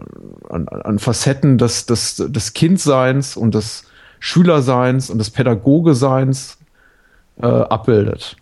an, 0.49 0.69
an 0.69 0.99
Facetten 0.99 1.59
des, 1.59 1.87
des, 1.87 2.17
des 2.17 2.53
Kindseins 2.53 3.37
und 3.37 3.55
des 3.55 3.85
Schülerseins 4.21 5.11
und 5.11 5.19
des 5.19 5.31
Pädagogeseins 5.31 6.59
äh, 7.41 7.47
abbildet. 7.47 8.37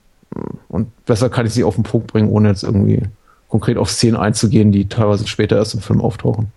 Und 0.69 1.05
besser 1.05 1.29
kann 1.29 1.47
ich 1.47 1.53
sie 1.53 1.65
auf 1.65 1.75
den 1.75 1.85
Punkt 1.85 2.07
bringen, 2.07 2.31
ohne 2.31 2.49
jetzt 2.49 2.63
irgendwie 2.63 3.03
konkret 3.49 3.77
auf 3.77 3.91
Szenen 3.91 4.17
einzugehen, 4.17 4.73
die 4.73 4.89
teilweise 4.89 5.27
später 5.27 5.57
erst 5.57 5.75
im 5.75 5.81
Film 5.81 6.01
auftauchen. 6.01 6.53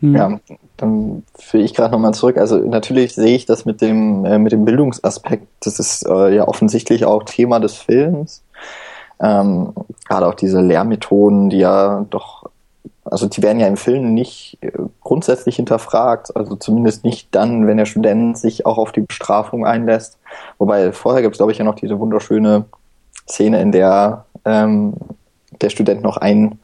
Hm. 0.00 0.14
Ja, 0.14 0.40
dann 0.76 1.24
führe 1.34 1.64
ich 1.64 1.74
gerade 1.74 1.92
nochmal 1.92 2.14
zurück. 2.14 2.36
Also 2.36 2.58
natürlich 2.58 3.14
sehe 3.14 3.34
ich 3.34 3.46
das 3.46 3.64
mit 3.64 3.80
dem, 3.80 4.24
äh, 4.24 4.38
mit 4.38 4.52
dem 4.52 4.64
Bildungsaspekt. 4.64 5.46
Das 5.60 5.78
ist 5.78 6.06
äh, 6.06 6.34
ja 6.34 6.46
offensichtlich 6.46 7.04
auch 7.04 7.24
Thema 7.24 7.58
des 7.58 7.74
Films. 7.74 8.43
Ähm, 9.24 9.72
gerade 10.06 10.26
auch 10.26 10.34
diese 10.34 10.60
Lehrmethoden, 10.60 11.48
die 11.48 11.58
ja 11.58 12.04
doch, 12.10 12.50
also 13.04 13.26
die 13.26 13.42
werden 13.42 13.58
ja 13.58 13.66
im 13.66 13.78
Film 13.78 14.12
nicht 14.12 14.58
äh, 14.60 14.72
grundsätzlich 15.00 15.56
hinterfragt, 15.56 16.36
also 16.36 16.56
zumindest 16.56 17.04
nicht 17.04 17.34
dann, 17.34 17.66
wenn 17.66 17.78
der 17.78 17.86
Student 17.86 18.36
sich 18.36 18.66
auch 18.66 18.76
auf 18.76 18.92
die 18.92 19.00
Bestrafung 19.00 19.64
einlässt. 19.64 20.18
Wobei 20.58 20.92
vorher 20.92 21.22
gibt 21.22 21.34
es, 21.34 21.38
glaube 21.38 21.52
ich, 21.52 21.58
ja 21.58 21.64
noch 21.64 21.76
diese 21.76 21.98
wunderschöne 21.98 22.66
Szene, 23.26 23.62
in 23.62 23.72
der 23.72 24.26
ähm, 24.44 24.92
der 25.62 25.70
Student 25.70 26.02
noch 26.02 26.18
ein 26.18 26.58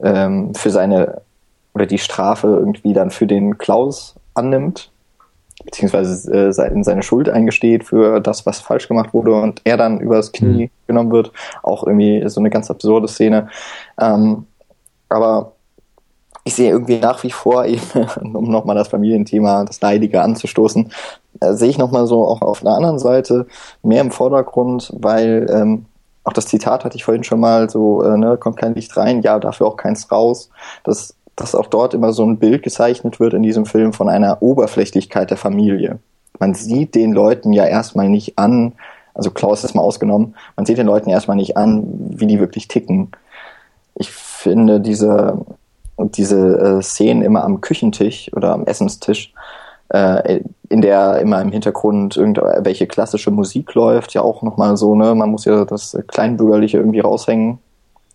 ähm, 0.00 0.54
für 0.54 0.70
seine 0.70 1.20
oder 1.74 1.84
die 1.84 1.98
Strafe 1.98 2.46
irgendwie 2.46 2.94
dann 2.94 3.10
für 3.10 3.26
den 3.26 3.58
Klaus 3.58 4.14
annimmt, 4.32 4.90
beziehungsweise 5.64 6.32
äh, 6.32 6.72
in 6.72 6.84
seine 6.84 7.02
Schuld 7.02 7.28
eingesteht 7.28 7.84
für 7.84 8.20
das, 8.20 8.46
was 8.46 8.60
falsch 8.60 8.88
gemacht 8.88 9.12
wurde 9.12 9.34
und 9.34 9.60
er 9.64 9.76
dann 9.76 10.00
übers 10.00 10.32
Knie 10.32 10.66
mhm. 10.66 10.70
genommen 10.86 11.12
wird. 11.12 11.32
Auch 11.62 11.86
irgendwie 11.86 12.28
so 12.28 12.40
eine 12.40 12.50
ganz 12.50 12.70
absurde 12.70 13.08
Szene. 13.08 13.48
Ähm, 14.00 14.46
aber 15.08 15.52
ich 16.44 16.54
sehe 16.54 16.70
irgendwie 16.70 16.98
nach 16.98 17.22
wie 17.22 17.30
vor, 17.30 17.64
eben, 17.66 17.82
um 18.34 18.50
nochmal 18.50 18.76
das 18.76 18.88
Familienthema, 18.88 19.64
das 19.64 19.80
Leidige 19.80 20.22
anzustoßen, 20.22 20.92
äh, 21.40 21.52
sehe 21.54 21.68
ich 21.68 21.78
nochmal 21.78 22.06
so 22.06 22.24
auch 22.26 22.42
auf 22.42 22.60
der 22.60 22.72
anderen 22.72 22.98
Seite 22.98 23.46
mehr 23.82 24.00
im 24.00 24.10
Vordergrund, 24.10 24.92
weil 24.96 25.46
ähm, 25.50 25.86
auch 26.24 26.32
das 26.34 26.46
Zitat 26.46 26.84
hatte 26.84 26.96
ich 26.96 27.04
vorhin 27.04 27.24
schon 27.24 27.40
mal, 27.40 27.70
so, 27.70 28.02
äh, 28.02 28.16
ne, 28.16 28.36
kommt 28.36 28.58
kein 28.58 28.74
Licht 28.74 28.96
rein, 28.96 29.22
ja, 29.22 29.38
dafür 29.38 29.66
auch 29.66 29.76
keins 29.76 30.12
raus. 30.12 30.50
Dass, 30.84 31.14
dass 31.38 31.54
auch 31.54 31.66
dort 31.66 31.94
immer 31.94 32.12
so 32.12 32.24
ein 32.24 32.38
Bild 32.38 32.64
gezeichnet 32.64 33.20
wird 33.20 33.32
in 33.32 33.44
diesem 33.44 33.64
Film 33.64 33.92
von 33.92 34.08
einer 34.08 34.42
Oberflächlichkeit 34.42 35.30
der 35.30 35.36
Familie. 35.36 36.00
Man 36.40 36.54
sieht 36.54 36.96
den 36.96 37.12
Leuten 37.12 37.52
ja 37.52 37.64
erstmal 37.64 38.08
nicht 38.08 38.38
an, 38.38 38.72
also 39.14 39.30
Klaus 39.30 39.62
ist 39.62 39.74
mal 39.74 39.82
ausgenommen, 39.82 40.34
man 40.56 40.66
sieht 40.66 40.78
den 40.78 40.86
Leuten 40.88 41.10
erstmal 41.10 41.36
nicht 41.36 41.56
an, 41.56 41.84
wie 42.10 42.26
die 42.26 42.40
wirklich 42.40 42.66
ticken. 42.66 43.12
Ich 43.94 44.10
finde 44.10 44.80
diese, 44.80 45.44
diese 45.96 46.58
äh, 46.58 46.82
Szenen 46.82 47.22
immer 47.22 47.44
am 47.44 47.60
Küchentisch 47.60 48.32
oder 48.34 48.52
am 48.52 48.64
Essenstisch, 48.64 49.32
äh, 49.90 50.40
in 50.68 50.80
der 50.80 51.20
immer 51.20 51.40
im 51.40 51.52
Hintergrund 51.52 52.16
irgendwelche 52.16 52.88
klassische 52.88 53.30
Musik 53.30 53.74
läuft, 53.74 54.12
ja 54.12 54.22
auch 54.22 54.42
nochmal 54.42 54.76
so, 54.76 54.96
ne, 54.96 55.14
man 55.14 55.30
muss 55.30 55.44
ja 55.44 55.64
das 55.64 55.96
Kleinbürgerliche 56.08 56.78
irgendwie 56.78 57.00
raushängen, 57.00 57.60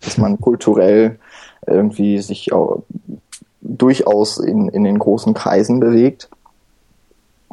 dass 0.03 0.17
man 0.17 0.41
kulturell 0.41 1.19
irgendwie 1.68 2.20
sich 2.20 2.49
durchaus 3.61 4.38
in, 4.38 4.70
in 4.70 4.84
den 4.84 4.99
großen 4.99 5.34
Kreisen 5.34 5.80
bewegt. 5.80 6.30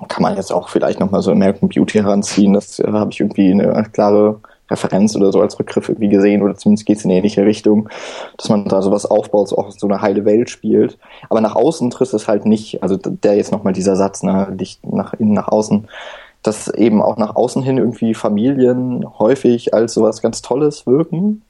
Kann 0.09 0.23
man 0.23 0.37
jetzt 0.37 0.53
auch 0.53 0.69
vielleicht 0.69 0.99
nochmal 0.99 1.23
so 1.23 1.31
American 1.31 1.69
Beauty 1.69 1.99
heranziehen, 1.99 2.55
das 2.55 2.79
äh, 2.79 2.91
habe 2.91 3.11
ich 3.13 3.21
irgendwie 3.21 3.53
eine 3.53 3.85
klare 3.93 4.41
Referenz 4.71 5.17
oder 5.17 5.33
so 5.33 5.41
als 5.41 5.59
Rückgriff 5.59 5.89
irgendwie 5.89 6.09
gesehen 6.09 6.43
oder 6.43 6.55
zumindest 6.55 6.87
geht 6.87 6.99
es 6.99 7.05
in 7.05 7.11
ähnliche 7.11 7.45
Richtung, 7.45 7.89
dass 8.39 8.49
man 8.49 8.65
da 8.67 8.83
sowas 8.83 9.05
aufbaut, 9.05 9.49
so 9.49 9.59
auch 9.59 9.73
so 9.73 9.87
eine 9.87 10.01
heile 10.01 10.25
Welt 10.25 10.49
spielt. 10.49 10.97
Aber 11.29 11.41
nach 11.41 11.57
außen 11.57 11.91
trifft 11.91 12.15
es 12.15 12.29
halt 12.29 12.47
nicht, 12.47 12.83
also 12.83 12.97
der 12.97 13.37
jetzt 13.37 13.53
nochmal 13.53 13.73
dieser 13.73 13.97
Satz, 13.97 14.23
ne, 14.23 14.55
Licht 14.57 14.87
nach 14.87 15.15
innen, 15.15 15.35
nach 15.35 15.49
außen, 15.49 15.89
dass 16.43 16.69
eben 16.69 17.03
auch 17.03 17.17
nach 17.17 17.37
außen 17.37 17.63
hin 17.63 17.79
irgendwie 17.79 18.15
Familien 18.15 19.05
häufig 19.19 19.75
als 19.75 19.93
sowas 19.93 20.23
ganz 20.23 20.41
Tolles 20.41 20.87
wirken. 20.87 21.43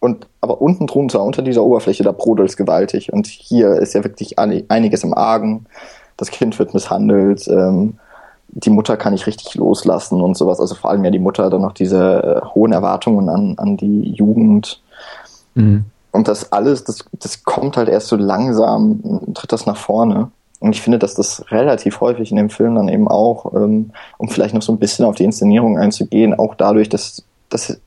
Und 0.00 0.26
aber 0.40 0.60
unten 0.60 0.86
drunter, 0.86 1.22
unter 1.22 1.42
dieser 1.42 1.64
Oberfläche, 1.64 2.02
da 2.02 2.12
brodelt 2.12 2.50
es 2.50 2.56
gewaltig. 2.56 3.12
Und 3.12 3.26
hier 3.26 3.74
ist 3.76 3.94
ja 3.94 4.04
wirklich 4.04 4.38
einiges 4.38 5.04
im 5.04 5.14
Argen. 5.14 5.66
Das 6.16 6.30
Kind 6.30 6.58
wird 6.58 6.74
misshandelt, 6.74 7.46
ähm, 7.48 7.98
die 8.48 8.70
Mutter 8.70 8.96
kann 8.96 9.12
ich 9.12 9.26
richtig 9.26 9.54
loslassen 9.54 10.20
und 10.20 10.36
sowas. 10.36 10.60
Also 10.60 10.74
vor 10.74 10.90
allem 10.90 11.04
ja 11.04 11.10
die 11.10 11.18
Mutter 11.18 11.50
dann 11.50 11.62
noch 11.62 11.72
diese 11.72 12.42
äh, 12.42 12.46
hohen 12.54 12.72
Erwartungen 12.72 13.28
an, 13.28 13.54
an 13.58 13.76
die 13.76 14.10
Jugend. 14.10 14.80
Mhm. 15.54 15.84
Und 16.12 16.28
das 16.28 16.52
alles, 16.52 16.84
das, 16.84 17.04
das 17.12 17.44
kommt 17.44 17.76
halt 17.76 17.88
erst 17.88 18.08
so 18.08 18.16
langsam, 18.16 19.34
tritt 19.34 19.52
das 19.52 19.66
nach 19.66 19.76
vorne. 19.76 20.30
Und 20.60 20.74
ich 20.74 20.80
finde, 20.80 20.98
dass 20.98 21.14
das 21.14 21.44
relativ 21.50 22.00
häufig 22.00 22.30
in 22.30 22.38
dem 22.38 22.48
Film 22.48 22.76
dann 22.76 22.88
eben 22.88 23.08
auch, 23.08 23.52
ähm, 23.54 23.90
um 24.16 24.28
vielleicht 24.28 24.54
noch 24.54 24.62
so 24.62 24.72
ein 24.72 24.78
bisschen 24.78 25.04
auf 25.04 25.16
die 25.16 25.24
Inszenierung 25.24 25.76
einzugehen, 25.76 26.32
auch 26.32 26.54
dadurch, 26.54 26.88
dass, 26.88 27.24
dass 27.50 27.78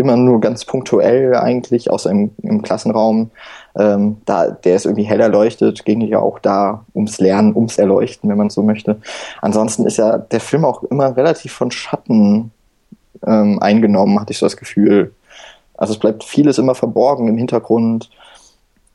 immer 0.00 0.16
nur 0.16 0.40
ganz 0.40 0.64
punktuell 0.64 1.36
eigentlich, 1.36 1.90
außer 1.90 2.10
im, 2.10 2.30
im 2.42 2.62
Klassenraum. 2.62 3.30
Ähm, 3.78 4.16
da, 4.24 4.50
der 4.50 4.76
ist 4.76 4.86
irgendwie 4.86 5.04
hell 5.04 5.20
erleuchtet, 5.20 5.84
ging 5.84 6.00
ja 6.00 6.18
auch 6.18 6.38
da 6.40 6.84
ums 6.94 7.20
Lernen, 7.20 7.54
ums 7.54 7.78
Erleuchten, 7.78 8.28
wenn 8.28 8.38
man 8.38 8.50
so 8.50 8.62
möchte. 8.62 9.00
Ansonsten 9.40 9.86
ist 9.86 9.98
ja 9.98 10.18
der 10.18 10.40
Film 10.40 10.64
auch 10.64 10.82
immer 10.84 11.16
relativ 11.16 11.52
von 11.52 11.70
Schatten 11.70 12.50
ähm, 13.26 13.60
eingenommen, 13.60 14.18
hatte 14.20 14.32
ich 14.32 14.38
so 14.38 14.46
das 14.46 14.56
Gefühl. 14.56 15.14
Also 15.76 15.92
es 15.92 15.98
bleibt 15.98 16.24
vieles 16.24 16.58
immer 16.58 16.74
verborgen 16.74 17.28
im 17.28 17.38
Hintergrund. 17.38 18.10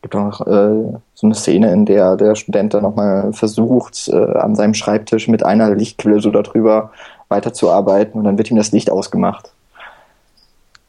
Gibt 0.02 0.16
auch 0.16 0.42
äh, 0.42 0.94
so 1.16 1.26
eine 1.26 1.36
Szene, 1.36 1.72
in 1.72 1.86
der 1.86 2.16
der 2.16 2.36
Student 2.36 2.74
dann 2.74 2.84
nochmal 2.84 3.34
versucht, 3.34 4.08
äh, 4.10 4.16
an 4.16 4.56
seinem 4.56 4.74
Schreibtisch 4.74 5.28
mit 5.28 5.44
einer 5.44 5.74
Lichtquelle 5.74 6.20
so 6.20 6.30
darüber 6.30 6.92
weiterzuarbeiten 7.30 8.20
und 8.20 8.26
dann 8.26 8.38
wird 8.38 8.52
ihm 8.52 8.58
das 8.58 8.72
Licht 8.72 8.92
ausgemacht. 8.92 9.55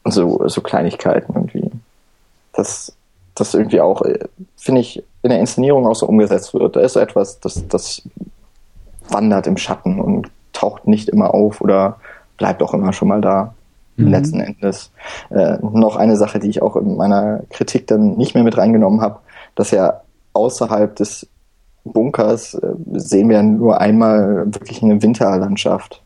Und 0.07 0.12
so, 0.12 0.46
so 0.46 0.61
Kleinigkeiten 0.61 1.34
irgendwie. 1.34 1.68
Das, 2.52 2.96
das 3.34 3.54
irgendwie 3.54 3.80
auch, 3.80 4.02
äh, 4.02 4.20
finde 4.57 4.80
ich, 4.80 5.02
in 5.22 5.30
der 5.30 5.40
Inszenierung 5.40 5.84
auch 5.86 5.96
so 5.96 6.07
umgesetzt 6.07 6.54
wird. 6.54 6.76
Da 6.76 6.80
ist 6.80 6.92
so 6.92 7.00
etwas, 7.00 7.40
das, 7.40 7.66
das 7.66 8.02
wandert 9.09 9.48
im 9.48 9.57
Schatten 9.57 10.00
und 10.00 10.30
taucht 10.52 10.86
nicht 10.86 11.09
immer 11.09 11.34
auf 11.34 11.61
oder 11.61 11.96
bleibt 12.38 12.62
auch 12.62 12.72
immer 12.72 12.92
schon 12.92 13.09
mal 13.09 13.20
da. 13.20 13.54
Mhm. 13.96 14.09
Letzten 14.09 14.40
Endes. 14.40 14.92
Äh, 15.30 15.59
noch 15.61 15.96
eine 15.96 16.16
Sache, 16.16 16.38
die 16.38 16.50
ich 16.50 16.62
auch 16.62 16.76
in 16.76 16.96
meiner 16.96 17.40
Kritik 17.50 17.88
dann 17.88 18.16
nicht 18.16 18.34
mehr 18.34 18.44
mit 18.44 18.57
reingenommen 18.57 19.00
habe, 19.00 19.18
dass 19.57 19.72
ja 19.72 20.02
außerhalb 20.34 20.94
des 20.94 21.26
Bunkers 21.82 22.54
äh, 22.54 22.74
sehen 22.92 23.28
wir 23.28 23.42
nur 23.42 23.80
einmal 23.80 24.46
wirklich 24.54 24.84
eine 24.84 25.02
Winterlandschaft. 25.02 26.00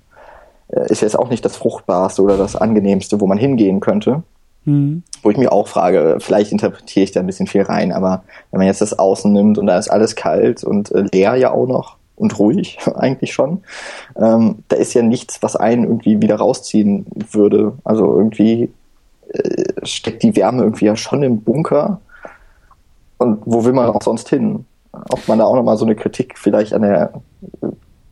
Äh, 0.72 0.90
ist 0.90 1.02
jetzt 1.02 1.18
auch 1.18 1.30
nicht 1.30 1.44
das 1.44 1.56
fruchtbarste 1.56 2.22
oder 2.22 2.36
das 2.36 2.56
angenehmste, 2.56 3.20
wo 3.20 3.26
man 3.26 3.38
hingehen 3.38 3.80
könnte. 3.80 4.22
Mhm. 4.64 5.02
Wo 5.22 5.30
ich 5.30 5.36
mir 5.36 5.52
auch 5.52 5.68
frage, 5.68 6.18
vielleicht 6.20 6.52
interpretiere 6.52 7.04
ich 7.04 7.12
da 7.12 7.20
ein 7.20 7.26
bisschen 7.26 7.46
viel 7.46 7.62
rein, 7.62 7.92
aber 7.92 8.24
wenn 8.50 8.58
man 8.58 8.66
jetzt 8.66 8.80
das 8.80 8.98
Außen 8.98 9.32
nimmt 9.32 9.58
und 9.58 9.66
da 9.66 9.78
ist 9.78 9.88
alles 9.88 10.16
kalt 10.16 10.64
und 10.64 10.92
äh, 10.92 11.04
leer 11.12 11.34
ja 11.36 11.50
auch 11.50 11.66
noch 11.66 11.96
und 12.16 12.38
ruhig 12.38 12.78
eigentlich 12.94 13.32
schon, 13.32 13.62
ähm, 14.16 14.62
da 14.68 14.76
ist 14.76 14.94
ja 14.94 15.02
nichts, 15.02 15.42
was 15.42 15.56
einen 15.56 15.84
irgendwie 15.84 16.20
wieder 16.20 16.36
rausziehen 16.36 17.06
würde. 17.32 17.72
Also 17.84 18.04
irgendwie 18.16 18.70
äh, 19.32 19.86
steckt 19.86 20.22
die 20.22 20.36
Wärme 20.36 20.62
irgendwie 20.62 20.86
ja 20.86 20.96
schon 20.96 21.22
im 21.22 21.40
Bunker. 21.40 22.00
Und 23.18 23.42
wo 23.44 23.64
will 23.64 23.72
man 23.72 23.90
auch 23.90 24.02
sonst 24.02 24.28
hin? 24.28 24.64
Ob 24.92 25.28
man 25.28 25.38
da 25.38 25.44
auch 25.44 25.54
nochmal 25.54 25.76
so 25.76 25.84
eine 25.84 25.94
Kritik 25.94 26.38
vielleicht 26.38 26.72
an 26.72 26.82
der 26.82 27.12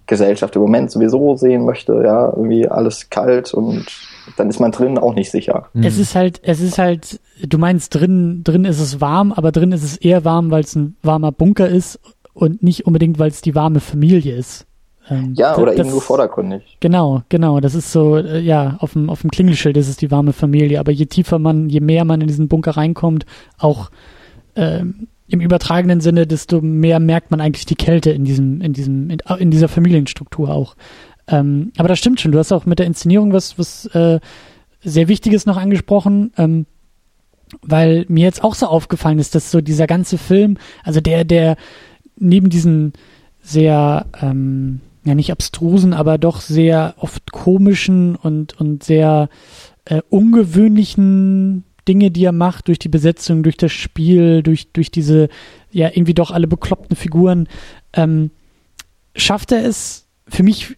Gesellschaft 0.09 0.57
im 0.57 0.63
Moment 0.63 0.91
sowieso 0.91 1.37
sehen 1.37 1.65
möchte, 1.65 2.03
ja, 2.05 2.27
irgendwie 2.27 2.67
alles 2.67 3.11
kalt 3.11 3.55
und 3.55 3.87
dann 4.37 4.49
ist 4.49 4.59
man 4.59 4.73
drin 4.73 4.99
auch 4.99 5.15
nicht 5.15 5.31
sicher. 5.31 5.69
Mhm. 5.75 5.85
Es 5.85 5.99
ist 5.99 6.17
halt, 6.17 6.41
es 6.43 6.61
ist 6.61 6.79
halt, 6.79 7.21
du 7.47 7.59
meinst 7.59 7.95
drin, 7.95 8.43
drin 8.43 8.65
ist 8.65 8.81
es 8.81 9.01
warm, 9.01 9.33
aber 9.33 9.53
drin 9.53 9.71
ist 9.71 9.85
es 9.85 9.97
eher 9.97 10.25
warm, 10.25 10.51
weil 10.51 10.63
es 10.65 10.75
ein 10.75 10.97
warmer 11.03 11.31
Bunker 11.31 11.69
ist 11.69 12.01
und 12.35 12.63
nicht 12.63 12.87
unbedingt, 12.87 13.19
weil 13.19 13.29
es 13.29 13.43
die 13.43 13.55
warme 13.55 13.81
Familie 13.81 14.35
ist. 14.35 14.67
Ähm, 15.11 15.35
ja, 15.37 15.57
oder 15.57 15.73
das, 15.73 15.81
eben 15.81 15.91
nur 15.91 16.03
vordergründig. 16.03 16.77
Genau, 16.81 17.23
genau. 17.29 17.61
Das 17.61 17.75
ist 17.75 17.93
so, 17.93 18.17
äh, 18.17 18.41
ja, 18.41 18.77
auf 18.81 18.93
dem, 18.93 19.09
auf 19.11 19.23
dem 19.23 19.31
Klingelschild 19.31 19.77
ist 19.77 19.89
es 19.89 19.97
die 19.97 20.11
warme 20.11 20.33
Familie. 20.33 20.81
Aber 20.81 20.93
je 20.93 21.07
tiefer 21.07 21.39
man, 21.39 21.69
je 21.69 21.81
mehr 21.81 22.05
man 22.05 22.21
in 22.21 22.27
diesen 22.27 22.49
Bunker 22.49 22.77
reinkommt, 22.77 23.25
auch 23.59 23.91
ähm, 24.55 25.09
im 25.29 25.41
übertragenen 25.41 26.01
Sinne, 26.01 26.27
desto 26.27 26.61
mehr 26.61 27.01
merkt 27.01 27.31
man 27.31 27.41
eigentlich 27.41 27.67
die 27.67 27.77
Kälte 27.77 28.11
in 28.11 28.25
diesem, 28.25 28.61
in 28.61 28.73
diesem, 28.73 29.11
in, 29.11 29.19
in 29.39 29.51
dieser 29.51 29.69
Familienstruktur 29.69 30.51
auch. 30.51 30.75
Ähm, 31.27 31.73
aber 31.77 31.89
das 31.89 31.99
stimmt 31.99 32.21
schon. 32.21 32.33
Du 32.33 32.39
hast 32.39 32.53
auch 32.53 32.67
mit 32.67 32.79
der 32.79 32.87
Inszenierung 32.87 33.33
was, 33.33 33.59
was 33.59 33.87
äh, 33.87 34.21
sehr 34.83 35.09
Wichtiges 35.09 35.45
noch 35.45 35.59
angesprochen, 35.59 36.33
ähm, 36.39 36.67
weil 37.63 38.07
mir 38.09 38.25
jetzt 38.25 38.43
auch 38.43 38.55
so 38.55 38.67
aufgefallen 38.67 39.19
ist, 39.19 39.35
dass 39.35 39.51
so 39.51 39.61
dieser 39.61 39.87
ganze 39.87 40.19
Film, 40.19 40.57
also 40.83 41.01
der, 41.01 41.25
der 41.25 41.57
neben 42.17 42.49
diesen 42.49 42.95
sehr, 43.43 44.07
ähm, 44.21 44.81
ja 45.05 45.15
nicht 45.15 45.33
abstrusen, 45.33 45.95
aber 45.95 46.19
doch 46.19 46.41
sehr 46.41 46.95
oft 46.99 47.33
komischen 47.33 48.17
und, 48.17 48.59
und 48.59 48.83
sehr 48.83 49.29
äh, 49.85 50.03
ungewöhnlichen 50.09 51.65
Dinge, 51.89 52.11
die 52.11 52.25
er 52.25 52.33
macht, 52.33 52.69
durch 52.69 52.79
die 52.79 52.89
Besetzung, 52.89 53.43
durch 53.43 53.57
das 53.57 53.73
Spiel, 53.73 54.43
durch, 54.43 54.71
durch 54.73 54.91
diese, 54.91 55.29
ja, 55.71 55.89
irgendwie 55.89 56.15
doch 56.15 56.31
alle 56.31 56.47
bekloppten 56.47 56.97
Figuren, 56.97 57.49
ähm, 57.95 58.31
schafft 59.17 59.53
er 59.53 59.65
es 59.65 60.07
für 60.29 60.43
mich 60.43 60.77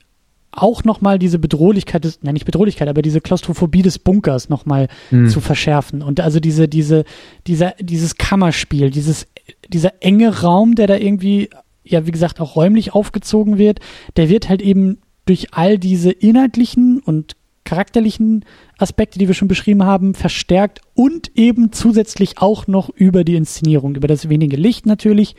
auch 0.53 0.85
nochmal 0.85 1.19
diese 1.19 1.39
Bedrohlichkeit 1.39 2.05
des, 2.05 2.21
nein, 2.23 2.35
nicht 2.35 2.45
Bedrohlichkeit, 2.45 2.89
aber 2.89 3.03
diese 3.03 3.21
Klaustrophobie 3.21 3.83
des 3.83 3.99
Bunkers 3.99 4.49
nochmal 4.49 4.89
hm. 5.11 5.29
zu 5.29 5.41
verschärfen. 5.41 6.03
Und 6.03 6.21
also 6.21 6.41
diese, 6.41 6.69
diese, 6.69 7.05
dieser, 7.47 7.75
dieses 7.79 8.17
Kammerspiel, 8.17 8.91
dieses, 8.91 9.27
dieser 9.69 10.03
enge 10.03 10.41
Raum, 10.43 10.75
der 10.75 10.87
da 10.87 10.97
irgendwie, 10.97 11.51
ja, 11.85 12.07
wie 12.07 12.11
gesagt, 12.11 12.41
auch 12.41 12.57
räumlich 12.57 12.95
aufgezogen 12.95 13.59
wird, 13.59 13.81
der 14.17 14.29
wird 14.29 14.49
halt 14.49 14.63
eben 14.63 14.99
durch 15.25 15.55
all 15.55 15.79
diese 15.79 16.11
inhaltlichen 16.11 16.99
und 16.99 17.37
charakterlichen 17.65 18.45
Aspekte, 18.81 19.19
die 19.19 19.29
wir 19.29 19.35
schon 19.35 19.49
beschrieben 19.49 19.85
haben, 19.85 20.15
verstärkt 20.15 20.81
und 20.95 21.37
eben 21.37 21.73
zusätzlich 21.73 22.39
auch 22.39 22.67
noch 22.67 22.89
über 22.89 23.25
die 23.25 23.37
Inszenierung, 23.37 23.95
über 23.95 24.09
das 24.09 24.29
wenige 24.29 24.57
Licht 24.57 24.87
natürlich, 24.87 25.37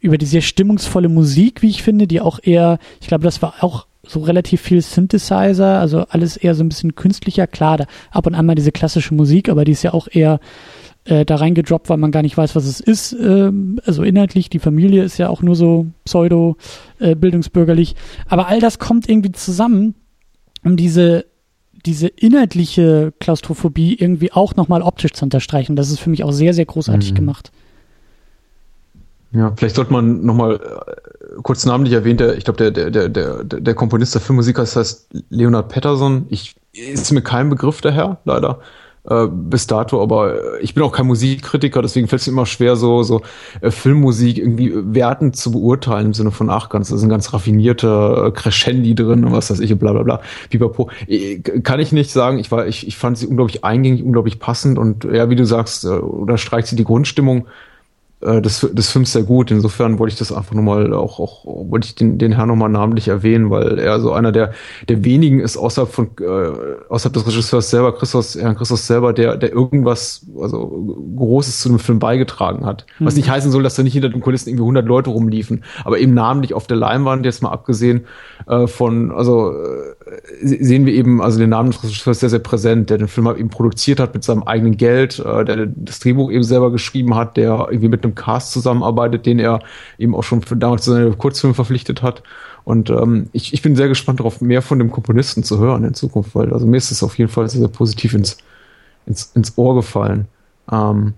über 0.00 0.18
die 0.18 0.26
sehr 0.26 0.42
stimmungsvolle 0.42 1.08
Musik, 1.08 1.62
wie 1.62 1.70
ich 1.70 1.82
finde, 1.82 2.06
die 2.06 2.20
auch 2.20 2.38
eher, 2.42 2.78
ich 3.00 3.08
glaube, 3.08 3.24
das 3.24 3.42
war 3.42 3.54
auch 3.60 3.86
so 4.06 4.20
relativ 4.20 4.60
viel 4.60 4.82
Synthesizer, 4.82 5.78
also 5.80 6.00
alles 6.08 6.36
eher 6.36 6.54
so 6.54 6.62
ein 6.62 6.68
bisschen 6.68 6.94
künstlicher. 6.94 7.46
Klar, 7.46 7.78
da 7.78 7.86
ab 8.10 8.26
und 8.26 8.34
an 8.34 8.46
mal 8.46 8.54
diese 8.54 8.72
klassische 8.72 9.14
Musik, 9.14 9.48
aber 9.48 9.64
die 9.64 9.72
ist 9.72 9.82
ja 9.82 9.94
auch 9.94 10.08
eher 10.10 10.40
äh, 11.04 11.24
da 11.24 11.36
reingedroppt, 11.36 11.88
weil 11.88 11.96
man 11.96 12.10
gar 12.10 12.22
nicht 12.22 12.36
weiß, 12.36 12.54
was 12.54 12.66
es 12.66 12.80
ist. 12.80 13.12
Ähm, 13.12 13.80
also 13.84 14.02
inhaltlich, 14.02 14.50
die 14.50 14.58
Familie 14.58 15.04
ist 15.04 15.18
ja 15.18 15.28
auch 15.28 15.42
nur 15.42 15.56
so 15.56 15.86
pseudo 16.04 16.56
äh. 16.98 17.16
Aber 18.28 18.48
all 18.48 18.60
das 18.60 18.78
kommt 18.78 19.08
irgendwie 19.08 19.32
zusammen, 19.32 19.94
um 20.64 20.76
diese 20.76 21.26
diese 21.84 22.08
inhaltliche 22.08 23.12
Klaustrophobie 23.20 23.94
irgendwie 23.94 24.32
auch 24.32 24.56
nochmal 24.56 24.82
optisch 24.82 25.12
zu 25.12 25.24
unterstreichen. 25.24 25.76
Das 25.76 25.90
ist 25.90 26.00
für 26.00 26.10
mich 26.10 26.24
auch 26.24 26.32
sehr, 26.32 26.54
sehr 26.54 26.64
großartig 26.64 27.12
mhm. 27.12 27.16
gemacht. 27.16 27.52
Ja, 29.32 29.52
vielleicht 29.56 29.74
sollte 29.74 29.92
man 29.92 30.24
nochmal 30.24 30.54
äh, 30.54 31.40
kurz 31.42 31.66
namentlich 31.66 31.94
erwähnt, 31.94 32.20
der, 32.20 32.36
ich 32.36 32.44
glaube, 32.44 32.58
der, 32.58 32.70
der, 32.70 32.90
der, 32.90 33.08
der, 33.08 33.44
der 33.44 33.74
Komponist 33.74 34.14
der 34.14 34.20
Filmmusik 34.20 34.58
heißt 34.58 35.08
Leonard 35.30 35.68
Patterson. 35.68 36.26
Ich, 36.28 36.54
ist 36.72 37.12
mir 37.12 37.22
kein 37.22 37.50
Begriff 37.50 37.80
daher, 37.80 38.18
leider 38.24 38.60
äh, 39.08 39.26
bis 39.30 39.66
dato, 39.66 40.02
aber 40.02 40.60
ich 40.60 40.74
bin 40.74 40.82
auch 40.82 40.92
kein 40.92 41.06
Musikkritiker, 41.06 41.82
deswegen 41.82 42.08
fällt 42.08 42.22
es 42.22 42.26
mir 42.26 42.32
immer 42.32 42.46
schwer, 42.46 42.76
so, 42.76 43.02
so 43.02 43.20
äh, 43.60 43.70
Filmmusik 43.70 44.38
irgendwie 44.38 44.72
wertend 44.74 45.36
zu 45.36 45.52
beurteilen 45.52 46.06
im 46.06 46.14
Sinne 46.14 46.30
von, 46.30 46.48
ach, 46.50 46.68
ganz, 46.68 46.88
da 46.88 46.96
sind 46.96 47.08
ganz 47.08 47.32
raffinierte 47.32 48.24
äh, 48.26 48.30
Crescendi 48.30 48.94
drin 48.94 49.24
und 49.24 49.32
was 49.32 49.50
weiß 49.50 49.60
ich, 49.60 49.78
bla 49.78 49.92
bla 49.92 50.02
bla, 50.02 50.20
pipapo. 50.48 50.90
Äh, 51.06 51.40
kann 51.40 51.80
ich 51.80 51.92
nicht 51.92 52.10
sagen, 52.10 52.38
ich 52.38 52.50
war, 52.50 52.66
ich, 52.66 52.86
ich 52.86 52.96
fand 52.96 53.18
sie 53.18 53.26
unglaublich 53.26 53.64
eingängig, 53.64 54.02
unglaublich 54.02 54.38
passend 54.38 54.78
und 54.78 55.04
ja, 55.04 55.28
wie 55.28 55.36
du 55.36 55.44
sagst, 55.44 55.84
äh, 55.84 55.88
unterstreicht 55.88 56.68
sie 56.68 56.76
die 56.76 56.84
Grundstimmung 56.84 57.46
äh, 58.24 58.40
des, 58.40 58.66
des 58.72 58.90
Films 58.90 59.12
sehr 59.12 59.22
gut. 59.22 59.50
Insofern 59.50 59.98
wollte 59.98 60.14
ich 60.14 60.18
das 60.18 60.32
einfach 60.32 60.54
nochmal 60.54 60.92
auch, 60.94 61.20
auch 61.20 61.44
wollte 61.44 61.86
ich 61.86 61.94
den, 61.94 62.18
den 62.18 62.32
Herrn 62.32 62.48
nochmal 62.48 62.70
namentlich 62.70 63.08
erwähnen, 63.08 63.50
weil 63.50 63.78
er 63.78 64.00
so 64.00 64.12
einer 64.12 64.32
der, 64.32 64.52
der 64.88 65.04
wenigen 65.04 65.40
ist 65.40 65.56
außerhalb 65.56 65.90
von, 65.90 66.10
äh, 66.20 66.88
außerhalb 66.88 67.12
des 67.12 67.26
Regisseurs 67.26 67.70
selber, 67.70 67.94
Christos, 67.94 68.36
Herrn 68.36 68.56
Christos 68.56 68.86
selber, 68.86 69.12
der, 69.12 69.36
der 69.36 69.52
irgendwas, 69.52 70.26
also 70.40 70.66
Großes 71.16 71.60
zu 71.60 71.68
dem 71.68 71.78
Film 71.78 71.98
beigetragen 71.98 72.64
hat. 72.64 72.86
Mhm. 72.98 73.06
Was 73.06 73.16
nicht 73.16 73.28
heißen 73.28 73.50
soll, 73.50 73.62
dass 73.62 73.74
da 73.74 73.82
nicht 73.82 73.92
hinter 73.92 74.08
den 74.08 74.20
Kulissen 74.20 74.48
irgendwie 74.48 74.62
100 74.62 74.86
Leute 74.86 75.10
rumliefen, 75.10 75.64
aber 75.84 75.98
eben 75.98 76.14
namentlich 76.14 76.54
auf 76.54 76.66
der 76.66 76.76
Leinwand, 76.76 77.24
jetzt 77.26 77.42
mal 77.42 77.50
abgesehen 77.50 78.06
äh, 78.46 78.66
von, 78.66 79.10
also 79.10 79.52
äh, 79.52 79.94
sehen 80.42 80.86
wir 80.86 80.94
eben, 80.94 81.20
also 81.20 81.38
den 81.38 81.50
Namen 81.50 81.70
des 81.70 81.82
Regisseurs 81.82 82.20
sehr, 82.20 82.30
sehr 82.30 82.38
präsent, 82.38 82.90
der 82.90 82.98
den 82.98 83.08
Film 83.08 83.26
eben 83.26 83.48
produziert 83.48 84.00
hat 84.00 84.14
mit 84.14 84.24
seinem 84.24 84.42
eigenen 84.44 84.76
Geld, 84.76 85.18
äh, 85.18 85.44
der 85.44 85.66
das 85.66 86.00
Drehbuch 86.00 86.30
eben 86.30 86.44
selber 86.44 86.70
geschrieben 86.70 87.14
hat, 87.14 87.36
der 87.36 87.66
irgendwie 87.68 87.88
mit 87.88 88.04
einem 88.04 88.13
Cast 88.14 88.52
zusammenarbeitet, 88.52 89.26
den 89.26 89.38
er 89.38 89.60
eben 89.98 90.14
auch 90.14 90.22
schon 90.22 90.42
für 90.42 90.56
damals 90.56 90.84
seine 90.84 91.12
Kurzfilme 91.12 91.54
verpflichtet 91.54 92.02
hat. 92.02 92.22
Und 92.64 92.90
ähm, 92.90 93.28
ich, 93.32 93.52
ich 93.52 93.62
bin 93.62 93.76
sehr 93.76 93.88
gespannt 93.88 94.20
darauf, 94.20 94.40
mehr 94.40 94.62
von 94.62 94.78
dem 94.78 94.90
Komponisten 94.90 95.42
zu 95.42 95.58
hören 95.58 95.84
in 95.84 95.94
Zukunft, 95.94 96.34
weil 96.34 96.52
also 96.52 96.66
mir 96.66 96.78
ist 96.78 96.90
es 96.90 97.02
auf 97.02 97.18
jeden 97.18 97.30
Fall 97.30 97.48
sehr, 97.48 97.60
sehr 97.60 97.68
positiv 97.68 98.14
ins, 98.14 98.38
ins, 99.06 99.32
ins 99.34 99.56
Ohr 99.56 99.74
gefallen. 99.74 100.28
Ähm, 100.70 101.14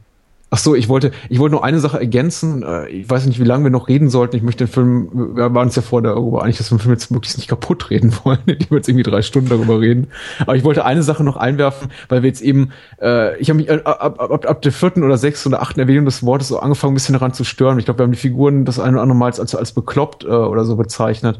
Ach 0.56 0.58
so, 0.58 0.74
ich 0.74 0.88
wollte, 0.88 1.10
ich 1.28 1.38
wollte 1.38 1.54
nur 1.54 1.64
eine 1.64 1.80
Sache 1.80 2.00
ergänzen. 2.00 2.62
Äh, 2.62 2.88
ich 2.88 3.10
weiß 3.10 3.26
nicht, 3.26 3.38
wie 3.38 3.44
lange 3.44 3.64
wir 3.64 3.70
noch 3.70 3.88
reden 3.88 4.08
sollten. 4.08 4.36
Ich 4.36 4.42
möchte 4.42 4.64
den 4.64 4.72
Film, 4.72 5.10
wir 5.36 5.52
waren 5.52 5.66
uns 5.66 5.76
ja 5.76 5.82
vor 5.82 6.00
darüber 6.00 6.42
eigentlich, 6.42 6.56
dass 6.56 6.70
wir 6.70 6.78
den 6.78 6.80
Film 6.80 6.94
jetzt 6.94 7.10
möglichst 7.10 7.36
nicht 7.36 7.48
kaputt 7.48 7.90
reden 7.90 8.10
wollen, 8.24 8.38
indem 8.46 8.70
wir 8.70 8.78
jetzt 8.78 8.88
irgendwie 8.88 9.02
drei 9.02 9.20
Stunden 9.20 9.50
darüber 9.50 9.82
reden. 9.82 10.06
Aber 10.40 10.56
ich 10.56 10.64
wollte 10.64 10.86
eine 10.86 11.02
Sache 11.02 11.24
noch 11.24 11.36
einwerfen, 11.36 11.90
weil 12.08 12.22
wir 12.22 12.28
jetzt 12.28 12.40
eben, 12.40 12.70
äh, 13.02 13.38
ich 13.38 13.50
habe 13.50 13.58
mich 13.58 13.68
äh, 13.68 13.82
ab, 13.84 14.18
ab, 14.18 14.30
ab, 14.30 14.48
ab 14.48 14.62
der 14.62 14.72
vierten 14.72 15.04
oder 15.04 15.18
sechsten 15.18 15.50
oder 15.50 15.60
achten 15.60 15.78
Erwähnung 15.78 16.06
des 16.06 16.24
Wortes 16.24 16.48
so 16.48 16.58
angefangen, 16.58 16.92
ein 16.92 16.94
bisschen 16.94 17.12
daran 17.12 17.34
zu 17.34 17.44
stören. 17.44 17.78
Ich 17.78 17.84
glaube, 17.84 17.98
wir 17.98 18.04
haben 18.04 18.12
die 18.12 18.18
Figuren 18.18 18.64
das 18.64 18.80
eine 18.80 18.92
oder 18.92 19.02
andere 19.02 19.18
Mal 19.18 19.26
als, 19.26 19.54
als, 19.54 19.72
bekloppt 19.72 20.24
äh, 20.24 20.28
oder 20.28 20.64
so 20.64 20.76
bezeichnet. 20.76 21.38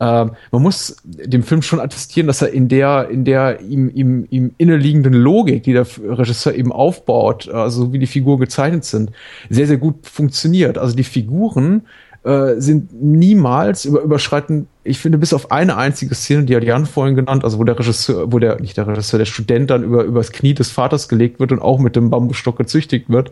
Äh, 0.00 0.24
man 0.24 0.62
muss 0.62 0.96
dem 1.04 1.44
Film 1.44 1.62
schon 1.62 1.78
attestieren, 1.78 2.26
dass 2.26 2.42
er 2.42 2.52
in 2.52 2.66
der, 2.66 3.10
in 3.10 3.24
der 3.24 3.60
ihm, 3.60 3.92
ihm, 3.94 4.26
ihm 4.28 4.50
inneliegenden 4.58 5.12
Logik, 5.12 5.62
die 5.62 5.72
der 5.72 5.86
Regisseur 6.04 6.52
eben 6.52 6.72
aufbaut, 6.72 7.48
also 7.48 7.92
wie 7.92 8.00
die 8.00 8.08
Figur 8.08 8.40
gezeichnet 8.56 8.84
sind, 8.84 9.10
sehr, 9.50 9.66
sehr 9.66 9.76
gut 9.76 10.06
funktioniert. 10.06 10.78
Also 10.78 10.96
die 10.96 11.04
Figuren 11.04 11.82
äh, 12.24 12.54
sind 12.58 12.90
niemals 12.92 13.84
über, 13.84 14.00
überschreiten, 14.00 14.68
ich 14.82 14.98
finde, 14.98 15.18
bis 15.18 15.32
auf 15.32 15.50
eine 15.50 15.76
einzige 15.76 16.14
Szene, 16.14 16.44
die 16.44 16.56
hat 16.56 16.64
Jan 16.64 16.86
vorhin 16.86 17.16
genannt, 17.16 17.44
also 17.44 17.58
wo 17.58 17.64
der 17.64 17.78
Regisseur, 17.78 18.32
wo 18.32 18.38
der, 18.38 18.60
nicht 18.60 18.76
der 18.76 18.86
Regisseur, 18.86 19.18
der 19.18 19.26
Student 19.26 19.70
dann 19.70 19.84
über, 19.84 20.04
übers 20.04 20.32
Knie 20.32 20.54
des 20.54 20.70
Vaters 20.70 21.08
gelegt 21.08 21.38
wird 21.38 21.52
und 21.52 21.60
auch 21.60 21.78
mit 21.78 21.96
dem 21.96 22.10
Bambusstock 22.10 22.56
gezüchtigt 22.56 23.10
wird, 23.10 23.30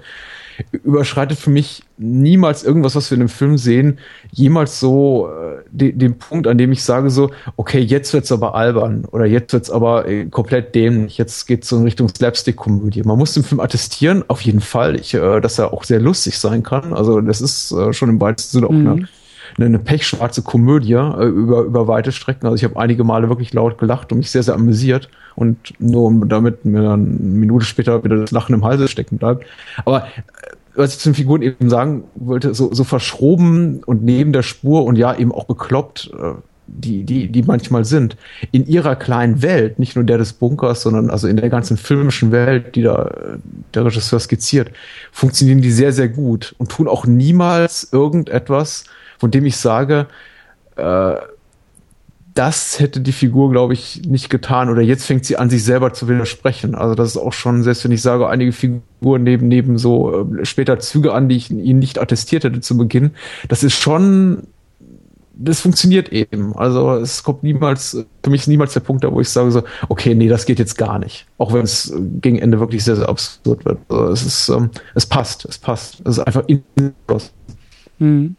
überschreitet 0.72 1.38
für 1.38 1.50
mich 1.50 1.82
niemals 1.96 2.64
irgendwas, 2.64 2.96
was 2.96 3.10
wir 3.10 3.16
in 3.16 3.20
dem 3.20 3.28
Film 3.28 3.56
sehen, 3.58 3.98
jemals 4.32 4.80
so 4.80 5.28
äh, 5.28 5.62
den, 5.70 5.98
den 5.98 6.18
Punkt, 6.18 6.46
an 6.46 6.58
dem 6.58 6.72
ich 6.72 6.82
sage 6.82 7.10
so, 7.10 7.30
okay, 7.56 7.80
jetzt 7.80 8.12
wird's 8.12 8.32
aber 8.32 8.54
albern 8.54 9.04
oder 9.10 9.26
jetzt 9.26 9.52
wird's 9.52 9.70
aber 9.70 10.08
äh, 10.08 10.26
komplett 10.26 10.74
dämlich, 10.74 11.18
jetzt 11.18 11.46
geht's 11.46 11.68
so 11.68 11.76
in 11.76 11.84
Richtung 11.84 12.08
Slapstick-Komödie. 12.08 13.02
Man 13.02 13.18
muss 13.18 13.34
den 13.34 13.44
Film 13.44 13.60
attestieren, 13.60 14.24
auf 14.28 14.40
jeden 14.40 14.60
Fall, 14.60 14.96
ich, 14.96 15.14
äh, 15.14 15.40
dass 15.40 15.58
er 15.58 15.72
auch 15.72 15.84
sehr 15.84 16.00
lustig 16.00 16.38
sein 16.38 16.62
kann. 16.62 16.92
Also 16.92 17.20
das 17.20 17.40
ist 17.40 17.72
äh, 17.72 17.92
schon 17.92 18.08
im 18.08 18.20
weitesten 18.20 18.58
Sinne 18.58 18.66
auch 18.66 18.72
mhm. 18.72 18.88
eine 18.88 19.08
eine 19.58 19.78
pechschwarze 19.78 20.42
Komödie 20.42 20.92
äh, 20.92 21.26
über, 21.26 21.62
über 21.62 21.88
weite 21.88 22.12
Strecken. 22.12 22.46
Also 22.46 22.56
ich 22.56 22.64
habe 22.64 22.78
einige 22.78 23.04
Male 23.04 23.28
wirklich 23.28 23.52
laut 23.52 23.78
gelacht 23.78 24.12
und 24.12 24.18
mich 24.18 24.30
sehr, 24.30 24.42
sehr 24.42 24.54
amüsiert. 24.54 25.08
Und 25.36 25.74
nur 25.80 26.26
damit 26.26 26.64
mir 26.64 26.82
dann 26.82 27.18
eine 27.18 27.28
Minute 27.28 27.64
später 27.64 28.02
wieder 28.04 28.16
das 28.16 28.30
Lachen 28.30 28.54
im 28.54 28.64
Halse 28.64 28.88
stecken 28.88 29.18
bleibt. 29.18 29.44
Aber 29.84 30.06
äh, 30.06 30.22
was 30.76 30.94
ich 30.94 30.98
zu 30.98 31.10
den 31.10 31.14
Figuren 31.14 31.42
eben 31.42 31.70
sagen 31.70 32.04
wollte, 32.14 32.54
so, 32.54 32.72
so 32.72 32.84
verschroben 32.84 33.82
und 33.84 34.02
neben 34.02 34.32
der 34.32 34.42
Spur 34.42 34.84
und 34.84 34.96
ja 34.96 35.14
eben 35.14 35.32
auch 35.32 35.44
bekloppt, 35.44 36.10
äh, 36.18 36.32
die, 36.66 37.04
die, 37.04 37.28
die 37.28 37.42
manchmal 37.42 37.84
sind, 37.84 38.16
in 38.50 38.66
ihrer 38.66 38.96
kleinen 38.96 39.42
Welt, 39.42 39.78
nicht 39.78 39.96
nur 39.96 40.04
der 40.04 40.18
des 40.18 40.32
Bunkers, 40.32 40.82
sondern 40.82 41.10
also 41.10 41.28
in 41.28 41.36
der 41.36 41.50
ganzen 41.50 41.76
filmischen 41.76 42.32
Welt, 42.32 42.74
die 42.74 42.82
da 42.82 43.10
der 43.74 43.84
Regisseur 43.84 44.18
skizziert, 44.18 44.70
funktionieren 45.12 45.60
die 45.60 45.70
sehr, 45.70 45.92
sehr 45.92 46.08
gut 46.08 46.54
und 46.58 46.70
tun 46.70 46.88
auch 46.88 47.06
niemals 47.06 47.92
irgendetwas, 47.92 48.84
von 49.18 49.30
dem 49.30 49.44
ich 49.46 49.56
sage, 49.56 50.06
äh, 50.76 51.14
das 52.34 52.80
hätte 52.80 53.00
die 53.00 53.12
Figur, 53.12 53.50
glaube 53.52 53.74
ich, 53.74 54.02
nicht 54.06 54.28
getan. 54.28 54.68
Oder 54.68 54.82
jetzt 54.82 55.06
fängt 55.06 55.24
sie 55.24 55.36
an, 55.36 55.50
sich 55.50 55.62
selber 55.62 55.92
zu 55.92 56.08
widersprechen. 56.08 56.74
Also 56.74 56.96
das 56.96 57.10
ist 57.10 57.16
auch 57.16 57.32
schon, 57.32 57.62
selbst 57.62 57.84
wenn 57.84 57.92
ich 57.92 58.02
sage, 58.02 58.28
einige 58.28 58.50
Figuren 58.50 59.22
nehmen 59.22 59.46
neben 59.46 59.78
so 59.78 60.28
äh, 60.28 60.44
später 60.44 60.80
Züge 60.80 61.12
an, 61.12 61.28
die 61.28 61.36
ich 61.36 61.50
ihnen 61.50 61.78
nicht 61.78 62.00
attestiert 62.00 62.42
hätte 62.42 62.60
zu 62.60 62.76
Beginn. 62.76 63.12
Das 63.48 63.62
ist 63.62 63.74
schon, 63.74 64.48
das 65.32 65.60
funktioniert 65.60 66.08
eben. 66.08 66.56
Also 66.56 66.94
es 66.94 67.22
kommt 67.22 67.44
niemals, 67.44 68.04
für 68.24 68.30
mich 68.30 68.42
ist 68.42 68.48
niemals 68.48 68.72
der 68.72 68.80
Punkt 68.80 69.04
da, 69.04 69.12
wo 69.12 69.20
ich 69.20 69.28
sage 69.28 69.52
so, 69.52 69.62
okay, 69.88 70.16
nee, 70.16 70.28
das 70.28 70.44
geht 70.44 70.58
jetzt 70.58 70.76
gar 70.76 70.98
nicht. 70.98 71.26
Auch 71.38 71.52
wenn 71.52 71.62
es 71.62 71.94
gegen 72.20 72.40
Ende 72.40 72.58
wirklich 72.58 72.82
sehr, 72.82 72.96
sehr 72.96 73.08
absurd 73.08 73.64
wird. 73.64 73.78
Also 73.88 74.06
es 74.08 74.26
ist, 74.26 74.48
ähm, 74.48 74.70
es 74.96 75.06
passt, 75.06 75.44
es 75.44 75.58
passt. 75.58 76.00
Es 76.00 76.18
ist 76.18 76.24
einfach 76.24 76.42
in 76.48 76.64
mhm. 78.00 78.34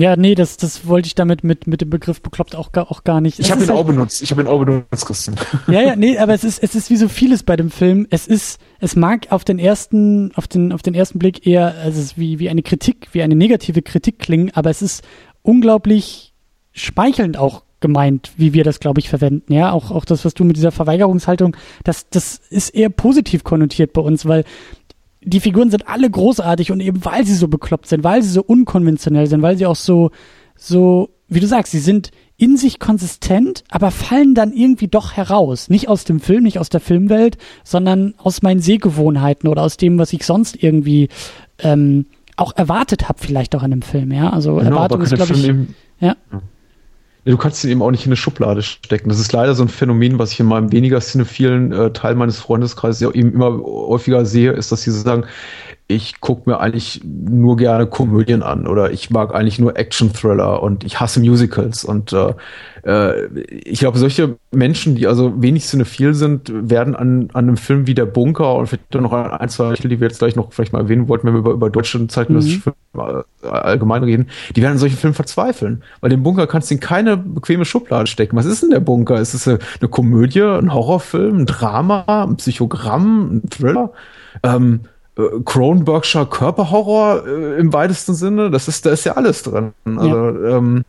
Ja, 0.00 0.16
nee, 0.16 0.34
das, 0.34 0.56
das 0.56 0.86
wollte 0.86 1.06
ich 1.06 1.14
damit 1.14 1.44
mit, 1.44 1.66
mit 1.66 1.80
dem 1.80 1.90
Begriff 1.90 2.22
bekloppt 2.22 2.54
auch 2.54 2.72
gar, 2.72 2.90
auch 2.90 3.04
gar 3.04 3.20
nicht. 3.20 3.38
Ich 3.38 3.50
habe 3.50 3.62
ihn 3.62 3.68
halt, 3.68 3.78
auch 3.78 3.84
benutzt. 3.84 4.22
Ich 4.22 4.30
habe 4.30 4.42
ihn 4.42 4.46
auch 4.46 4.58
benutzt, 4.64 5.06
Christian. 5.06 5.36
Ja, 5.66 5.82
ja, 5.82 5.96
nee, 5.96 6.18
aber 6.18 6.34
es 6.34 6.44
ist, 6.44 6.62
es 6.62 6.74
ist 6.74 6.90
wie 6.90 6.96
so 6.96 7.08
vieles 7.08 7.42
bei 7.42 7.56
dem 7.56 7.70
Film. 7.70 8.06
Es 8.10 8.26
ist, 8.26 8.60
es 8.80 8.96
mag 8.96 9.26
auf 9.30 9.44
den 9.44 9.58
ersten, 9.58 10.32
auf 10.34 10.46
den, 10.46 10.72
auf 10.72 10.82
den 10.82 10.94
ersten 10.94 11.18
Blick 11.18 11.46
eher, 11.46 11.74
also 11.82 11.98
es 11.98 12.06
ist 12.06 12.18
wie, 12.18 12.38
wie 12.38 12.48
eine 12.48 12.62
Kritik, 12.62 13.08
wie 13.12 13.22
eine 13.22 13.34
negative 13.34 13.82
Kritik 13.82 14.18
klingen, 14.18 14.50
aber 14.54 14.70
es 14.70 14.82
ist 14.82 15.04
unglaublich 15.42 16.32
speichelnd 16.72 17.36
auch 17.36 17.64
gemeint, 17.80 18.32
wie 18.36 18.52
wir 18.52 18.64
das, 18.64 18.80
glaube 18.80 19.00
ich, 19.00 19.08
verwenden. 19.08 19.52
Ja, 19.52 19.72
auch, 19.72 19.90
auch 19.90 20.04
das, 20.04 20.24
was 20.24 20.34
du 20.34 20.44
mit 20.44 20.56
dieser 20.56 20.72
Verweigerungshaltung, 20.72 21.56
das, 21.84 22.08
das 22.08 22.40
ist 22.50 22.70
eher 22.70 22.90
positiv 22.90 23.44
konnotiert 23.44 23.92
bei 23.92 24.00
uns, 24.00 24.26
weil 24.26 24.44
die 25.22 25.40
Figuren 25.40 25.70
sind 25.70 25.88
alle 25.88 26.10
großartig 26.10 26.70
und 26.72 26.80
eben 26.80 27.04
weil 27.04 27.26
sie 27.26 27.34
so 27.34 27.48
bekloppt 27.48 27.86
sind, 27.86 28.04
weil 28.04 28.22
sie 28.22 28.30
so 28.30 28.42
unkonventionell 28.42 29.26
sind, 29.26 29.42
weil 29.42 29.56
sie 29.56 29.66
auch 29.66 29.76
so, 29.76 30.10
so, 30.56 31.10
wie 31.28 31.40
du 31.40 31.46
sagst, 31.46 31.72
sie 31.72 31.80
sind 31.80 32.10
in 32.36 32.56
sich 32.56 32.78
konsistent, 32.78 33.64
aber 33.68 33.90
fallen 33.90 34.34
dann 34.34 34.52
irgendwie 34.52 34.86
doch 34.86 35.12
heraus. 35.12 35.68
Nicht 35.70 35.88
aus 35.88 36.04
dem 36.04 36.20
Film, 36.20 36.44
nicht 36.44 36.58
aus 36.58 36.68
der 36.68 36.80
Filmwelt, 36.80 37.36
sondern 37.64 38.14
aus 38.18 38.42
meinen 38.42 38.60
Sehgewohnheiten 38.60 39.48
oder 39.48 39.62
aus 39.62 39.76
dem, 39.76 39.98
was 39.98 40.12
ich 40.12 40.24
sonst 40.24 40.62
irgendwie 40.62 41.08
ähm, 41.58 42.06
auch 42.36 42.56
erwartet 42.56 43.08
habe, 43.08 43.18
vielleicht 43.18 43.56
auch 43.56 43.64
in 43.64 43.72
einem 43.72 43.82
Film, 43.82 44.12
ja. 44.12 44.30
Also 44.30 44.54
genau, 44.54 44.70
Erwartung 44.70 45.00
ist, 45.02 45.14
glaube 45.14 45.32
ich. 45.34 45.46
ja. 46.00 46.14
ja 46.30 46.42
du 47.30 47.36
kannst 47.36 47.62
ihn 47.64 47.70
eben 47.70 47.82
auch 47.82 47.90
nicht 47.90 48.06
in 48.06 48.10
eine 48.10 48.16
Schublade 48.16 48.62
stecken. 48.62 49.08
Das 49.08 49.18
ist 49.18 49.32
leider 49.32 49.54
so 49.54 49.62
ein 49.62 49.68
Phänomen, 49.68 50.18
was 50.18 50.32
ich 50.32 50.40
in 50.40 50.46
meinem 50.46 50.72
weniger 50.72 51.00
cinephilen 51.00 51.72
äh, 51.72 51.92
Teil 51.92 52.14
meines 52.14 52.38
Freundeskreises 52.38 53.00
ja 53.00 53.10
eben 53.10 53.32
immer 53.32 53.58
häufiger 53.62 54.24
sehe, 54.24 54.52
ist, 54.52 54.72
dass 54.72 54.82
sie 54.82 54.90
sagen, 54.90 55.24
ich 55.90 56.20
gucke 56.20 56.50
mir 56.50 56.60
eigentlich 56.60 57.00
nur 57.02 57.56
gerne 57.56 57.86
Komödien 57.86 58.42
an 58.42 58.66
oder 58.66 58.90
ich 58.90 59.08
mag 59.08 59.34
eigentlich 59.34 59.58
nur 59.58 59.78
Action-Thriller 59.78 60.62
und 60.62 60.84
ich 60.84 61.00
hasse 61.00 61.18
Musicals. 61.18 61.82
Und 61.82 62.12
äh, 62.12 62.34
äh, 62.82 63.26
ich 63.48 63.78
glaube, 63.78 63.96
solche 63.96 64.36
Menschen, 64.50 64.96
die 64.96 65.06
also 65.06 65.40
wenig 65.40 65.64
cinephil 65.64 66.12
sind, 66.12 66.52
werden 66.54 66.94
an, 66.94 67.30
an 67.32 67.46
einem 67.46 67.56
Film 67.56 67.86
wie 67.86 67.94
Der 67.94 68.04
Bunker 68.04 68.54
und 68.56 68.66
vielleicht 68.66 68.94
noch 68.96 69.14
ein, 69.14 69.48
zwei 69.48 69.72
Titel, 69.72 69.88
die 69.88 69.98
wir 69.98 70.08
jetzt 70.08 70.18
gleich 70.18 70.36
noch 70.36 70.52
vielleicht 70.52 70.74
mal 70.74 70.80
erwähnen 70.80 71.08
wollten, 71.08 71.26
wenn 71.26 71.32
wir 71.32 71.40
über, 71.40 71.52
über 71.52 71.70
deutsche 71.70 72.06
zeitgenössische 72.06 72.58
mhm. 72.58 72.74
Filme 72.92 73.24
äh, 73.42 73.46
allgemein 73.46 74.04
reden, 74.04 74.28
die 74.54 74.60
werden 74.60 74.72
an 74.72 74.78
solchen 74.78 74.98
Filmen 74.98 75.14
verzweifeln. 75.14 75.82
Weil 76.02 76.10
den 76.10 76.22
Bunker 76.22 76.46
kannst 76.46 76.70
du 76.70 76.74
in 76.74 76.80
keine 76.80 77.16
bequeme 77.16 77.64
Schublade 77.64 78.08
stecken. 78.08 78.36
Was 78.36 78.44
ist 78.44 78.62
denn 78.62 78.70
der 78.70 78.80
Bunker? 78.80 79.18
Ist 79.18 79.32
es 79.32 79.48
eine, 79.48 79.58
eine 79.80 79.88
Komödie, 79.88 80.42
ein 80.42 80.74
Horrorfilm, 80.74 81.38
ein 81.38 81.46
Drama, 81.46 82.04
ein 82.06 82.36
Psychogramm, 82.36 83.36
ein 83.36 83.48
Thriller? 83.48 83.92
Ähm, 84.42 84.80
äh, 84.84 84.97
Cronenbergscher 85.44 86.26
Körperhorror 86.26 87.26
äh, 87.26 87.58
im 87.58 87.72
weitesten 87.72 88.14
Sinne. 88.14 88.50
Das 88.50 88.68
ist, 88.68 88.86
da 88.86 88.90
ist 88.90 89.04
ja 89.04 89.14
alles 89.14 89.42
drin. 89.42 89.72
Also, 89.84 90.08
ja. 90.08 90.56
ähm, 90.56 90.84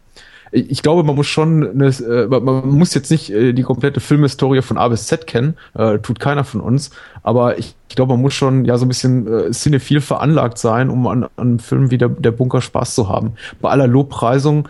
ich 0.51 0.81
glaube, 0.81 1.03
man 1.03 1.15
muss 1.15 1.27
schon, 1.27 1.67
eine, 1.69 1.87
äh, 1.87 2.27
man 2.27 2.69
muss 2.69 2.93
jetzt 2.93 3.11
nicht 3.11 3.31
äh, 3.31 3.53
die 3.53 3.63
komplette 3.63 3.99
Filmhistorie 3.99 4.61
von 4.61 4.77
A 4.77 4.87
bis 4.87 5.05
Z 5.05 5.27
kennen, 5.27 5.55
äh, 5.75 5.99
tut 5.99 6.19
keiner 6.19 6.43
von 6.43 6.61
uns, 6.61 6.89
aber 7.21 7.59
ich, 7.59 7.75
ich 7.87 7.95
glaube, 7.95 8.13
man 8.13 8.21
muss 8.21 8.33
schon 8.33 8.65
ja 8.65 8.77
so 8.77 8.85
ein 8.85 8.87
bisschen 8.87 9.27
äh, 9.27 9.51
cinephil 9.51 10.01
veranlagt 10.01 10.57
sein, 10.57 10.89
um 10.89 11.05
an, 11.07 11.23
an 11.23 11.29
einem 11.37 11.59
Film 11.59 11.91
wie 11.91 11.97
der, 11.97 12.09
der 12.09 12.31
Bunker 12.31 12.61
Spaß 12.61 12.95
zu 12.95 13.09
haben. 13.09 13.33
Bei 13.61 13.69
aller 13.69 13.87
Lobpreisung 13.87 14.67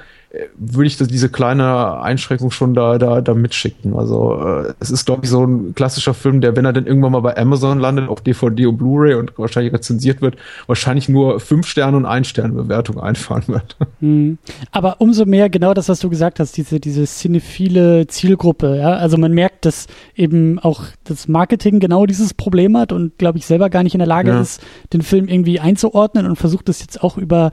würde 0.55 0.85
ich 0.85 0.97
das, 0.97 1.07
diese 1.07 1.29
kleine 1.29 2.01
Einschränkung 2.01 2.51
schon 2.51 2.75
da, 2.75 2.99
da, 2.99 3.21
da 3.21 3.33
mitschicken. 3.33 3.95
Also 3.95 4.39
äh, 4.39 4.73
es 4.79 4.91
ist, 4.91 5.05
glaube 5.05 5.21
ich, 5.23 5.29
so 5.29 5.43
ein 5.43 5.73
klassischer 5.73 6.13
Film, 6.13 6.39
der, 6.39 6.55
wenn 6.55 6.65
er 6.65 6.73
dann 6.73 6.85
irgendwann 6.85 7.13
mal 7.13 7.21
bei 7.21 7.35
Amazon 7.35 7.79
landet, 7.79 8.09
auf 8.09 8.21
DVD 8.21 8.67
und 8.67 8.77
Blu-ray 8.77 9.15
und 9.15 9.37
wahrscheinlich 9.39 9.73
rezensiert 9.73 10.21
wird, 10.21 10.37
wahrscheinlich 10.67 11.09
nur 11.09 11.39
fünf 11.39 11.65
Sterne 11.65 11.97
und 11.97 12.05
ein 12.05 12.25
Stern 12.25 12.53
Bewertung 12.53 12.99
einfahren 12.99 13.43
wird. 13.47 13.75
Hm. 13.99 14.37
Aber 14.71 15.01
umso 15.01 15.25
mehr 15.25 15.49
genau 15.49 15.73
das, 15.73 15.89
was 15.89 15.99
du 15.99 16.09
gesagt 16.09 16.39
hast, 16.39 16.55
diese, 16.55 16.79
diese 16.79 17.05
cinephile 17.05 18.07
Zielgruppe, 18.07 18.77
ja. 18.77 18.91
Also 18.91 19.17
man 19.17 19.33
merkt, 19.33 19.65
dass 19.65 19.87
eben 20.15 20.57
auch 20.57 20.83
das 21.03 21.27
Marketing 21.27 21.81
genau 21.81 22.05
dieses 22.05 22.33
Problem 22.33 22.77
hat 22.77 22.93
und, 22.93 23.17
glaube 23.17 23.39
ich, 23.39 23.45
selber 23.45 23.69
gar 23.69 23.83
nicht 23.83 23.95
in 23.95 23.99
der 23.99 24.07
Lage 24.07 24.31
ja. 24.31 24.39
ist, 24.39 24.61
den 24.93 25.01
Film 25.01 25.27
irgendwie 25.27 25.59
einzuordnen 25.59 26.27
und 26.27 26.37
versucht 26.37 26.69
das 26.69 26.79
jetzt 26.79 27.03
auch 27.03 27.17
über 27.17 27.51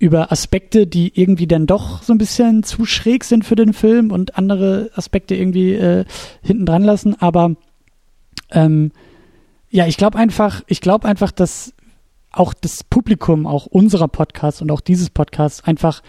über 0.00 0.32
Aspekte, 0.32 0.86
die 0.86 1.12
irgendwie 1.14 1.46
dann 1.46 1.66
doch 1.66 2.02
so 2.02 2.12
ein 2.12 2.18
bisschen 2.18 2.62
zu 2.62 2.86
schräg 2.86 3.22
sind 3.22 3.44
für 3.44 3.54
den 3.54 3.74
Film 3.74 4.10
und 4.10 4.36
andere 4.36 4.90
Aspekte 4.94 5.34
irgendwie 5.36 5.74
äh, 5.74 6.06
hinten 6.42 6.64
dran 6.64 6.82
lassen. 6.82 7.20
Aber 7.20 7.54
ähm, 8.50 8.92
ja, 9.68 9.86
ich 9.86 9.98
glaube 9.98 10.18
einfach, 10.18 10.62
ich 10.66 10.80
glaube 10.80 11.06
einfach, 11.06 11.30
dass 11.30 11.74
auch 12.32 12.54
das 12.54 12.82
Publikum, 12.82 13.46
auch 13.46 13.66
unserer 13.66 14.08
Podcasts 14.08 14.62
und 14.62 14.72
auch 14.72 14.80
dieses 14.80 15.10
Podcasts 15.10 15.62
einfach 15.64 16.02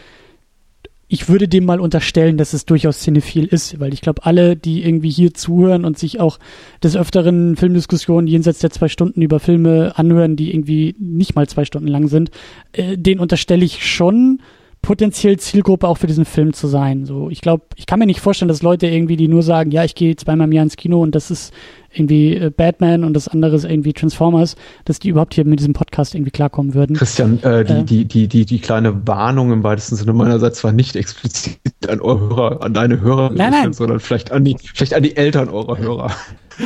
ich 1.14 1.28
würde 1.28 1.50
dem 1.50 1.66
mal 1.66 1.82
unterstellen, 1.82 2.38
dass 2.38 2.54
es 2.54 2.66
durchaus 2.66 3.02
cinephil 3.02 3.44
ist, 3.44 3.82
weil 3.82 3.94
ich 3.94 4.00
glaube, 4.00 4.26
alle, 4.26 4.56
die 4.56 4.86
irgendwie 4.86 5.10
hier 5.10 5.34
zuhören 5.34 5.84
und 5.84 6.00
sich 6.00 6.22
auch 6.22 6.40
des 6.82 6.96
Öfteren 6.96 7.58
Filmdiskussionen 7.58 8.28
jenseits 8.28 8.60
der 8.60 8.70
zwei 8.70 8.88
Stunden 8.88 9.22
über 9.22 9.42
Filme 9.42 9.92
anhören, 9.98 10.38
die 10.38 10.54
irgendwie 10.54 10.96
nicht 11.00 11.36
mal 11.36 11.50
zwei 11.50 11.66
Stunden 11.66 11.90
lang 11.90 12.08
sind, 12.08 12.32
äh, 12.72 12.98
den 12.98 13.20
unterstelle 13.20 13.66
ich 13.66 13.86
schon, 13.86 14.42
potenziell 14.82 15.38
Zielgruppe 15.38 15.88
auch 15.88 15.98
für 15.98 16.08
diesen 16.08 16.26
Film 16.26 16.54
zu 16.54 16.68
sein. 16.68 17.06
So, 17.06 17.30
ich 17.30 17.42
glaube, 17.42 17.66
ich 17.76 17.86
kann 17.86 18.00
mir 18.00 18.08
nicht 18.08 18.20
vorstellen, 18.20 18.50
dass 18.50 18.64
Leute 18.64 18.88
irgendwie, 18.88 19.16
die 19.16 19.28
nur 19.28 19.44
sagen, 19.44 19.72
ja, 19.72 19.84
ich 19.84 19.94
gehe 19.94 20.16
zweimal 20.16 20.48
im 20.48 20.54
Jahr 20.54 20.64
ins 20.64 20.76
Kino 20.76 21.02
und 21.02 21.14
das 21.14 21.30
ist 21.30 21.54
irgendwie 21.94 22.36
äh, 22.36 22.50
Batman 22.50 23.04
und 23.04 23.14
das 23.14 23.28
andere 23.28 23.56
ist 23.56 23.66
irgendwie 23.66 23.94
Transformers, 23.94 24.56
dass 24.86 25.00
die 25.00 25.10
überhaupt 25.10 25.36
hier 25.36 25.46
mit 25.46 25.60
diesem 25.60 25.74
Podcast 25.74 26.16
irgendwie 26.16 26.32
klarkommen 26.32 26.74
würden. 26.74 26.96
Christian, 26.96 27.42
äh, 27.44 27.64
die, 27.64 27.74
äh, 27.74 27.84
die, 27.84 28.06
die, 28.06 28.28
die, 28.28 28.46
die 28.46 28.60
kleine 28.60 29.06
Warnung 29.08 29.52
im 29.52 29.64
weitesten 29.64 29.98
Sinne 29.98 30.14
meinerseits 30.14 30.64
war 30.64 30.72
nicht 30.72 30.96
explizit 30.96 31.60
an 31.88 32.02
eure 32.02 32.30
Hörer, 32.30 32.64
an 32.64 32.74
deine 32.74 33.02
Hörer, 33.02 33.32
nein, 33.34 33.52
nein. 33.52 33.74
sondern 33.74 34.00
vielleicht 34.00 34.32
an 34.32 34.44
die, 34.44 34.56
vielleicht 34.74 34.94
an 34.94 35.04
die 35.04 35.16
Eltern 35.16 35.50
eurer 35.50 35.78
Hörer. 35.78 36.12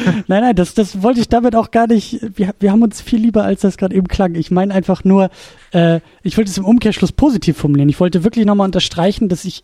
nein, 0.27 0.41
nein, 0.41 0.55
das, 0.55 0.73
das 0.73 1.01
wollte 1.01 1.19
ich 1.19 1.29
damit 1.29 1.55
auch 1.55 1.71
gar 1.71 1.87
nicht. 1.87 2.19
Wir, 2.35 2.53
wir 2.59 2.71
haben 2.71 2.81
uns 2.81 3.01
viel 3.01 3.19
lieber, 3.19 3.43
als 3.43 3.61
das 3.61 3.77
gerade 3.77 3.95
eben 3.95 4.07
klang. 4.07 4.35
Ich 4.35 4.51
meine 4.51 4.73
einfach 4.73 5.03
nur, 5.03 5.29
äh, 5.71 5.99
ich 6.23 6.37
wollte 6.37 6.51
es 6.51 6.57
im 6.57 6.65
Umkehrschluss 6.65 7.11
positiv 7.11 7.57
formulieren. 7.57 7.89
Ich 7.89 7.99
wollte 7.99 8.23
wirklich 8.23 8.45
nochmal 8.45 8.65
unterstreichen, 8.65 9.29
dass 9.29 9.45
ich 9.45 9.63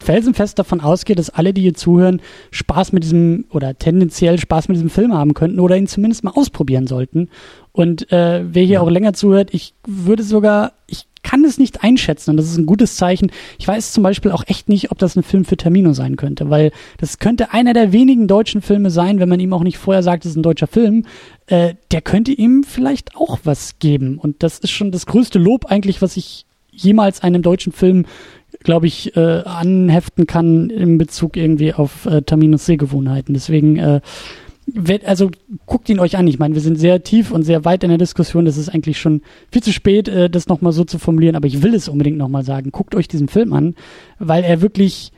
felsenfest 0.00 0.58
davon 0.58 0.80
ausgehe, 0.80 1.16
dass 1.16 1.30
alle, 1.30 1.52
die 1.52 1.62
hier 1.62 1.74
zuhören, 1.74 2.22
Spaß 2.50 2.92
mit 2.92 3.04
diesem 3.04 3.44
oder 3.50 3.76
tendenziell 3.76 4.38
Spaß 4.38 4.68
mit 4.68 4.76
diesem 4.76 4.90
Film 4.90 5.12
haben 5.12 5.34
könnten 5.34 5.60
oder 5.60 5.76
ihn 5.76 5.86
zumindest 5.86 6.24
mal 6.24 6.30
ausprobieren 6.30 6.86
sollten. 6.86 7.28
Und 7.72 8.10
äh, 8.10 8.42
wer 8.46 8.62
hier 8.62 8.74
ja. 8.74 8.80
auch 8.80 8.90
länger 8.90 9.12
zuhört, 9.12 9.52
ich 9.52 9.74
würde 9.86 10.22
sogar, 10.22 10.72
ich 10.86 11.06
kann 11.26 11.44
es 11.44 11.58
nicht 11.58 11.82
einschätzen 11.82 12.30
und 12.30 12.36
das 12.36 12.46
ist 12.46 12.56
ein 12.56 12.66
gutes 12.66 12.94
Zeichen. 12.94 13.32
Ich 13.58 13.66
weiß 13.66 13.92
zum 13.92 14.04
Beispiel 14.04 14.30
auch 14.30 14.44
echt 14.46 14.68
nicht, 14.68 14.92
ob 14.92 14.98
das 14.98 15.16
ein 15.16 15.24
Film 15.24 15.44
für 15.44 15.56
Termino 15.56 15.92
sein 15.92 16.14
könnte, 16.14 16.50
weil 16.50 16.70
das 16.98 17.18
könnte 17.18 17.52
einer 17.52 17.72
der 17.72 17.92
wenigen 17.92 18.28
deutschen 18.28 18.62
Filme 18.62 18.90
sein, 18.90 19.18
wenn 19.18 19.28
man 19.28 19.40
ihm 19.40 19.52
auch 19.52 19.64
nicht 19.64 19.76
vorher 19.76 20.04
sagt, 20.04 20.24
es 20.24 20.30
ist 20.30 20.36
ein 20.36 20.44
deutscher 20.44 20.68
Film, 20.68 21.04
äh, 21.48 21.74
der 21.90 22.00
könnte 22.00 22.30
ihm 22.30 22.62
vielleicht 22.62 23.16
auch 23.16 23.40
was 23.42 23.80
geben 23.80 24.18
und 24.18 24.44
das 24.44 24.60
ist 24.60 24.70
schon 24.70 24.92
das 24.92 25.06
größte 25.06 25.40
Lob 25.40 25.66
eigentlich, 25.66 26.00
was 26.00 26.16
ich 26.16 26.46
jemals 26.70 27.24
einem 27.24 27.42
deutschen 27.42 27.72
Film 27.72 28.04
glaube 28.62 28.86
ich, 28.86 29.16
äh, 29.16 29.42
anheften 29.44 30.26
kann 30.26 30.70
in 30.70 30.96
Bezug 30.96 31.36
irgendwie 31.36 31.74
auf 31.74 32.06
äh, 32.06 32.22
Terminus 32.22 32.66
Sehgewohnheiten. 32.66 33.34
Deswegen 33.34 33.76
äh, 33.76 34.00
also 35.04 35.30
guckt 35.66 35.88
ihn 35.88 36.00
euch 36.00 36.16
an. 36.16 36.26
Ich 36.26 36.38
meine, 36.38 36.54
wir 36.54 36.60
sind 36.60 36.78
sehr 36.78 37.02
tief 37.02 37.30
und 37.30 37.44
sehr 37.44 37.64
weit 37.64 37.84
in 37.84 37.88
der 37.88 37.98
Diskussion. 37.98 38.44
Das 38.44 38.56
ist 38.56 38.68
eigentlich 38.68 38.98
schon 38.98 39.22
viel 39.50 39.62
zu 39.62 39.72
spät, 39.72 40.08
äh, 40.08 40.28
das 40.28 40.48
nochmal 40.48 40.72
so 40.72 40.84
zu 40.84 40.98
formulieren, 40.98 41.36
aber 41.36 41.46
ich 41.46 41.62
will 41.62 41.74
es 41.74 41.88
unbedingt 41.88 42.18
nochmal 42.18 42.44
sagen. 42.44 42.72
Guckt 42.72 42.94
euch 42.94 43.08
diesen 43.08 43.28
Film 43.28 43.52
an, 43.52 43.74
weil 44.18 44.44
er 44.44 44.62
wirklich, 44.62 45.12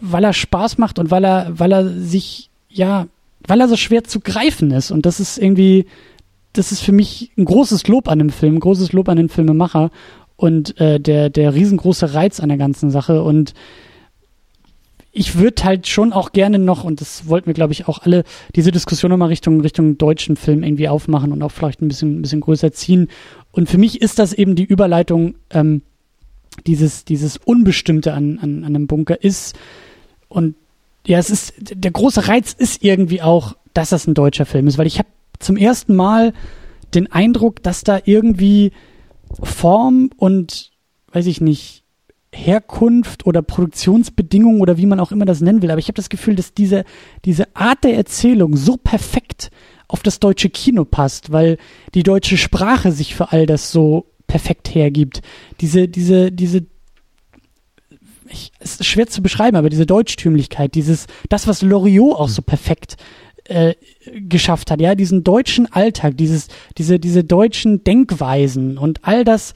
weil 0.00 0.24
er 0.24 0.32
Spaß 0.32 0.78
macht 0.78 0.98
und 0.98 1.10
weil 1.10 1.24
er, 1.24 1.58
weil 1.58 1.72
er 1.72 1.88
sich, 1.88 2.50
ja, 2.70 3.06
weil 3.46 3.60
er 3.60 3.68
so 3.68 3.76
schwer 3.76 4.04
zu 4.04 4.20
greifen 4.20 4.70
ist. 4.70 4.90
Und 4.90 5.06
das 5.06 5.20
ist 5.20 5.38
irgendwie, 5.38 5.86
das 6.52 6.72
ist 6.72 6.80
für 6.80 6.92
mich 6.92 7.30
ein 7.36 7.44
großes 7.44 7.86
Lob 7.88 8.08
an 8.08 8.18
dem 8.18 8.30
Film, 8.30 8.56
ein 8.56 8.60
großes 8.60 8.92
Lob 8.92 9.08
an 9.08 9.16
den 9.16 9.28
Filmemacher 9.28 9.90
und 10.36 10.80
äh, 10.80 10.98
der, 10.98 11.30
der 11.30 11.54
riesengroße 11.54 12.14
Reiz 12.14 12.40
an 12.40 12.48
der 12.48 12.58
ganzen 12.58 12.90
Sache. 12.90 13.22
Und 13.22 13.54
ich 15.12 15.38
würde 15.38 15.64
halt 15.64 15.88
schon 15.88 16.12
auch 16.12 16.32
gerne 16.32 16.58
noch, 16.58 16.84
und 16.84 17.00
das 17.00 17.28
wollten 17.28 17.46
wir, 17.46 17.54
glaube 17.54 17.72
ich, 17.72 17.88
auch 17.88 18.00
alle, 18.00 18.24
diese 18.54 18.72
Diskussion 18.72 19.10
nochmal 19.10 19.28
Richtung, 19.28 19.60
Richtung 19.60 19.98
deutschen 19.98 20.36
Film 20.36 20.62
irgendwie 20.62 20.88
aufmachen 20.88 21.32
und 21.32 21.42
auch 21.42 21.50
vielleicht 21.50 21.80
ein 21.80 21.88
bisschen, 21.88 22.18
ein 22.18 22.22
bisschen 22.22 22.40
größer 22.40 22.72
ziehen. 22.72 23.08
Und 23.50 23.68
für 23.68 23.78
mich 23.78 24.00
ist 24.00 24.18
das 24.18 24.32
eben 24.32 24.54
die 24.54 24.64
Überleitung, 24.64 25.34
ähm, 25.50 25.82
dieses, 26.66 27.04
dieses 27.04 27.36
Unbestimmte 27.36 28.12
an, 28.12 28.38
an, 28.38 28.64
an 28.64 28.76
einem 28.76 28.86
Bunker 28.86 29.22
ist. 29.22 29.56
Und 30.28 30.54
ja, 31.06 31.18
es 31.18 31.30
ist, 31.30 31.54
der 31.58 31.90
große 31.90 32.28
Reiz 32.28 32.52
ist 32.52 32.82
irgendwie 32.82 33.22
auch, 33.22 33.56
dass 33.72 33.90
das 33.90 34.06
ein 34.06 34.14
deutscher 34.14 34.46
Film 34.46 34.66
ist, 34.66 34.78
weil 34.78 34.86
ich 34.86 34.98
habe 34.98 35.08
zum 35.38 35.56
ersten 35.56 35.94
Mal 35.94 36.32
den 36.94 37.10
Eindruck, 37.10 37.62
dass 37.62 37.84
da 37.84 38.00
irgendwie 38.04 38.72
Form 39.42 40.10
und, 40.16 40.72
weiß 41.12 41.26
ich 41.26 41.40
nicht, 41.40 41.77
Herkunft 42.38 43.26
oder 43.26 43.42
Produktionsbedingungen 43.42 44.60
oder 44.60 44.78
wie 44.78 44.86
man 44.86 45.00
auch 45.00 45.12
immer 45.12 45.24
das 45.24 45.40
nennen 45.40 45.60
will. 45.62 45.70
Aber 45.70 45.80
ich 45.80 45.88
habe 45.88 45.96
das 45.96 46.08
Gefühl, 46.08 46.36
dass 46.36 46.54
diese, 46.54 46.84
diese 47.24 47.54
Art 47.54 47.84
der 47.84 47.96
Erzählung 47.96 48.56
so 48.56 48.76
perfekt 48.76 49.50
auf 49.88 50.02
das 50.02 50.20
deutsche 50.20 50.50
Kino 50.50 50.84
passt, 50.84 51.32
weil 51.32 51.58
die 51.94 52.02
deutsche 52.02 52.36
Sprache 52.36 52.92
sich 52.92 53.14
für 53.14 53.32
all 53.32 53.46
das 53.46 53.72
so 53.72 54.06
perfekt 54.26 54.74
hergibt. 54.74 55.22
Diese, 55.60 55.88
diese, 55.88 56.30
diese, 56.30 56.66
ich, 58.28 58.52
es 58.60 58.74
ist 58.74 58.86
schwer 58.86 59.06
zu 59.08 59.22
beschreiben, 59.22 59.56
aber 59.56 59.70
diese 59.70 59.86
Deutschtümlichkeit, 59.86 60.74
dieses, 60.74 61.06
das, 61.28 61.46
was 61.48 61.62
Loriot 61.62 62.16
auch 62.16 62.28
so 62.28 62.42
perfekt 62.42 62.96
äh, 63.44 63.74
geschafft 64.12 64.70
hat, 64.70 64.80
ja, 64.80 64.94
diesen 64.94 65.24
deutschen 65.24 65.72
Alltag, 65.72 66.16
dieses, 66.16 66.48
diese, 66.76 66.98
diese 66.98 67.24
deutschen 67.24 67.82
Denkweisen 67.82 68.76
und 68.76 69.04
all 69.04 69.24
das, 69.24 69.54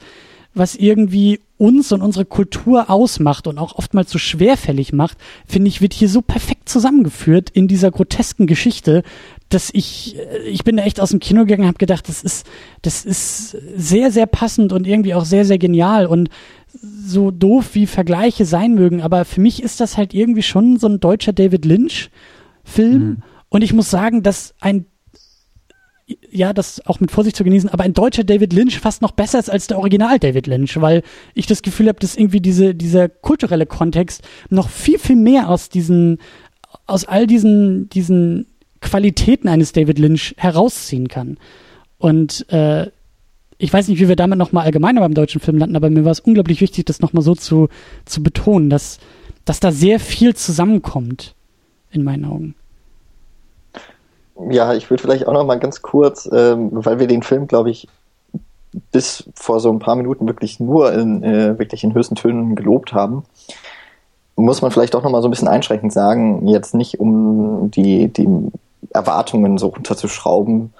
was 0.53 0.75
irgendwie 0.75 1.39
uns 1.57 1.91
und 1.91 2.01
unsere 2.01 2.25
Kultur 2.25 2.89
ausmacht 2.89 3.47
und 3.47 3.57
auch 3.57 3.75
oftmals 3.75 4.11
so 4.11 4.19
schwerfällig 4.19 4.91
macht, 4.93 5.17
finde 5.47 5.69
ich, 5.69 5.81
wird 5.81 5.93
hier 5.93 6.09
so 6.09 6.21
perfekt 6.21 6.67
zusammengeführt 6.67 7.49
in 7.49 7.67
dieser 7.67 7.89
grotesken 7.89 8.47
Geschichte, 8.47 9.03
dass 9.49 9.69
ich, 9.71 10.17
äh, 10.17 10.39
ich 10.47 10.63
bin 10.63 10.77
da 10.77 10.83
echt 10.83 10.99
aus 10.99 11.11
dem 11.11 11.19
Kino 11.19 11.41
gegangen 11.41 11.61
und 11.61 11.67
habe 11.67 11.77
gedacht, 11.77 12.09
das 12.09 12.23
ist, 12.23 12.45
das 12.81 13.05
ist 13.05 13.57
sehr, 13.75 14.11
sehr 14.11 14.25
passend 14.25 14.73
und 14.73 14.87
irgendwie 14.87 15.13
auch 15.13 15.25
sehr, 15.25 15.45
sehr 15.45 15.57
genial 15.57 16.05
und 16.05 16.29
so 17.05 17.31
doof 17.31 17.69
wie 17.73 17.85
Vergleiche 17.87 18.45
sein 18.45 18.73
mögen, 18.73 19.01
aber 19.01 19.25
für 19.25 19.41
mich 19.41 19.61
ist 19.61 19.79
das 19.79 19.97
halt 19.97 20.13
irgendwie 20.13 20.43
schon 20.43 20.77
so 20.77 20.87
ein 20.87 20.99
deutscher 20.99 21.33
David 21.33 21.65
Lynch 21.65 22.09
Film 22.63 23.03
mhm. 23.03 23.17
und 23.49 23.63
ich 23.63 23.73
muss 23.73 23.89
sagen, 23.89 24.23
dass 24.23 24.55
ein 24.59 24.85
ja, 26.33 26.53
das 26.53 26.85
auch 26.85 26.99
mit 26.99 27.11
Vorsicht 27.11 27.35
zu 27.35 27.43
genießen, 27.43 27.69
aber 27.69 27.83
ein 27.83 27.93
deutscher 27.93 28.23
David 28.23 28.53
Lynch 28.53 28.79
fast 28.79 29.01
noch 29.01 29.11
besser 29.11 29.39
ist 29.39 29.49
als 29.49 29.67
der 29.67 29.77
Original 29.77 30.19
David 30.19 30.47
Lynch, 30.47 30.79
weil 30.81 31.03
ich 31.33 31.45
das 31.45 31.61
Gefühl 31.61 31.87
habe, 31.87 31.99
dass 31.99 32.15
irgendwie 32.15 32.41
diese, 32.41 32.73
dieser 32.73 33.07
kulturelle 33.09 33.65
Kontext 33.65 34.23
noch 34.49 34.69
viel, 34.69 34.99
viel 34.99 35.15
mehr 35.15 35.49
aus 35.49 35.69
diesen, 35.69 36.17
aus 36.87 37.05
all 37.05 37.27
diesen, 37.27 37.89
diesen 37.89 38.47
Qualitäten 38.81 39.47
eines 39.47 39.71
David 39.71 39.99
Lynch 39.99 40.35
herausziehen 40.37 41.07
kann. 41.07 41.37
Und 41.97 42.49
äh, 42.51 42.87
ich 43.57 43.71
weiß 43.71 43.87
nicht, 43.87 43.99
wie 43.99 44.09
wir 44.09 44.15
damit 44.15 44.37
nochmal 44.37 44.65
allgemeiner 44.65 45.01
beim 45.01 45.13
deutschen 45.13 45.39
Film 45.39 45.57
landen, 45.57 45.75
aber 45.75 45.89
mir 45.89 46.03
war 46.03 46.11
es 46.11 46.19
unglaublich 46.19 46.59
wichtig, 46.59 46.85
das 46.85 46.99
nochmal 46.99 47.23
so 47.23 47.35
zu, 47.35 47.69
zu 48.05 48.21
betonen, 48.21 48.69
dass, 48.69 48.99
dass 49.45 49.59
da 49.59 49.71
sehr 49.71 49.99
viel 49.99 50.35
zusammenkommt, 50.35 51.35
in 51.91 52.03
meinen 52.03 52.25
Augen. 52.25 52.55
Ja, 54.49 54.73
ich 54.73 54.89
würde 54.89 55.01
vielleicht 55.01 55.27
auch 55.27 55.33
noch 55.33 55.45
mal 55.45 55.59
ganz 55.59 55.81
kurz, 55.81 56.29
ähm, 56.31 56.69
weil 56.71 56.99
wir 56.99 57.07
den 57.07 57.23
Film, 57.23 57.47
glaube 57.47 57.69
ich, 57.69 57.87
bis 58.91 59.25
vor 59.35 59.59
so 59.59 59.71
ein 59.71 59.79
paar 59.79 59.95
Minuten 59.95 60.27
wirklich 60.27 60.59
nur 60.59 60.91
in, 60.93 61.23
äh, 61.23 61.59
wirklich 61.59 61.83
in 61.83 61.93
höchsten 61.93 62.15
Tönen 62.15 62.55
gelobt 62.55 62.93
haben, 62.93 63.23
muss 64.35 64.61
man 64.61 64.71
vielleicht 64.71 64.95
auch 64.95 65.03
noch 65.03 65.11
mal 65.11 65.21
so 65.21 65.27
ein 65.27 65.31
bisschen 65.31 65.47
einschränkend 65.47 65.93
sagen, 65.93 66.47
jetzt 66.47 66.73
nicht 66.73 66.99
um 66.99 67.69
die, 67.69 68.07
die 68.07 68.27
Erwartungen 68.91 69.59
so 69.59 69.67
runterzuschrauben, 69.67 70.73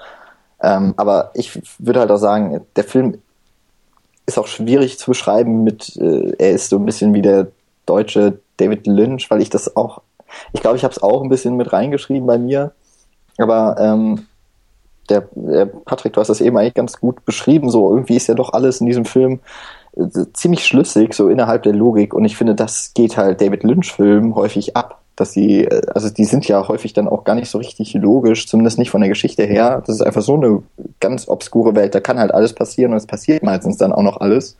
ähm, 0.61 0.93
aber 0.97 1.31
ich 1.35 1.61
würde 1.77 1.99
halt 1.99 2.09
auch 2.09 2.17
sagen, 2.17 2.61
der 2.75 2.84
Film 2.84 3.19
ist 4.25 4.39
auch 4.39 4.47
schwierig 4.47 4.97
zu 4.97 5.11
beschreiben 5.11 5.63
mit, 5.63 5.95
äh, 5.97 6.34
er 6.39 6.51
ist 6.51 6.69
so 6.69 6.77
ein 6.77 6.85
bisschen 6.85 7.13
wie 7.13 7.21
der 7.21 7.47
deutsche 7.85 8.39
David 8.57 8.88
Lynch, 8.88 9.30
weil 9.30 9.41
ich 9.41 9.49
das 9.49 9.75
auch, 9.75 10.01
ich 10.53 10.61
glaube, 10.61 10.77
ich 10.77 10.84
habe 10.84 10.93
es 10.93 11.03
auch 11.03 11.21
ein 11.21 11.30
bisschen 11.30 11.57
mit 11.57 11.73
reingeschrieben 11.73 12.25
bei 12.25 12.38
mir, 12.38 12.71
aber 13.38 13.76
ähm, 13.80 14.27
der, 15.10 15.27
der 15.35 15.65
Patrick, 15.65 16.14
du 16.14 16.22
hast 16.22 16.30
das 16.30 16.41
eben 16.41 16.57
eigentlich 16.57 16.73
ganz 16.73 16.99
gut 16.99 17.26
beschrieben. 17.26 17.69
So 17.69 17.89
irgendwie 17.89 18.15
ist 18.15 18.27
ja 18.27 18.35
doch 18.35 18.53
alles 18.53 18.80
in 18.81 18.88
diesem 18.88 19.05
Film 19.05 19.39
äh, 19.95 20.07
ziemlich 20.34 20.65
schlüssig, 20.65 21.14
so 21.14 21.30
innerhalb 21.30 21.64
der 21.64 21.73
Logik. 21.73 22.14
Und 22.14 22.26
ich 22.26 22.38
finde, 22.38 22.55
das 22.55 22.93
geht 22.93 23.18
halt 23.18 23.41
David 23.41 23.64
Lynch-Filmen 23.64 24.35
häufig 24.35 24.76
ab. 24.76 24.99
Dass 25.15 25.31
sie, 25.31 25.65
äh, 25.65 25.81
also 25.93 26.10
die 26.10 26.26
sind 26.26 26.47
ja 26.47 26.68
häufig 26.68 26.93
dann 26.93 27.07
auch 27.07 27.23
gar 27.23 27.35
nicht 27.35 27.49
so 27.49 27.57
richtig 27.57 27.93
logisch, 27.93 28.47
zumindest 28.47 28.80
nicht 28.80 28.89
von 28.89 29.01
der 29.01 29.10
Geschichte 29.10 29.43
her. 29.43 29.84
Das 29.85 29.95
ist 29.95 30.01
einfach 30.01 30.22
so 30.23 30.35
eine 30.35 30.64
ganz 30.99 31.27
obskure 31.27 31.76
Welt. 31.76 31.93
Da 31.93 31.99
kann 31.99 32.19
halt 32.19 32.34
alles 32.34 32.53
passieren 32.53 32.91
und 32.91 32.97
es 32.97 33.05
passiert 33.05 33.43
meistens 33.43 33.77
dann 33.77 33.93
auch 33.93 34.03
noch 34.03 34.22
alles. 34.22 34.57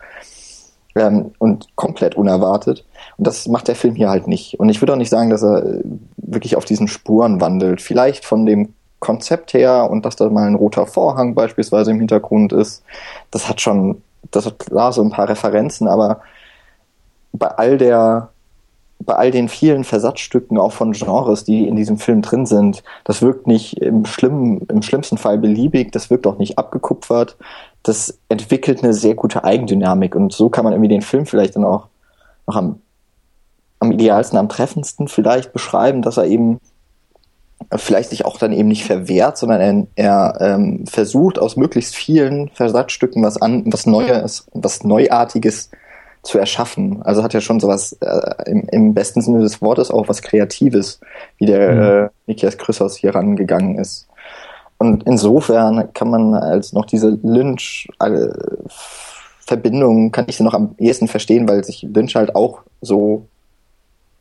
Ähm, 0.96 1.32
und 1.40 1.76
komplett 1.76 2.16
unerwartet. 2.16 2.86
Und 3.18 3.26
das 3.26 3.48
macht 3.48 3.68
der 3.68 3.76
Film 3.76 3.96
hier 3.96 4.10
halt 4.10 4.28
nicht. 4.28 4.60
Und 4.60 4.70
ich 4.70 4.82
würde 4.82 4.94
auch 4.94 4.98
nicht 4.98 5.10
sagen, 5.10 5.32
dass 5.32 5.42
er 5.42 5.66
äh, 5.66 5.82
wirklich 6.18 6.56
auf 6.56 6.66
diesen 6.66 6.88
Spuren 6.88 7.42
wandelt. 7.42 7.82
Vielleicht 7.82 8.26
von 8.26 8.46
dem 8.46 8.74
Konzept 9.04 9.54
her 9.54 9.90
und 9.92 10.06
dass 10.06 10.16
da 10.16 10.30
mal 10.30 10.48
ein 10.48 10.56
roter 10.56 10.88
Vorhang 10.88 11.36
beispielsweise 11.36 11.92
im 11.92 12.00
Hintergrund 12.00 12.54
ist. 12.54 12.84
Das 13.32 13.50
hat 13.50 13.60
schon, 13.60 14.02
das 14.32 14.46
hat 14.46 14.60
klar 14.60 14.94
so 14.94 15.02
ein 15.02 15.10
paar 15.10 15.28
Referenzen, 15.28 15.90
aber 15.90 16.22
bei 17.34 17.48
all 17.48 17.78
der, 17.78 18.30
bei 19.00 19.16
all 19.16 19.30
den 19.30 19.50
vielen 19.50 19.84
Versatzstücken 19.84 20.58
auch 20.58 20.72
von 20.72 20.94
Genres, 20.94 21.44
die 21.44 21.68
in 21.68 21.76
diesem 21.76 21.98
Film 21.98 22.22
drin 22.22 22.46
sind, 22.46 22.82
das 23.04 23.22
wirkt 23.22 23.46
nicht 23.46 23.82
im 23.82 24.06
schlimmen, 24.06 24.62
im 24.70 24.82
schlimmsten 24.82 25.18
Fall 25.18 25.38
beliebig, 25.38 25.92
das 25.92 26.10
wirkt 26.10 26.26
auch 26.26 26.38
nicht 26.38 26.58
abgekupfert. 26.58 27.36
Das 27.84 28.18
entwickelt 28.30 28.84
eine 28.84 28.94
sehr 28.94 29.14
gute 29.14 29.44
Eigendynamik 29.44 30.16
und 30.16 30.34
so 30.34 30.50
kann 30.50 30.64
man 30.64 30.74
irgendwie 30.74 30.90
den 30.90 31.02
Film 31.02 31.26
vielleicht 31.26 31.56
dann 31.56 31.66
auch 31.66 31.88
noch 32.48 32.56
am 32.56 32.80
am 33.84 33.92
idealsten, 33.92 34.40
am 34.40 34.50
treffendsten 34.50 35.08
vielleicht 35.08 35.52
beschreiben, 35.52 36.02
dass 36.02 36.18
er 36.18 36.26
eben 36.26 36.60
vielleicht 37.76 38.10
sich 38.10 38.26
auch 38.26 38.38
dann 38.38 38.54
eben 38.54 38.70
nicht 38.70 38.86
verwehrt, 38.86 39.38
sondern 39.38 39.62
er, 39.62 39.88
er 39.96 40.38
ähm, 40.42 40.86
versucht 40.88 41.38
aus 41.38 41.56
möglichst 41.58 41.96
vielen 41.96 42.50
Versatzstücken 42.50 43.24
was 43.24 43.42
an, 43.42 43.64
was 43.68 43.86
Neues, 43.86 44.48
was 44.54 44.84
Neuartiges 44.84 45.70
zu 46.24 46.40
erschaffen. 46.40 47.02
Also 47.04 47.24
hat 47.24 47.34
ja 47.34 47.42
schon 47.42 47.60
sowas 47.60 47.98
äh, 48.00 48.50
im, 48.50 48.68
im 48.72 48.94
besten 48.94 49.22
Sinne 49.22 49.42
des 49.42 49.62
Wortes 49.62 49.92
auch 49.92 50.08
was 50.08 50.22
Kreatives, 50.22 51.02
wie 51.38 51.46
der 51.46 51.72
mhm. 51.72 52.06
äh, 52.06 52.10
Nikias 52.28 52.58
Chrysos 52.58 52.96
hier 52.96 53.14
rangegangen 53.14 53.78
ist. 53.78 54.08
Und 54.78 55.04
insofern 55.04 55.94
kann 55.94 56.10
man 56.10 56.34
als 56.34 56.74
noch 56.74 56.86
diese 56.86 57.18
Lynch 57.22 57.88
äh, 58.00 58.30
Verbindung 59.46 60.12
kann 60.12 60.26
ich 60.28 60.38
sie 60.38 60.44
noch 60.44 60.54
am 60.54 60.76
ehesten 60.78 61.08
verstehen, 61.08 61.48
weil 61.48 61.64
sich 61.64 61.84
Lynch 61.84 62.16
halt 62.16 62.36
auch 62.36 62.62
so 62.82 63.28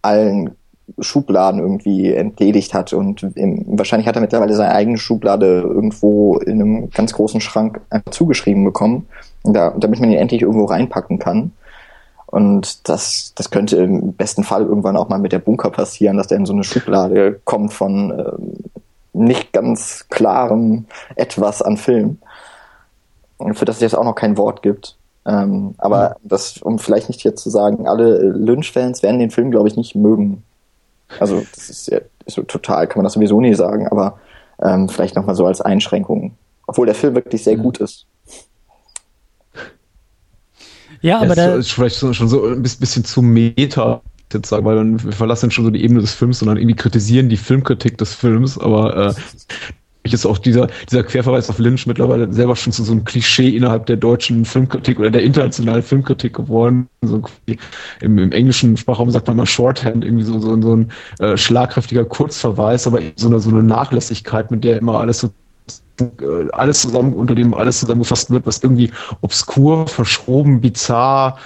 allen 0.02 0.56
Schubladen 0.98 1.60
irgendwie 1.60 2.12
entledigt 2.12 2.74
hat 2.74 2.92
und 2.92 3.22
im, 3.36 3.64
wahrscheinlich 3.78 4.08
hat 4.08 4.16
er 4.16 4.20
mittlerweile 4.20 4.54
seine 4.54 4.74
eigene 4.74 4.98
Schublade 4.98 5.60
irgendwo 5.60 6.38
in 6.38 6.60
einem 6.60 6.90
ganz 6.90 7.12
großen 7.12 7.40
Schrank 7.40 7.80
einfach 7.88 8.10
zugeschrieben 8.10 8.64
bekommen, 8.64 9.06
da, 9.44 9.70
damit 9.70 10.00
man 10.00 10.10
ihn 10.10 10.18
endlich 10.18 10.42
irgendwo 10.42 10.64
reinpacken 10.64 11.18
kann. 11.18 11.52
Und 12.26 12.88
das, 12.88 13.32
das 13.36 13.50
könnte 13.50 13.76
im 13.76 14.14
besten 14.14 14.42
Fall 14.42 14.62
irgendwann 14.62 14.96
auch 14.96 15.08
mal 15.08 15.18
mit 15.18 15.32
der 15.32 15.38
Bunker 15.38 15.70
passieren, 15.70 16.16
dass 16.16 16.28
der 16.28 16.38
in 16.38 16.46
so 16.46 16.52
eine 16.52 16.64
Schublade 16.64 17.40
kommt 17.44 17.72
von 17.72 18.10
ähm, 18.10 18.54
nicht 19.12 19.52
ganz 19.52 20.06
klarem 20.08 20.86
etwas 21.16 21.62
an 21.62 21.76
Film, 21.76 22.18
für 23.52 23.64
das 23.64 23.76
es 23.76 23.82
jetzt 23.82 23.96
auch 23.96 24.04
noch 24.04 24.14
kein 24.14 24.36
Wort 24.36 24.62
gibt. 24.62 24.96
Ähm, 25.24 25.74
aber 25.78 26.16
das, 26.22 26.58
um 26.58 26.78
vielleicht 26.78 27.08
nicht 27.08 27.22
jetzt 27.22 27.42
zu 27.42 27.50
sagen, 27.50 27.86
alle 27.86 28.18
Lynch-Fans 28.18 29.02
werden 29.02 29.20
den 29.20 29.30
Film, 29.30 29.50
glaube 29.50 29.68
ich, 29.68 29.76
nicht 29.76 29.94
mögen. 29.94 30.42
Also 31.20 31.42
das 31.54 31.70
ist 31.70 31.88
ja 31.88 32.00
so 32.26 32.42
total, 32.42 32.86
kann 32.88 32.98
man 32.98 33.04
das 33.04 33.12
sowieso 33.12 33.40
nie 33.40 33.54
sagen, 33.54 33.86
aber 33.88 34.18
ähm, 34.60 34.88
vielleicht 34.88 35.14
nochmal 35.14 35.34
so 35.34 35.46
als 35.46 35.60
Einschränkung. 35.60 36.36
Obwohl 36.66 36.86
der 36.86 36.94
Film 36.94 37.14
wirklich 37.14 37.44
sehr 37.44 37.56
mhm. 37.56 37.62
gut 37.62 37.78
ist. 37.78 38.06
Ja, 41.00 41.20
aber 41.20 41.36
ja, 41.36 41.56
ist 41.56 41.72
vielleicht 41.72 41.96
schon 41.96 42.28
so 42.28 42.46
ein 42.46 42.62
bisschen 42.62 43.04
zu 43.04 43.22
meta 43.22 44.00
jetzt 44.32 44.48
sagen, 44.48 44.64
weil 44.64 44.76
dann 44.76 45.02
wir 45.02 45.12
verlassen 45.12 45.50
schon 45.50 45.64
so 45.64 45.70
die 45.70 45.82
Ebene 45.82 46.00
des 46.00 46.14
Films, 46.14 46.38
sondern 46.38 46.56
irgendwie 46.56 46.76
kritisieren 46.76 47.28
die 47.28 47.36
Filmkritik 47.36 47.98
des 47.98 48.14
Films, 48.14 48.58
aber 48.58 49.08
äh, 49.08 49.14
ist 50.04 50.26
auch 50.26 50.38
dieser, 50.38 50.68
dieser 50.90 51.04
Querverweis 51.04 51.48
auf 51.48 51.58
Lynch 51.58 51.86
mittlerweile 51.86 52.32
selber 52.32 52.56
schon 52.56 52.72
zu 52.72 52.82
so 52.82 52.92
einem 52.92 53.04
Klischee 53.04 53.56
innerhalb 53.56 53.86
der 53.86 53.96
deutschen 53.96 54.44
Filmkritik 54.44 54.98
oder 54.98 55.10
der 55.10 55.22
internationalen 55.22 55.82
Filmkritik 55.82 56.34
geworden. 56.34 56.88
So 57.02 57.22
im, 58.00 58.18
im 58.18 58.32
englischen 58.32 58.76
Sprachraum 58.76 59.10
sagt 59.10 59.28
man 59.28 59.36
mal 59.36 59.46
Shorthand, 59.46 60.04
irgendwie 60.04 60.24
so, 60.24 60.40
so, 60.40 60.60
so 60.60 60.76
ein 60.76 60.90
äh, 61.20 61.36
schlagkräftiger 61.36 62.04
Kurzverweis, 62.04 62.86
aber 62.86 63.00
so 63.16 63.28
eine, 63.28 63.38
so 63.38 63.50
eine 63.50 63.62
Nachlässigkeit, 63.62 64.50
mit 64.50 64.64
der 64.64 64.78
immer 64.78 64.98
alles 64.98 65.20
so 65.20 65.30
äh, 66.00 66.48
alles 66.52 66.80
zusammen, 66.80 67.12
unter 67.14 67.34
dem 67.34 67.54
alles 67.54 67.80
zusammengefasst 67.80 68.30
wird, 68.30 68.46
was 68.46 68.62
irgendwie 68.62 68.90
obskur, 69.20 69.86
verschroben, 69.86 70.60
bizarr, 70.60 71.38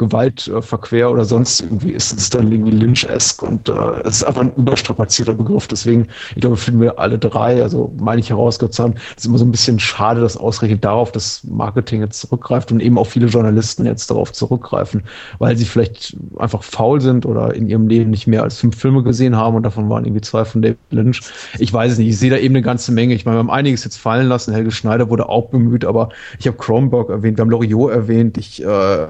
gewaltverquer 0.00 0.98
äh, 0.98 1.04
oder 1.04 1.24
sonst 1.24 1.60
irgendwie 1.60 1.92
ist 1.92 2.18
es 2.18 2.30
dann 2.30 2.50
irgendwie 2.50 2.72
Lynch-esque 2.72 3.42
und 3.42 3.68
äh, 3.68 3.72
es 4.04 4.16
ist 4.16 4.24
einfach 4.24 4.40
ein 4.40 4.54
überstrapazierter 4.56 5.34
Begriff. 5.34 5.68
Deswegen, 5.68 6.08
ich 6.34 6.40
glaube, 6.40 6.56
finden 6.56 6.80
wir 6.80 6.98
alle 6.98 7.18
drei, 7.18 7.62
also 7.62 7.92
meine 8.00 8.20
ich 8.20 8.32
haben, 8.32 8.94
ist 9.16 9.26
immer 9.26 9.38
so 9.38 9.44
ein 9.44 9.50
bisschen 9.50 9.78
schade, 9.78 10.20
dass 10.22 10.36
ausgerechnet 10.36 10.84
darauf 10.84 11.12
das 11.12 11.44
Marketing 11.44 12.00
jetzt 12.00 12.20
zurückgreift 12.20 12.72
und 12.72 12.80
eben 12.80 12.96
auch 12.96 13.06
viele 13.06 13.26
Journalisten 13.26 13.84
jetzt 13.84 14.10
darauf 14.10 14.32
zurückgreifen, 14.32 15.02
weil 15.38 15.56
sie 15.56 15.66
vielleicht 15.66 16.16
einfach 16.38 16.62
faul 16.62 17.00
sind 17.00 17.26
oder 17.26 17.54
in 17.54 17.66
ihrem 17.68 17.86
Leben 17.86 18.10
nicht 18.10 18.26
mehr 18.26 18.42
als 18.42 18.58
fünf 18.58 18.76
Filme 18.76 19.02
gesehen 19.02 19.36
haben 19.36 19.54
und 19.54 19.62
davon 19.64 19.90
waren 19.90 20.04
irgendwie 20.04 20.22
zwei 20.22 20.44
von 20.46 20.62
David 20.62 20.78
Lynch. 20.90 21.20
Ich 21.58 21.72
weiß 21.72 21.92
es 21.92 21.98
nicht, 21.98 22.08
ich 22.08 22.18
sehe 22.18 22.30
da 22.30 22.38
eben 22.38 22.54
eine 22.54 22.62
ganze 22.62 22.92
Menge. 22.92 23.14
Ich 23.14 23.26
meine, 23.26 23.36
wir 23.36 23.40
haben 23.40 23.50
einiges 23.50 23.84
jetzt 23.84 23.98
fallen 23.98 24.28
lassen. 24.28 24.54
Helge 24.54 24.70
Schneider 24.70 25.10
wurde 25.10 25.28
auch 25.28 25.50
bemüht, 25.50 25.84
aber 25.84 26.08
ich 26.38 26.46
habe 26.46 26.56
Kronberg 26.56 27.10
erwähnt, 27.10 27.36
wir 27.36 27.42
haben 27.42 27.50
Loriot 27.50 27.92
erwähnt, 27.92 28.38
ich 28.38 28.64
äh, 28.64 29.08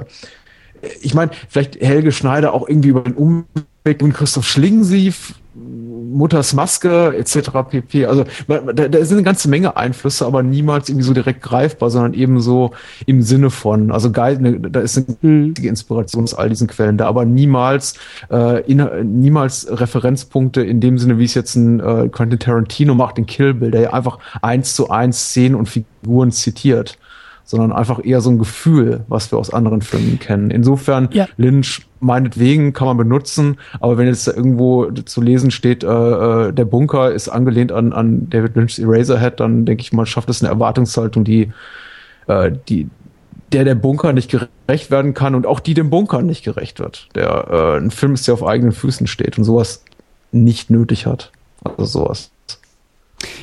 ich 1.00 1.14
meine, 1.14 1.30
vielleicht 1.48 1.80
Helge 1.80 2.12
Schneider 2.12 2.52
auch 2.52 2.68
irgendwie 2.68 2.88
über 2.88 3.02
den 3.02 3.14
Umweg 3.14 4.02
und 4.02 4.12
Christoph 4.12 4.46
Schlingensief, 4.46 5.34
Mutters 5.54 6.54
Maske 6.54 7.14
etc. 7.16 7.50
pp. 7.68 8.06
Also 8.06 8.24
da, 8.48 8.88
da 8.88 9.04
sind 9.04 9.18
eine 9.18 9.24
ganze 9.24 9.48
Menge 9.48 9.76
Einflüsse, 9.76 10.26
aber 10.26 10.42
niemals 10.42 10.88
irgendwie 10.88 11.04
so 11.04 11.14
direkt 11.14 11.42
greifbar, 11.42 11.90
sondern 11.90 12.14
eben 12.14 12.40
so 12.40 12.72
im 13.06 13.22
Sinne 13.22 13.50
von, 13.50 13.90
also 13.90 14.10
geil, 14.10 14.38
ne, 14.40 14.60
da 14.60 14.80
ist 14.80 14.96
eine 14.96 15.06
hm. 15.20 15.54
Inspiration 15.60 16.24
aus 16.24 16.34
all 16.34 16.48
diesen 16.48 16.66
Quellen 16.66 16.98
da, 16.98 17.06
aber 17.06 17.24
niemals 17.24 17.94
äh, 18.30 18.62
in, 18.70 18.86
niemals 19.20 19.66
Referenzpunkte 19.70 20.62
in 20.62 20.80
dem 20.80 20.98
Sinne, 20.98 21.18
wie 21.18 21.24
es 21.24 21.34
jetzt 21.34 21.54
ein 21.54 21.80
äh, 21.80 22.08
Quentin 22.08 22.38
Tarantino 22.38 22.94
macht 22.94 23.18
in 23.18 23.26
Kill 23.26 23.54
Bill, 23.54 23.70
der 23.70 23.80
ja 23.80 23.92
einfach 23.92 24.18
eins 24.42 24.74
zu 24.74 24.90
eins 24.90 25.30
Szenen 25.30 25.54
und 25.54 25.68
Figuren 25.68 26.32
zitiert 26.32 26.98
sondern 27.50 27.72
einfach 27.72 28.04
eher 28.04 28.20
so 28.20 28.30
ein 28.30 28.38
Gefühl, 28.38 29.00
was 29.08 29.32
wir 29.32 29.38
aus 29.38 29.52
anderen 29.52 29.82
Filmen 29.82 30.20
kennen. 30.20 30.52
Insofern, 30.52 31.08
ja. 31.10 31.26
Lynch 31.36 31.84
meinetwegen 31.98 32.72
kann 32.72 32.86
man 32.86 32.96
benutzen, 32.96 33.58
aber 33.80 33.98
wenn 33.98 34.06
jetzt 34.06 34.28
da 34.28 34.32
irgendwo 34.32 34.88
zu 34.92 35.20
lesen 35.20 35.50
steht, 35.50 35.82
äh, 35.82 35.88
äh, 35.88 36.52
der 36.52 36.64
Bunker 36.64 37.10
ist 37.10 37.28
angelehnt 37.28 37.72
an, 37.72 37.92
an 37.92 38.30
David 38.30 38.54
Lynch's 38.54 38.78
Eraserhead, 38.78 39.40
dann 39.40 39.64
denke 39.64 39.82
ich 39.82 39.92
mal, 39.92 40.06
schafft 40.06 40.30
es 40.30 40.40
eine 40.40 40.52
Erwartungshaltung, 40.52 41.24
die, 41.24 41.50
äh, 42.28 42.52
die, 42.68 42.88
der 43.50 43.64
der 43.64 43.74
Bunker 43.74 44.12
nicht 44.12 44.30
gerecht 44.30 44.92
werden 44.92 45.12
kann 45.12 45.34
und 45.34 45.44
auch 45.44 45.58
die 45.58 45.74
dem 45.74 45.90
Bunker 45.90 46.22
nicht 46.22 46.44
gerecht 46.44 46.78
wird. 46.78 47.08
Der 47.16 47.48
äh, 47.50 47.78
ein 47.78 47.90
Film 47.90 48.14
ist, 48.14 48.28
der 48.28 48.34
auf 48.34 48.46
eigenen 48.46 48.70
Füßen 48.70 49.08
steht 49.08 49.38
und 49.38 49.42
sowas 49.42 49.84
nicht 50.30 50.70
nötig 50.70 51.06
hat. 51.06 51.32
Also 51.64 51.84
sowas. 51.84 52.30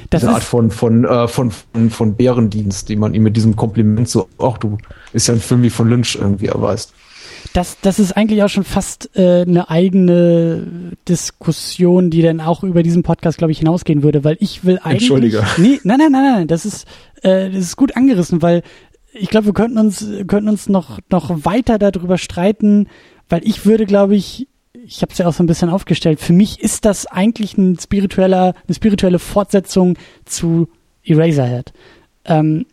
Das 0.10 0.24
Eine 0.24 0.36
Art 0.36 0.44
von, 0.44 0.72
von, 0.72 1.06
äh, 1.06 1.28
von, 1.28 1.52
von, 1.52 1.90
von 1.90 2.16
Bärendienst, 2.16 2.90
die 2.90 2.96
man 2.96 3.14
ihm 3.14 3.24
mit 3.24 3.36
diesem 3.36 3.56
Kompliment 3.56 4.08
so, 4.08 4.30
ach 4.40 4.58
du, 4.58 4.78
ist 5.14 5.28
ja 5.28 5.34
ein 5.34 5.40
Film 5.40 5.64
wie 5.64 5.70
von 5.70 5.90
Lynch 5.90 6.16
irgendwie 6.16 6.48
erweist. 6.48 6.94
Das, 7.54 7.78
das 7.82 8.00
ist 8.00 8.16
eigentlich 8.16 8.44
auch 8.44 8.50
schon 8.50 8.64
fast 8.64 9.10
äh, 9.16 9.42
eine 9.42 9.70
eigene 9.70 10.94
Diskussion, 11.08 12.10
die 12.10 12.22
dann 12.22 12.42
auch 12.42 12.64
über 12.64 12.84
diesen 12.84 13.04
Podcast, 13.04 13.38
glaube 13.38 13.52
ich, 13.52 13.60
hinausgehen 13.60 14.04
würde, 14.04 14.24
weil 14.24 14.38
ich 14.40 14.66
will 14.66 14.80
eigentlich. 14.80 15.04
Entschuldige. 15.04 15.44
Nee, 15.58 15.80
nein, 15.84 16.00
nein, 16.00 16.12
nein, 16.12 16.34
nein, 16.34 16.48
das 16.48 16.66
ist, 16.66 16.86
äh, 17.22 17.50
das 17.50 17.62
ist 17.62 17.76
gut 17.76 17.96
angerissen, 17.96 18.42
weil 18.42 18.64
ich 19.14 19.30
glaube, 19.30 19.48
wir 19.48 19.54
könnten 19.54 19.78
uns, 19.78 20.06
könnten 20.28 20.50
uns 20.50 20.70
noch, 20.70 21.00
noch 21.10 21.46
weiter 21.46 21.80
darüber 21.80 22.18
streiten, 22.18 22.88
weil 23.30 23.42
ich 23.44 23.66
würde, 23.66 23.86
glaube 23.86 24.16
ich, 24.16 24.48
ich 24.88 25.02
habe 25.02 25.12
es 25.12 25.18
ja 25.18 25.28
auch 25.28 25.34
so 25.34 25.44
ein 25.44 25.48
bisschen 25.48 25.70
aufgestellt, 25.70 26.20
für 26.20 26.34
mich 26.34 26.62
ist 26.62 26.86
das 26.86 27.06
eigentlich 27.08 27.58
ein 27.58 27.78
spiritueller, 27.78 28.54
eine 28.68 28.76
spirituelle 28.76 29.20
Fortsetzung 29.20 29.98
zu 30.24 30.70
Eraserhead. 31.04 31.74
Ähm, 32.26 32.66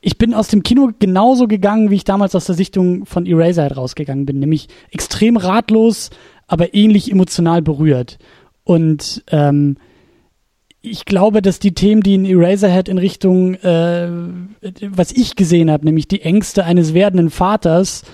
ich 0.00 0.16
bin 0.16 0.32
aus 0.32 0.48
dem 0.48 0.62
Kino 0.62 0.90
genauso 0.98 1.48
gegangen, 1.48 1.90
wie 1.90 1.96
ich 1.96 2.04
damals 2.04 2.34
aus 2.34 2.46
der 2.46 2.54
Sichtung 2.54 3.04
von 3.04 3.26
Eraserhead 3.26 3.76
rausgegangen 3.76 4.26
bin, 4.26 4.38
nämlich 4.38 4.68
extrem 4.92 5.36
ratlos, 5.36 6.10
aber 6.46 6.72
ähnlich 6.72 7.10
emotional 7.10 7.62
berührt. 7.62 8.18
Und 8.62 9.24
ähm, 9.30 9.76
ich 10.82 11.04
glaube, 11.04 11.42
dass 11.42 11.58
die 11.58 11.74
Themen, 11.74 12.02
die 12.02 12.14
in 12.14 12.24
Eraserhead 12.24 12.88
in 12.88 12.98
Richtung, 12.98 13.54
äh, 13.54 14.08
was 14.88 15.10
ich 15.10 15.34
gesehen 15.34 15.70
habe, 15.70 15.84
nämlich 15.84 16.06
die 16.06 16.22
Ängste 16.22 16.64
eines 16.64 16.94
werdenden 16.94 17.30
Vaters, 17.30 18.04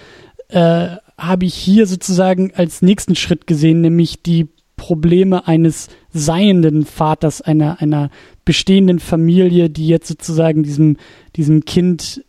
äh, 0.49 0.97
habe 1.19 1.47
ich 1.47 1.55
hier 1.55 1.87
sozusagen 1.87 2.53
als 2.55 2.83
nächsten 2.83 3.15
Schritt 3.15 3.47
gesehen, 3.47 3.81
nämlich 3.81 4.23
die 4.23 4.49
Probleme 4.77 5.49
eines 5.49 5.89
seienden 6.13 6.85
Vaters, 6.85 7.41
einer, 7.41 7.81
einer 7.81 8.11
bestehenden 8.45 8.99
Familie, 8.99 9.71
die 9.71 9.89
jetzt 9.89 10.09
sozusagen 10.09 10.63
diesem, 10.63 10.99
diesem 11.35 11.65
Kind, 11.65 12.23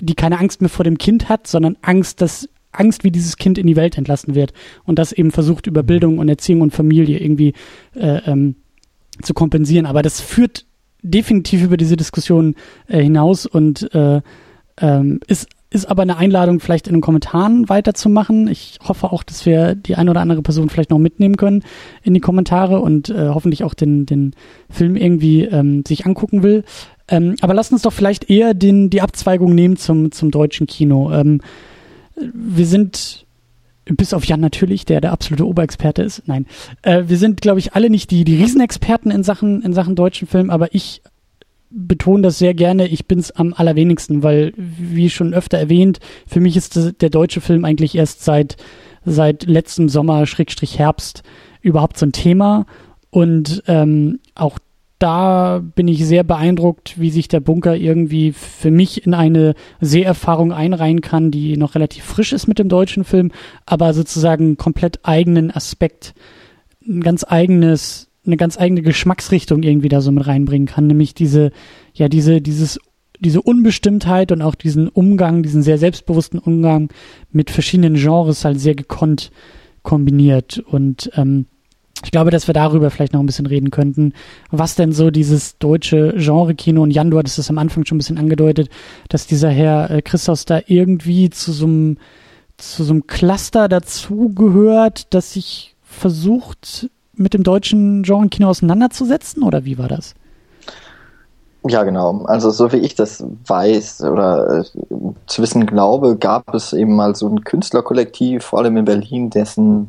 die 0.00 0.14
keine 0.14 0.38
Angst 0.38 0.60
mehr 0.62 0.70
vor 0.70 0.84
dem 0.84 0.98
Kind 0.98 1.28
hat, 1.28 1.46
sondern 1.46 1.76
Angst, 1.82 2.20
dass 2.22 2.48
Angst, 2.72 3.04
wie 3.04 3.10
dieses 3.10 3.36
Kind 3.36 3.58
in 3.58 3.66
die 3.66 3.76
Welt 3.76 3.98
entlassen 3.98 4.34
wird 4.34 4.52
und 4.84 4.98
das 4.98 5.12
eben 5.12 5.30
versucht 5.30 5.66
über 5.66 5.82
Bildung 5.82 6.18
und 6.18 6.28
Erziehung 6.28 6.62
und 6.62 6.74
Familie 6.74 7.18
irgendwie 7.18 7.52
äh, 7.94 8.18
ähm, 8.26 8.56
zu 9.22 9.34
kompensieren. 9.34 9.86
Aber 9.86 10.02
das 10.02 10.20
führt 10.20 10.66
definitiv 11.02 11.62
über 11.62 11.76
diese 11.76 11.96
Diskussion 11.96 12.56
äh, 12.88 13.02
hinaus 13.02 13.46
und 13.46 13.94
äh, 13.94 14.22
ähm, 14.78 15.20
ist 15.26 15.48
ist 15.74 15.86
aber 15.86 16.02
eine 16.02 16.16
Einladung, 16.16 16.60
vielleicht 16.60 16.86
in 16.86 16.94
den 16.94 17.00
Kommentaren 17.00 17.68
weiterzumachen. 17.68 18.46
Ich 18.48 18.78
hoffe 18.86 19.12
auch, 19.12 19.22
dass 19.22 19.44
wir 19.44 19.74
die 19.74 19.96
eine 19.96 20.10
oder 20.10 20.20
andere 20.20 20.40
Person 20.40 20.68
vielleicht 20.68 20.90
noch 20.90 20.98
mitnehmen 20.98 21.36
können 21.36 21.64
in 22.02 22.14
die 22.14 22.20
Kommentare 22.20 22.80
und 22.80 23.10
äh, 23.10 23.28
hoffentlich 23.28 23.64
auch 23.64 23.74
den, 23.74 24.06
den 24.06 24.34
Film 24.70 24.94
irgendwie 24.94 25.42
ähm, 25.42 25.82
sich 25.86 26.06
angucken 26.06 26.42
will. 26.42 26.64
Ähm, 27.08 27.34
aber 27.40 27.54
lass 27.54 27.72
uns 27.72 27.82
doch 27.82 27.92
vielleicht 27.92 28.30
eher 28.30 28.54
den, 28.54 28.88
die 28.88 29.02
Abzweigung 29.02 29.54
nehmen 29.54 29.76
zum, 29.76 30.12
zum 30.12 30.30
deutschen 30.30 30.66
Kino. 30.66 31.10
Ähm, 31.12 31.40
wir 32.16 32.66
sind, 32.66 33.26
bis 33.84 34.14
auf 34.14 34.24
Jan 34.24 34.40
natürlich, 34.40 34.84
der 34.84 35.00
der 35.00 35.12
absolute 35.12 35.46
Oberexperte 35.46 36.02
ist. 36.02 36.22
Nein, 36.26 36.46
äh, 36.82 37.02
wir 37.06 37.18
sind, 37.18 37.40
glaube 37.42 37.58
ich, 37.58 37.74
alle 37.74 37.90
nicht 37.90 38.12
die, 38.12 38.24
die 38.24 38.36
Riesenexperten 38.36 39.10
in 39.10 39.24
Sachen, 39.24 39.60
in 39.62 39.72
Sachen 39.72 39.96
deutschen 39.96 40.28
Film, 40.28 40.50
aber 40.50 40.72
ich 40.72 41.02
betone 41.70 42.22
das 42.22 42.38
sehr 42.38 42.54
gerne, 42.54 42.86
ich 42.86 43.06
bin's 43.06 43.30
am 43.30 43.52
allerwenigsten, 43.54 44.22
weil, 44.22 44.52
wie 44.56 45.10
schon 45.10 45.34
öfter 45.34 45.58
erwähnt, 45.58 45.98
für 46.26 46.40
mich 46.40 46.56
ist 46.56 47.00
der 47.00 47.10
deutsche 47.10 47.40
Film 47.40 47.64
eigentlich 47.64 47.94
erst 47.96 48.24
seit, 48.24 48.56
seit 49.04 49.44
letztem 49.44 49.88
Sommer, 49.88 50.26
Schrägstrich 50.26 50.78
Herbst, 50.78 51.22
überhaupt 51.60 51.98
so 51.98 52.06
ein 52.06 52.12
Thema. 52.12 52.66
Und 53.10 53.62
ähm, 53.66 54.20
auch 54.34 54.58
da 54.98 55.60
bin 55.74 55.88
ich 55.88 56.06
sehr 56.06 56.24
beeindruckt, 56.24 56.98
wie 56.98 57.10
sich 57.10 57.28
der 57.28 57.40
Bunker 57.40 57.76
irgendwie 57.76 58.32
für 58.32 58.70
mich 58.70 59.04
in 59.04 59.12
eine 59.12 59.54
Seherfahrung 59.80 60.52
einreihen 60.52 61.00
kann, 61.00 61.30
die 61.30 61.56
noch 61.56 61.74
relativ 61.74 62.04
frisch 62.04 62.32
ist 62.32 62.46
mit 62.46 62.58
dem 62.58 62.68
deutschen 62.68 63.04
Film, 63.04 63.32
aber 63.66 63.92
sozusagen 63.92 64.56
komplett 64.56 65.00
eigenen 65.02 65.50
Aspekt, 65.50 66.14
ein 66.86 67.02
ganz 67.02 67.24
eigenes 67.28 68.08
eine 68.26 68.36
ganz 68.36 68.58
eigene 68.58 68.82
Geschmacksrichtung 68.82 69.62
irgendwie 69.62 69.88
da 69.88 70.00
so 70.00 70.12
mit 70.12 70.26
reinbringen 70.26 70.66
kann, 70.66 70.86
nämlich 70.86 71.14
diese, 71.14 71.50
ja, 71.92 72.08
diese, 72.08 72.40
dieses, 72.40 72.80
diese 73.20 73.42
Unbestimmtheit 73.42 74.32
und 74.32 74.42
auch 74.42 74.54
diesen 74.54 74.88
Umgang, 74.88 75.42
diesen 75.42 75.62
sehr 75.62 75.78
selbstbewussten 75.78 76.38
Umgang 76.38 76.88
mit 77.30 77.50
verschiedenen 77.50 77.94
Genres 77.94 78.44
halt 78.44 78.60
sehr 78.60 78.74
gekonnt 78.74 79.30
kombiniert. 79.82 80.58
Und 80.58 81.10
ähm, 81.14 81.46
ich 82.02 82.10
glaube, 82.10 82.30
dass 82.30 82.46
wir 82.48 82.54
darüber 82.54 82.90
vielleicht 82.90 83.12
noch 83.12 83.20
ein 83.20 83.26
bisschen 83.26 83.46
reden 83.46 83.70
könnten, 83.70 84.12
was 84.50 84.74
denn 84.74 84.92
so 84.92 85.10
dieses 85.10 85.58
deutsche 85.58 86.14
Genre-Kino 86.16 86.82
und 86.82 86.90
Jan, 86.90 87.10
du 87.10 87.18
hattest 87.18 87.38
das 87.38 87.50
am 87.50 87.58
Anfang 87.58 87.84
schon 87.84 87.96
ein 87.96 87.98
bisschen 87.98 88.18
angedeutet, 88.18 88.68
dass 89.08 89.26
dieser 89.26 89.50
Herr 89.50 89.90
äh, 89.90 90.02
Christos 90.02 90.44
da 90.44 90.60
irgendwie 90.66 91.30
zu 91.30 91.52
so 91.52 91.66
einem 91.66 91.98
zu 92.56 92.84
so 92.84 92.92
einem 92.92 93.06
Cluster 93.08 93.68
dazugehört, 93.68 95.12
das 95.12 95.32
sich 95.32 95.74
versucht 95.82 96.88
mit 97.16 97.34
dem 97.34 97.42
deutschen 97.42 98.02
Genre-Kino 98.02 98.48
auseinanderzusetzen 98.48 99.42
oder 99.42 99.64
wie 99.64 99.78
war 99.78 99.88
das? 99.88 100.14
Ja, 101.66 101.82
genau. 101.82 102.24
Also 102.26 102.50
so 102.50 102.72
wie 102.72 102.78
ich 102.78 102.94
das 102.94 103.24
weiß 103.46 104.02
oder 104.02 104.60
äh, 104.60 104.64
zu 105.26 105.42
wissen 105.42 105.64
glaube, 105.64 106.16
gab 106.16 106.54
es 106.54 106.74
eben 106.74 106.94
mal 106.94 107.14
so 107.14 107.26
ein 107.26 107.42
Künstlerkollektiv, 107.42 108.44
vor 108.44 108.58
allem 108.58 108.76
in 108.76 108.84
Berlin, 108.84 109.30
dessen 109.30 109.88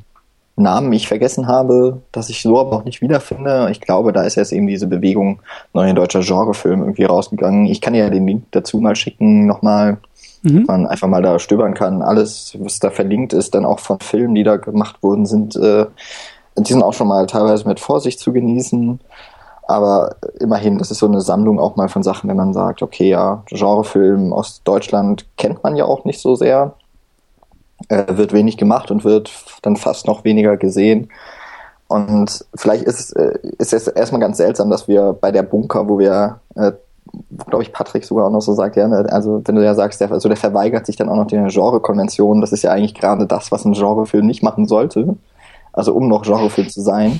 Namen 0.57 0.93
ich 0.93 1.09
vergessen 1.09 1.47
habe, 1.47 2.01
dass 2.13 2.29
ich 2.29 2.41
so 2.41 2.57
aber 2.57 2.77
auch 2.77 2.85
nicht 2.85 3.01
wiederfinde. 3.01 3.67
Ich 3.71 3.81
glaube, 3.81 4.13
da 4.13 4.23
ist 4.23 4.35
jetzt 4.35 4.53
eben 4.53 4.67
diese 4.67 4.87
Bewegung 4.87 5.41
Neue 5.73 5.93
Deutscher 5.93 6.21
Genrefilm 6.21 6.79
irgendwie 6.81 7.03
rausgegangen. 7.03 7.65
Ich 7.65 7.81
kann 7.81 7.93
ja 7.93 8.09
den 8.09 8.25
Link 8.25 8.45
dazu 8.51 8.79
mal 8.79 8.95
schicken, 8.95 9.45
nochmal, 9.45 9.97
mhm. 10.43 10.63
man 10.65 10.87
einfach 10.87 11.09
mal 11.09 11.21
da 11.21 11.39
stöbern 11.39 11.73
kann. 11.73 12.01
Alles, 12.01 12.55
was 12.57 12.79
da 12.79 12.89
verlinkt 12.89 13.33
ist, 13.33 13.53
dann 13.53 13.65
auch 13.65 13.79
von 13.79 13.99
Filmen, 13.99 14.33
die 14.33 14.43
da 14.43 14.55
gemacht 14.55 15.03
wurden, 15.03 15.25
sind, 15.25 15.57
äh, 15.57 15.87
die 16.57 16.73
sind 16.73 16.83
auch 16.83 16.93
schon 16.93 17.07
mal 17.07 17.25
teilweise 17.27 17.67
mit 17.67 17.79
Vorsicht 17.79 18.19
zu 18.19 18.33
genießen. 18.33 18.99
Aber 19.67 20.15
immerhin, 20.39 20.77
das 20.77 20.91
ist 20.91 20.99
so 20.99 21.07
eine 21.07 21.21
Sammlung 21.21 21.59
auch 21.59 21.75
mal 21.75 21.89
von 21.89 22.03
Sachen, 22.03 22.29
wenn 22.29 22.37
man 22.37 22.53
sagt, 22.53 22.83
okay, 22.83 23.09
ja, 23.09 23.43
Genrefilm 23.47 24.31
aus 24.31 24.61
Deutschland 24.63 25.25
kennt 25.37 25.63
man 25.63 25.75
ja 25.75 25.85
auch 25.85 26.05
nicht 26.05 26.21
so 26.21 26.35
sehr, 26.35 26.75
äh, 27.89 28.03
wird 28.15 28.31
wenig 28.31 28.57
gemacht 28.57 28.91
und 28.91 29.03
wird 29.03 29.31
dann 29.63 29.75
fast 29.75 30.07
noch 30.07 30.23
weniger 30.23 30.55
gesehen. 30.57 31.09
Und 31.87 32.45
vielleicht 32.55 32.83
ist 32.83 32.99
es 32.99 33.11
äh, 33.13 33.39
ist 33.57 33.73
es 33.73 33.87
erstmal 33.87 34.21
ganz 34.21 34.37
seltsam, 34.37 34.69
dass 34.69 34.87
wir 34.87 35.13
bei 35.13 35.31
der 35.31 35.43
Bunker, 35.43 35.87
wo 35.87 35.99
wir, 35.99 36.39
äh, 36.55 36.71
glaube 37.47 37.63
ich, 37.63 37.73
Patrick 37.73 38.05
sogar 38.05 38.27
auch 38.27 38.31
noch 38.31 38.41
so 38.41 38.53
sagt, 38.53 38.75
ja, 38.75 38.87
ne, 38.87 39.07
also 39.11 39.41
wenn 39.45 39.55
du 39.55 39.63
ja 39.63 39.75
sagst, 39.75 40.01
der, 40.01 40.11
also 40.11 40.27
der 40.27 40.37
verweigert 40.37 40.85
sich 40.85 40.95
dann 40.95 41.09
auch 41.09 41.15
noch 41.15 41.27
den 41.27 41.47
Genrekonventionen, 41.47 42.41
das 42.41 42.51
ist 42.51 42.63
ja 42.63 42.71
eigentlich 42.71 42.95
gerade 42.95 43.27
das, 43.27 43.51
was 43.51 43.65
ein 43.65 43.73
Genrefilm 43.73 44.25
nicht 44.25 44.43
machen 44.43 44.67
sollte. 44.67 45.15
Also 45.75 45.93
um 45.93 46.07
noch 46.07 46.23
Genrefilm 46.23 46.69
zu 46.69 46.81
sein. 46.81 47.19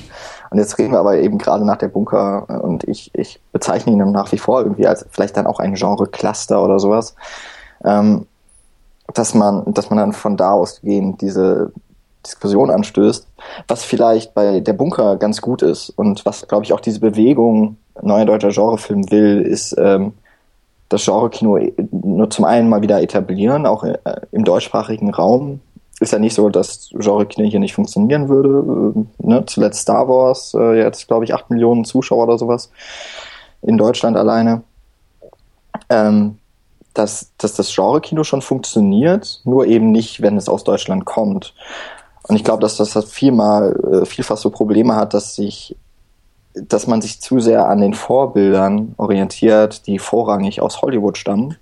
Und 0.50 0.58
jetzt 0.58 0.78
reden 0.78 0.92
wir 0.92 1.00
aber 1.00 1.18
eben 1.18 1.38
gerade 1.38 1.64
nach 1.64 1.76
der 1.76 1.88
Bunker 1.88 2.62
und 2.62 2.84
ich, 2.84 3.10
ich 3.14 3.40
bezeichne 3.52 3.92
ihn 3.92 4.10
nach 4.12 4.32
wie 4.32 4.38
vor 4.38 4.62
irgendwie 4.62 4.86
als 4.86 5.04
vielleicht 5.10 5.36
dann 5.36 5.46
auch 5.46 5.60
ein 5.60 5.74
Genre-Cluster 5.74 6.62
oder 6.62 6.78
sowas. 6.78 7.14
Ähm, 7.84 8.26
dass 9.14 9.34
man, 9.34 9.72
dass 9.72 9.90
man 9.90 9.98
dann 9.98 10.12
von 10.12 10.36
da 10.36 10.52
ausgehend 10.52 11.20
diese 11.20 11.72
Diskussion 12.24 12.70
anstößt, 12.70 13.26
was 13.68 13.84
vielleicht 13.84 14.34
bei 14.34 14.60
der 14.60 14.72
Bunker 14.72 15.16
ganz 15.16 15.40
gut 15.40 15.62
ist 15.62 15.90
und 15.90 16.26
was, 16.26 16.48
glaube 16.48 16.64
ich, 16.64 16.72
auch 16.72 16.80
diese 16.80 17.00
Bewegung 17.00 17.76
neuer 18.02 18.24
deutscher 18.24 18.48
Genrefilm 18.48 19.10
will, 19.10 19.42
ist 19.42 19.74
ähm, 19.78 20.12
das 20.88 21.04
Genre-Kino 21.04 21.58
nur 21.90 22.30
zum 22.30 22.44
einen 22.44 22.68
mal 22.68 22.82
wieder 22.82 23.00
etablieren, 23.00 23.66
auch 23.66 23.84
äh, 23.84 23.96
im 24.32 24.44
deutschsprachigen 24.44 25.12
Raum, 25.12 25.60
ist 26.00 26.12
ja 26.12 26.18
nicht 26.18 26.34
so, 26.34 26.48
dass 26.48 26.90
Genre-Kino 26.92 27.48
hier 27.48 27.60
nicht 27.60 27.74
funktionieren 27.74 28.28
würde. 28.28 28.94
Äh, 29.22 29.26
ne? 29.26 29.44
Zuletzt 29.46 29.80
Star 29.80 30.08
Wars, 30.08 30.54
äh, 30.54 30.78
jetzt 30.78 31.08
glaube 31.08 31.24
ich 31.24 31.34
acht 31.34 31.50
Millionen 31.50 31.84
Zuschauer 31.84 32.24
oder 32.24 32.38
sowas 32.38 32.70
in 33.62 33.78
Deutschland 33.78 34.16
alleine. 34.16 34.62
Ähm, 35.88 36.38
dass, 36.94 37.32
dass 37.36 37.54
das 37.54 37.74
Genre-Kino 37.74 38.24
schon 38.24 38.40
funktioniert, 38.40 39.42
nur 39.44 39.66
eben 39.66 39.90
nicht, 39.92 40.22
wenn 40.22 40.38
es 40.38 40.48
aus 40.48 40.64
Deutschland 40.64 41.04
kommt. 41.04 41.54
Und 42.22 42.36
ich 42.36 42.44
glaube, 42.44 42.62
dass 42.62 42.76
das 42.76 42.92
vielmal, 43.04 43.76
äh, 43.92 44.06
vielfach 44.06 44.38
so 44.38 44.50
Probleme 44.50 44.96
hat, 44.96 45.12
dass 45.12 45.34
sich, 45.34 45.76
dass 46.54 46.86
man 46.86 47.02
sich 47.02 47.20
zu 47.20 47.38
sehr 47.38 47.68
an 47.68 47.82
den 47.82 47.92
Vorbildern 47.92 48.94
orientiert, 48.96 49.86
die 49.86 49.98
vorrangig 49.98 50.62
aus 50.62 50.80
Hollywood 50.80 51.18
stammen 51.18 51.56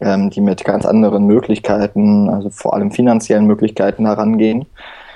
ähm, 0.00 0.30
die 0.30 0.40
mit 0.40 0.64
ganz 0.64 0.84
anderen 0.84 1.26
Möglichkeiten, 1.26 2.28
also 2.28 2.50
vor 2.50 2.74
allem 2.74 2.90
finanziellen 2.90 3.46
Möglichkeiten 3.46 4.06
herangehen 4.06 4.66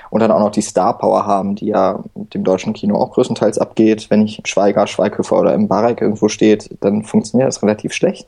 und 0.09 0.21
dann 0.21 0.31
auch 0.31 0.39
noch 0.39 0.51
die 0.51 0.61
Star 0.61 0.97
Power 0.97 1.25
haben, 1.25 1.55
die 1.55 1.67
ja 1.67 1.99
dem 2.15 2.43
deutschen 2.43 2.73
Kino 2.73 2.95
auch 2.95 3.11
größtenteils 3.11 3.59
abgeht. 3.59 4.09
Wenn 4.09 4.23
ich 4.23 4.41
Schweiger, 4.45 4.87
Schweighöfer 4.87 5.39
oder 5.39 5.53
im 5.53 5.67
Barek 5.67 6.01
irgendwo 6.01 6.27
steht, 6.29 6.69
dann 6.81 7.03
funktioniert 7.03 7.47
das 7.47 7.61
relativ 7.61 7.93
schlecht. 7.93 8.27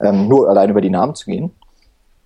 Ähm, 0.00 0.28
nur 0.28 0.48
allein 0.48 0.70
über 0.70 0.80
die 0.80 0.90
Namen 0.90 1.14
zu 1.14 1.26
gehen. 1.26 1.52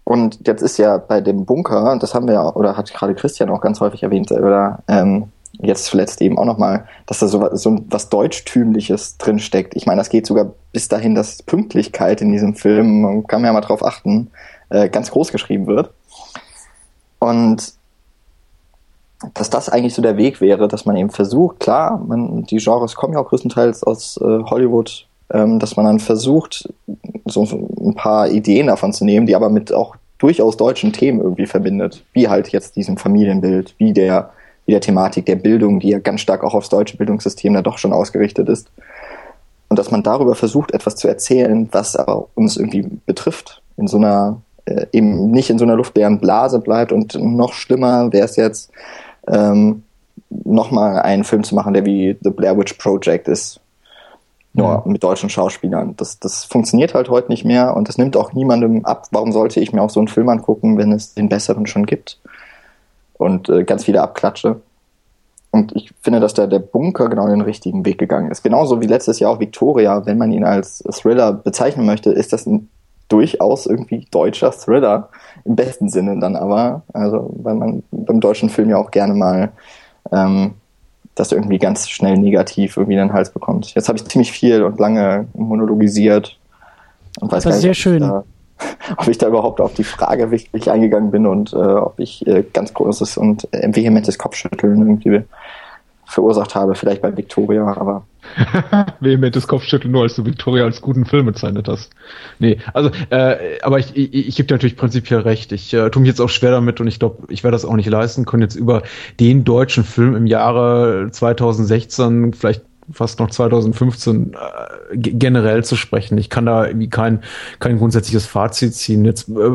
Und 0.05 0.47
jetzt 0.47 0.63
ist 0.63 0.79
ja 0.79 0.99
bei 0.99 1.21
dem 1.21 1.45
Bunker, 1.45 1.99
das 2.01 2.15
haben 2.15 2.29
wir 2.29 2.35
ja, 2.35 2.55
oder 2.55 2.77
hat 2.77 2.93
gerade 2.95 3.15
Christian 3.15 3.51
auch 3.51 3.61
ganz 3.61 3.81
häufig 3.81 4.03
erwähnt, 4.05 4.31
oder 4.31 4.79
ähm, 4.87 5.33
jetzt 5.62 5.87
zuletzt 5.87 6.20
eben 6.20 6.39
auch 6.39 6.45
nochmal, 6.45 6.87
dass 7.07 7.20
da 7.20 7.28
so, 7.28 7.49
so 7.55 7.78
was 7.89 8.09
Deutschtümliches 8.09 9.19
drinsteckt. 9.19 9.74
Ich 9.77 9.87
meine, 9.87 10.01
das 10.01 10.11
geht 10.11 10.27
sogar 10.27 10.53
bis 10.73 10.89
dahin, 10.89 11.15
dass 11.15 11.43
Pünktlichkeit 11.43 12.20
in 12.20 12.33
diesem 12.33 12.55
Film, 12.55 13.03
man 13.03 13.27
kann 13.27 13.41
man 13.41 13.49
ja 13.49 13.53
mal 13.53 13.61
drauf 13.61 13.85
achten, 13.85 14.31
äh, 14.69 14.89
ganz 14.89 15.11
groß 15.11 15.33
geschrieben 15.33 15.66
wird. 15.66 15.91
Und 17.19 17.74
dass 19.35 19.51
das 19.51 19.69
eigentlich 19.69 19.95
so 19.95 20.03
der 20.03 20.16
Weg 20.16 20.41
wäre, 20.41 20.69
dass 20.69 20.85
man 20.85 20.97
eben 20.97 21.11
versucht, 21.11 21.61
klar, 21.61 22.03
man, 22.07 22.45
die 22.45 22.59
Genres 22.59 22.95
kommen 22.95 23.15
ja 23.15 23.20
auch 23.20 23.28
größtenteils 23.28 23.83
aus 23.83 24.19
äh, 24.19 24.24
Hollywood, 24.24 25.09
ähm, 25.33 25.59
dass 25.59 25.77
man 25.77 25.87
dann 25.87 26.01
versucht, 26.01 26.69
so 27.24 27.43
ein 27.45 27.95
paar 27.95 28.28
Ideen 28.28 28.66
davon 28.66 28.93
zu 28.93 29.05
nehmen, 29.05 29.27
die 29.27 29.35
aber 29.35 29.49
mit 29.49 29.73
auch 29.73 29.97
durchaus 30.19 30.57
deutschen 30.57 30.93
Themen 30.93 31.20
irgendwie 31.20 31.47
verbindet, 31.47 32.05
wie 32.12 32.28
halt 32.28 32.49
jetzt 32.49 32.77
diesem 32.77 32.97
Familienbild, 32.97 33.74
wie 33.78 33.93
der 33.93 34.31
wie 34.67 34.73
der 34.73 34.81
Thematik 34.81 35.27
der 35.27 35.37
Bildung, 35.37 35.81
die 35.81 35.91
ja 35.91 35.99
ganz 35.99 36.21
stark 36.21 36.45
auch 36.45 36.55
aufs 36.55 36.69
deutsche 36.69 36.97
Bildungssystem 36.97 37.55
da 37.55 37.63
doch 37.63 37.79
schon 37.79 37.93
ausgerichtet 37.93 38.49
ist. 38.49 38.69
Und 39.69 39.79
dass 39.79 39.91
man 39.91 40.03
darüber 40.03 40.35
versucht, 40.35 40.73
etwas 40.73 40.97
zu 40.97 41.09
erzählen, 41.09 41.69
was 41.73 41.97
aber 41.97 42.27
uns 42.35 42.57
irgendwie 42.57 42.89
betrifft, 43.07 43.63
in 43.77 43.89
so 43.89 43.97
einer, 43.97 44.41
äh, 44.65 44.87
eben 44.93 45.31
nicht 45.31 45.51
in 45.51 45.59
so 45.59 45.65
einer 45.65 45.77
luftleeren 45.77 46.21
Blase 46.21 46.61
bleibt 46.61 46.93
und 46.93 47.15
noch 47.15 47.53
schlimmer 47.53 48.13
wäre 48.13 48.27
es 48.27 48.37
jetzt, 48.37 48.71
ähm, 49.29 49.83
nochmal 50.31 51.01
einen 51.01 51.25
Film 51.25 51.45
zu 51.45 51.55
machen, 51.55 51.75
der 51.75 51.85
wie 51.85 52.17
The 52.21 52.31
Blair 52.31 52.57
Witch 52.59 52.75
Project 52.75 53.29
ist, 53.29 53.61
nur 54.53 54.83
mit 54.87 55.05
deutschen 55.05 55.29
Schauspielern. 55.29 55.95
Das, 55.97 56.19
das 56.19 56.45
funktioniert 56.45 56.95
halt 56.95 57.11
heute 57.11 57.31
nicht 57.31 57.45
mehr 57.45 57.77
und 57.77 57.89
das 57.89 57.99
nimmt 57.99 58.17
auch 58.17 58.33
niemandem 58.33 58.85
ab. 58.85 59.07
Warum 59.11 59.33
sollte 59.33 59.61
ich 59.61 59.73
mir 59.73 59.83
auch 59.83 59.91
so 59.91 60.01
einen 60.01 60.09
Film 60.09 60.29
angucken, 60.29 60.79
wenn 60.79 60.93
es 60.93 61.15
den 61.15 61.29
besseren 61.29 61.67
schon 61.67 61.87
gibt? 61.87 62.19
Und 63.19 63.49
äh, 63.49 63.65
ganz 63.65 63.85
viele 63.85 64.03
Abklatsche. 64.03 64.61
Und 65.51 65.75
ich 65.75 65.93
finde, 66.03 66.21
dass 66.21 66.35
da 66.35 66.47
der 66.47 66.59
Bunker 66.59 67.09
genau 67.09 67.27
den 67.29 67.41
richtigen 67.41 67.85
Weg 67.87 67.99
gegangen 67.99 68.31
ist. 68.31 68.43
Genauso 68.43 68.81
wie 68.83 68.87
letztes 68.87 69.21
Jahr 69.21 69.31
auch 69.31 69.41
Victoria, 69.41 70.05
wenn 70.05 70.19
man 70.19 70.33
ihn 70.33 70.45
als 70.45 70.85
Thriller 70.91 71.33
bezeichnen 71.33 71.87
möchte, 71.87 72.11
ist 72.11 72.33
das 72.33 72.47
ein 72.47 72.69
durchaus 73.09 73.67
irgendwie 73.67 74.07
deutscher 74.11 74.53
Thriller. 74.53 75.09
Im 75.45 75.57
besten 75.57 75.89
Sinne 75.89 76.19
dann 76.19 76.37
aber. 76.37 76.83
Also, 76.93 77.31
weil 77.43 77.55
man 77.55 77.83
beim 77.91 78.21
deutschen 78.21 78.51
Film 78.51 78.69
ja 78.69 78.77
auch 78.77 78.91
gerne 78.91 79.15
mal 79.15 79.51
ähm, 80.13 80.55
das 81.15 81.33
irgendwie 81.33 81.59
ganz 81.59 81.89
schnell 81.89 82.19
negativ 82.19 82.77
irgendwie 82.77 82.95
in 82.95 83.09
den 83.09 83.13
Hals 83.13 83.31
bekommt. 83.31 83.75
Jetzt 83.75 83.89
habe 83.89 83.97
ich 83.97 84.05
ziemlich 84.05 84.33
viel 84.33 84.63
und 84.63 84.79
lange 84.79 85.27
monologisiert. 85.33 86.39
Und 87.21 87.33
weiß 87.33 87.45
das 87.45 87.57
ist 87.57 87.63
sehr 87.63 87.75
schön. 87.75 88.01
Da, 88.01 88.25
ob 88.97 89.09
ich 89.09 89.19
da 89.19 89.28
überhaupt 89.28 89.61
auf 89.61 89.74
die 89.74 89.85
Frage 89.85 90.31
wirklich 90.31 90.70
eingegangen 90.70 91.11
bin 91.11 91.27
und 91.27 91.53
äh, 91.53 91.57
ob 91.57 91.99
ich 91.99 92.27
äh, 92.27 92.45
ganz 92.53 92.73
großes 92.74 93.16
und 93.16 93.53
äh, 93.53 93.69
vehementes 93.74 94.19
Kopfschütteln 94.19 94.78
irgendwie 94.78 95.24
verursacht 96.07 96.55
habe, 96.55 96.74
vielleicht 96.77 97.03
bei 97.03 97.16
Victoria, 97.16 97.66
aber. 97.66 98.07
vehementes 99.01 99.47
Kopfschütteln 99.49 99.93
nur, 99.93 100.03
als 100.03 100.15
du 100.15 100.24
Victoria 100.24 100.65
als 100.65 100.81
guten 100.81 101.05
Film 101.05 101.27
bezeichnet 101.27 101.69
hast. 101.69 101.91
Nee, 102.39 102.59
also, 102.73 102.91
äh, 103.11 103.59
aber 103.62 103.81
ich, 103.81 103.97
ich, 103.97 104.28
ich 104.28 104.37
gebe 104.37 104.47
dir 104.47 104.55
natürlich 104.55 104.77
prinzipiell 104.77 105.20
recht. 105.20 105.53
Ich 105.53 105.74
äh, 105.74 105.91
tue 105.91 106.01
mich 106.01 106.09
jetzt 106.09 106.20
auch 106.20 106.28
schwer 106.28 106.53
damit 106.53 106.81
und 106.81 106.87
ich 106.87 107.01
glaube, 107.01 107.24
ich 107.28 107.43
werde 107.43 107.57
das 107.57 107.65
auch 107.65 107.74
nicht 107.74 107.89
leisten 107.89 108.24
können, 108.24 108.43
jetzt 108.43 108.55
über 108.55 108.83
den 109.19 109.45
deutschen 109.45 109.85
Film 109.85 110.15
im 110.15 110.27
Jahre 110.27 111.09
2016 111.11 112.35
vielleicht 112.35 112.62
fast 112.93 113.19
noch 113.19 113.31
2015 113.31 114.33
äh, 114.33 114.97
generell 114.97 115.65
zu 115.65 115.77
sprechen. 115.77 116.17
Ich 116.19 116.31
kann 116.31 116.47
da 116.47 116.67
irgendwie 116.67 116.89
kein, 116.89 117.23
kein 117.59 117.79
grundsätzliches 117.79 118.27
Fazit 118.27 118.75
ziehen. 118.75 119.05
Jetzt 119.05 119.29
äh, 119.29 119.51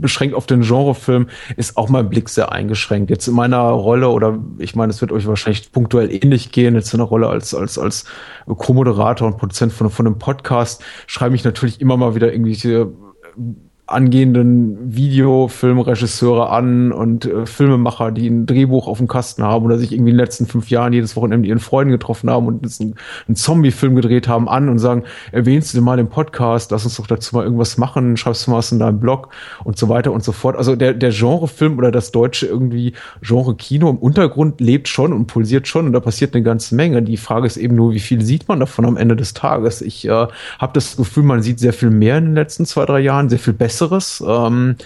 beschränkt 0.00 0.34
auf 0.34 0.46
den 0.46 0.62
Genrefilm 0.62 1.28
ist 1.56 1.76
auch 1.76 1.88
mein 1.88 2.08
Blick 2.08 2.28
sehr 2.28 2.52
eingeschränkt. 2.52 3.10
Jetzt 3.10 3.28
in 3.28 3.34
meiner 3.34 3.60
Rolle, 3.60 4.08
oder 4.08 4.38
ich 4.58 4.74
meine, 4.74 4.90
es 4.90 5.00
wird 5.00 5.12
euch 5.12 5.26
wahrscheinlich 5.26 5.70
punktuell 5.72 6.12
ähnlich 6.12 6.52
gehen, 6.52 6.74
jetzt 6.74 6.92
in 6.92 6.98
der 6.98 7.06
Rolle 7.06 7.28
als, 7.28 7.54
als, 7.54 7.78
als 7.78 8.04
Co-Moderator 8.46 9.28
und 9.28 9.36
Produzent 9.36 9.72
von, 9.72 9.90
von 9.90 10.06
einem 10.06 10.18
Podcast, 10.18 10.82
schreibe 11.06 11.34
ich 11.34 11.44
natürlich 11.44 11.80
immer 11.80 11.96
mal 11.96 12.14
wieder 12.14 12.32
irgendwelche 12.32 12.92
angehenden 13.86 14.94
Videofilmregisseure 14.96 16.48
an 16.48 16.90
und 16.90 17.26
äh, 17.26 17.44
Filmemacher, 17.44 18.12
die 18.12 18.28
ein 18.28 18.46
Drehbuch 18.46 18.88
auf 18.88 18.96
dem 18.96 19.08
Kasten 19.08 19.42
haben 19.42 19.66
oder 19.66 19.76
sich 19.76 19.92
irgendwie 19.92 20.10
in 20.10 20.16
den 20.16 20.24
letzten 20.24 20.46
fünf 20.46 20.70
Jahren 20.70 20.94
jedes 20.94 21.16
Wochenende 21.16 21.38
mit 21.38 21.48
ihren 21.48 21.58
Freunden 21.58 21.92
getroffen 21.92 22.30
haben 22.30 22.46
und 22.46 22.64
einen, 22.80 22.94
einen 23.28 23.36
Zombie-Film 23.36 23.94
gedreht 23.94 24.26
haben 24.26 24.48
an 24.48 24.70
und 24.70 24.78
sagen, 24.78 25.04
erwähnst 25.32 25.74
du 25.74 25.82
mal 25.82 25.98
im 25.98 26.08
Podcast, 26.08 26.70
lass 26.70 26.86
uns 26.86 26.96
doch 26.96 27.06
dazu 27.06 27.36
mal 27.36 27.44
irgendwas 27.44 27.76
machen, 27.76 28.16
schreibst 28.16 28.46
du 28.46 28.52
mal 28.52 28.56
was 28.58 28.72
in 28.72 28.78
deinem 28.78 29.00
Blog 29.00 29.28
und 29.64 29.76
so 29.76 29.90
weiter 29.90 30.12
und 30.12 30.24
so 30.24 30.32
fort. 30.32 30.56
Also 30.56 30.76
der, 30.76 30.94
der 30.94 31.10
Genrefilm 31.10 31.76
oder 31.76 31.92
das 31.92 32.10
deutsche 32.10 32.46
irgendwie 32.46 32.94
Genre-Kino 33.20 33.90
im 33.90 33.98
Untergrund 33.98 34.62
lebt 34.62 34.88
schon 34.88 35.12
und 35.12 35.26
pulsiert 35.26 35.68
schon 35.68 35.84
und 35.86 35.92
da 35.92 36.00
passiert 36.00 36.34
eine 36.34 36.42
ganze 36.42 36.74
Menge. 36.74 37.02
Die 37.02 37.18
Frage 37.18 37.46
ist 37.46 37.58
eben 37.58 37.74
nur, 37.76 37.92
wie 37.92 38.00
viel 38.00 38.22
sieht 38.22 38.48
man 38.48 38.60
davon 38.60 38.86
am 38.86 38.96
Ende 38.96 39.14
des 39.14 39.34
Tages? 39.34 39.82
Ich 39.82 40.06
äh, 40.06 40.10
habe 40.10 40.72
das 40.72 40.96
Gefühl, 40.96 41.24
man 41.24 41.42
sieht 41.42 41.58
sehr 41.60 41.74
viel 41.74 41.90
mehr 41.90 42.16
in 42.16 42.24
den 42.24 42.34
letzten 42.34 42.64
zwei, 42.64 42.86
drei 42.86 43.00
Jahren, 43.00 43.28
sehr 43.28 43.38
viel 43.38 43.52
besser 43.52 43.73
Besseres. 43.74 44.22
Ähm, 44.26 44.76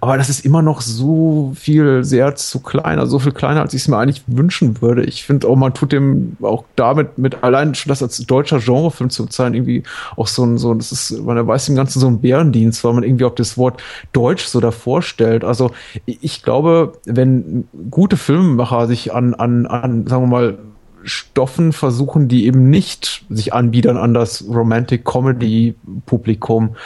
aber 0.00 0.16
das 0.16 0.28
ist 0.28 0.44
immer 0.44 0.62
noch 0.62 0.80
so 0.80 1.52
viel 1.54 2.02
sehr 2.02 2.34
zu 2.34 2.60
klein, 2.60 2.98
also 2.98 3.12
so 3.12 3.18
viel 3.18 3.32
kleiner, 3.32 3.60
als 3.60 3.74
ich 3.74 3.82
es 3.82 3.88
mir 3.88 3.98
eigentlich 3.98 4.22
wünschen 4.26 4.80
würde. 4.80 5.04
Ich 5.04 5.24
finde 5.24 5.48
auch, 5.48 5.56
man 5.56 5.74
tut 5.74 5.92
dem 5.92 6.36
auch 6.42 6.64
damit 6.76 7.18
mit 7.18 7.44
allein 7.44 7.74
schon 7.74 7.90
das 7.90 8.02
als 8.02 8.18
deutscher 8.18 8.58
Genrefilm 8.58 9.10
zu 9.10 9.26
bezeichnen, 9.26 9.54
irgendwie 9.54 9.82
auch 10.16 10.26
so 10.26 10.44
ein, 10.44 10.58
so, 10.58 10.74
das 10.74 10.92
ist, 10.92 11.22
man 11.22 11.46
weiß 11.46 11.66
dem 11.66 11.76
Ganzen 11.76 12.00
so 12.00 12.06
ein 12.08 12.20
Bärendienst, 12.20 12.82
weil 12.84 12.94
man 12.94 13.04
irgendwie 13.04 13.24
auch 13.24 13.34
das 13.34 13.56
Wort 13.56 13.82
Deutsch 14.12 14.46
so 14.46 14.60
davor 14.60 15.02
stellt. 15.02 15.44
Also 15.44 15.70
ich 16.06 16.42
glaube, 16.42 16.94
wenn 17.04 17.68
gute 17.90 18.16
Filmemacher 18.16 18.86
sich 18.86 19.14
an, 19.14 19.34
an, 19.34 19.66
an, 19.66 20.06
sagen 20.06 20.22
wir 20.24 20.28
mal, 20.28 20.58
Stoffen 21.04 21.72
versuchen, 21.72 22.28
die 22.28 22.46
eben 22.46 22.70
nicht 22.70 23.24
sich 23.28 23.52
anbiedern 23.52 23.96
an 23.96 24.14
das 24.14 24.44
Romantic 24.48 25.04
Comedy 25.04 25.74
Publikum, 26.06 26.76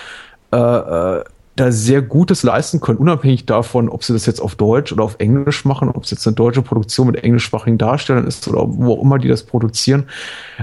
äh, 0.53 0.57
äh, 0.57 1.25
da 1.57 1.73
sehr 1.73 2.03
Gutes 2.03 2.43
leisten 2.43 2.81
können, 2.81 2.99
unabhängig 2.99 3.47
davon, 3.47 3.89
ob 3.89 4.05
sie 4.05 4.13
das 4.13 4.27
jetzt 4.27 4.41
auf 4.41 4.55
Deutsch 4.55 4.93
oder 4.93 5.03
auf 5.03 5.17
Englisch 5.19 5.65
machen, 5.65 5.89
ob 5.89 6.05
es 6.05 6.11
jetzt 6.11 6.27
eine 6.27 6.37
deutsche 6.37 6.61
Produktion 6.61 7.07
mit 7.07 7.25
englischsprachigen 7.25 7.79
Darstellern 7.79 8.27
ist 8.27 8.47
oder 8.47 8.61
wo 8.67 8.93
auch 8.93 9.03
immer 9.03 9.19
die 9.19 9.29
das 9.29 9.43
produzieren. 9.43 10.05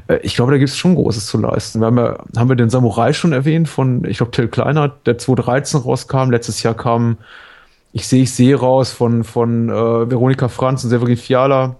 Äh, 0.07 0.19
ich 0.21 0.35
glaube, 0.35 0.51
da 0.51 0.59
gibt 0.59 0.69
es 0.69 0.77
schon 0.77 0.93
Großes 0.93 1.25
zu 1.25 1.39
leisten. 1.39 1.79
Wir 1.79 1.87
haben, 1.87 1.97
ja, 1.97 2.23
haben 2.37 2.49
wir 2.49 2.55
den 2.55 2.69
Samurai 2.69 3.11
schon 3.11 3.33
erwähnt 3.33 3.67
von, 3.67 4.05
ich 4.05 4.17
glaube, 4.17 4.31
Till 4.31 4.47
Kleiner, 4.47 4.89
der 5.05 5.17
2013 5.17 5.81
rauskam. 5.81 6.29
Letztes 6.29 6.61
Jahr 6.61 6.75
kam 6.75 7.17
Ich 7.91 8.07
sehe, 8.07 8.23
ich 8.23 8.33
sehe 8.33 8.55
raus 8.55 8.91
von, 8.91 9.23
von 9.23 9.69
äh, 9.69 9.73
Veronika 9.73 10.47
Franz 10.47 10.83
und 10.83 10.91
Severin 10.91 11.17
Fiala 11.17 11.77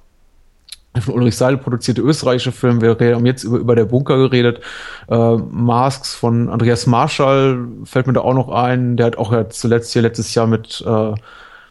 von 1.02 1.16
Ulrich 1.16 1.36
Seidel 1.36 1.58
produzierte 1.58 2.02
österreichische 2.02 2.52
Film. 2.52 2.82
Wir 2.82 2.98
haben 3.16 3.26
jetzt 3.26 3.44
über, 3.44 3.58
über 3.58 3.76
der 3.76 3.86
Bunker 3.86 4.18
geredet. 4.18 4.62
Äh, 5.10 5.36
Masks 5.38 6.14
von 6.14 6.50
Andreas 6.50 6.86
Marschall 6.86 7.68
fällt 7.84 8.08
mir 8.08 8.14
da 8.14 8.22
auch 8.22 8.34
noch 8.34 8.50
ein. 8.50 8.98
Der 8.98 9.08
hat 9.08 9.18
auch 9.18 9.32
ja 9.32 9.50
zuletzt 9.50 9.94
hier 9.94 10.04
letztes 10.04 10.34
Jahr 10.36 10.48
mit 10.48 10.84
äh, 10.86 11.14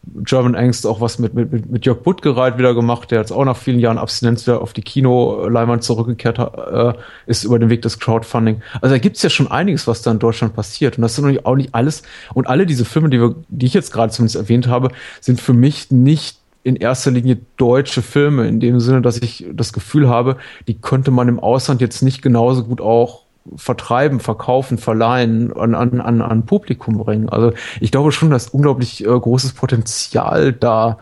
German 0.04 0.56
Angst 0.56 0.84
auch 0.86 1.00
was 1.00 1.18
mit, 1.18 1.34
mit, 1.34 1.70
mit 1.70 1.86
Jörg 1.86 2.00
Buttgereit 2.00 2.58
wieder 2.58 2.74
gemacht, 2.74 3.10
der 3.12 3.20
jetzt 3.20 3.30
auch 3.30 3.44
nach 3.44 3.56
vielen 3.56 3.78
Jahren 3.78 3.98
Abstinenz 3.98 4.46
wieder 4.46 4.60
auf 4.60 4.72
die 4.72 4.82
Kino-Leinwand 4.82 5.84
zurückgekehrt 5.84 6.38
äh, 6.38 6.94
ist 7.26 7.44
über 7.44 7.58
den 7.58 7.70
Weg 7.70 7.82
des 7.82 8.00
Crowdfunding. 8.00 8.62
Also 8.80 8.94
da 8.94 8.98
gibt's 8.98 9.22
ja 9.22 9.30
schon 9.30 9.50
einiges, 9.50 9.86
was 9.86 10.02
da 10.02 10.10
in 10.10 10.18
Deutschland 10.18 10.54
passiert. 10.54 10.98
Und 10.98 11.02
das 11.02 11.14
sind 11.14 11.46
auch 11.46 11.54
nicht 11.54 11.74
alles. 11.74 12.02
Und 12.34 12.48
alle 12.48 12.66
diese 12.66 12.84
Filme, 12.84 13.10
die, 13.10 13.20
wir, 13.20 13.36
die 13.48 13.66
ich 13.66 13.74
jetzt 13.74 13.92
gerade 13.92 14.12
zumindest 14.12 14.36
erwähnt 14.36 14.66
habe, 14.66 14.90
sind 15.20 15.40
für 15.40 15.54
mich 15.54 15.92
nicht 15.92 16.41
in 16.64 16.76
erster 16.76 17.10
Linie 17.10 17.38
deutsche 17.56 18.02
Filme, 18.02 18.46
in 18.46 18.60
dem 18.60 18.80
Sinne, 18.80 19.02
dass 19.02 19.18
ich 19.18 19.46
das 19.52 19.72
Gefühl 19.72 20.08
habe, 20.08 20.36
die 20.68 20.80
könnte 20.80 21.10
man 21.10 21.28
im 21.28 21.40
Ausland 21.40 21.80
jetzt 21.80 22.02
nicht 22.02 22.22
genauso 22.22 22.64
gut 22.64 22.80
auch 22.80 23.22
vertreiben, 23.56 24.20
verkaufen, 24.20 24.78
verleihen, 24.78 25.52
an, 25.52 25.74
an, 25.74 26.00
an, 26.00 26.22
an 26.22 26.46
Publikum 26.46 26.98
bringen. 26.98 27.28
Also 27.28 27.52
ich 27.80 27.90
glaube 27.90 28.12
schon, 28.12 28.30
dass 28.30 28.48
unglaublich 28.48 29.04
äh, 29.04 29.06
großes 29.06 29.54
Potenzial 29.54 30.52
da 30.52 30.98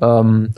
ähm, 0.00 0.50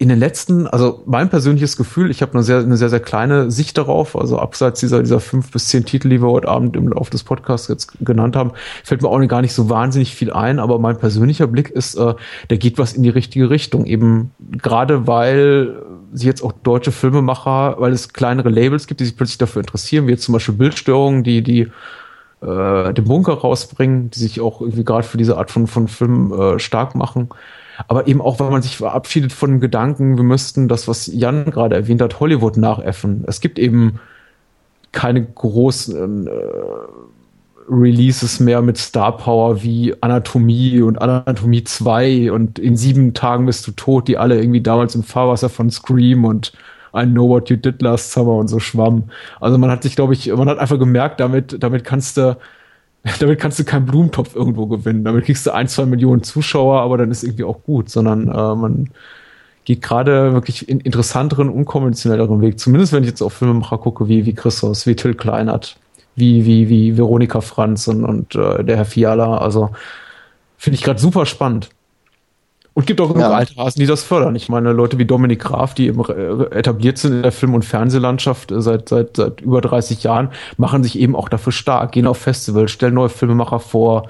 in 0.00 0.08
den 0.08 0.18
letzten, 0.18 0.66
also 0.66 1.02
mein 1.04 1.28
persönliches 1.28 1.76
Gefühl, 1.76 2.10
ich 2.10 2.22
habe 2.22 2.32
eine 2.32 2.42
sehr, 2.42 2.60
eine 2.60 2.78
sehr, 2.78 2.88
sehr 2.88 3.00
kleine 3.00 3.50
Sicht 3.50 3.76
darauf, 3.76 4.16
also 4.16 4.38
abseits 4.38 4.80
dieser, 4.80 5.00
dieser 5.00 5.20
fünf 5.20 5.50
bis 5.50 5.68
zehn 5.68 5.84
Titel, 5.84 6.08
die 6.08 6.22
wir 6.22 6.30
heute 6.30 6.48
Abend 6.48 6.74
im 6.74 6.88
Laufe 6.88 7.10
des 7.10 7.22
Podcasts 7.22 7.68
jetzt 7.68 7.98
genannt 8.00 8.34
haben, 8.34 8.52
fällt 8.82 9.02
mir 9.02 9.10
auch 9.10 9.20
gar 9.28 9.42
nicht 9.42 9.52
so 9.52 9.68
wahnsinnig 9.68 10.14
viel 10.14 10.32
ein, 10.32 10.58
aber 10.58 10.78
mein 10.78 10.96
persönlicher 10.96 11.46
Blick 11.46 11.68
ist, 11.68 11.96
äh, 11.96 12.14
der 12.48 12.56
geht 12.56 12.78
was 12.78 12.94
in 12.94 13.02
die 13.02 13.10
richtige 13.10 13.50
Richtung, 13.50 13.84
eben 13.84 14.30
gerade 14.52 15.06
weil 15.06 15.82
sie 16.14 16.26
jetzt 16.26 16.42
auch 16.42 16.52
deutsche 16.52 16.92
Filmemacher, 16.92 17.76
weil 17.78 17.92
es 17.92 18.14
kleinere 18.14 18.48
Labels 18.48 18.86
gibt, 18.86 19.00
die 19.00 19.04
sich 19.04 19.18
plötzlich 19.18 19.36
dafür 19.36 19.60
interessieren, 19.60 20.06
wie 20.06 20.12
jetzt 20.12 20.22
zum 20.24 20.32
Beispiel 20.32 20.54
Bildstörungen, 20.54 21.24
die, 21.24 21.42
die 21.42 21.68
äh, 22.40 22.94
den 22.94 23.04
Bunker 23.04 23.34
rausbringen, 23.34 24.10
die 24.10 24.18
sich 24.18 24.40
auch 24.40 24.62
irgendwie 24.62 24.84
gerade 24.84 25.06
für 25.06 25.18
diese 25.18 25.36
Art 25.36 25.50
von, 25.50 25.66
von 25.66 25.88
Film 25.88 26.32
äh, 26.32 26.58
stark 26.58 26.94
machen 26.94 27.28
aber 27.88 28.06
eben 28.06 28.20
auch, 28.20 28.40
weil 28.40 28.50
man 28.50 28.62
sich 28.62 28.76
verabschiedet 28.76 29.32
von 29.32 29.50
dem 29.50 29.60
Gedanken, 29.60 30.16
wir 30.16 30.24
müssten 30.24 30.68
das, 30.68 30.88
was 30.88 31.06
Jan 31.06 31.46
gerade 31.46 31.76
erwähnt 31.76 32.02
hat, 32.02 32.20
Hollywood 32.20 32.56
nachäffen. 32.56 33.24
Es 33.26 33.40
gibt 33.40 33.58
eben 33.58 34.00
keine 34.92 35.24
großen 35.24 36.26
äh, 36.26 36.30
Releases 37.68 38.40
mehr 38.40 38.62
mit 38.62 38.78
Star 38.78 39.16
Power 39.16 39.62
wie 39.62 39.94
Anatomie 40.00 40.80
und 40.80 41.00
Anatomie 41.00 41.62
2 41.62 42.32
und 42.32 42.58
in 42.58 42.76
sieben 42.76 43.14
Tagen 43.14 43.46
bist 43.46 43.66
du 43.66 43.72
tot, 43.72 44.08
die 44.08 44.18
alle 44.18 44.38
irgendwie 44.38 44.60
damals 44.60 44.94
im 44.94 45.04
Fahrwasser 45.04 45.48
von 45.48 45.70
Scream 45.70 46.24
und 46.24 46.52
I 46.94 47.04
Know 47.06 47.28
What 47.28 47.48
You 47.50 47.56
Did 47.56 47.82
Last 47.82 48.12
Summer 48.12 48.34
und 48.34 48.48
so 48.48 48.58
schwammen. 48.58 49.10
Also 49.40 49.58
man 49.58 49.70
hat 49.70 49.84
sich, 49.84 49.94
glaube 49.94 50.14
ich, 50.14 50.34
man 50.34 50.48
hat 50.48 50.58
einfach 50.58 50.78
gemerkt, 50.78 51.20
damit, 51.20 51.62
damit 51.62 51.84
kannst 51.84 52.16
du 52.16 52.36
damit 53.20 53.38
kannst 53.38 53.58
du 53.58 53.64
keinen 53.64 53.86
Blumentopf 53.86 54.34
irgendwo 54.34 54.66
gewinnen. 54.66 55.04
Damit 55.04 55.24
kriegst 55.24 55.46
du 55.46 55.52
ein, 55.52 55.68
zwei 55.68 55.86
Millionen 55.86 56.22
Zuschauer, 56.22 56.80
aber 56.80 56.98
dann 56.98 57.10
ist 57.10 57.22
irgendwie 57.22 57.44
auch 57.44 57.62
gut, 57.62 57.88
sondern 57.88 58.28
äh, 58.28 58.54
man 58.54 58.90
geht 59.64 59.82
gerade 59.82 60.32
wirklich 60.32 60.68
in 60.68 60.80
interessanteren, 60.80 61.48
unkonventionelleren 61.48 62.40
Weg. 62.40 62.58
Zumindest 62.58 62.92
wenn 62.92 63.02
ich 63.02 63.10
jetzt 63.10 63.22
auf 63.22 63.34
Filmemacher 63.34 63.78
gucke, 63.78 64.08
wie, 64.08 64.26
wie 64.26 64.34
Christos, 64.34 64.86
wie 64.86 64.96
Till 64.96 65.14
Kleinert, 65.14 65.78
wie, 66.16 66.44
wie, 66.44 66.68
wie 66.68 66.96
Veronika 66.96 67.40
Franz 67.40 67.88
und, 67.88 68.04
und 68.04 68.34
äh, 68.34 68.64
der 68.64 68.76
Herr 68.76 68.84
Fiala. 68.84 69.38
Also 69.38 69.70
finde 70.56 70.76
ich 70.76 70.82
gerade 70.82 71.00
super 71.00 71.24
spannend. 71.24 71.70
Und 72.72 72.86
gibt 72.86 73.00
auch 73.00 73.08
genug 73.08 73.22
ja. 73.22 73.30
alte 73.30 73.56
Hasen, 73.56 73.80
die 73.80 73.86
das 73.86 74.04
fördern. 74.04 74.36
Ich 74.36 74.48
meine, 74.48 74.72
Leute 74.72 74.98
wie 74.98 75.04
Dominik 75.04 75.40
Graf, 75.40 75.74
die 75.74 75.88
äh, 75.88 76.56
etabliert 76.56 76.98
sind 76.98 77.12
in 77.14 77.22
der 77.22 77.32
Film- 77.32 77.54
und 77.54 77.64
Fernsehlandschaft 77.64 78.52
äh, 78.52 78.60
seit, 78.60 78.88
seit, 78.88 79.16
seit 79.16 79.40
über 79.40 79.60
30 79.60 80.02
Jahren, 80.04 80.30
machen 80.56 80.84
sich 80.84 80.98
eben 80.98 81.16
auch 81.16 81.28
dafür 81.28 81.52
stark, 81.52 81.92
gehen 81.92 82.06
auf 82.06 82.18
Festivals, 82.18 82.70
stellen 82.70 82.94
neue 82.94 83.08
Filmemacher 83.08 83.58
vor, 83.58 84.08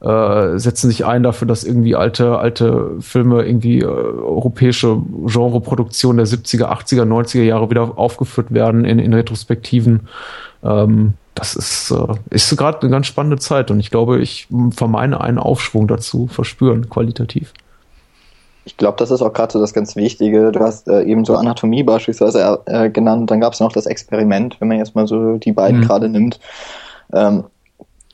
äh, 0.00 0.58
setzen 0.58 0.90
sich 0.90 1.06
ein 1.06 1.22
dafür, 1.22 1.46
dass 1.46 1.62
irgendwie 1.62 1.94
alte, 1.94 2.38
alte 2.38 2.90
Filme, 2.98 3.44
irgendwie 3.44 3.80
äh, 3.80 3.84
europäische 3.84 5.00
Genreproduktionen 5.26 6.16
der 6.16 6.26
70er, 6.26 6.72
80er, 6.72 7.04
90er 7.04 7.42
Jahre 7.42 7.70
wieder 7.70 7.96
aufgeführt 7.96 8.52
werden 8.52 8.84
in, 8.84 8.98
in 8.98 9.14
Retrospektiven. 9.14 10.08
Ähm, 10.64 11.14
das 11.34 11.54
ist, 11.54 11.92
äh, 11.92 12.14
ist 12.30 12.56
gerade 12.56 12.82
eine 12.82 12.90
ganz 12.90 13.06
spannende 13.06 13.38
Zeit 13.38 13.70
und 13.70 13.78
ich 13.78 13.90
glaube, 13.90 14.20
ich 14.20 14.48
vermeine 14.72 15.20
einen 15.20 15.38
Aufschwung 15.38 15.86
dazu 15.86 16.26
verspüren, 16.26 16.90
qualitativ. 16.90 17.52
Ich 18.64 18.76
glaube, 18.76 18.96
das 18.98 19.10
ist 19.10 19.22
auch 19.22 19.32
gerade 19.32 19.52
so 19.52 19.60
das 19.60 19.74
ganz 19.74 19.96
Wichtige. 19.96 20.52
Du 20.52 20.60
hast 20.60 20.88
äh, 20.88 21.02
eben 21.02 21.24
so 21.24 21.34
Anatomie 21.34 21.82
beispielsweise 21.82 22.60
äh, 22.66 22.90
genannt. 22.90 23.30
Dann 23.30 23.40
gab 23.40 23.54
es 23.54 23.60
noch 23.60 23.72
das 23.72 23.86
Experiment, 23.86 24.60
wenn 24.60 24.68
man 24.68 24.78
jetzt 24.78 24.94
mal 24.94 25.06
so 25.06 25.36
die 25.36 25.52
beiden 25.52 25.80
mhm. 25.80 25.84
gerade 25.84 26.08
nimmt. 26.08 26.38
Ähm, 27.12 27.44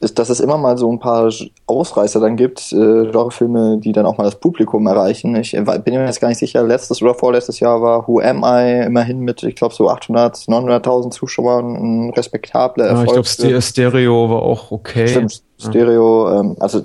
ist, 0.00 0.18
dass 0.18 0.30
es 0.30 0.38
immer 0.38 0.56
mal 0.58 0.78
so 0.78 0.90
ein 0.92 1.00
paar 1.00 1.32
Ausreißer 1.66 2.20
dann 2.20 2.36
gibt, 2.36 2.72
äh, 2.72 2.76
Genrefilme, 2.76 3.78
die 3.78 3.92
dann 3.92 4.06
auch 4.06 4.16
mal 4.16 4.24
das 4.24 4.36
Publikum 4.36 4.86
erreichen. 4.86 5.34
Ich 5.34 5.54
äh, 5.54 5.62
bin 5.62 5.94
mir 5.94 6.04
jetzt 6.04 6.20
gar 6.20 6.28
nicht 6.28 6.38
sicher, 6.38 6.62
letztes 6.62 7.02
oder 7.02 7.14
vorletztes 7.14 7.58
Jahr 7.58 7.82
war 7.82 8.06
Who 8.06 8.20
Am 8.20 8.44
I 8.44 8.86
immerhin 8.86 9.20
mit, 9.20 9.42
ich 9.42 9.56
glaube, 9.56 9.74
so 9.74 9.88
800, 9.88 10.36
900.000 10.36 11.10
Zuschauern 11.10 11.74
ein 11.74 12.10
respektabler 12.10 12.86
Erfolg. 12.86 13.08
Ja, 13.08 13.20
ich 13.20 13.36
glaube, 13.36 13.62
Stereo 13.62 14.30
war 14.30 14.42
auch 14.42 14.70
okay. 14.70 15.08
Stimmt, 15.08 15.42
Stereo, 15.58 16.40
ähm, 16.40 16.56
also 16.60 16.82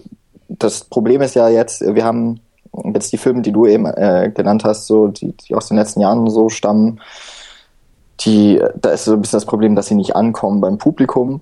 das 0.49 0.84
Problem 0.84 1.22
ist 1.22 1.35
ja 1.35 1.49
jetzt, 1.49 1.81
wir 1.81 2.03
haben 2.03 2.40
jetzt 2.94 3.12
die 3.12 3.18
Filme, 3.18 3.41
die 3.41 3.52
du 3.52 3.66
eben 3.66 3.86
äh, 3.86 4.32
genannt 4.34 4.64
hast, 4.64 4.88
so 4.88 5.08
die, 5.08 5.34
die 5.34 5.56
aus 5.56 5.68
den 5.68 5.78
letzten 5.78 6.02
Jahren 6.02 6.30
so 6.30 6.50
stammen, 6.50 7.00
die, 8.22 8.62
da 8.76 8.91
ist 8.91 9.06
so 9.06 9.14
ein 9.14 9.22
bisschen 9.22 9.38
das 9.38 9.45
Problem, 9.45 9.76
dass 9.76 9.88
sie 9.88 9.95
nicht 9.95 10.16
ankommen 10.16 10.62
beim 10.62 10.78
Publikum. 10.78 11.41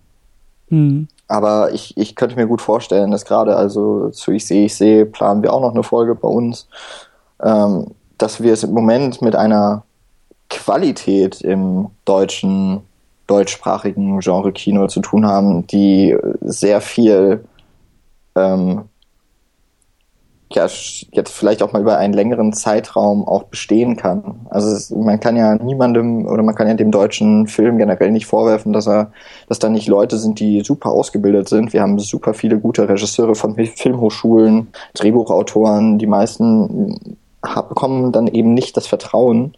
Mhm. 0.69 1.07
Aber 1.27 1.73
ich, 1.73 1.95
ich 1.97 2.15
könnte 2.15 2.35
mir 2.35 2.47
gut 2.47 2.61
vorstellen, 2.61 3.11
dass 3.11 3.25
gerade 3.25 3.55
also 3.55 4.09
zu 4.09 4.31
Ich 4.31 4.45
sehe, 4.45 4.65
ich 4.65 4.75
sehe, 4.75 5.05
planen 5.05 5.43
wir 5.43 5.53
auch 5.53 5.61
noch 5.61 5.71
eine 5.71 5.83
Folge 5.83 6.15
bei 6.15 6.27
uns, 6.27 6.67
ähm, 7.41 7.87
dass 8.17 8.41
wir 8.41 8.53
es 8.53 8.63
im 8.63 8.73
Moment 8.73 9.21
mit 9.21 9.35
einer 9.35 9.83
Qualität 10.49 11.41
im 11.41 11.89
deutschen, 12.05 12.81
deutschsprachigen 13.27 14.19
Genre-Kino 14.19 14.87
zu 14.87 14.99
tun 14.99 15.25
haben, 15.25 15.65
die 15.67 16.17
sehr 16.41 16.81
viel 16.81 17.45
ähm, 18.35 18.83
ja 20.55 20.67
jetzt 21.11 21.31
vielleicht 21.31 21.63
auch 21.63 21.73
mal 21.73 21.81
über 21.81 21.97
einen 21.97 22.13
längeren 22.13 22.53
Zeitraum 22.53 23.27
auch 23.27 23.43
bestehen 23.43 23.97
kann. 23.97 24.47
Also 24.49 24.95
man 24.97 25.19
kann 25.19 25.35
ja 25.35 25.55
niemandem 25.55 26.25
oder 26.25 26.43
man 26.43 26.55
kann 26.55 26.67
ja 26.67 26.73
dem 26.73 26.91
deutschen 26.91 27.47
Film 27.47 27.77
generell 27.77 28.11
nicht 28.11 28.25
vorwerfen, 28.25 28.73
dass 28.73 28.87
er, 28.87 29.11
dass 29.47 29.59
da 29.59 29.69
nicht 29.69 29.87
Leute 29.87 30.17
sind, 30.17 30.39
die 30.39 30.61
super 30.61 30.91
ausgebildet 30.91 31.49
sind. 31.49 31.73
Wir 31.73 31.81
haben 31.81 31.99
super 31.99 32.33
viele 32.33 32.59
gute 32.59 32.87
Regisseure 32.87 33.35
von 33.35 33.55
Filmhochschulen, 33.55 34.67
Drehbuchautoren. 34.93 35.97
Die 35.97 36.07
meisten 36.07 37.17
bekommen 37.41 38.11
dann 38.11 38.27
eben 38.27 38.53
nicht 38.53 38.77
das 38.77 38.87
Vertrauen, 38.87 39.55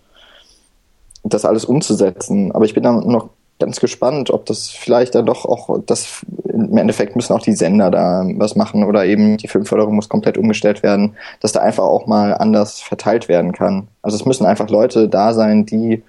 das 1.23 1.45
alles 1.45 1.65
umzusetzen. 1.65 2.51
Aber 2.51 2.65
ich 2.65 2.73
bin 2.73 2.83
da 2.83 2.91
noch 2.91 3.29
ganz 3.63 3.79
gespannt, 3.79 4.29
ob 4.29 4.45
das 4.45 4.67
vielleicht 4.67 5.15
dann 5.15 5.25
doch 5.25 5.45
auch, 5.45 5.79
das 5.85 6.25
im 6.43 6.77
Endeffekt 6.77 7.15
müssen 7.15 7.31
auch 7.31 7.41
die 7.41 7.53
Sender 7.53 7.89
da 7.89 8.25
was 8.35 8.57
machen 8.57 8.83
oder 8.83 9.05
eben 9.05 9.37
die 9.37 9.47
Filmförderung 9.47 9.95
muss 9.95 10.09
komplett 10.09 10.37
umgestellt 10.37 10.83
werden, 10.83 11.15
dass 11.39 11.53
da 11.53 11.61
einfach 11.61 11.85
auch 11.85 12.05
mal 12.05 12.33
anders 12.33 12.81
verteilt 12.81 13.29
werden 13.29 13.53
kann. 13.53 13.87
Also 14.01 14.17
es 14.17 14.25
müssen 14.25 14.45
einfach 14.45 14.69
Leute 14.69 15.07
da 15.07 15.33
sein, 15.33 15.65
die 15.65 16.03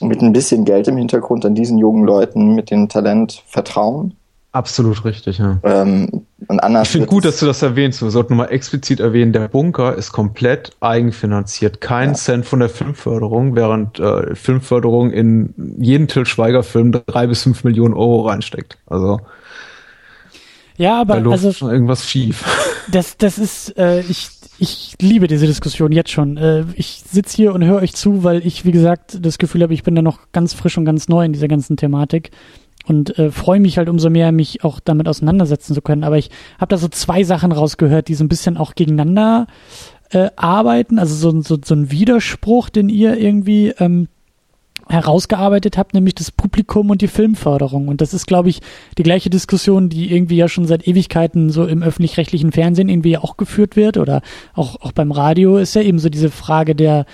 mit 0.00 0.22
ein 0.22 0.32
bisschen 0.32 0.64
Geld 0.64 0.88
im 0.88 0.96
Hintergrund 0.96 1.44
an 1.44 1.54
diesen 1.54 1.76
jungen 1.76 2.04
Leuten 2.04 2.54
mit 2.54 2.70
dem 2.70 2.88
Talent 2.88 3.42
vertrauen. 3.46 4.16
Absolut 4.52 5.04
richtig, 5.04 5.36
ja. 5.38 5.58
Ähm, 5.62 6.26
Und 6.48 6.60
anders 6.60 6.88
ich 6.88 6.92
finde 6.92 7.06
gut, 7.06 7.24
dass 7.24 7.38
du 7.38 7.46
das 7.46 7.62
erwähnst. 7.62 8.02
Wir 8.02 8.10
sollten 8.10 8.34
nochmal 8.34 8.52
explizit 8.52 9.00
erwähnen, 9.00 9.32
der 9.32 9.48
Bunker 9.48 9.94
ist 9.94 10.12
komplett 10.12 10.72
eigenfinanziert. 10.80 11.80
Kein 11.80 12.10
ja. 12.10 12.14
Cent 12.14 12.46
von 12.46 12.60
der 12.60 12.68
Filmförderung, 12.68 13.54
während 13.54 13.98
äh, 13.98 14.34
Filmförderung 14.34 15.10
in 15.10 15.54
jeden 15.78 16.08
Till 16.08 16.26
Schweiger-Film 16.26 16.92
drei 17.06 17.26
bis 17.26 17.42
fünf 17.42 17.64
Millionen 17.64 17.94
Euro 17.94 18.28
reinsteckt. 18.28 18.78
Also 18.86 19.20
ja, 20.76 21.00
aber 21.00 21.20
da 21.20 21.30
also 21.30 21.52
schon 21.52 21.70
irgendwas 21.70 22.08
schief. 22.08 22.44
Das, 22.90 23.16
das 23.16 23.38
ist, 23.38 23.78
äh, 23.78 24.00
ich, 24.00 24.28
ich 24.58 24.96
liebe 25.00 25.28
diese 25.28 25.46
Diskussion 25.46 25.92
jetzt 25.92 26.10
schon. 26.10 26.36
Äh, 26.36 26.64
ich 26.74 27.04
sitze 27.08 27.36
hier 27.36 27.54
und 27.54 27.64
höre 27.64 27.80
euch 27.80 27.94
zu, 27.94 28.24
weil 28.24 28.44
ich, 28.44 28.64
wie 28.64 28.72
gesagt, 28.72 29.24
das 29.24 29.38
Gefühl 29.38 29.62
habe, 29.62 29.72
ich 29.72 29.84
bin 29.84 29.94
da 29.94 30.02
noch 30.02 30.18
ganz 30.32 30.52
frisch 30.52 30.76
und 30.76 30.84
ganz 30.84 31.08
neu 31.08 31.24
in 31.24 31.32
dieser 31.32 31.46
ganzen 31.46 31.76
Thematik 31.76 32.32
und 32.86 33.18
äh, 33.18 33.30
freue 33.30 33.60
mich 33.60 33.78
halt 33.78 33.88
umso 33.88 34.10
mehr, 34.10 34.32
mich 34.32 34.64
auch 34.64 34.80
damit 34.80 35.08
auseinandersetzen 35.08 35.74
zu 35.74 35.82
können. 35.82 36.04
Aber 36.04 36.18
ich 36.18 36.30
habe 36.58 36.70
da 36.70 36.78
so 36.78 36.88
zwei 36.88 37.24
Sachen 37.24 37.52
rausgehört, 37.52 38.08
die 38.08 38.14
so 38.14 38.24
ein 38.24 38.28
bisschen 38.28 38.56
auch 38.56 38.74
gegeneinander 38.74 39.46
äh, 40.10 40.30
arbeiten. 40.36 40.98
Also 40.98 41.14
so, 41.14 41.40
so, 41.40 41.58
so 41.64 41.74
ein 41.74 41.90
Widerspruch, 41.90 42.68
den 42.68 42.88
ihr 42.88 43.16
irgendwie 43.18 43.68
ähm, 43.78 44.08
herausgearbeitet 44.88 45.78
habt, 45.78 45.94
nämlich 45.94 46.14
das 46.14 46.30
Publikum 46.30 46.90
und 46.90 47.02
die 47.02 47.08
Filmförderung. 47.08 47.88
Und 47.88 48.00
das 48.00 48.12
ist, 48.12 48.26
glaube 48.26 48.50
ich, 48.50 48.60
die 48.98 49.02
gleiche 49.02 49.30
Diskussion, 49.30 49.88
die 49.88 50.12
irgendwie 50.12 50.36
ja 50.36 50.48
schon 50.48 50.66
seit 50.66 50.86
Ewigkeiten 50.86 51.50
so 51.50 51.66
im 51.66 51.82
öffentlich-rechtlichen 51.82 52.52
Fernsehen 52.52 52.88
irgendwie 52.88 53.16
auch 53.16 53.36
geführt 53.36 53.76
wird 53.76 53.96
oder 53.96 54.22
auch, 54.54 54.80
auch 54.80 54.92
beim 54.92 55.12
Radio 55.12 55.56
ist 55.56 55.74
ja 55.74 55.82
eben 55.82 55.98
so 55.98 56.08
diese 56.08 56.30
Frage 56.30 56.74
der 56.74 57.06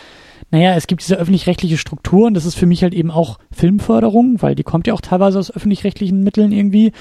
naja, 0.51 0.75
es 0.75 0.87
gibt 0.87 1.03
diese 1.03 1.17
öffentlich-rechtliche 1.17 1.77
Struktur 1.77 2.27
und 2.27 2.35
das 2.35 2.45
ist 2.45 2.55
für 2.55 2.67
mich 2.67 2.83
halt 2.83 2.95
eben 2.95 3.11
auch 3.11 3.39
Filmförderung, 3.51 4.41
weil 4.41 4.55
die 4.55 4.63
kommt 4.63 4.87
ja 4.87 4.95
auch 4.95 5.01
teilweise 5.01 5.39
aus 5.39 5.55
öffentlich-rechtlichen 5.55 6.23
Mitteln 6.23 6.53
irgendwie. 6.53 6.93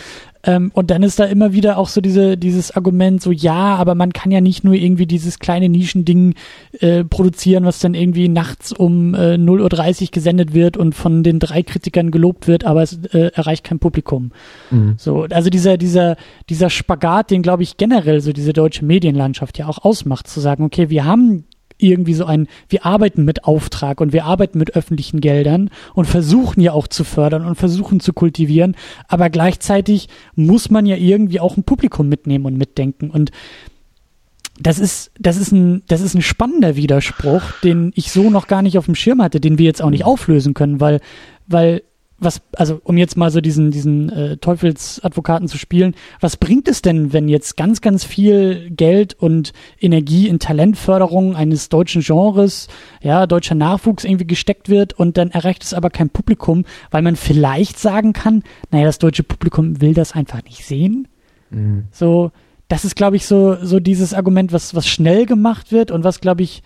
Ähm, 0.44 0.72
und 0.74 0.92
dann 0.92 1.04
ist 1.04 1.20
da 1.20 1.26
immer 1.26 1.54
wieder 1.54 1.78
auch 1.78 1.90
so 1.90 2.00
diese, 2.02 2.38
dieses 2.38 2.72
Argument, 2.72 3.22
so 3.22 3.32
ja, 3.32 3.76
aber 3.76 3.96
man 3.96 4.14
kann 4.14 4.32
ja 4.32 4.42
nicht 4.42 4.64
nur 4.64 4.74
irgendwie 4.74 5.06
dieses 5.06 5.40
kleine 5.40 5.70
Nischending 5.70 6.36
äh, 6.80 7.04
produzieren, 7.04 7.66
was 7.66 7.80
dann 7.80 7.94
irgendwie 7.94 8.30
nachts 8.30 8.72
um 8.72 9.14
äh, 9.14 9.36
0.30 9.36 10.02
Uhr 10.02 10.08
gesendet 10.12 10.54
wird 10.54 10.78
und 10.78 10.94
von 10.94 11.24
den 11.24 11.40
drei 11.40 11.64
Kritikern 11.64 12.12
gelobt 12.12 12.48
wird, 12.48 12.66
aber 12.66 12.84
es 12.84 13.00
äh, 13.14 13.32
erreicht 13.34 13.66
kein 13.66 13.80
Publikum. 13.80 14.32
Mhm. 14.72 14.96
So, 14.98 15.24
also 15.30 15.50
dieser, 15.50 15.78
dieser, 15.78 16.16
dieser 16.50 16.70
Spagat, 16.70 17.32
den 17.32 17.42
glaube 17.42 17.64
ich 17.64 17.78
generell 17.78 18.22
so 18.22 18.32
diese 18.32 18.54
deutsche 18.54 18.86
Medienlandschaft 18.86 19.58
ja 19.58 19.68
auch 19.68 19.84
ausmacht, 19.84 20.28
zu 20.28 20.40
sagen, 20.40 20.64
okay, 20.64 20.90
wir 20.90 21.06
haben 21.06 21.46
irgendwie 21.78 22.14
so 22.14 22.26
ein, 22.26 22.48
wir 22.70 22.86
arbeiten 22.86 23.24
mit 23.24 23.44
Auftrag 23.46 24.02
und 24.02 24.14
wir 24.14 24.26
arbeiten 24.26 24.58
mit 24.58 24.76
öffentlichen 24.76 25.22
Geldern 25.22 25.70
und 25.94 26.06
versuchen 26.06 26.62
ja 26.62 26.72
auch 26.74 26.88
zu 26.88 27.04
fördern 27.04 27.46
und 27.46 27.56
versuchen 27.56 28.00
zu 28.00 28.14
kultivieren, 28.14 28.76
aber 29.08 29.30
gleichzeitig 29.30 30.10
muss 30.36 30.70
man 30.70 30.86
ja 30.86 30.96
irgendwie 30.96 31.40
auch 31.40 31.58
ein 31.58 31.64
Publikum 31.64 32.10
mitnehmen 32.10 32.46
und 32.46 32.58
mitdenken. 32.58 33.10
Und 33.10 33.32
das 34.60 34.80
ist, 34.80 35.12
das 35.20 35.38
ist 35.38 35.52
ein, 35.52 35.84
das 35.88 36.02
ist 36.02 36.16
ein 36.16 36.22
spannender 36.22 36.76
Widerspruch, 36.76 37.44
den 37.64 37.92
ich 37.96 38.12
so 38.12 38.30
noch 38.30 38.48
gar 38.48 38.62
nicht 38.62 38.78
auf 38.78 38.86
dem 38.86 38.96
Schirm 38.96 39.22
hatte, 39.22 39.40
den 39.40 39.58
wir 39.58 39.66
jetzt 39.66 39.82
auch 39.82 39.92
nicht 39.92 40.06
auflösen 40.06 40.54
können, 40.54 40.80
weil, 40.80 41.00
weil 41.46 41.84
was, 42.20 42.42
also 42.56 42.82
um 42.84 42.98
jetzt 42.98 43.16
mal 43.16 43.30
so 43.30 43.42
diesen, 43.42 43.70
diesen 43.70 44.10
äh, 44.10 44.38
Teufelsadvokaten 44.38 45.48
zu 45.48 45.58
spielen, 45.58 45.94
was 46.20 46.38
bringt 46.38 46.68
es 46.68 46.82
denn, 46.82 47.14
wenn 47.14 47.28
jetzt 47.28 47.58
ganz, 47.58 47.82
ganz 47.82 48.04
viel 48.04 48.70
Geld 48.72 49.14
und 49.14 49.54
Energie 49.80 50.28
in 50.28 50.40
Talentförderung 50.40 51.36
eines 51.36 51.70
deutschen 51.70 52.02
Genres, 52.02 52.68
ja, 53.02 53.28
deutscher 53.28 53.56
Nachwuchs 53.56 54.04
irgendwie 54.04 54.26
gesteckt 54.28 54.68
wird 54.70 54.94
und 54.94 55.18
dann 55.18 55.30
erreicht 55.30 55.64
es 55.64 55.74
aber 55.74 55.90
kein 55.90 56.10
Publikum, 56.10 56.66
weil 56.90 57.04
man 57.04 57.16
vielleicht 57.16 57.78
sagen 57.78 58.14
kann, 58.14 58.44
naja, 58.72 58.86
das 58.86 58.98
deutsche 58.98 59.24
Publikum 59.24 59.80
will 59.82 59.94
das 59.94 60.14
einfach 60.14 60.44
nicht 60.44 60.66
sehen. 60.66 61.08
Mhm. 61.52 61.86
So, 61.92 62.32
das 62.68 62.84
ist, 62.84 62.96
glaube 62.96 63.16
ich, 63.16 63.26
so, 63.26 63.58
so 63.64 63.80
dieses 63.80 64.14
Argument, 64.14 64.52
was, 64.52 64.74
was 64.74 64.88
schnell 64.88 65.26
gemacht 65.26 65.72
wird 65.72 65.92
und 65.92 66.04
was, 66.04 66.20
glaube 66.20 66.44
ich, 66.44 66.64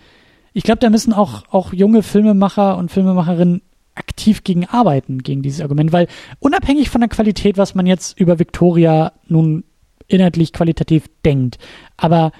ich 0.54 0.64
glaube, 0.64 0.80
da 0.80 0.90
müssen 0.90 1.12
auch, 1.12 1.44
auch 1.50 1.72
junge 1.72 2.02
Filmemacher 2.02 2.76
und 2.76 2.90
Filmemacherinnen 2.90 3.62
aktiv 3.94 4.44
gegen 4.44 4.66
arbeiten, 4.66 5.22
gegen 5.22 5.42
dieses 5.42 5.60
Argument, 5.60 5.92
weil 5.92 6.08
unabhängig 6.40 6.90
von 6.90 7.00
der 7.00 7.10
Qualität, 7.10 7.58
was 7.58 7.74
man 7.74 7.86
jetzt 7.86 8.18
über 8.18 8.38
Victoria 8.38 9.12
nun 9.28 9.64
inhaltlich 10.08 10.52
qualitativ 10.52 11.04
denkt, 11.24 11.58
aber 11.96 12.32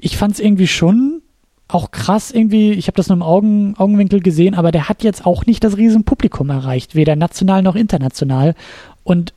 ich 0.00 0.16
fand 0.16 0.34
es 0.34 0.40
irgendwie 0.40 0.66
schon 0.66 1.22
auch 1.68 1.90
krass 1.90 2.30
irgendwie, 2.32 2.72
ich 2.72 2.86
habe 2.88 2.96
das 2.96 3.08
nur 3.08 3.16
im 3.16 3.22
Augen, 3.22 3.74
Augenwinkel 3.76 4.20
gesehen, 4.20 4.54
aber 4.54 4.72
der 4.72 4.88
hat 4.88 5.02
jetzt 5.02 5.24
auch 5.24 5.46
nicht 5.46 5.62
das 5.62 5.76
Riesenpublikum 5.76 6.50
erreicht, 6.50 6.94
weder 6.94 7.16
national 7.16 7.62
noch 7.62 7.76
international. 7.76 8.54
Und 9.04 9.32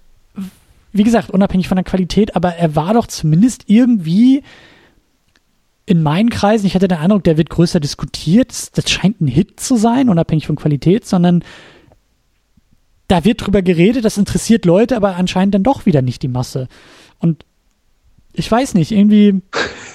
wie 0.91 1.03
gesagt, 1.03 1.29
unabhängig 1.29 1.67
von 1.67 1.75
der 1.75 1.83
Qualität, 1.83 2.35
aber 2.35 2.55
er 2.55 2.75
war 2.75 2.93
doch 2.93 3.07
zumindest 3.07 3.65
irgendwie 3.67 4.43
in 5.85 6.01
meinen 6.01 6.29
Kreisen, 6.29 6.65
ich 6.65 6.75
hatte 6.75 6.87
den 6.87 6.97
Eindruck, 6.97 7.23
der 7.23 7.37
wird 7.37 7.49
größer 7.49 7.79
diskutiert. 7.79 8.77
Das 8.77 8.89
scheint 8.89 9.19
ein 9.21 9.27
Hit 9.27 9.59
zu 9.59 9.75
sein, 9.75 10.09
unabhängig 10.09 10.47
von 10.47 10.55
Qualität, 10.55 11.05
sondern 11.05 11.43
da 13.07 13.25
wird 13.25 13.45
drüber 13.45 13.61
geredet, 13.61 14.05
das 14.05 14.17
interessiert 14.17 14.65
Leute, 14.65 14.95
aber 14.95 15.17
anscheinend 15.17 15.55
dann 15.55 15.63
doch 15.63 15.85
wieder 15.85 16.01
nicht 16.01 16.21
die 16.23 16.29
Masse. 16.29 16.67
Und 17.19 17.45
ich 18.31 18.49
weiß 18.49 18.75
nicht, 18.75 18.91
irgendwie 18.91 19.41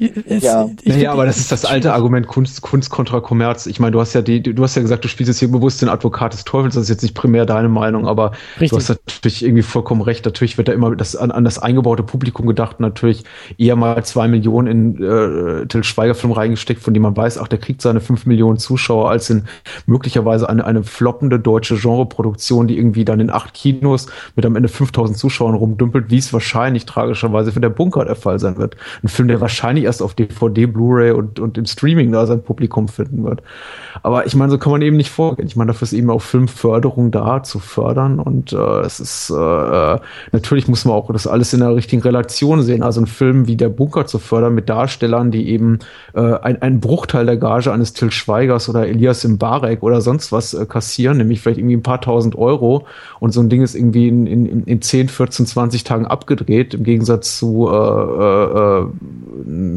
es, 0.00 0.42
ja, 0.42 0.68
naja, 0.84 1.12
aber 1.12 1.26
das 1.26 1.36
ist 1.36 1.52
das 1.52 1.64
alte 1.64 1.92
Argument 1.92 2.26
Kunst, 2.26 2.62
Kunst 2.62 2.90
kontra 2.90 3.20
Kommerz. 3.20 3.66
Ich 3.66 3.80
meine, 3.80 3.92
du 3.92 4.00
hast 4.00 4.14
ja 4.14 4.22
die, 4.22 4.42
du 4.42 4.62
hast 4.62 4.74
ja 4.74 4.82
gesagt, 4.82 5.04
du 5.04 5.08
spielst 5.08 5.28
jetzt 5.28 5.38
hier 5.38 5.50
bewusst 5.50 5.82
den 5.82 5.90
Advokat 5.90 6.32
des 6.32 6.44
Teufels. 6.44 6.74
Das 6.74 6.84
ist 6.84 6.88
jetzt 6.88 7.02
nicht 7.02 7.14
primär 7.14 7.44
deine 7.44 7.68
Meinung, 7.68 8.06
aber 8.06 8.32
Richtig. 8.58 8.70
du 8.70 8.76
hast 8.76 8.88
natürlich 8.88 9.44
irgendwie 9.44 9.62
vollkommen 9.62 10.00
recht. 10.00 10.24
Natürlich 10.24 10.56
wird 10.56 10.68
da 10.68 10.72
immer 10.72 10.96
das, 10.96 11.16
an, 11.16 11.30
an 11.30 11.44
das 11.44 11.58
eingebaute 11.58 12.02
Publikum 12.02 12.46
gedacht. 12.46 12.80
Natürlich 12.80 13.24
eher 13.58 13.76
mal 13.76 14.02
zwei 14.04 14.26
Millionen 14.26 14.96
in 14.96 15.02
äh, 15.02 15.66
Till 15.66 15.84
Schweiger 15.84 16.14
Film 16.14 16.32
reingesteckt, 16.32 16.82
von 16.82 16.94
dem 16.94 17.02
man 17.02 17.16
weiß, 17.16 17.36
ach, 17.38 17.48
der 17.48 17.58
kriegt 17.58 17.82
seine 17.82 18.00
fünf 18.00 18.24
Millionen 18.24 18.58
Zuschauer, 18.58 19.10
als 19.10 19.28
in 19.28 19.44
möglicherweise 19.86 20.48
eine, 20.48 20.64
eine 20.64 20.82
floppende 20.82 21.38
deutsche 21.38 21.76
Genreproduktion, 21.76 22.66
die 22.68 22.78
irgendwie 22.78 23.04
dann 23.04 23.20
in 23.20 23.30
acht 23.30 23.52
Kinos 23.52 24.06
mit 24.34 24.46
am 24.46 24.56
Ende 24.56 24.68
5000 24.68 25.18
Zuschauern 25.18 25.54
rumdümpelt, 25.54 26.10
wie 26.10 26.18
es 26.18 26.32
wahrscheinlich 26.32 26.86
tragischerweise 26.86 27.52
für 27.52 27.60
der 27.60 27.68
Bunker 27.68 28.04
der 28.04 28.16
Fall 28.16 28.38
sein 28.38 28.56
wird. 28.56 28.76
Ein 29.02 29.08
Film, 29.08 29.28
der 29.28 29.40
wahrscheinlich 29.40 29.89
erst 29.90 30.02
auf 30.02 30.14
DVD, 30.14 30.66
Blu-ray 30.66 31.10
und, 31.10 31.40
und 31.40 31.58
im 31.58 31.66
Streaming 31.66 32.12
da 32.12 32.26
sein 32.26 32.42
Publikum 32.42 32.86
finden 32.86 33.24
wird. 33.24 33.42
Aber 34.02 34.26
ich 34.26 34.36
meine, 34.36 34.50
so 34.50 34.58
kann 34.58 34.70
man 34.70 34.82
eben 34.82 34.96
nicht 34.96 35.10
vorgehen. 35.10 35.48
Ich 35.48 35.56
meine, 35.56 35.72
dafür 35.72 35.86
ist 35.86 35.92
eben 35.92 36.10
auch 36.10 36.22
Filmförderung 36.22 37.10
da, 37.10 37.42
zu 37.42 37.58
fördern. 37.58 38.20
Und 38.20 38.52
äh, 38.52 38.80
es 38.80 39.00
ist 39.00 39.30
äh, 39.30 39.34
äh, 39.34 39.98
natürlich 40.32 40.68
muss 40.68 40.84
man 40.84 40.94
auch 40.94 41.10
das 41.12 41.26
alles 41.26 41.52
in 41.52 41.60
der 41.60 41.74
richtigen 41.74 42.02
Relation 42.02 42.62
sehen. 42.62 42.82
Also 42.82 43.00
ein 43.00 43.06
Film 43.06 43.46
wie 43.46 43.56
Der 43.56 43.68
Bunker 43.68 44.06
zu 44.06 44.18
fördern 44.18 44.54
mit 44.54 44.68
Darstellern, 44.68 45.30
die 45.30 45.48
eben 45.48 45.80
äh, 46.14 46.20
ein, 46.20 46.62
einen 46.62 46.80
Bruchteil 46.80 47.26
der 47.26 47.36
Gage 47.36 47.72
eines 47.72 47.92
Till 47.92 48.10
Schweigers 48.10 48.68
oder 48.68 48.86
Elias 48.86 49.24
Mbarek 49.24 49.82
oder 49.82 50.00
sonst 50.00 50.32
was 50.32 50.54
äh, 50.54 50.66
kassieren, 50.66 51.18
nämlich 51.18 51.40
vielleicht 51.40 51.58
irgendwie 51.58 51.76
ein 51.76 51.82
paar 51.82 52.00
tausend 52.00 52.36
Euro. 52.36 52.86
Und 53.18 53.32
so 53.32 53.40
ein 53.40 53.48
Ding 53.48 53.62
ist 53.62 53.74
irgendwie 53.74 54.08
in, 54.08 54.26
in, 54.26 54.64
in 54.64 54.82
10, 54.82 55.08
14, 55.08 55.46
20 55.46 55.84
Tagen 55.84 56.06
abgedreht, 56.06 56.74
im 56.74 56.84
Gegensatz 56.84 57.38
zu 57.38 57.68
äh, 57.68 57.74
äh, 57.74 58.80
äh 58.80 58.86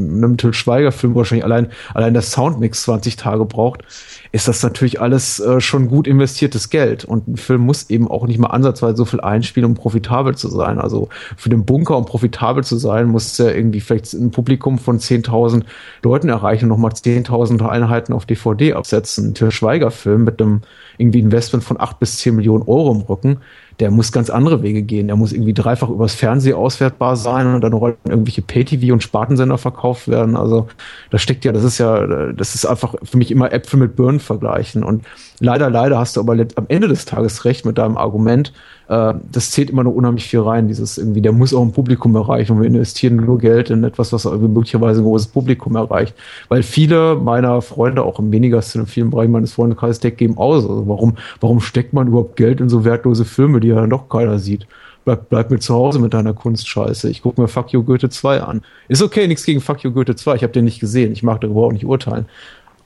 einem 0.09 0.37
Till 0.37 0.53
Schweiger-Film 0.53 1.15
wahrscheinlich 1.15 1.45
allein, 1.45 1.67
allein 1.93 2.13
der 2.13 2.21
Soundmix 2.21 2.83
20 2.83 3.15
Tage 3.15 3.45
braucht, 3.45 3.83
ist 4.31 4.47
das 4.47 4.63
natürlich 4.63 4.99
alles 4.99 5.39
äh, 5.39 5.61
schon 5.61 5.87
gut 5.87 6.07
investiertes 6.07 6.69
Geld. 6.69 7.05
Und 7.05 7.27
ein 7.27 7.37
Film 7.37 7.61
muss 7.61 7.89
eben 7.89 8.07
auch 8.07 8.25
nicht 8.25 8.39
mal 8.39 8.47
ansatzweise 8.47 8.97
so 8.97 9.05
viel 9.05 9.21
einspielen, 9.21 9.69
um 9.69 9.75
profitabel 9.75 10.35
zu 10.35 10.49
sein. 10.49 10.79
Also 10.79 11.09
für 11.37 11.49
den 11.49 11.65
Bunker, 11.65 11.97
um 11.97 12.05
profitabel 12.05 12.63
zu 12.63 12.77
sein, 12.77 13.07
muss 13.07 13.39
er 13.39 13.55
irgendwie 13.55 13.79
vielleicht 13.79 14.13
ein 14.13 14.31
Publikum 14.31 14.79
von 14.79 14.99
10.000 14.99 15.63
Leuten 16.03 16.29
erreichen 16.29 16.65
und 16.65 16.69
nochmal 16.69 16.91
10.000 16.91 17.67
Einheiten 17.67 18.13
auf 18.13 18.25
DVD 18.25 18.73
absetzen. 18.73 19.29
Ein 19.29 19.33
Till 19.35 19.51
Schweiger-Film 19.51 20.23
mit 20.23 20.41
einem 20.41 20.61
irgendwie 20.97 21.19
Investment 21.19 21.63
von 21.63 21.79
8 21.79 21.99
bis 21.99 22.17
10 22.17 22.35
Millionen 22.35 22.63
Euro 22.63 22.91
im 22.91 23.01
Rücken 23.01 23.39
der 23.79 23.91
muss 23.91 24.11
ganz 24.11 24.29
andere 24.29 24.61
Wege 24.61 24.83
gehen. 24.83 25.07
Der 25.07 25.15
muss 25.15 25.33
irgendwie 25.33 25.53
dreifach 25.53 25.89
übers 25.89 26.13
Fernsehen 26.13 26.55
auswertbar 26.55 27.15
sein 27.15 27.53
und 27.53 27.61
dann 27.61 27.73
rollen 27.73 27.95
irgendwelche 28.05 28.41
Pay-TV 28.41 28.93
und 28.93 29.03
Spartensender 29.03 29.57
verkauft 29.57 30.07
werden. 30.07 30.35
Also 30.35 30.67
da 31.09 31.17
steckt 31.17 31.45
ja, 31.45 31.51
das 31.51 31.63
ist 31.63 31.77
ja, 31.79 32.31
das 32.33 32.55
ist 32.55 32.65
einfach 32.65 32.95
für 33.03 33.17
mich 33.17 33.31
immer 33.31 33.51
Äpfel 33.51 33.79
mit 33.79 33.95
Birnen 33.95 34.19
vergleichen. 34.19 34.83
Und 34.83 35.05
leider, 35.43 35.69
leider 35.69 35.99
hast 35.99 36.15
du 36.15 36.21
aber 36.21 36.33
am 36.55 36.65
Ende 36.69 36.87
des 36.87 37.05
Tages 37.05 37.45
recht 37.45 37.65
mit 37.65 37.77
deinem 37.77 37.97
Argument, 37.97 38.53
äh, 38.87 39.13
das 39.31 39.51
zählt 39.51 39.69
immer 39.69 39.83
noch 39.83 39.91
unheimlich 39.91 40.25
viel 40.25 40.39
rein. 40.39 40.67
Dieses 40.67 40.97
irgendwie, 40.97 41.21
der 41.21 41.33
muss 41.33 41.53
auch 41.53 41.61
ein 41.61 41.73
Publikum 41.73 42.15
erreichen 42.15 42.53
und 42.53 42.61
wir 42.61 42.67
investieren 42.67 43.17
nur 43.17 43.37
Geld 43.37 43.69
in 43.69 43.83
etwas, 43.83 44.13
was 44.13 44.25
möglicherweise 44.25 45.01
ein 45.01 45.05
großes 45.05 45.27
Publikum 45.27 45.75
erreicht. 45.75 46.15
Weil 46.47 46.63
viele 46.63 47.15
meiner 47.15 47.61
Freunde, 47.61 48.03
auch 48.03 48.19
im 48.19 48.31
weniger 48.31 48.61
vielen 48.61 49.09
Bereichen 49.09 49.31
meines 49.31 49.53
Freundeskreises, 49.53 49.99
geben 50.15 50.37
aus. 50.37 50.63
Also 50.63 50.87
warum, 50.87 51.17
warum 51.41 51.59
steckt 51.59 51.93
man 51.93 52.07
überhaupt 52.07 52.35
Geld 52.37 52.61
in 52.61 52.69
so 52.69 52.85
wertlose 52.85 53.25
Filme, 53.25 53.59
die 53.59 53.67
ja 53.67 53.75
dann 53.75 53.89
doch 53.89 54.09
keiner 54.09 54.39
sieht? 54.39 54.65
Bleib, 55.05 55.27
bleib 55.27 55.51
mir 55.51 55.59
zu 55.59 55.73
Hause 55.73 55.99
mit 55.99 56.13
deiner 56.13 56.33
Kunstscheiße. 56.33 57.09
Ich 57.09 57.21
gucke 57.21 57.41
mir 57.41 57.49
Fuck 57.49 57.73
You 57.73 57.83
Goethe 57.83 58.09
2 58.09 58.41
an. 58.41 58.61
Ist 58.87 59.01
okay, 59.01 59.27
nichts 59.27 59.43
gegen 59.43 59.59
Fuck 59.59 59.83
You 59.83 59.91
Goethe 59.91 60.15
2. 60.15 60.35
Ich 60.35 60.43
habe 60.43 60.53
den 60.53 60.63
nicht 60.63 60.79
gesehen. 60.79 61.11
Ich 61.11 61.23
mag 61.23 61.41
darüber 61.41 61.63
auch 61.63 61.73
nicht 61.73 61.85
urteilen. 61.85 62.27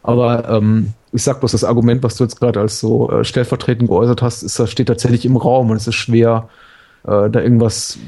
Aber 0.08 0.48
ähm, 0.50 0.94
ich 1.12 1.22
sag 1.22 1.42
bloß, 1.42 1.52
das 1.52 1.66
Argument, 1.66 2.02
was 2.02 2.16
du 2.16 2.24
jetzt 2.24 2.40
gerade 2.40 2.62
als 2.62 2.80
so 2.80 3.12
äh, 3.12 3.26
stellvertretend 3.26 3.90
geäußert 3.90 4.22
hast, 4.22 4.42
ist, 4.42 4.58
das 4.58 4.72
steht 4.72 4.88
tatsächlich 4.88 5.26
im 5.26 5.36
Raum 5.36 5.70
und 5.70 5.76
es 5.76 5.86
ist 5.86 5.96
schwer, 5.96 6.48
äh, 7.04 7.30
da 7.30 7.42
irgendwas 7.42 8.00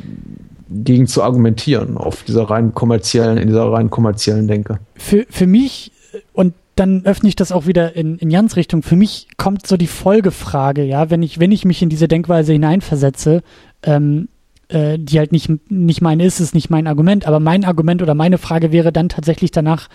gegen 0.69 1.07
zu 1.07 1.21
argumentieren, 1.21 1.97
auf 1.97 2.23
dieser 2.23 2.43
rein 2.43 2.73
kommerziellen, 2.73 3.37
in 3.37 3.47
dieser 3.47 3.69
rein 3.69 3.89
kommerziellen 3.89 4.47
Denke. 4.47 4.79
Für, 4.95 5.25
für 5.29 5.45
mich, 5.45 5.91
und 6.31 6.53
dann 6.77 7.05
öffne 7.05 7.27
ich 7.27 7.35
das 7.35 7.51
auch 7.51 7.67
wieder 7.67 7.97
in, 7.97 8.17
in 8.19 8.31
Jans 8.31 8.55
Richtung, 8.55 8.81
für 8.81 8.95
mich 8.95 9.27
kommt 9.35 9.67
so 9.67 9.75
die 9.75 9.87
Folgefrage, 9.87 10.85
ja, 10.85 11.09
wenn 11.09 11.21
ich, 11.21 11.37
wenn 11.41 11.51
ich 11.51 11.65
mich 11.65 11.81
in 11.81 11.89
diese 11.89 12.07
Denkweise 12.07 12.53
hineinversetze, 12.53 13.43
ähm, 13.83 14.29
äh, 14.69 14.97
die 14.97 15.19
halt 15.19 15.33
nicht, 15.33 15.51
nicht 15.69 16.01
meine 16.01 16.23
ist, 16.23 16.39
ist 16.39 16.55
nicht 16.55 16.69
mein 16.69 16.87
Argument, 16.87 17.27
aber 17.27 17.41
mein 17.41 17.65
Argument 17.65 18.01
oder 18.01 18.15
meine 18.15 18.37
Frage 18.37 18.71
wäre 18.71 18.93
dann 18.93 19.09
tatsächlich 19.09 19.51
danach, 19.51 19.89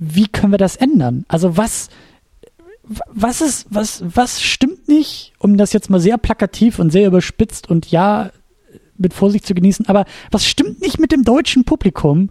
wie 0.00 0.26
können 0.26 0.52
wir 0.52 0.58
das 0.58 0.76
ändern? 0.76 1.24
Also 1.28 1.56
was, 1.56 1.90
was 3.06 3.40
ist, 3.42 3.66
was, 3.70 4.02
was 4.04 4.42
stimmt 4.42 4.88
nicht, 4.88 5.34
um 5.38 5.56
das 5.56 5.72
jetzt 5.72 5.90
mal 5.90 6.00
sehr 6.00 6.18
plakativ 6.18 6.78
und 6.78 6.90
sehr 6.90 7.06
überspitzt 7.06 7.68
und 7.68 7.90
ja, 7.90 8.30
mit 8.96 9.14
Vorsicht 9.14 9.46
zu 9.46 9.54
genießen, 9.54 9.86
aber 9.86 10.06
was 10.30 10.46
stimmt 10.46 10.80
nicht 10.80 10.98
mit 10.98 11.12
dem 11.12 11.22
deutschen 11.22 11.64
Publikum? 11.64 12.30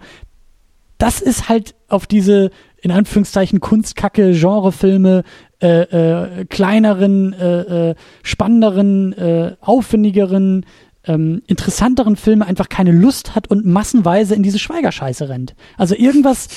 Das 0.97 1.21
ist 1.21 1.47
halt 1.47 1.75
auf 1.87 2.07
diese, 2.07 2.49
in 2.81 2.91
Anführungszeichen, 2.91 3.59
Kunstkacke, 3.59 4.33
Genrefilme, 4.33 5.23
äh, 5.61 5.81
äh, 5.81 6.45
kleineren, 6.45 7.33
äh, 7.33 7.89
äh, 7.89 7.95
spannenderen, 8.23 9.13
äh, 9.13 9.55
aufwendigeren, 9.61 10.65
ähm, 11.09 11.41
interessanteren 11.47 12.15
Filme 12.15 12.45
einfach 12.45 12.69
keine 12.69 12.91
Lust 12.91 13.35
hat 13.35 13.49
und 13.49 13.65
massenweise 13.65 14.35
in 14.35 14.43
diese 14.43 14.59
Schweigerscheiße 14.59 15.27
rennt. 15.27 15.55
Also 15.75 15.95
irgendwas 15.95 16.47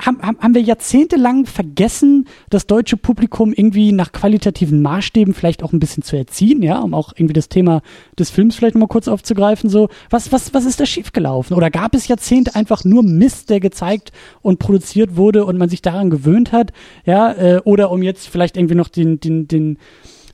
haben, 0.00 0.22
haben 0.22 0.54
wir 0.54 0.62
jahrzehntelang 0.62 1.46
vergessen, 1.46 2.26
das 2.48 2.68
deutsche 2.68 2.96
Publikum 2.96 3.52
irgendwie 3.52 3.90
nach 3.90 4.12
qualitativen 4.12 4.80
Maßstäben 4.82 5.34
vielleicht 5.34 5.64
auch 5.64 5.72
ein 5.72 5.80
bisschen 5.80 6.04
zu 6.04 6.16
erziehen, 6.16 6.62
ja, 6.62 6.78
um 6.78 6.94
auch 6.94 7.12
irgendwie 7.16 7.32
das 7.32 7.48
Thema 7.48 7.82
des 8.18 8.30
Films 8.30 8.54
vielleicht 8.54 8.76
nochmal 8.76 8.88
kurz 8.88 9.08
aufzugreifen. 9.08 9.68
So, 9.68 9.88
was, 10.10 10.30
was, 10.30 10.54
was 10.54 10.64
ist 10.64 10.78
da 10.78 10.86
schiefgelaufen? 10.86 11.56
Oder 11.56 11.70
gab 11.70 11.94
es 11.94 12.06
Jahrzehnte 12.06 12.54
einfach 12.54 12.84
nur 12.84 13.02
Mist, 13.02 13.50
der 13.50 13.58
gezeigt 13.58 14.12
und 14.42 14.60
produziert 14.60 15.16
wurde 15.16 15.44
und 15.44 15.58
man 15.58 15.68
sich 15.68 15.82
daran 15.82 16.08
gewöhnt 16.08 16.52
hat, 16.52 16.72
ja, 17.04 17.32
äh, 17.32 17.60
oder 17.64 17.90
um 17.90 18.02
jetzt 18.02 18.28
vielleicht 18.28 18.56
irgendwie 18.56 18.76
noch 18.76 18.88
den, 18.88 19.18
den, 19.18 19.48
den 19.48 19.78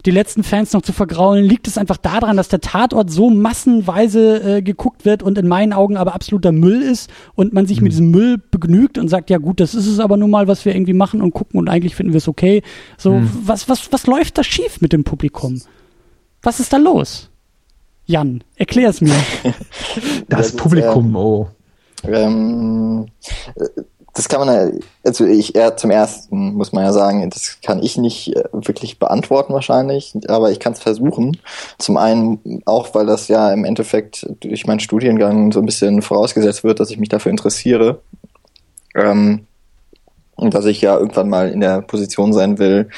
die 0.05 0.10
letzten 0.10 0.43
Fans 0.44 0.72
noch 0.72 0.82
zu 0.82 0.93
vergraulen, 0.93 1.44
liegt 1.44 1.66
es 1.66 1.78
einfach 1.78 1.97
daran, 1.97 2.36
dass 2.36 2.48
der 2.48 2.60
Tatort 2.60 3.10
so 3.10 3.31
massenweise 3.31 4.56
äh, 4.59 4.62
geguckt 4.62 5.05
wird 5.05 5.22
und 5.22 5.39
in 5.39 5.48
meinen 5.48 5.72
Augen 5.72 5.97
aber 5.97 6.14
absoluter 6.14 6.52
Müll 6.52 6.82
ist 6.82 7.10
und 7.35 7.52
man 7.52 7.66
sich 7.66 7.78
mhm. 7.78 7.85
mit 7.85 7.93
diesem 7.93 8.10
Müll 8.10 8.39
begnügt 8.51 8.98
und 8.98 9.09
sagt, 9.09 9.31
ja 9.31 9.39
gut, 9.39 9.60
das 9.60 9.74
ist 9.74 9.86
es 9.86 10.01
aber 10.01 10.16
nun 10.16 10.31
mal, 10.31 10.47
was 10.47 10.64
wir 10.64 10.74
irgendwie 10.74 10.93
machen 10.93 11.22
und 11.22 11.32
gucken 11.32 11.59
und 11.59 11.68
eigentlich 11.68 11.94
finden 11.94 12.12
wir 12.12 12.18
es 12.18 12.28
okay. 12.28 12.62
So, 12.98 13.14
mhm. 13.14 13.31
was, 13.44 13.68
was, 13.68 13.93
was 13.93 14.06
läuft 14.06 14.36
da 14.36 14.44
schief 14.44 14.81
mit 14.81 14.93
dem 14.93 15.05
Publikum? 15.05 15.60
Was 16.43 16.60
ist 16.60 16.72
da 16.72 16.76
los? 16.76 17.31
Jan, 18.06 18.44
erklär 18.56 18.90
es 18.90 19.01
mir. 19.01 19.14
das, 20.28 20.52
das 20.52 20.56
Publikum, 20.56 21.16
oh. 21.16 21.48
Ähm, 22.06 23.06
das 24.15 24.28
kann 24.28 24.47
man, 24.47 24.78
also 25.05 25.27
ich 25.27 25.57
eher 25.57 25.77
zum 25.77 25.91
ersten 25.91 26.55
muss 26.55 26.73
man 26.73 26.85
ja 26.85 26.93
sagen, 26.93 27.28
das 27.31 27.59
kann 27.62 27.82
ich 27.82 27.99
nicht 27.99 28.35
äh, 28.36 28.45
wirklich 28.53 29.01
beantworten 29.01 29.53
wahrscheinlich, 29.53 30.15
aber 30.28 30.53
ich 30.53 30.61
kann 30.61 30.73
es 30.73 30.81
versuchen. 30.81 31.36
Zum 31.78 31.97
einen 31.97 32.62
auch, 32.65 32.95
weil 32.95 33.07
das 33.07 33.27
ja 33.27 33.53
im 33.53 33.65
Endeffekt 33.65 34.27
durch 34.41 34.66
meinen 34.66 34.78
Studiengang 34.78 35.51
so 35.51 35.59
ein 35.59 35.66
bisschen 35.66 36.01
vorausgesetzt 36.01 36.62
wird, 36.62 36.78
dass 36.78 36.91
ich 36.91 36.99
mich 36.99 37.09
dafür 37.09 37.31
interessiere. 37.31 38.01
Ähm, 38.95 39.47
und 40.36 40.55
dass 40.55 40.65
ich 40.65 40.81
ja 40.81 40.97
irgendwann 40.97 41.28
mal 41.28 41.49
in 41.49 41.61
der 41.61 41.82
Position 41.82 42.32
sein 42.32 42.59
will, 42.59 42.89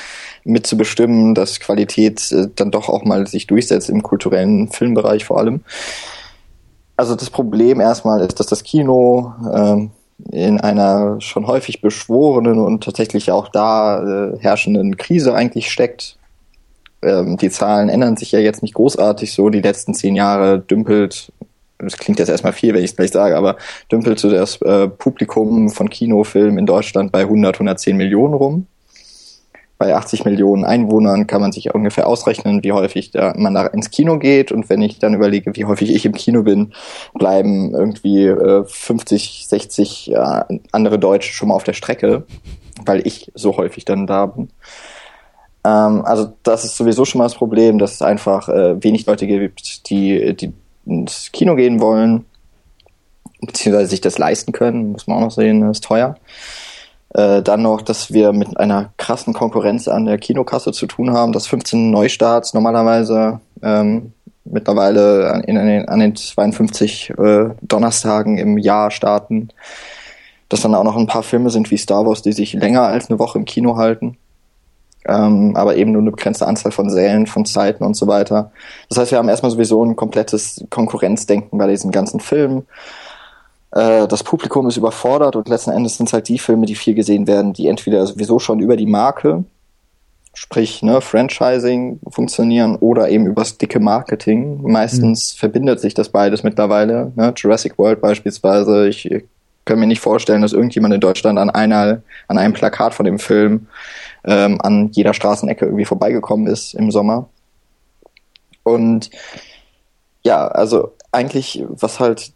mitzubestimmen, 0.45 1.35
dass 1.35 1.61
Qualität 1.61 2.31
äh, 2.33 2.49
dann 2.55 2.71
doch 2.71 2.89
auch 2.89 3.05
mal 3.05 3.27
sich 3.27 3.47
durchsetzt 3.47 3.89
im 3.89 4.03
kulturellen 4.03 4.69
Filmbereich 4.69 5.25
vor 5.25 5.39
allem. 5.39 5.63
Also 6.97 7.15
das 7.15 7.31
Problem 7.31 7.81
erstmal 7.81 8.21
ist, 8.21 8.41
dass 8.41 8.47
das 8.47 8.63
Kino 8.63 9.35
ähm, 9.53 9.91
in 10.31 10.61
einer 10.61 11.21
schon 11.21 11.47
häufig 11.47 11.81
beschworenen 11.81 12.59
und 12.59 12.83
tatsächlich 12.83 13.31
auch 13.31 13.49
da 13.49 14.33
äh, 14.33 14.39
herrschenden 14.39 14.97
Krise 14.97 15.35
eigentlich 15.35 15.71
steckt. 15.71 16.17
Ähm, 17.03 17.37
die 17.37 17.51
Zahlen 17.51 17.89
ändern 17.89 18.17
sich 18.17 18.33
ja 18.33 18.39
jetzt 18.39 18.63
nicht 18.63 18.75
großartig 18.75 19.33
so. 19.33 19.51
Die 19.51 19.61
letzten 19.61 19.95
zehn 19.95 20.17
Jahre 20.17 20.59
dümpelt, 20.59 21.33
das 21.79 21.99
klingt 21.99 22.19
jetzt 22.19 22.31
erstmal 22.31 22.55
viel, 22.55 22.73
wenn 22.73 22.83
ich 22.83 22.91
es 22.91 22.97
gleich 22.97 23.11
sage, 23.11 23.37
aber 23.37 23.57
dümpelt 23.93 24.19
so 24.19 24.31
das 24.31 24.61
äh, 24.63 24.89
Publikum 24.89 25.69
von 25.69 25.91
Kinofilmen 25.91 26.59
in 26.59 26.67
Deutschland 26.67 27.13
bei 27.13 27.21
100, 27.21 27.57
110 27.57 27.97
Millionen 27.97 28.35
rum 28.35 28.67
bei 29.79 29.95
80 29.95 30.25
Millionen 30.25 30.65
Einwohnern 30.65 31.27
kann 31.27 31.41
man 31.41 31.53
sich 31.53 31.75
ungefähr 31.75 32.07
ausrechnen, 32.07 32.65
wie 32.65 32.73
häufig 32.73 33.11
da 33.11 33.35
man 33.37 33.55
da 33.55 33.67
ins 33.67 33.91
Kino 33.91 34.19
geht. 34.19 34.51
Und 34.51 34.71
wenn 34.71 34.81
ich 34.81 34.99
dann 34.99 35.15
überlege, 35.15 35.55
wie 35.55 35.67
häufig 35.67 35.95
ich 35.95 36.07
im 36.07 36.13
Kino 36.13 36.43
bin, 36.43 36.73
bleiben 37.15 37.75
irgendwie 37.75 38.27
äh, 38.27 38.65
50, 38.65 39.47
60 39.47 40.13
äh, 40.13 40.43
andere 40.73 40.99
Deutsche 40.99 41.33
schon 41.33 41.49
mal 41.49 41.55
auf 41.55 41.65
der 41.65 41.75
Strecke, 41.75 42.25
weil 42.85 43.07
ich 43.07 43.31
so 43.35 43.57
häufig 43.57 43.85
dann 43.85 44.07
da 44.07 44.27
bin. 44.27 44.49
Ähm, 45.65 46.03
also 46.05 46.33
das 46.43 46.65
ist 46.65 46.77
sowieso 46.77 47.05
schon 47.05 47.19
mal 47.19 47.25
das 47.25 47.35
Problem, 47.35 47.79
dass 47.79 47.95
es 47.95 48.03
einfach 48.03 48.49
äh, 48.49 48.83
wenig 48.83 49.05
Leute 49.07 49.27
gibt, 49.27 49.91
die, 49.91 50.35
die 50.35 50.53
ins 50.87 51.33
Kino 51.33 51.57
gehen 51.57 51.81
wollen, 51.81 52.25
beziehungsweise 53.41 53.91
sich 53.91 54.01
das 54.01 54.17
leisten 54.17 54.53
können, 54.53 54.93
muss 54.93 55.07
man 55.07 55.19
auch 55.19 55.23
noch 55.23 55.31
sehen, 55.33 55.61
das 55.61 55.79
ist 55.79 55.85
teuer. 55.85 56.17
Äh, 57.17 57.43
dann 57.43 57.63
noch, 57.63 57.81
dass 57.81 58.13
wir 58.13 58.35
mit 58.35 58.59
einer 58.61 58.91
krassen 58.99 59.33
Konkurrenz 59.33 59.89
an 59.89 60.05
der 60.05 60.19
Kinokasse 60.19 60.73
zu 60.73 60.87
tun 60.87 61.15
haben, 61.15 61.33
dass 61.33 61.47
15 61.47 61.91
Neustarts 61.91 62.53
normalerweise 62.53 63.41
ähm, 63.63 64.13
mittlerweile 64.45 65.33
an, 65.33 65.41
in, 65.45 65.57
an, 65.57 65.67
den, 65.67 65.89
an 65.89 65.99
den 65.99 66.15
52 66.15 67.15
äh, 67.17 67.49
Donnerstagen 67.63 68.37
im 68.37 68.59
Jahr 68.59 68.91
starten. 68.91 69.49
Dass 70.51 70.61
dann 70.61 70.75
auch 70.75 70.85
noch 70.85 70.99
ein 70.99 71.07
paar 71.07 71.23
Filme 71.23 71.49
sind 71.49 71.71
wie 71.71 71.79
Star 71.79 72.05
Wars, 72.05 72.21
die 72.21 72.33
sich 72.33 72.53
länger 72.53 72.83
als 72.83 73.09
eine 73.09 73.19
Woche 73.19 73.39
im 73.39 73.47
Kino 73.47 73.79
halten. 73.79 74.19
Ähm, 75.07 75.57
aber 75.57 75.77
eben 75.77 75.93
nur 75.93 76.03
eine 76.03 76.11
begrenzte 76.11 76.47
Anzahl 76.47 76.71
von 76.71 76.91
Sälen, 76.91 77.27
von 77.27 77.47
Zeiten 77.47 77.83
und 77.83 77.95
so 77.95 78.07
weiter. 78.09 78.53
Das 78.91 78.99
heißt, 78.99 79.11
wir 79.13 79.17
haben 79.17 79.31
erstmal 79.31 79.53
sowieso 79.53 79.83
ein 79.83 79.97
komplettes 79.97 80.67
Konkurrenzdenken 80.69 81.57
bei 81.57 81.67
diesen 81.67 81.93
ganzen 81.93 82.21
Filmen. 82.21 82.67
Äh, 83.73 84.07
das 84.09 84.23
Publikum 84.23 84.69
ist 84.69 84.77
überfordert 84.77 85.37
und 85.37 85.49
letzten 85.49 85.71
Endes 85.71 85.97
sind 85.97 86.09
es 86.09 86.13
halt 86.13 86.29
die 86.29 86.39
Filme, 86.39 86.67
die 86.67 86.75
viel 86.75 86.95
gesehen 86.95 87.27
werden, 87.27 87.53
die 87.53 87.69
entweder 87.69 88.07
sowieso 88.07 88.39
schon 88.39 88.61
über 88.61 88.77
die 88.77 88.87
Marke, 88.87 89.45
sprich 90.35 90.83
ne, 90.83 91.01
Franchising 91.01 92.01
funktionieren 92.11 92.77
oder 92.77 93.09
eben 93.09 93.27
übers 93.27 93.59
dicke 93.59 93.81
Marketing. 93.81 94.63
Meistens 94.63 95.35
mhm. 95.35 95.39
verbindet 95.39 95.81
sich 95.81 95.95
das 95.95 96.11
beides 96.11 96.43
mittlerweile. 96.43 97.13
Ne? 97.17 97.33
Jurassic 97.37 97.79
World 97.79 98.01
beispielsweise. 98.01 98.89
Ich 98.89 99.09
kann 99.65 99.81
mir 99.81 99.87
nicht 99.87 100.01
vorstellen, 100.01 100.43
dass 100.43 100.53
irgendjemand 100.53 100.95
in 100.95 101.01
Deutschland 101.01 101.39
an 101.39 101.51
einer, 101.51 102.03
an 102.29 102.39
einem 102.39 102.53
Plakat 102.53 102.95
von 102.95 103.05
dem 103.05 103.19
Film 103.19 103.67
ähm, 104.25 104.61
an 104.61 104.91
jeder 104.93 105.15
Straßenecke 105.15 105.65
irgendwie 105.65 105.85
vorbeigekommen 105.85 106.47
ist 106.47 106.75
im 106.75 106.91
Sommer. 106.91 107.29
Und 108.63 109.11
ja, 110.23 110.47
also 110.49 110.93
eigentlich, 111.13 111.65
was 111.69 111.99
halt 112.01 112.33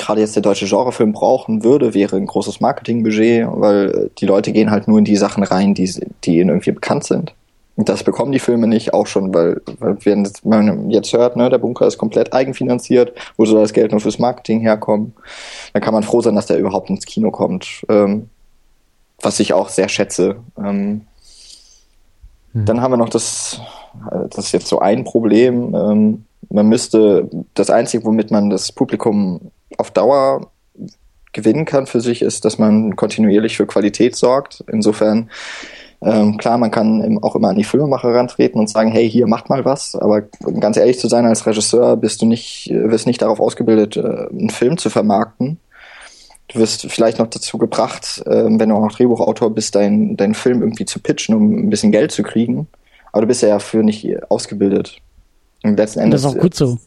gerade 0.00 0.20
jetzt 0.20 0.34
der 0.34 0.42
deutsche 0.42 0.66
Genrefilm 0.66 1.12
brauchen 1.12 1.62
würde, 1.62 1.94
wäre 1.94 2.16
ein 2.16 2.26
großes 2.26 2.60
Marketingbudget, 2.60 3.46
weil 3.48 4.10
die 4.18 4.26
Leute 4.26 4.52
gehen 4.52 4.70
halt 4.70 4.88
nur 4.88 4.98
in 4.98 5.04
die 5.04 5.16
Sachen 5.16 5.44
rein, 5.44 5.74
die, 5.74 5.92
die 6.24 6.38
ihnen 6.38 6.48
irgendwie 6.48 6.72
bekannt 6.72 7.04
sind. 7.04 7.34
Und 7.76 7.88
das 7.88 8.02
bekommen 8.02 8.32
die 8.32 8.40
Filme 8.40 8.66
nicht, 8.66 8.92
auch 8.92 9.06
schon, 9.06 9.32
weil, 9.32 9.62
weil 9.78 9.96
wenn 10.04 10.26
man 10.44 10.90
jetzt 10.90 11.12
hört, 11.12 11.36
ne, 11.36 11.48
der 11.48 11.58
Bunker 11.58 11.86
ist 11.86 11.98
komplett 11.98 12.32
eigenfinanziert, 12.32 13.12
wo 13.36 13.46
soll 13.46 13.60
das 13.60 13.72
Geld 13.72 13.92
nur 13.92 14.00
fürs 14.00 14.18
Marketing 14.18 14.60
herkommen, 14.60 15.14
dann 15.72 15.82
kann 15.82 15.94
man 15.94 16.02
froh 16.02 16.20
sein, 16.20 16.34
dass 16.34 16.46
der 16.46 16.58
überhaupt 16.58 16.90
ins 16.90 17.06
Kino 17.06 17.30
kommt. 17.30 17.84
Ähm, 17.88 18.28
was 19.22 19.40
ich 19.40 19.52
auch 19.52 19.68
sehr 19.68 19.88
schätze. 19.88 20.36
Ähm, 20.58 21.02
hm. 22.52 22.64
Dann 22.64 22.80
haben 22.80 22.92
wir 22.92 22.96
noch 22.96 23.08
das, 23.08 23.60
das 24.30 24.46
ist 24.46 24.52
jetzt 24.52 24.68
so 24.68 24.80
ein 24.80 25.04
Problem. 25.04 25.74
Ähm, 25.74 26.24
man 26.48 26.68
müsste, 26.68 27.28
das 27.54 27.70
Einzige, 27.70 28.04
womit 28.04 28.30
man 28.30 28.50
das 28.50 28.72
Publikum 28.72 29.52
auf 29.80 29.90
Dauer 29.90 30.50
gewinnen 31.32 31.64
kann 31.64 31.86
für 31.86 32.00
sich, 32.00 32.22
ist, 32.22 32.44
dass 32.44 32.58
man 32.58 32.96
kontinuierlich 32.96 33.56
für 33.56 33.66
Qualität 33.66 34.16
sorgt. 34.16 34.64
Insofern, 34.70 35.30
ähm, 36.02 36.38
klar, 36.38 36.58
man 36.58 36.70
kann 36.70 37.18
auch 37.22 37.36
immer 37.36 37.50
an 37.50 37.56
die 37.56 37.64
Filmemacher 37.64 38.12
rantreten 38.14 38.58
und 38.58 38.68
sagen, 38.68 38.90
hey, 38.90 39.08
hier 39.08 39.26
macht 39.26 39.48
mal 39.48 39.64
was, 39.64 39.94
aber 39.94 40.22
um 40.44 40.60
ganz 40.60 40.76
ehrlich 40.76 40.98
zu 40.98 41.08
sein, 41.08 41.26
als 41.26 41.46
Regisseur 41.46 41.96
bist 41.96 42.22
du 42.22 42.26
nicht, 42.26 42.70
wirst 42.72 43.06
nicht 43.06 43.22
darauf 43.22 43.40
ausgebildet, 43.40 43.96
äh, 43.96 44.28
einen 44.28 44.50
Film 44.50 44.78
zu 44.78 44.90
vermarkten. 44.90 45.58
Du 46.48 46.58
wirst 46.58 46.90
vielleicht 46.90 47.20
noch 47.20 47.28
dazu 47.28 47.58
gebracht, 47.58 48.22
äh, 48.26 48.44
wenn 48.46 48.68
du 48.68 48.74
auch 48.74 48.80
noch 48.80 48.92
Drehbuchautor 48.92 49.54
bist, 49.54 49.76
deinen 49.76 50.16
dein 50.16 50.34
Film 50.34 50.62
irgendwie 50.62 50.84
zu 50.84 50.98
pitchen, 50.98 51.34
um 51.36 51.66
ein 51.66 51.70
bisschen 51.70 51.92
Geld 51.92 52.10
zu 52.10 52.24
kriegen. 52.24 52.66
Aber 53.12 53.22
du 53.22 53.28
bist 53.28 53.42
ja 53.42 53.50
dafür 53.50 53.84
nicht 53.84 54.08
ausgebildet. 54.30 54.98
Und 55.62 55.76
letzten 55.76 56.00
Endes. 56.00 56.22
Das 56.22 56.32
ist 56.32 56.38
auch 56.38 56.42
gut 56.42 56.54
so. 56.54 56.78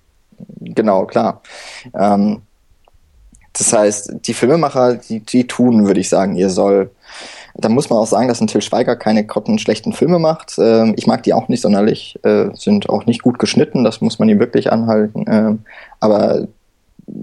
Genau, 0.60 1.06
klar. 1.06 1.41
Ähm, 1.94 2.41
das 3.53 3.71
heißt, 3.71 4.13
die 4.25 4.34
Filmemacher, 4.34 4.95
die, 4.95 5.19
die 5.19 5.47
tun, 5.47 5.85
würde 5.85 5.99
ich 5.99 6.09
sagen, 6.09 6.35
ihr 6.35 6.49
soll. 6.49 6.91
Da 7.55 7.69
muss 7.69 7.88
man 7.91 7.99
auch 7.99 8.07
sagen, 8.07 8.27
dass 8.27 8.41
ein 8.41 8.47
Till 8.47 8.63
Schweiger 8.63 8.95
keine 8.95 9.27
schlechten 9.59 9.93
Filme 9.93 10.17
macht. 10.17 10.55
Ähm, 10.57 10.95
ich 10.97 11.05
mag 11.05 11.21
die 11.21 11.35
auch 11.35 11.49
nicht 11.49 11.61
sonderlich, 11.61 12.17
äh, 12.23 12.49
sind 12.55 12.89
auch 12.89 13.05
nicht 13.05 13.21
gut 13.21 13.38
geschnitten, 13.38 13.84
das 13.84 14.01
muss 14.01 14.17
man 14.17 14.27
ihm 14.27 14.39
wirklich 14.39 14.71
anhalten. 14.71 15.25
Ähm, 15.27 15.59
aber 15.99 16.47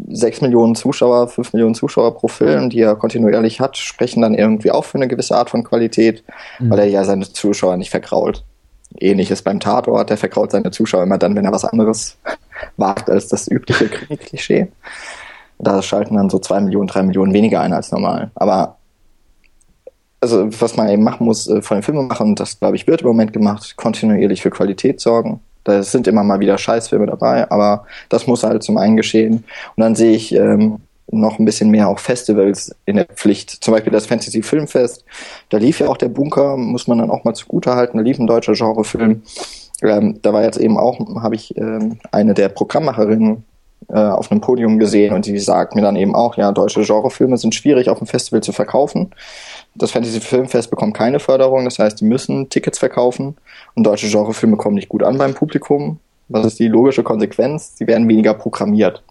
sechs 0.08 0.40
Millionen 0.40 0.76
Zuschauer, 0.76 1.28
fünf 1.28 1.52
Millionen 1.52 1.74
Zuschauer 1.74 2.14
pro 2.14 2.28
Film, 2.28 2.70
die 2.70 2.80
er 2.80 2.94
kontinuierlich 2.94 3.60
hat, 3.60 3.76
sprechen 3.76 4.22
dann 4.22 4.34
irgendwie 4.34 4.70
auch 4.70 4.84
für 4.84 4.98
eine 4.98 5.08
gewisse 5.08 5.36
Art 5.36 5.50
von 5.50 5.64
Qualität, 5.64 6.22
mhm. 6.60 6.70
weil 6.70 6.78
er 6.80 6.86
ja 6.86 7.04
seine 7.04 7.30
Zuschauer 7.30 7.76
nicht 7.76 7.90
verkrault. 7.90 8.44
Ähnliches 8.98 9.42
beim 9.42 9.58
Tatort, 9.58 10.10
der 10.10 10.16
verkraut 10.16 10.52
seine 10.52 10.70
Zuschauer 10.70 11.02
immer 11.02 11.18
dann, 11.18 11.34
wenn 11.34 11.44
er 11.44 11.52
was 11.52 11.64
anderes 11.64 12.18
wagt 12.76 13.10
als 13.10 13.26
das 13.26 13.48
übliche 13.48 13.88
Klischee. 13.88 14.68
Da 15.62 15.82
schalten 15.82 16.16
dann 16.16 16.30
so 16.30 16.38
zwei 16.38 16.60
Millionen, 16.60 16.86
drei 16.86 17.02
Millionen 17.02 17.32
weniger 17.32 17.60
ein 17.60 17.72
als 17.72 17.92
normal. 17.92 18.30
Aber 18.34 18.76
also 20.20 20.48
was 20.60 20.76
man 20.76 20.88
eben 20.88 21.02
machen 21.02 21.24
muss 21.24 21.48
äh, 21.48 21.62
von 21.62 21.78
den 21.78 21.82
Filmen 21.82 22.06
machen, 22.06 22.34
das 22.34 22.60
glaube 22.60 22.76
ich 22.76 22.86
wird 22.86 23.02
im 23.02 23.08
Moment 23.08 23.32
gemacht, 23.32 23.76
kontinuierlich 23.76 24.42
für 24.42 24.50
Qualität 24.50 25.00
sorgen. 25.00 25.40
Da 25.64 25.82
sind 25.82 26.06
immer 26.06 26.24
mal 26.24 26.40
wieder 26.40 26.58
Scheißfilme 26.58 27.06
dabei, 27.06 27.50
aber 27.50 27.84
das 28.08 28.26
muss 28.26 28.42
halt 28.42 28.62
zum 28.62 28.78
einen 28.78 28.96
geschehen. 28.96 29.44
Und 29.76 29.82
dann 29.82 29.94
sehe 29.94 30.12
ich 30.12 30.34
ähm, 30.34 30.78
noch 31.10 31.38
ein 31.38 31.44
bisschen 31.44 31.70
mehr 31.70 31.88
auch 31.88 31.98
Festivals 31.98 32.74
in 32.86 32.96
der 32.96 33.06
Pflicht. 33.06 33.50
Zum 33.50 33.74
Beispiel 33.74 33.92
das 33.92 34.06
Fantasy 34.06 34.42
Filmfest. 34.42 35.04
Da 35.48 35.58
lief 35.58 35.80
ja 35.80 35.88
auch 35.88 35.96
der 35.96 36.08
Bunker, 36.08 36.56
muss 36.56 36.86
man 36.86 36.98
dann 36.98 37.10
auch 37.10 37.24
mal 37.24 37.34
zugute 37.34 37.74
halten. 37.74 37.98
Da 37.98 38.04
lief 38.04 38.18
ein 38.18 38.26
deutscher 38.26 38.54
Genrefilm. 38.54 39.22
Ähm, 39.82 40.18
da 40.22 40.32
war 40.32 40.42
jetzt 40.42 40.58
eben 40.58 40.78
auch, 40.78 40.98
habe 41.22 41.34
ich 41.34 41.56
ähm, 41.56 41.98
eine 42.10 42.34
der 42.34 42.48
Programmmacherinnen 42.48 43.44
äh, 43.92 43.98
auf 43.98 44.30
einem 44.30 44.40
Podium 44.40 44.78
gesehen 44.78 45.14
und 45.14 45.26
die 45.26 45.38
sagt 45.38 45.74
mir 45.74 45.82
dann 45.82 45.96
eben 45.96 46.14
auch, 46.14 46.36
ja, 46.36 46.52
deutsche 46.52 46.82
Genrefilme 46.82 47.36
sind 47.36 47.54
schwierig 47.54 47.88
auf 47.88 47.98
dem 47.98 48.06
Festival 48.06 48.42
zu 48.42 48.52
verkaufen. 48.52 49.10
Das 49.74 49.90
Fantasy 49.90 50.20
Filmfest 50.20 50.70
bekommt 50.70 50.94
keine 50.94 51.20
Förderung, 51.20 51.64
das 51.64 51.78
heißt, 51.78 52.00
die 52.00 52.04
müssen 52.04 52.48
Tickets 52.48 52.78
verkaufen 52.78 53.36
und 53.74 53.84
deutsche 53.84 54.08
Genrefilme 54.08 54.56
kommen 54.56 54.76
nicht 54.76 54.88
gut 54.88 55.02
an 55.02 55.18
beim 55.18 55.34
Publikum. 55.34 55.98
Was 56.28 56.46
ist 56.46 56.60
die 56.60 56.68
logische 56.68 57.02
Konsequenz? 57.02 57.76
Sie 57.76 57.86
werden 57.88 58.08
weniger 58.08 58.34
programmiert. 58.34 59.02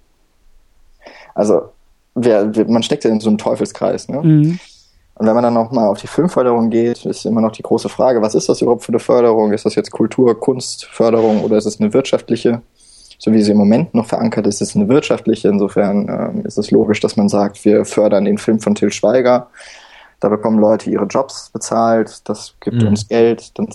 Also, 1.36 1.64
wer, 2.16 2.50
man 2.68 2.84
steckt 2.84 3.04
ja 3.04 3.12
in 3.12 3.20
so 3.20 3.30
einem 3.30 3.38
Teufelskreis. 3.38 4.08
Ne? 4.08 4.22
Mhm. 4.22 4.60
Und 5.16 5.28
wenn 5.28 5.34
man 5.34 5.44
dann 5.44 5.54
nochmal 5.54 5.90
auf 5.90 6.00
die 6.00 6.08
Filmförderung 6.08 6.70
geht, 6.70 7.06
ist 7.06 7.26
immer 7.26 7.42
noch 7.42 7.52
die 7.52 7.62
große 7.62 7.90
Frage, 7.90 8.22
was 8.22 8.36
ist 8.36 8.48
das 8.48 8.62
überhaupt 8.62 8.86
für 8.86 8.94
eine 8.94 9.00
Förderung? 9.00 9.52
Ist 9.52 9.66
das 9.66 9.76
jetzt 9.76 9.92
Kultur, 9.92 10.40
Kunstförderung 10.40 11.44
oder 11.44 11.58
ist 11.58 11.66
es 11.66 11.82
eine 11.82 11.94
wirtschaftliche? 11.94 12.62
So 13.20 13.32
wie 13.32 13.42
sie 13.42 13.52
im 13.52 13.58
Moment 13.58 13.94
noch 13.94 14.08
verankert 14.08 14.48
ist, 14.48 14.62
ist 14.62 14.76
eine 14.76 14.88
wirtschaftliche. 14.88 15.50
Insofern 15.50 16.08
ähm, 16.10 16.46
ist 16.46 16.58
es 16.58 16.72
logisch, 16.72 17.00
dass 17.00 17.18
man 17.18 17.30
sagt, 17.30 17.64
wir 17.66 17.86
fördern 17.86 18.26
den 18.26 18.40
Film 18.40 18.60
von 18.60 18.74
Till 18.74 18.92
Schweiger 18.92 19.48
da 20.20 20.30
bekommen 20.30 20.60
Leute 20.60 20.90
ihre 20.90 21.06
Jobs 21.06 21.50
bezahlt, 21.50 22.28
das 22.28 22.56
gibt 22.60 22.82
mhm. 22.82 22.90
uns 22.90 23.08
Geld, 23.08 23.58
dann 23.58 23.68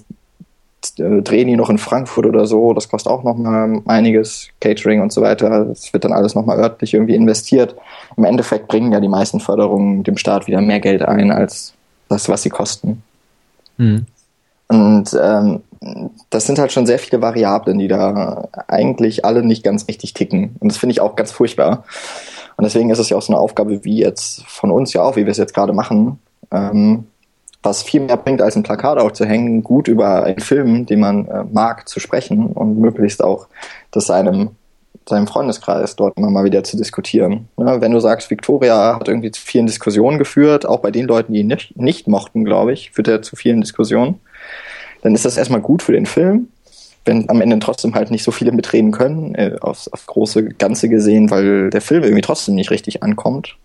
äh, 0.98 1.22
drehen 1.22 1.48
die 1.48 1.56
noch 1.56 1.70
in 1.70 1.78
Frankfurt 1.78 2.26
oder 2.26 2.46
so, 2.46 2.74
das 2.74 2.88
kostet 2.88 3.10
auch 3.10 3.24
nochmal 3.24 3.80
einiges, 3.86 4.48
Catering 4.60 5.00
und 5.00 5.12
so 5.12 5.22
weiter. 5.22 5.64
Das 5.64 5.92
wird 5.92 6.04
dann 6.04 6.12
alles 6.12 6.34
nochmal 6.34 6.58
örtlich 6.58 6.92
irgendwie 6.94 7.14
investiert. 7.14 7.74
Im 8.16 8.24
Endeffekt 8.24 8.68
bringen 8.68 8.92
ja 8.92 9.00
die 9.00 9.08
meisten 9.08 9.40
Förderungen 9.40 10.02
dem 10.02 10.18
Staat 10.18 10.46
wieder 10.46 10.60
mehr 10.60 10.80
Geld 10.80 11.02
ein, 11.02 11.30
als 11.30 11.72
das, 12.08 12.28
was 12.28 12.42
sie 12.42 12.50
kosten. 12.50 13.02
Mhm. 13.78 14.06
Und 14.68 15.18
ähm, 15.20 15.62
das 16.30 16.46
sind 16.46 16.58
halt 16.58 16.72
schon 16.72 16.86
sehr 16.86 16.98
viele 16.98 17.20
Variablen, 17.20 17.78
die 17.78 17.88
da 17.88 18.48
eigentlich 18.68 19.24
alle 19.24 19.44
nicht 19.44 19.62
ganz 19.62 19.86
richtig 19.88 20.14
ticken. 20.14 20.56
Und 20.60 20.70
das 20.70 20.78
finde 20.78 20.92
ich 20.92 21.00
auch 21.00 21.16
ganz 21.16 21.32
furchtbar. 21.32 21.84
Und 22.56 22.64
deswegen 22.64 22.90
ist 22.90 22.98
es 22.98 23.10
ja 23.10 23.16
auch 23.16 23.22
so 23.22 23.32
eine 23.32 23.40
Aufgabe 23.40 23.84
wie 23.84 23.98
jetzt 23.98 24.44
von 24.46 24.70
uns 24.70 24.92
ja 24.92 25.02
auch, 25.02 25.16
wie 25.16 25.24
wir 25.24 25.32
es 25.32 25.38
jetzt 25.38 25.54
gerade 25.54 25.72
machen, 25.72 26.18
ähm, 26.52 27.06
was 27.62 27.82
viel 27.82 28.00
mehr 28.00 28.16
bringt, 28.16 28.42
als 28.42 28.56
ein 28.56 28.62
Plakat 28.62 28.98
aufzuhängen, 28.98 29.62
gut 29.62 29.88
über 29.88 30.24
einen 30.24 30.40
Film, 30.40 30.86
den 30.86 31.00
man 31.00 31.26
äh, 31.26 31.44
mag, 31.50 31.88
zu 31.88 31.98
sprechen 31.98 32.46
und 32.46 32.78
möglichst 32.78 33.24
auch 33.24 33.48
das 33.90 34.06
seinem, 34.06 34.50
seinem 35.08 35.26
Freundeskreis 35.26 35.96
dort 35.96 36.16
immer 36.16 36.30
mal 36.30 36.44
wieder 36.44 36.62
zu 36.62 36.76
diskutieren. 36.76 37.48
Ja, 37.56 37.80
wenn 37.80 37.92
du 37.92 38.00
sagst, 38.00 38.30
Victoria 38.30 38.96
hat 38.96 39.08
irgendwie 39.08 39.30
zu 39.30 39.40
vielen 39.40 39.66
Diskussionen 39.66 40.18
geführt, 40.18 40.66
auch 40.66 40.80
bei 40.80 40.90
den 40.90 41.06
Leuten, 41.06 41.32
die 41.32 41.40
ihn 41.40 41.46
nicht, 41.46 41.76
nicht 41.76 42.06
mochten, 42.06 42.44
glaube 42.44 42.72
ich, 42.72 42.92
führt 42.92 43.08
er 43.08 43.22
zu 43.22 43.34
vielen 43.34 43.62
Diskussionen, 43.62 44.20
dann 45.04 45.14
ist 45.14 45.24
das 45.24 45.36
erstmal 45.36 45.60
gut 45.60 45.82
für 45.82 45.92
den 45.92 46.06
Film, 46.06 46.48
wenn 47.04 47.28
am 47.28 47.42
Ende 47.42 47.58
trotzdem 47.58 47.94
halt 47.94 48.10
nicht 48.10 48.24
so 48.24 48.30
viele 48.30 48.52
mitreden 48.52 48.90
können, 48.90 49.34
äh, 49.34 49.56
aufs, 49.60 49.86
aufs 49.88 50.06
große 50.06 50.44
Ganze 50.44 50.88
gesehen, 50.88 51.30
weil 51.30 51.68
der 51.68 51.82
Film 51.82 52.02
irgendwie 52.02 52.22
trotzdem 52.22 52.54
nicht 52.54 52.70
richtig 52.70 53.02
ankommt. 53.02 53.56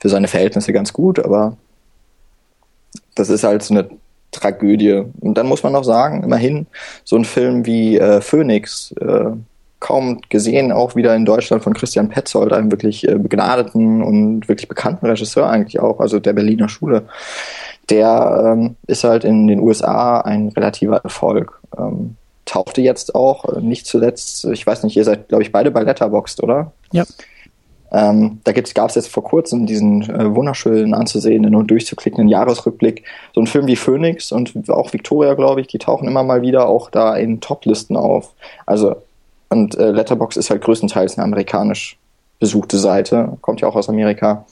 Für 0.00 0.08
seine 0.08 0.28
Verhältnisse 0.28 0.72
ganz 0.72 0.92
gut, 0.92 1.18
aber 1.18 1.56
das 3.14 3.28
ist 3.28 3.44
halt 3.44 3.62
so 3.62 3.74
eine 3.74 3.90
Tragödie. 4.30 5.04
Und 5.20 5.34
dann 5.34 5.46
muss 5.46 5.62
man 5.62 5.74
noch 5.74 5.84
sagen, 5.84 6.22
immerhin, 6.22 6.66
so 7.04 7.16
ein 7.16 7.26
Film 7.26 7.66
wie 7.66 7.98
äh, 7.98 8.22
Phoenix, 8.22 8.92
äh, 8.92 9.32
kaum 9.80 10.22
gesehen, 10.30 10.72
auch 10.72 10.96
wieder 10.96 11.14
in 11.14 11.26
Deutschland 11.26 11.62
von 11.62 11.74
Christian 11.74 12.08
Petzold, 12.08 12.52
einem 12.52 12.70
wirklich 12.70 13.06
äh, 13.06 13.16
begnadeten 13.16 14.02
und 14.02 14.48
wirklich 14.48 14.68
bekannten 14.68 15.04
Regisseur 15.04 15.50
eigentlich 15.50 15.80
auch, 15.80 16.00
also 16.00 16.18
der 16.18 16.32
Berliner 16.32 16.70
Schule. 16.70 17.04
Der 17.90 18.54
ähm, 18.54 18.76
ist 18.86 19.04
halt 19.04 19.24
in 19.24 19.46
den 19.46 19.60
USA 19.60 20.20
ein 20.20 20.48
relativer 20.48 20.96
Erfolg. 20.96 21.60
Ähm, 21.76 22.16
tauchte 22.44 22.80
jetzt 22.80 23.14
auch, 23.14 23.44
äh, 23.44 23.60
nicht 23.60 23.86
zuletzt, 23.86 24.44
ich 24.46 24.66
weiß 24.66 24.82
nicht, 24.82 24.96
ihr 24.96 25.04
seid, 25.04 25.28
glaube 25.28 25.42
ich, 25.42 25.52
beide 25.52 25.70
bei 25.70 25.82
Letterboxd, 25.82 26.42
oder? 26.42 26.72
Ja. 26.92 27.04
Ähm, 27.90 28.40
da 28.44 28.52
gab 28.52 28.90
es 28.90 28.96
jetzt 28.96 29.08
vor 29.08 29.24
kurzem 29.24 29.64
diesen 29.64 30.02
äh, 30.02 30.34
wunderschönen 30.34 30.92
anzusehenden 30.92 31.54
und 31.54 31.70
durchzuklickenden 31.70 32.28
Jahresrückblick. 32.28 33.04
So 33.34 33.40
ein 33.40 33.46
Film 33.46 33.66
wie 33.66 33.76
Phoenix 33.76 34.30
und 34.30 34.68
auch 34.68 34.92
Victoria, 34.92 35.34
glaube 35.34 35.62
ich, 35.62 35.68
die 35.68 35.78
tauchen 35.78 36.06
immer 36.06 36.22
mal 36.22 36.42
wieder 36.42 36.68
auch 36.68 36.90
da 36.90 37.16
in 37.16 37.40
Toplisten 37.40 37.96
auf. 37.96 38.34
Also, 38.66 38.96
und 39.48 39.78
äh, 39.78 39.90
Letterbox 39.90 40.36
ist 40.36 40.50
halt 40.50 40.62
größtenteils 40.62 41.16
eine 41.16 41.24
amerikanisch 41.24 41.96
besuchte 42.38 42.78
Seite, 42.78 43.38
kommt 43.40 43.62
ja 43.62 43.68
auch 43.68 43.76
aus 43.76 43.88
Amerika. 43.88 44.44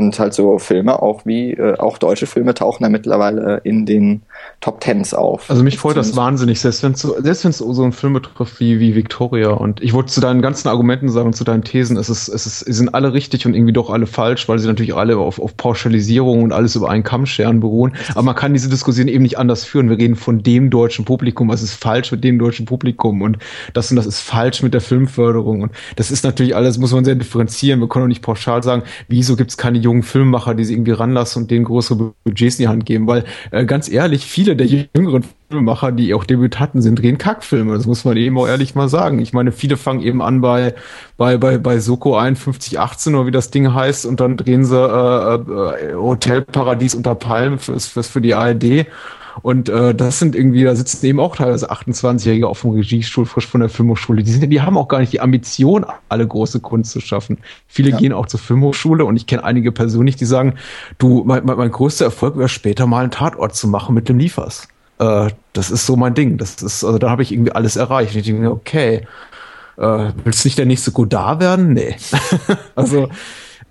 Und 0.00 0.18
halt 0.18 0.32
so 0.32 0.58
Filme, 0.58 1.02
auch 1.02 1.26
wie, 1.26 1.52
äh, 1.52 1.76
auch 1.78 1.98
deutsche 1.98 2.26
Filme 2.26 2.54
tauchen 2.54 2.84
da 2.84 2.88
mittlerweile 2.88 3.60
in 3.64 3.84
den 3.84 4.22
Top 4.60 4.80
Tens 4.80 5.12
auf. 5.12 5.50
Also 5.50 5.62
mich 5.62 5.78
freut 5.78 5.96
das 5.96 6.16
wahnsinnig, 6.16 6.58
selbst 6.58 6.82
wenn 6.82 6.92
es 6.92 7.00
so, 7.00 7.14
selbst 7.20 7.42
so 7.42 7.82
einen 7.82 7.92
Film 7.92 8.14
betrifft 8.14 8.60
wie, 8.60 8.80
wie 8.80 8.94
Victoria. 8.94 9.50
Und 9.50 9.82
ich 9.82 9.92
wollte 9.92 10.10
zu 10.10 10.20
deinen 10.20 10.40
ganzen 10.40 10.68
Argumenten 10.68 11.10
sagen, 11.10 11.34
zu 11.34 11.44
deinen 11.44 11.64
Thesen, 11.64 11.98
es 11.98 12.08
ist, 12.08 12.28
es 12.28 12.46
ist, 12.46 12.60
sie 12.60 12.72
sind 12.72 12.94
alle 12.94 13.12
richtig 13.12 13.44
und 13.44 13.54
irgendwie 13.54 13.74
doch 13.74 13.90
alle 13.90 14.06
falsch, 14.06 14.48
weil 14.48 14.58
sie 14.58 14.66
natürlich 14.66 14.94
alle 14.94 15.18
auf, 15.18 15.38
auf 15.38 15.56
Pauschalisierung 15.56 16.42
und 16.42 16.52
alles 16.52 16.76
über 16.76 16.88
einen 16.88 17.02
Kamm 17.02 17.26
scheren 17.26 17.60
beruhen. 17.60 17.94
Aber 18.12 18.22
man 18.22 18.34
kann 18.34 18.54
diese 18.54 18.70
Diskussion 18.70 19.08
eben 19.08 19.22
nicht 19.22 19.38
anders 19.38 19.64
führen. 19.64 19.90
Wir 19.90 19.98
reden 19.98 20.16
von 20.16 20.42
dem 20.42 20.70
deutschen 20.70 21.04
Publikum, 21.04 21.48
was 21.48 21.62
ist 21.62 21.74
falsch 21.74 22.10
mit 22.10 22.24
dem 22.24 22.38
deutschen 22.38 22.64
Publikum 22.64 23.20
und 23.20 23.38
das 23.74 23.90
und 23.90 23.96
das 23.96 24.06
ist 24.06 24.20
falsch 24.20 24.62
mit 24.62 24.72
der 24.72 24.80
Filmförderung. 24.80 25.60
Und 25.62 25.72
das 25.96 26.10
ist 26.10 26.24
natürlich 26.24 26.56
alles, 26.56 26.78
muss 26.78 26.92
man 26.92 27.04
sehr 27.04 27.16
differenzieren. 27.16 27.80
Wir 27.80 27.88
können 27.88 28.04
auch 28.04 28.08
nicht 28.08 28.22
pauschal 28.22 28.62
sagen, 28.62 28.82
wieso 29.08 29.36
gibt 29.36 29.50
es 29.50 29.56
keine 29.56 29.78
jungen 29.90 30.02
Filmemacher, 30.02 30.54
die 30.54 30.64
sie 30.64 30.74
irgendwie 30.74 30.92
ranlassen 30.92 31.42
und 31.42 31.50
denen 31.50 31.64
größere 31.64 32.14
Budgets 32.24 32.58
in 32.58 32.64
die 32.64 32.68
Hand 32.68 32.86
geben, 32.86 33.06
weil 33.06 33.24
äh, 33.50 33.64
ganz 33.64 33.90
ehrlich, 33.90 34.24
viele 34.24 34.56
der 34.56 34.66
jüngeren 34.66 35.24
Filmemacher, 35.48 35.92
die 35.92 36.14
auch 36.14 36.24
Debütanten 36.24 36.80
sind, 36.80 37.00
drehen 37.00 37.18
Kackfilme. 37.18 37.74
Das 37.74 37.86
muss 37.86 38.04
man 38.04 38.16
eben 38.16 38.38
auch 38.38 38.46
ehrlich 38.46 38.74
mal 38.74 38.88
sagen. 38.88 39.18
Ich 39.18 39.32
meine, 39.32 39.52
viele 39.52 39.76
fangen 39.76 40.00
eben 40.00 40.22
an 40.22 40.40
bei 40.40 40.74
bei 41.16 41.36
bei 41.36 41.58
bei 41.58 41.78
Soko 41.80 42.14
5118 42.14 43.14
oder 43.14 43.26
wie 43.26 43.32
das 43.32 43.50
Ding 43.50 43.74
heißt 43.74 44.06
und 44.06 44.20
dann 44.20 44.36
drehen 44.36 44.64
sie 44.64 44.76
äh, 44.76 45.34
äh, 45.34 45.94
Hotelparadies 45.94 46.94
unter 46.94 47.14
Palmen 47.14 47.58
fürs, 47.58 47.88
fürs 47.88 48.08
für 48.08 48.20
die 48.20 48.34
ARD 48.34 48.86
und 49.42 49.68
äh, 49.68 49.94
das 49.94 50.18
sind 50.18 50.34
irgendwie, 50.34 50.64
da 50.64 50.74
sitzen 50.74 51.04
eben 51.06 51.20
auch 51.20 51.36
teilweise 51.36 51.70
28-Jährige 51.70 52.48
auf 52.48 52.62
dem 52.62 52.70
Regiestuhl, 52.70 53.26
frisch 53.26 53.46
von 53.46 53.60
der 53.60 53.68
Filmhochschule. 53.68 54.22
Die, 54.22 54.30
sind, 54.30 54.48
die 54.48 54.60
haben 54.60 54.76
auch 54.76 54.88
gar 54.88 55.00
nicht 55.00 55.12
die 55.12 55.20
Ambition, 55.20 55.86
alle 56.08 56.26
große 56.26 56.60
Kunst 56.60 56.92
zu 56.92 57.00
schaffen. 57.00 57.38
Viele 57.66 57.90
ja. 57.90 57.96
gehen 57.98 58.12
auch 58.12 58.26
zur 58.26 58.40
Filmhochschule 58.40 59.04
und 59.04 59.16
ich 59.16 59.26
kenne 59.26 59.44
einige 59.44 59.72
persönlich, 59.72 60.16
die 60.16 60.26
sagen, 60.26 60.54
du, 60.98 61.24
mein, 61.24 61.44
mein, 61.44 61.56
mein 61.56 61.70
größter 61.70 62.06
Erfolg 62.06 62.36
wäre 62.36 62.48
später 62.48 62.86
mal 62.86 63.02
einen 63.02 63.10
Tatort 63.10 63.54
zu 63.54 63.68
machen 63.68 63.94
mit 63.94 64.08
dem 64.08 64.18
Liefers. 64.18 64.68
Äh, 64.98 65.30
das 65.52 65.70
ist 65.70 65.86
so 65.86 65.96
mein 65.96 66.14
Ding. 66.14 66.36
Das 66.36 66.56
ist, 66.62 66.84
also 66.84 66.98
da 66.98 67.10
habe 67.10 67.22
ich 67.22 67.32
irgendwie 67.32 67.52
alles 67.52 67.76
erreicht. 67.76 68.14
Und 68.14 68.20
ich 68.20 68.26
denke, 68.26 68.50
okay, 68.50 69.06
äh, 69.76 70.12
willst 70.24 70.44
du 70.44 70.48
nicht 70.48 70.58
der 70.58 70.66
nächste 70.66 70.92
Godard 70.92 71.40
werden? 71.40 71.72
Nee. 71.72 71.96
also 72.74 73.08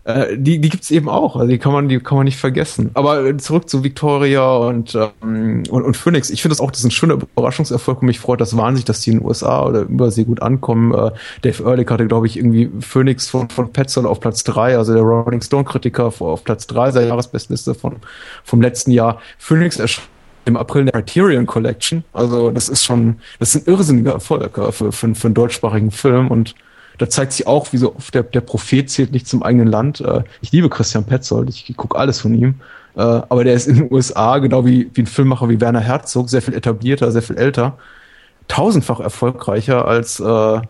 äh, 0.04 0.38
die, 0.38 0.60
die 0.60 0.70
gibt's 0.70 0.92
eben 0.92 1.10
auch, 1.10 1.36
also 1.36 1.48
die 1.48 1.58
kann 1.58 1.74
man, 1.74 1.90
die 1.90 2.00
kann 2.00 2.18
man 2.18 2.26
nicht 2.26 2.38
vergessen. 2.38 2.92
Aber 2.94 3.38
zurück 3.38 3.70
zu 3.70 3.84
Victoria 3.84 4.56
und, 4.56 4.96
ähm, 4.96 5.64
und, 5.70 5.84
und 5.84 5.98
Phoenix. 5.98 6.30
Ich 6.30 6.42
finde 6.42 6.54
das 6.54 6.62
auch, 6.62 6.72
das 6.72 6.80
ist 6.80 6.86
ein 6.86 6.92
schöner 6.92 7.16
Überraschungserfolg 7.16 8.02
und 8.02 8.08
mich 8.08 8.20
freut 8.20 8.42
das 8.42 8.56
wahnsinnig, 8.56 8.86
dass 8.86 9.02
die 9.02 9.12
in 9.12 9.20
den 9.20 9.26
USA 9.26 9.66
oder 9.66 9.82
übersee 9.82 10.24
gut 10.24 10.42
ankommen. 10.42 10.94
Äh, 10.94 11.12
Dave 11.42 11.64
Ehrlich 11.64 11.90
hatte, 11.90 12.08
glaube 12.08 12.28
ich, 12.28 12.38
irgendwie 12.38 12.72
Phoenix 12.80 13.28
von, 13.30 13.50
von 13.50 13.72
Petzold 13.72 14.08
auf 14.08 14.20
Platz 14.20 14.44
drei, 14.44 14.78
also 14.78 14.94
der 14.94 15.04
Rolling 15.04 15.42
Stone 15.42 15.66
Kritiker 15.66 16.06
auf 16.06 16.44
Platz 16.44 16.68
drei 16.68 16.92
seiner 16.92 17.08
Jahresbestliste 17.08 17.76
von, 17.76 17.98
vom 18.44 18.62
letzten 18.62 18.92
Jahr. 18.92 19.20
Phoenix 19.38 19.80
erscheint 19.80 20.08
im 20.46 20.58
April 20.58 20.82
eine 20.82 20.92
Criterion 20.92 21.46
Collection. 21.46 22.04
Also 22.14 22.52
das 22.52 22.70
ist 22.70 22.84
schon, 22.84 23.20
das 23.40 23.56
ist 23.56 23.68
ein 23.68 23.72
irrsinniger 23.72 24.14
Erfolg 24.14 24.58
äh, 24.58 24.72
für, 24.72 24.92
für, 24.92 25.16
für 25.16 25.28
einen 25.28 25.34
deutschsprachigen 25.34 25.92
Film 25.92 26.30
und 26.30 26.56
da 27.00 27.10
zeigt 27.10 27.32
sich 27.32 27.48
auch, 27.48 27.72
wie 27.74 27.78
so 27.78 27.96
oft 27.96 28.14
der, 28.14 28.24
der 28.24 28.42
Prophet 28.42 28.90
zählt 28.90 29.12
nicht 29.14 29.28
zum 29.28 29.42
eigenen 29.42 29.68
Land. 29.68 30.02
Äh, 30.02 30.24
ich 30.42 30.52
liebe 30.52 30.70
Christian 30.70 31.06
Petzold, 31.06 31.50
ich, 31.50 31.70
ich 31.70 31.78
gucke 31.78 31.98
alles 31.98 32.20
von 32.20 32.34
ihm. 32.34 32.56
Äh, 32.96 33.02
aber 33.02 33.44
der 33.46 33.54
ist 33.54 33.68
in 33.68 33.76
den 33.76 33.92
USA, 33.92 34.38
genau 34.40 34.66
wie, 34.66 34.92
wie 34.94 35.04
ein 35.04 35.08
Filmmacher 35.08 35.48
wie 35.50 35.62
Werner 35.62 35.80
Herzog, 35.80 36.30
sehr 36.30 36.42
viel 36.42 36.54
etablierter, 36.54 37.12
sehr 37.12 37.22
viel 37.22 37.38
älter, 37.38 37.78
tausendfach 38.50 39.00
erfolgreicher 39.00 39.88
als, 39.88 40.20
äh, 40.20 40.62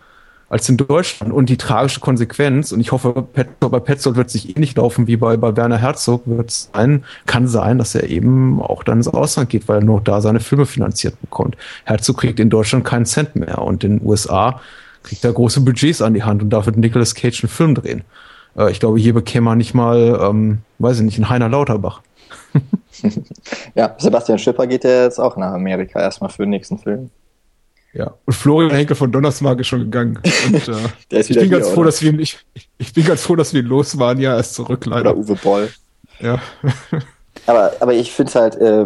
als 0.50 0.70
in 0.70 0.78
Deutschland. 0.78 1.34
Und 1.34 1.50
die 1.50 1.58
tragische 1.58 2.00
Konsequenz, 2.00 2.72
und 2.72 2.80
ich 2.80 2.92
hoffe, 2.92 3.26
bei 3.60 3.80
Petzold 3.80 4.16
wird 4.16 4.30
sich 4.30 4.56
ähnlich 4.56 4.76
laufen 4.76 5.08
wie 5.08 5.18
bei, 5.18 5.36
bei 5.36 5.58
Werner 5.58 5.78
Herzog, 5.80 6.24
wird 6.26 6.52
sein, 6.52 7.06
kann 7.26 7.48
sein, 7.48 7.80
dass 7.80 7.96
er 7.96 8.08
eben 8.08 8.62
auch 8.62 8.84
dann 8.84 9.00
ins 9.00 9.08
Ausland 9.08 9.50
geht, 9.50 9.68
weil 9.68 9.80
er 9.80 9.84
nur 9.84 10.00
da 10.00 10.22
seine 10.22 10.42
Filme 10.42 10.68
finanziert 10.68 11.20
bekommt. 11.22 11.58
Herzog 11.86 12.18
kriegt 12.18 12.40
in 12.40 12.52
Deutschland 12.52 12.86
keinen 12.86 13.08
Cent 13.08 13.36
mehr 13.36 13.64
und 13.64 13.84
in 13.84 13.98
den 13.98 14.08
USA 14.08 14.62
kriegt 15.04 15.24
er 15.24 15.34
große 15.34 15.62
Budgets 15.62 16.02
an 16.02 16.14
die 16.14 16.24
Hand 16.24 16.42
und 16.42 16.50
darf 16.50 16.66
mit 16.66 16.78
Nicolas 16.78 17.16
Cage 17.16 17.44
einen 17.44 17.50
Film 17.50 17.76
drehen. 17.76 18.04
Äh, 18.58 18.72
ich 18.72 18.80
glaube, 18.80 19.00
hier 19.00 19.14
bekäme 19.14 19.46
man 19.46 19.58
nicht 19.58 19.74
mal, 19.74 20.20
ähm, 20.22 20.60
weiß 20.80 20.98
ich 20.98 21.04
nicht, 21.04 21.18
einen 21.18 21.30
Heiner 21.30 21.50
Lauterbach. 21.50 22.02
ja, 23.76 23.96
Sebastian 23.98 24.40
Schipper 24.40 24.68
geht 24.68 24.84
ja 24.84 25.04
jetzt 25.04 25.20
auch 25.20 25.38
nach 25.38 25.54
Amerika 25.54 26.00
erstmal 26.00 26.30
für 26.30 26.44
den 26.44 26.52
nächsten 26.52 26.78
Film. 26.78 27.10
Ja, 27.94 28.14
und 28.26 28.34
Florian 28.34 28.72
Henkel 28.72 28.96
von 28.96 29.12
Donnersmark 29.12 29.60
ist 29.60 29.68
schon 29.68 29.80
gegangen. 29.80 30.20
Und, 30.48 30.68
äh, 30.68 31.20
ich 31.20 31.28
bin 31.30 31.40
hier, 31.40 31.50
ganz 31.50 31.70
froh, 31.70 31.84
dass 31.84 32.04
wir 32.04 32.12
ihn, 32.12 32.20
ich, 32.20 32.38
ich 32.78 32.94
bin 32.94 33.04
ganz 33.04 33.24
froh, 33.24 33.36
dass 33.36 33.52
wir 33.52 33.62
ihn 33.62 33.68
los 33.68 33.98
waren. 33.98 34.20
Ja, 34.20 34.34
er 34.34 34.42
ist 34.42 34.54
zurück 34.54 34.86
leider. 34.86 35.12
Oder 35.12 35.18
Uwe 35.18 35.36
Boll. 35.36 35.70
Ja. 36.20 36.40
aber, 37.48 37.74
aber 37.80 37.94
ich 37.94 38.12
finde 38.12 38.30
es 38.30 38.36
halt, 38.36 38.56
äh, 38.58 38.86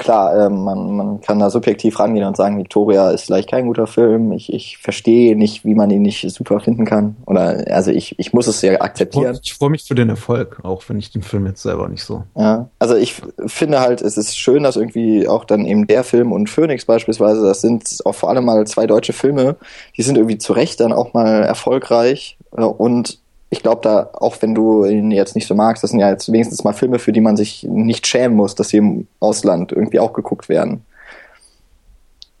klar, 0.00 0.34
äh, 0.34 0.50
man, 0.50 0.96
man 0.96 1.20
kann 1.20 1.38
da 1.38 1.50
subjektiv 1.50 2.00
rangehen 2.00 2.26
und 2.26 2.36
sagen, 2.36 2.58
Victoria 2.58 3.10
ist 3.10 3.26
vielleicht 3.26 3.50
kein 3.50 3.66
guter 3.66 3.86
Film. 3.86 4.32
Ich, 4.32 4.52
ich 4.52 4.78
verstehe 4.78 5.36
nicht, 5.36 5.64
wie 5.64 5.74
man 5.74 5.90
ihn 5.90 6.02
nicht 6.02 6.28
super 6.32 6.58
finden 6.58 6.86
kann. 6.86 7.16
Oder 7.26 7.64
also 7.70 7.92
ich, 7.92 8.18
ich 8.18 8.32
muss 8.32 8.48
es 8.48 8.62
ja 8.62 8.80
akzeptieren. 8.80 9.38
Ich 9.42 9.54
freue 9.54 9.70
mich 9.70 9.84
für 9.84 9.94
den 9.94 10.08
Erfolg, 10.08 10.58
auch 10.64 10.82
wenn 10.88 10.98
ich 10.98 11.12
den 11.12 11.22
Film 11.22 11.46
jetzt 11.46 11.62
selber 11.62 11.88
nicht 11.88 12.02
so. 12.02 12.24
Ja, 12.34 12.68
also 12.78 12.96
ich 12.96 13.20
finde 13.46 13.80
halt, 13.80 14.00
es 14.00 14.16
ist 14.16 14.36
schön, 14.36 14.62
dass 14.62 14.76
irgendwie 14.76 15.28
auch 15.28 15.44
dann 15.44 15.66
eben 15.66 15.86
der 15.86 16.02
Film 16.02 16.32
und 16.32 16.48
Phoenix 16.48 16.86
beispielsweise, 16.86 17.42
das 17.42 17.60
sind 17.60 17.98
auch 18.04 18.14
vor 18.14 18.30
allem 18.30 18.46
mal 18.46 18.66
zwei 18.66 18.86
deutsche 18.86 19.12
Filme, 19.12 19.56
die 19.96 20.02
sind 20.02 20.16
irgendwie 20.16 20.38
zu 20.38 20.54
Recht 20.54 20.80
dann 20.80 20.92
auch 20.92 21.12
mal 21.12 21.42
erfolgreich 21.42 22.38
und 22.50 23.18
ich 23.50 23.62
glaube 23.62 23.80
da, 23.82 24.10
auch 24.12 24.36
wenn 24.40 24.54
du 24.54 24.84
ihn 24.84 25.10
jetzt 25.10 25.34
nicht 25.34 25.48
so 25.48 25.54
magst, 25.56 25.82
das 25.82 25.90
sind 25.90 25.98
ja 25.98 26.08
jetzt 26.08 26.30
wenigstens 26.32 26.62
mal 26.62 26.72
Filme, 26.72 27.00
für 27.00 27.12
die 27.12 27.20
man 27.20 27.36
sich 27.36 27.64
nicht 27.64 28.06
schämen 28.06 28.36
muss, 28.36 28.54
dass 28.54 28.68
sie 28.68 28.76
im 28.76 29.08
Ausland 29.18 29.72
irgendwie 29.72 29.98
auch 29.98 30.12
geguckt 30.12 30.48
werden. 30.48 30.84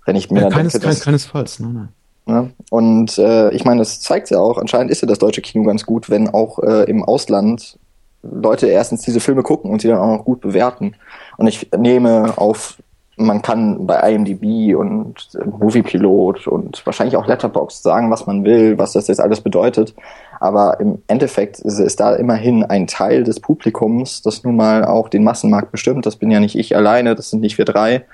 Wenn 0.06 0.14
ich 0.16 0.30
mir 0.30 0.42
ja, 0.42 0.48
keines, 0.48 0.72
denke, 0.72 0.86
dass, 0.86 1.00
keinesfalls, 1.00 1.58
nein, 1.58 1.72
nein. 1.74 1.88
Ja, 2.26 2.48
und 2.70 3.18
äh, 3.18 3.50
ich 3.50 3.64
meine, 3.64 3.80
das 3.80 4.00
zeigt 4.00 4.30
ja 4.30 4.38
auch, 4.38 4.56
anscheinend 4.56 4.92
ist 4.92 5.02
ja 5.02 5.08
das 5.08 5.18
deutsche 5.18 5.40
Kino 5.40 5.64
ganz 5.64 5.84
gut, 5.84 6.10
wenn 6.10 6.28
auch 6.28 6.60
äh, 6.60 6.84
im 6.84 7.02
Ausland 7.02 7.76
Leute 8.22 8.68
erstens 8.68 9.02
diese 9.02 9.18
Filme 9.18 9.42
gucken 9.42 9.70
und 9.70 9.82
sie 9.82 9.88
dann 9.88 9.98
auch 9.98 10.18
noch 10.18 10.24
gut 10.24 10.40
bewerten. 10.40 10.94
Und 11.38 11.48
ich 11.48 11.70
nehme 11.76 12.34
auf 12.36 12.76
man 13.20 13.42
kann 13.42 13.86
bei 13.86 14.12
IMDb 14.12 14.74
und 14.74 15.28
Moviepilot 15.58 16.46
und 16.46 16.84
wahrscheinlich 16.86 17.16
auch 17.16 17.26
Letterboxd 17.26 17.82
sagen, 17.82 18.10
was 18.10 18.26
man 18.26 18.44
will, 18.44 18.78
was 18.78 18.92
das 18.92 19.08
jetzt 19.08 19.20
alles 19.20 19.40
bedeutet. 19.40 19.94
Aber 20.40 20.80
im 20.80 21.02
Endeffekt 21.06 21.58
ist, 21.60 21.78
ist 21.78 22.00
da 22.00 22.14
immerhin 22.16 22.64
ein 22.64 22.86
Teil 22.86 23.24
des 23.24 23.40
Publikums, 23.40 24.22
das 24.22 24.42
nun 24.42 24.56
mal 24.56 24.84
auch 24.84 25.08
den 25.08 25.22
Massenmarkt 25.22 25.70
bestimmt. 25.70 26.06
Das 26.06 26.16
bin 26.16 26.30
ja 26.30 26.40
nicht 26.40 26.56
ich 26.56 26.74
alleine, 26.74 27.14
das 27.14 27.30
sind 27.30 27.40
nicht 27.40 27.58
wir 27.58 27.66
drei. 27.66 28.04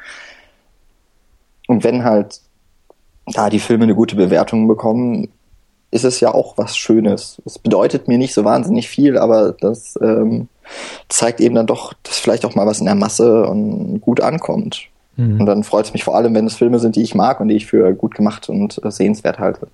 Und 1.69 1.85
wenn 1.85 2.05
halt 2.05 2.41
da 3.27 3.49
die 3.49 3.61
Filme 3.61 3.85
eine 3.85 3.95
gute 3.95 4.17
Bewertung 4.17 4.69
bekommen, 4.69 5.29
ist 5.91 6.05
es 6.05 6.21
ja 6.21 6.35
auch 6.35 6.59
was 6.59 6.77
Schönes. 6.77 7.41
Es 7.45 7.59
bedeutet 7.59 8.09
mir 8.09 8.19
nicht 8.19 8.35
so 8.35 8.45
wahnsinnig 8.45 8.89
viel, 8.89 9.17
aber 9.17 9.53
das 9.53 9.99
ähm, 10.03 10.49
zeigt 11.09 11.41
eben 11.41 11.55
dann 11.55 11.67
doch, 11.67 11.93
dass 12.03 12.19
vielleicht 12.19 12.45
auch 12.45 12.55
mal 12.55 12.67
was 12.67 12.81
in 12.81 12.87
der 12.87 12.95
Masse 12.95 13.47
und 13.47 14.01
gut 14.01 14.21
ankommt. 14.21 14.89
Mhm. 15.17 15.41
Und 15.41 15.47
dann 15.47 15.65
freut 15.65 15.87
es 15.87 15.93
mich 15.93 16.05
vor 16.05 16.17
allem, 16.17 16.35
wenn 16.35 16.47
es 16.47 16.57
Filme 16.57 16.79
sind, 16.79 16.97
die 16.97 17.03
ich 17.03 17.15
mag 17.15 17.41
und 17.41 17.49
die 17.49 17.57
ich 17.57 17.67
für 17.67 17.93
gut 17.95 18.15
gemacht 18.15 18.49
und 18.49 18.81
äh, 18.85 18.91
sehenswert 18.91 19.39
halte. 19.39 19.69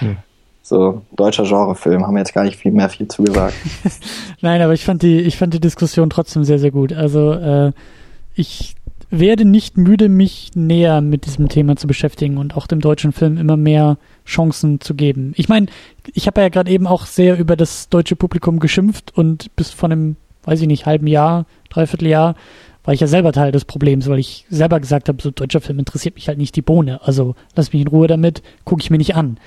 Mhm. 0.00 0.16
So, 0.62 1.02
deutscher 1.12 1.44
Genrefilm, 1.44 2.04
haben 2.04 2.14
wir 2.14 2.20
jetzt 2.20 2.34
gar 2.34 2.42
nicht 2.42 2.56
viel 2.56 2.72
mehr 2.72 2.88
viel 2.88 3.06
zugesagt. 3.06 3.54
Nein, 4.40 4.60
aber 4.62 4.72
ich 4.72 4.84
fand 4.84 5.02
die, 5.02 5.20
ich 5.20 5.36
fand 5.36 5.54
die 5.54 5.60
Diskussion 5.60 6.10
trotzdem 6.10 6.42
sehr, 6.42 6.58
sehr 6.58 6.72
gut. 6.72 6.92
Also, 6.92 7.32
äh, 7.32 7.72
ich 8.34 8.74
werde 9.10 9.44
nicht 9.44 9.76
müde, 9.76 10.08
mich 10.08 10.50
näher 10.54 11.00
mit 11.00 11.26
diesem 11.26 11.48
Thema 11.48 11.76
zu 11.76 11.86
beschäftigen 11.86 12.38
und 12.38 12.56
auch 12.56 12.66
dem 12.66 12.80
deutschen 12.80 13.12
Film 13.12 13.36
immer 13.36 13.56
mehr 13.56 13.98
Chancen 14.26 14.80
zu 14.80 14.94
geben. 14.94 15.32
Ich 15.36 15.48
meine, 15.48 15.66
ich 16.12 16.26
habe 16.26 16.40
ja 16.40 16.48
gerade 16.48 16.70
eben 16.70 16.86
auch 16.86 17.06
sehr 17.06 17.38
über 17.38 17.54
das 17.54 17.88
deutsche 17.88 18.16
Publikum 18.16 18.58
geschimpft 18.58 19.16
und 19.16 19.54
bis 19.54 19.70
vor 19.70 19.88
einem, 19.88 20.16
weiß 20.42 20.60
ich 20.60 20.66
nicht, 20.66 20.86
halben 20.86 21.06
Jahr, 21.06 21.46
dreiviertel 21.70 22.08
Jahr 22.08 22.34
war 22.86 22.94
ich 22.94 23.00
ja 23.00 23.08
selber 23.08 23.32
Teil 23.32 23.52
des 23.52 23.64
Problems, 23.64 24.08
weil 24.08 24.20
ich 24.20 24.46
selber 24.48 24.80
gesagt 24.80 25.08
habe, 25.08 25.20
so 25.20 25.30
deutscher 25.30 25.60
Film 25.60 25.80
interessiert 25.80 26.14
mich 26.14 26.28
halt 26.28 26.38
nicht 26.38 26.54
die 26.54 26.62
Bohne. 26.62 27.02
Also 27.02 27.34
lass 27.56 27.72
mich 27.72 27.82
in 27.82 27.88
Ruhe 27.88 28.06
damit, 28.06 28.42
gucke 28.64 28.80
ich 28.80 28.90
mir 28.90 28.96
nicht 28.96 29.16
an. 29.16 29.38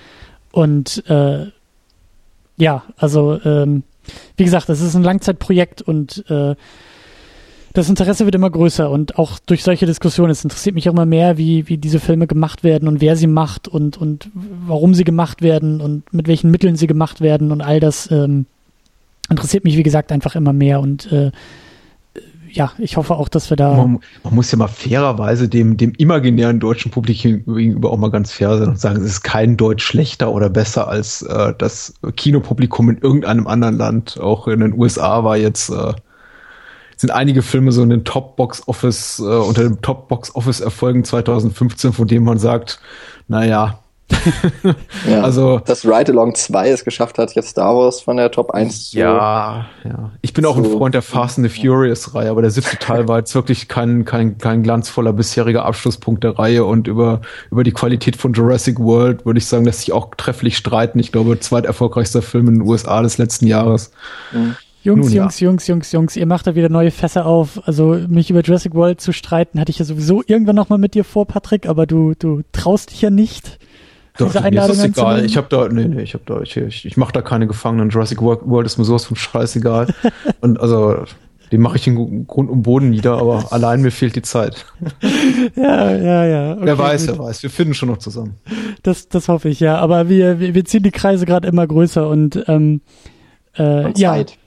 Und 0.52 1.04
äh, 1.10 1.48
ja, 2.58 2.84
also 2.98 3.40
ähm, 3.46 3.84
wie 4.36 4.44
gesagt, 4.44 4.68
das 4.68 4.82
ist 4.82 4.94
ein 4.94 5.04
Langzeitprojekt 5.04 5.82
und 5.82 6.30
äh, 6.30 6.56
das 7.72 7.88
Interesse 7.88 8.26
wird 8.26 8.36
immer 8.36 8.50
größer 8.50 8.90
und 8.90 9.18
auch 9.18 9.40
durch 9.40 9.64
solche 9.64 9.86
Diskussionen. 9.86 10.32
Es 10.32 10.44
interessiert 10.44 10.76
mich 10.76 10.90
auch 10.90 10.94
immer 10.94 11.06
mehr, 11.06 11.38
wie, 11.38 11.70
wie 11.70 11.78
diese 11.78 12.00
Filme 12.00 12.28
gemacht 12.28 12.64
werden 12.66 12.90
und 12.90 13.00
wer 13.00 13.16
sie 13.16 13.28
macht 13.28 13.70
und, 13.70 13.96
und 13.96 14.30
warum 14.34 14.96
sie 14.96 15.06
gemacht 15.06 15.42
werden 15.42 15.80
und 15.80 16.12
mit 16.14 16.28
welchen 16.28 16.52
Mitteln 16.52 16.76
sie 16.76 16.88
gemacht 16.88 17.22
werden 17.22 17.54
und 17.54 17.62
all 17.62 17.80
das 17.80 18.12
ähm, 18.12 18.48
interessiert 19.30 19.64
mich, 19.64 19.78
wie 19.78 19.84
gesagt, 19.84 20.12
einfach 20.12 20.36
immer 20.36 20.52
mehr 20.52 20.82
und 20.82 21.10
äh, 21.14 21.32
ja, 22.52 22.72
ich 22.78 22.98
hoffe 22.98 23.16
auch, 23.16 23.30
dass 23.30 23.50
wir 23.50 23.58
da. 23.58 23.74
Man, 23.74 24.00
man, 24.24 24.36
muss 24.36 24.52
ja 24.52 24.58
mal 24.58 24.68
fairerweise 24.68 25.48
dem, 25.48 25.78
dem 25.78 25.94
imaginären 25.94 26.60
deutschen 26.60 26.92
Publikum 26.92 27.44
gegenüber 27.46 27.92
auch 27.92 27.98
mal 27.98 28.12
ganz 28.12 28.32
fair 28.32 28.58
sein 28.58 28.70
und 28.70 28.80
sagen, 28.80 28.98
es 28.98 29.04
ist 29.04 29.22
kein 29.24 29.58
Deutsch 29.58 29.84
schlechter 29.84 30.32
oder 30.32 30.50
besser 30.50 30.88
als 30.88 31.22
äh, 31.22 31.54
das 31.58 31.94
Kinopublikum 32.16 32.90
in 32.90 32.98
irgendeinem 32.98 33.48
anderen 33.48 33.78
Land. 33.78 34.20
Auch 34.20 34.48
in 34.48 34.60
den 34.60 34.74
USA 34.78 35.24
war 35.24 35.38
jetzt, 35.38 35.70
äh, 35.70 35.94
sind 36.98 37.12
einige 37.12 37.42
Filme 37.42 37.72
so 37.72 37.82
in 37.84 37.90
den 37.90 38.04
Top-Box-Office, 38.04 39.20
äh, 39.20 39.24
unter 39.24 39.64
den 39.64 39.82
Top-Box-Office-Erfolgen 39.82 41.04
2015, 41.04 41.94
von 41.94 42.08
denen 42.08 42.26
man 42.26 42.40
sagt, 42.40 42.80
naja, 43.28 43.80
ja, 45.08 45.22
also 45.24 45.60
dass 45.60 45.86
Ride 45.86 46.12
Along 46.12 46.36
2 46.36 46.70
es 46.70 46.84
geschafft 46.84 47.18
hat, 47.18 47.36
jetzt 47.36 47.50
Star 47.50 47.76
Wars 47.76 48.02
von 48.02 48.18
der 48.18 48.32
Top 48.32 48.52
1 48.52 48.92
zu. 48.92 49.00
Ja, 49.00 49.66
ja. 49.84 50.12
Ich 50.22 50.34
bin 50.34 50.46
auch 50.46 50.58
ein 50.58 50.66
Freund 50.66 50.96
der 50.96 51.02
Fast 51.02 51.38
and 51.38 51.50
the 51.50 51.62
Furious 51.62 52.14
Reihe, 52.16 52.30
aber 52.30 52.42
der 52.42 52.52
siebte 52.52 52.78
Teil 52.80 53.08
war 53.08 53.20
jetzt 53.20 53.34
wirklich 53.36 53.68
kein, 53.68 54.06
kein, 54.06 54.38
kein 54.38 54.64
glanzvoller 54.64 55.14
bisheriger 55.14 55.66
Abschlusspunkt 55.66 56.24
der 56.24 56.38
Reihe 56.38 56.66
und 56.66 56.88
über, 56.88 57.22
über 57.52 57.64
die 57.64 57.72
Qualität 57.72 58.16
von 58.16 58.34
Jurassic 58.34 58.80
World 58.80 59.26
würde 59.26 59.38
ich 59.38 59.46
sagen, 59.46 59.66
lässt 59.66 59.82
sich 59.82 59.94
auch 59.94 60.12
trefflich 60.16 60.58
streiten. 60.58 61.00
Ich 61.00 61.12
glaube, 61.12 61.40
zweiterfolgreichster 61.40 62.22
Film 62.22 62.48
in 62.48 62.54
den 62.56 62.68
USA 62.68 63.02
des 63.02 63.18
letzten 63.18 63.48
Jahres. 63.48 63.92
Mhm. 64.32 64.56
Jungs, 64.82 65.08
Nun, 65.08 65.16
Jungs, 65.16 65.40
ja. 65.40 65.48
Jungs, 65.48 65.68
Jungs, 65.68 65.92
Jungs, 65.92 66.16
ihr 66.16 66.26
macht 66.26 66.48
da 66.48 66.56
wieder 66.56 66.70
neue 66.70 66.92
Fässer 66.92 67.26
auf. 67.26 67.60
Also 67.68 68.00
mich 68.08 68.30
über 68.30 68.42
Jurassic 68.42 68.74
World 68.74 69.02
zu 69.02 69.12
streiten, 69.12 69.60
hatte 69.60 69.72
ich 69.72 69.80
ja 69.80 69.86
sowieso 69.86 70.24
irgendwann 70.26 70.56
nochmal 70.56 70.80
mit 70.80 70.94
dir 70.94 71.04
vor, 71.04 71.26
Patrick, 71.26 71.68
aber 71.68 71.86
du, 71.86 72.14
du 72.18 72.44
traust 72.54 72.92
dich 72.92 73.02
ja 73.02 73.10
nicht. 73.10 73.60
Doch, 74.18 74.34
mir 74.34 74.62
ist 74.62 74.70
das 74.70 74.84
egal. 74.84 75.26
Ich 75.26 75.38
habe 75.38 75.48
da, 75.50 75.70
nee, 75.70 75.88
nee, 75.88 76.02
ich 76.02 76.14
habe 76.14 76.24
da, 76.26 76.42
ich, 76.42 76.58
ich, 76.58 76.86
ich 76.86 76.98
mache 76.98 77.14
da 77.14 77.22
keine 77.22 77.48
Gefangenen. 77.48 77.90
Jurassic 77.90 78.22
World 78.22 78.66
ist 78.66 78.78
mir 78.78 78.86
sowas 78.86 79.06
von 79.06 79.16
scheißegal. 79.16 79.88
und 80.42 80.60
also, 80.60 81.06
den 81.52 81.62
mache 81.62 81.78
ich 81.78 81.88
in 81.88 82.28
Grund 82.28 82.50
und 82.50 82.64
Boden 82.64 82.90
nieder, 82.90 83.18
aber 83.18 83.48
allein 83.52 83.82
mir 83.82 83.92
fehlt 83.92 84.16
die 84.16 84.22
Zeit. 84.22 84.66
ja, 85.56 85.96
ja, 85.96 86.26
ja. 86.26 86.52
Okay, 86.54 86.62
wer 86.64 86.78
weiß, 86.78 87.08
gut. 87.08 87.18
wer 87.18 87.26
weiß. 87.26 87.44
Wir 87.44 87.50
finden 87.50 87.74
schon 87.74 87.90
noch 87.90 87.98
zusammen. 87.98 88.36
Das, 88.84 89.08
das 89.08 89.28
hoffe 89.30 89.50
ich, 89.50 89.60
ja. 89.60 89.78
Aber 89.78 90.10
wir, 90.10 90.40
wir, 90.40 90.54
wir 90.54 90.66
ziehen 90.66 90.84
die 90.84 90.92
Kreise 90.92 91.26
gerade 91.26 91.48
immer 91.48 91.66
größer 91.66 92.08
und 92.08 92.44
ähm, 92.48 92.82
äh, 93.58 93.92
ja. 93.98 94.14
Zeit. 94.14 94.38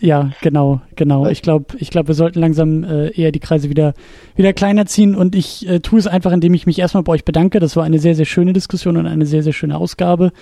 Ja, 0.00 0.30
genau, 0.40 0.80
genau. 0.96 1.26
Ich 1.26 1.42
glaube, 1.42 1.76
ich 1.78 1.90
glaube, 1.90 2.08
wir 2.08 2.14
sollten 2.14 2.40
langsam 2.40 2.84
äh, 2.84 3.08
eher 3.10 3.32
die 3.32 3.40
Kreise 3.40 3.68
wieder, 3.68 3.94
wieder 4.36 4.52
kleiner 4.52 4.86
ziehen 4.86 5.14
und 5.14 5.34
ich 5.34 5.68
äh, 5.68 5.80
tue 5.80 5.98
es 5.98 6.06
einfach, 6.06 6.32
indem 6.32 6.54
ich 6.54 6.66
mich 6.66 6.78
erstmal 6.78 7.02
bei 7.02 7.12
euch 7.12 7.24
bedanke. 7.24 7.60
Das 7.60 7.76
war 7.76 7.84
eine 7.84 7.98
sehr, 7.98 8.14
sehr 8.14 8.24
schöne 8.24 8.52
Diskussion 8.52 8.96
und 8.96 9.06
eine 9.06 9.26
sehr, 9.26 9.42
sehr 9.42 9.52
schöne 9.52 9.76
Ausgabe 9.76 10.32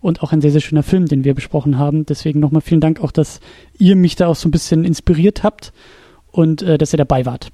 und 0.00 0.22
auch 0.22 0.32
ein 0.32 0.40
sehr, 0.40 0.50
sehr 0.50 0.60
schöner 0.60 0.82
Film, 0.82 1.06
den 1.06 1.24
wir 1.24 1.34
besprochen 1.34 1.78
haben. 1.78 2.06
Deswegen 2.06 2.40
nochmal 2.40 2.62
vielen 2.62 2.80
Dank 2.80 3.00
auch, 3.00 3.12
dass 3.12 3.40
ihr 3.78 3.96
mich 3.96 4.16
da 4.16 4.28
auch 4.28 4.36
so 4.36 4.48
ein 4.48 4.52
bisschen 4.52 4.84
inspiriert 4.84 5.42
habt 5.42 5.72
und 6.30 6.62
äh, 6.62 6.78
dass 6.78 6.92
ihr 6.92 6.98
dabei 6.98 7.26
wart. 7.26 7.50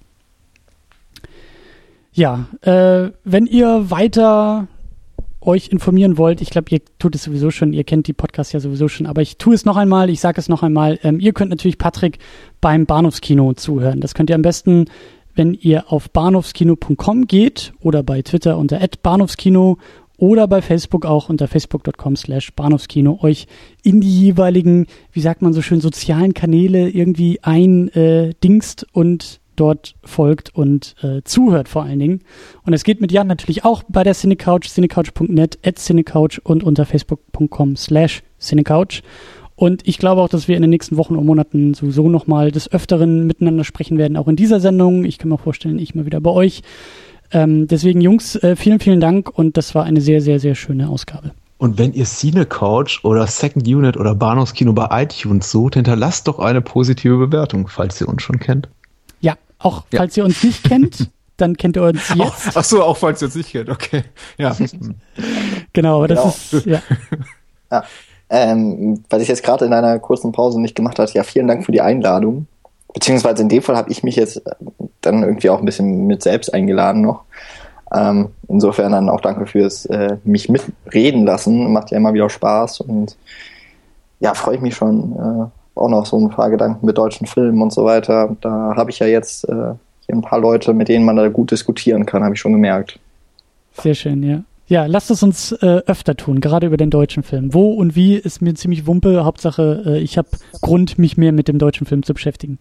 Ja, 2.12 2.46
äh, 2.62 3.10
wenn 3.24 3.46
ihr 3.46 3.90
weiter 3.90 4.68
euch 5.46 5.68
informieren 5.68 6.18
wollt, 6.18 6.40
ich 6.40 6.50
glaube, 6.50 6.68
ihr 6.70 6.80
tut 6.98 7.14
es 7.14 7.22
sowieso 7.22 7.50
schon, 7.50 7.72
ihr 7.72 7.84
kennt 7.84 8.06
die 8.06 8.12
Podcasts 8.12 8.52
ja 8.52 8.60
sowieso 8.60 8.88
schon, 8.88 9.06
aber 9.06 9.22
ich 9.22 9.38
tue 9.38 9.54
es 9.54 9.64
noch 9.64 9.76
einmal, 9.76 10.10
ich 10.10 10.20
sage 10.20 10.40
es 10.40 10.48
noch 10.48 10.62
einmal, 10.62 10.98
ähm, 11.02 11.20
ihr 11.20 11.32
könnt 11.32 11.50
natürlich 11.50 11.78
Patrick 11.78 12.18
beim 12.60 12.86
Bahnhofskino 12.86 13.54
zuhören. 13.54 14.00
Das 14.00 14.14
könnt 14.14 14.30
ihr 14.30 14.36
am 14.36 14.42
besten, 14.42 14.86
wenn 15.34 15.54
ihr 15.54 15.92
auf 15.92 16.10
bahnhofskino.com 16.10 17.26
geht 17.26 17.72
oder 17.80 18.02
bei 18.02 18.22
Twitter 18.22 18.58
unter 18.58 18.80
@bahnhofskino 19.02 19.78
oder 20.18 20.48
bei 20.48 20.62
Facebook 20.62 21.04
auch 21.04 21.28
unter 21.28 21.46
facebook.com 21.46 22.16
slash 22.16 22.52
Bahnhofskino 22.54 23.18
euch 23.22 23.46
in 23.82 24.00
die 24.00 24.20
jeweiligen, 24.20 24.86
wie 25.12 25.20
sagt 25.20 25.42
man 25.42 25.52
so 25.52 25.62
schön, 25.62 25.80
sozialen 25.80 26.34
Kanäle 26.34 26.88
irgendwie 26.88 27.40
eindingst 27.42 28.82
äh, 28.82 28.86
und 28.92 29.40
dort 29.56 29.94
folgt 30.04 30.54
und 30.54 30.94
äh, 31.02 31.22
zuhört 31.24 31.68
vor 31.68 31.82
allen 31.82 31.98
Dingen. 31.98 32.20
Und 32.64 32.72
es 32.72 32.84
geht 32.84 33.00
mit 33.00 33.12
Jan 33.12 33.26
natürlich 33.26 33.64
auch 33.64 33.82
bei 33.88 34.02
der 34.02 34.14
Cinecouch, 34.14 34.68
cinecouch.net, 34.68 35.58
at 35.64 35.78
cinecouch 35.78 36.40
und 36.44 36.62
unter 36.62 36.86
facebook.com 36.86 37.76
slash 37.76 38.22
cinecouch. 38.38 39.02
Und 39.56 39.88
ich 39.88 39.98
glaube 39.98 40.20
auch, 40.20 40.28
dass 40.28 40.48
wir 40.48 40.56
in 40.56 40.62
den 40.62 40.70
nächsten 40.70 40.98
Wochen 40.98 41.16
und 41.16 41.24
Monaten 41.24 41.72
sowieso 41.72 42.08
nochmal 42.08 42.50
des 42.52 42.70
Öfteren 42.70 43.26
miteinander 43.26 43.64
sprechen 43.64 43.96
werden, 43.96 44.18
auch 44.18 44.28
in 44.28 44.36
dieser 44.36 44.60
Sendung. 44.60 45.04
Ich 45.04 45.16
kann 45.16 45.30
mir 45.30 45.38
vorstellen, 45.38 45.78
ich 45.78 45.94
mal 45.94 46.04
wieder 46.04 46.20
bei 46.20 46.30
euch. 46.30 46.62
Ähm, 47.32 47.66
deswegen, 47.66 48.00
Jungs, 48.00 48.36
äh, 48.36 48.54
vielen, 48.54 48.78
vielen 48.80 49.00
Dank 49.00 49.30
und 49.36 49.56
das 49.56 49.74
war 49.74 49.84
eine 49.84 50.00
sehr, 50.00 50.20
sehr, 50.20 50.38
sehr 50.38 50.54
schöne 50.54 50.88
Ausgabe. 50.88 51.32
Und 51.58 51.78
wenn 51.78 51.94
ihr 51.94 52.04
Cine 52.04 52.44
Couch 52.44 53.02
oder 53.02 53.26
Second 53.26 53.66
Unit 53.66 53.96
oder 53.96 54.14
Bahnhofskino 54.14 54.74
bei 54.74 54.88
iTunes 55.02 55.50
sucht, 55.50 55.74
hinterlasst 55.74 56.28
doch 56.28 56.38
eine 56.38 56.60
positive 56.60 57.16
Bewertung, 57.16 57.66
falls 57.66 58.00
ihr 58.00 58.08
uns 58.08 58.22
schon 58.22 58.38
kennt. 58.38 58.68
Auch 59.58 59.84
ja. 59.90 59.98
falls 59.98 60.16
ihr 60.16 60.24
uns 60.24 60.42
nicht 60.42 60.64
kennt, 60.64 61.10
dann 61.36 61.56
kennt 61.56 61.76
ihr 61.76 61.82
uns 61.82 62.08
jetzt. 62.08 62.20
Ach, 62.20 62.52
ach 62.56 62.64
so, 62.64 62.82
auch 62.82 62.96
falls 62.96 63.22
ihr 63.22 63.26
uns 63.26 63.34
nicht 63.34 63.52
kennt, 63.52 63.68
okay. 63.68 64.04
Ja. 64.38 64.56
genau, 65.72 65.98
aber 65.98 66.08
das 66.08 66.50
genau. 66.50 66.58
ist, 66.58 66.66
ja. 66.66 66.82
ja. 67.70 67.84
Ähm, 68.28 69.04
weil 69.08 69.22
ich 69.22 69.28
jetzt 69.28 69.44
gerade 69.44 69.64
in 69.64 69.72
einer 69.72 69.98
kurzen 69.98 70.32
Pause 70.32 70.60
nicht 70.60 70.74
gemacht 70.74 70.98
habe, 70.98 71.10
ja, 71.12 71.22
vielen 71.22 71.46
Dank 71.46 71.64
für 71.64 71.72
die 71.72 71.80
Einladung. 71.80 72.46
Beziehungsweise 72.92 73.42
in 73.42 73.48
dem 73.48 73.62
Fall 73.62 73.76
habe 73.76 73.90
ich 73.90 74.02
mich 74.02 74.16
jetzt 74.16 74.38
äh, 74.38 74.54
dann 75.00 75.22
irgendwie 75.22 75.50
auch 75.50 75.60
ein 75.60 75.64
bisschen 75.64 76.06
mit 76.06 76.22
selbst 76.22 76.52
eingeladen 76.52 77.02
noch. 77.02 77.22
Ähm, 77.94 78.30
insofern 78.48 78.92
dann 78.92 79.08
auch 79.08 79.20
danke 79.20 79.46
fürs 79.46 79.86
äh, 79.86 80.16
mich 80.24 80.48
mitreden 80.48 81.24
lassen. 81.24 81.72
Macht 81.72 81.90
ja 81.90 81.98
immer 81.98 82.14
wieder 82.14 82.28
Spaß 82.28 82.80
und 82.80 83.16
ja, 84.18 84.34
freue 84.34 84.56
ich 84.56 84.60
mich 84.60 84.74
schon. 84.74 85.52
Auch 85.76 85.88
noch 85.88 86.06
so 86.06 86.18
ein 86.18 86.30
paar 86.30 86.50
Gedanken 86.50 86.84
mit 86.84 86.98
deutschen 86.98 87.26
Filmen 87.26 87.62
und 87.62 87.72
so 87.72 87.84
weiter. 87.84 88.36
Da 88.40 88.74
habe 88.76 88.90
ich 88.90 88.98
ja 88.98 89.06
jetzt 89.06 89.48
äh, 89.48 89.74
hier 90.06 90.14
ein 90.14 90.22
paar 90.22 90.40
Leute, 90.40 90.72
mit 90.72 90.88
denen 90.88 91.04
man 91.04 91.16
da 91.16 91.28
gut 91.28 91.50
diskutieren 91.50 92.06
kann, 92.06 92.24
habe 92.24 92.34
ich 92.34 92.40
schon 92.40 92.52
gemerkt. 92.52 92.98
Sehr 93.74 93.94
schön, 93.94 94.22
ja. 94.22 94.42
Ja, 94.68 94.86
lasst 94.86 95.12
es 95.12 95.22
uns 95.22 95.52
äh, 95.52 95.82
öfter 95.86 96.16
tun, 96.16 96.40
gerade 96.40 96.66
über 96.66 96.76
den 96.76 96.90
deutschen 96.90 97.22
Film. 97.22 97.54
Wo 97.54 97.72
und 97.72 97.94
wie 97.94 98.16
ist 98.16 98.42
mir 98.42 98.54
ziemlich 98.54 98.86
wumpe. 98.86 99.24
Hauptsache, 99.24 99.84
äh, 99.86 99.98
ich 100.00 100.18
habe 100.18 100.28
Grund, 100.60 100.98
mich 100.98 101.16
mehr 101.16 101.30
mit 101.30 101.46
dem 101.46 101.58
deutschen 101.58 101.86
Film 101.86 102.02
zu 102.02 102.14
beschäftigen. 102.14 102.58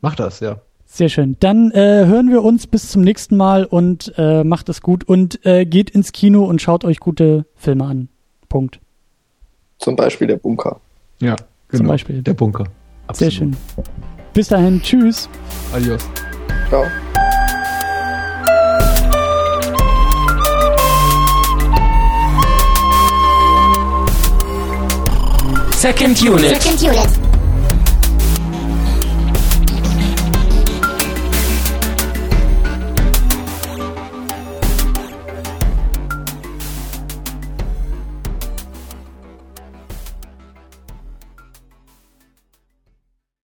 Mach 0.00 0.14
das, 0.14 0.40
ja. 0.40 0.56
Sehr 0.86 1.08
schön. 1.08 1.36
Dann 1.40 1.70
äh, 1.70 2.06
hören 2.06 2.30
wir 2.30 2.42
uns 2.44 2.66
bis 2.66 2.90
zum 2.90 3.02
nächsten 3.02 3.36
Mal 3.36 3.64
und 3.64 4.12
äh, 4.16 4.44
macht 4.44 4.68
es 4.68 4.80
gut 4.80 5.04
und 5.04 5.44
äh, 5.44 5.64
geht 5.64 5.90
ins 5.90 6.12
Kino 6.12 6.44
und 6.44 6.62
schaut 6.62 6.84
euch 6.84 7.00
gute 7.00 7.46
Filme 7.56 7.84
an. 7.84 8.08
Punkt. 8.48 8.78
Zum 9.78 9.96
Beispiel 9.96 10.26
der 10.26 10.36
Bunker. 10.36 10.80
Ja, 11.22 11.36
genau. 11.68 11.78
Zum 11.78 11.86
Beispiel. 11.86 12.20
Der 12.20 12.34
Bunker. 12.34 12.64
Absolut. 13.06 13.32
Sehr 13.32 13.38
schön. 13.38 13.56
Bis 14.34 14.48
dahin. 14.48 14.82
Tschüss. 14.82 15.28
Adios. 15.72 16.08
Ciao. 16.68 16.84
Second 25.70 26.20
Unit. 26.22 26.60
Second 26.60 26.82
Unit. 26.82 27.31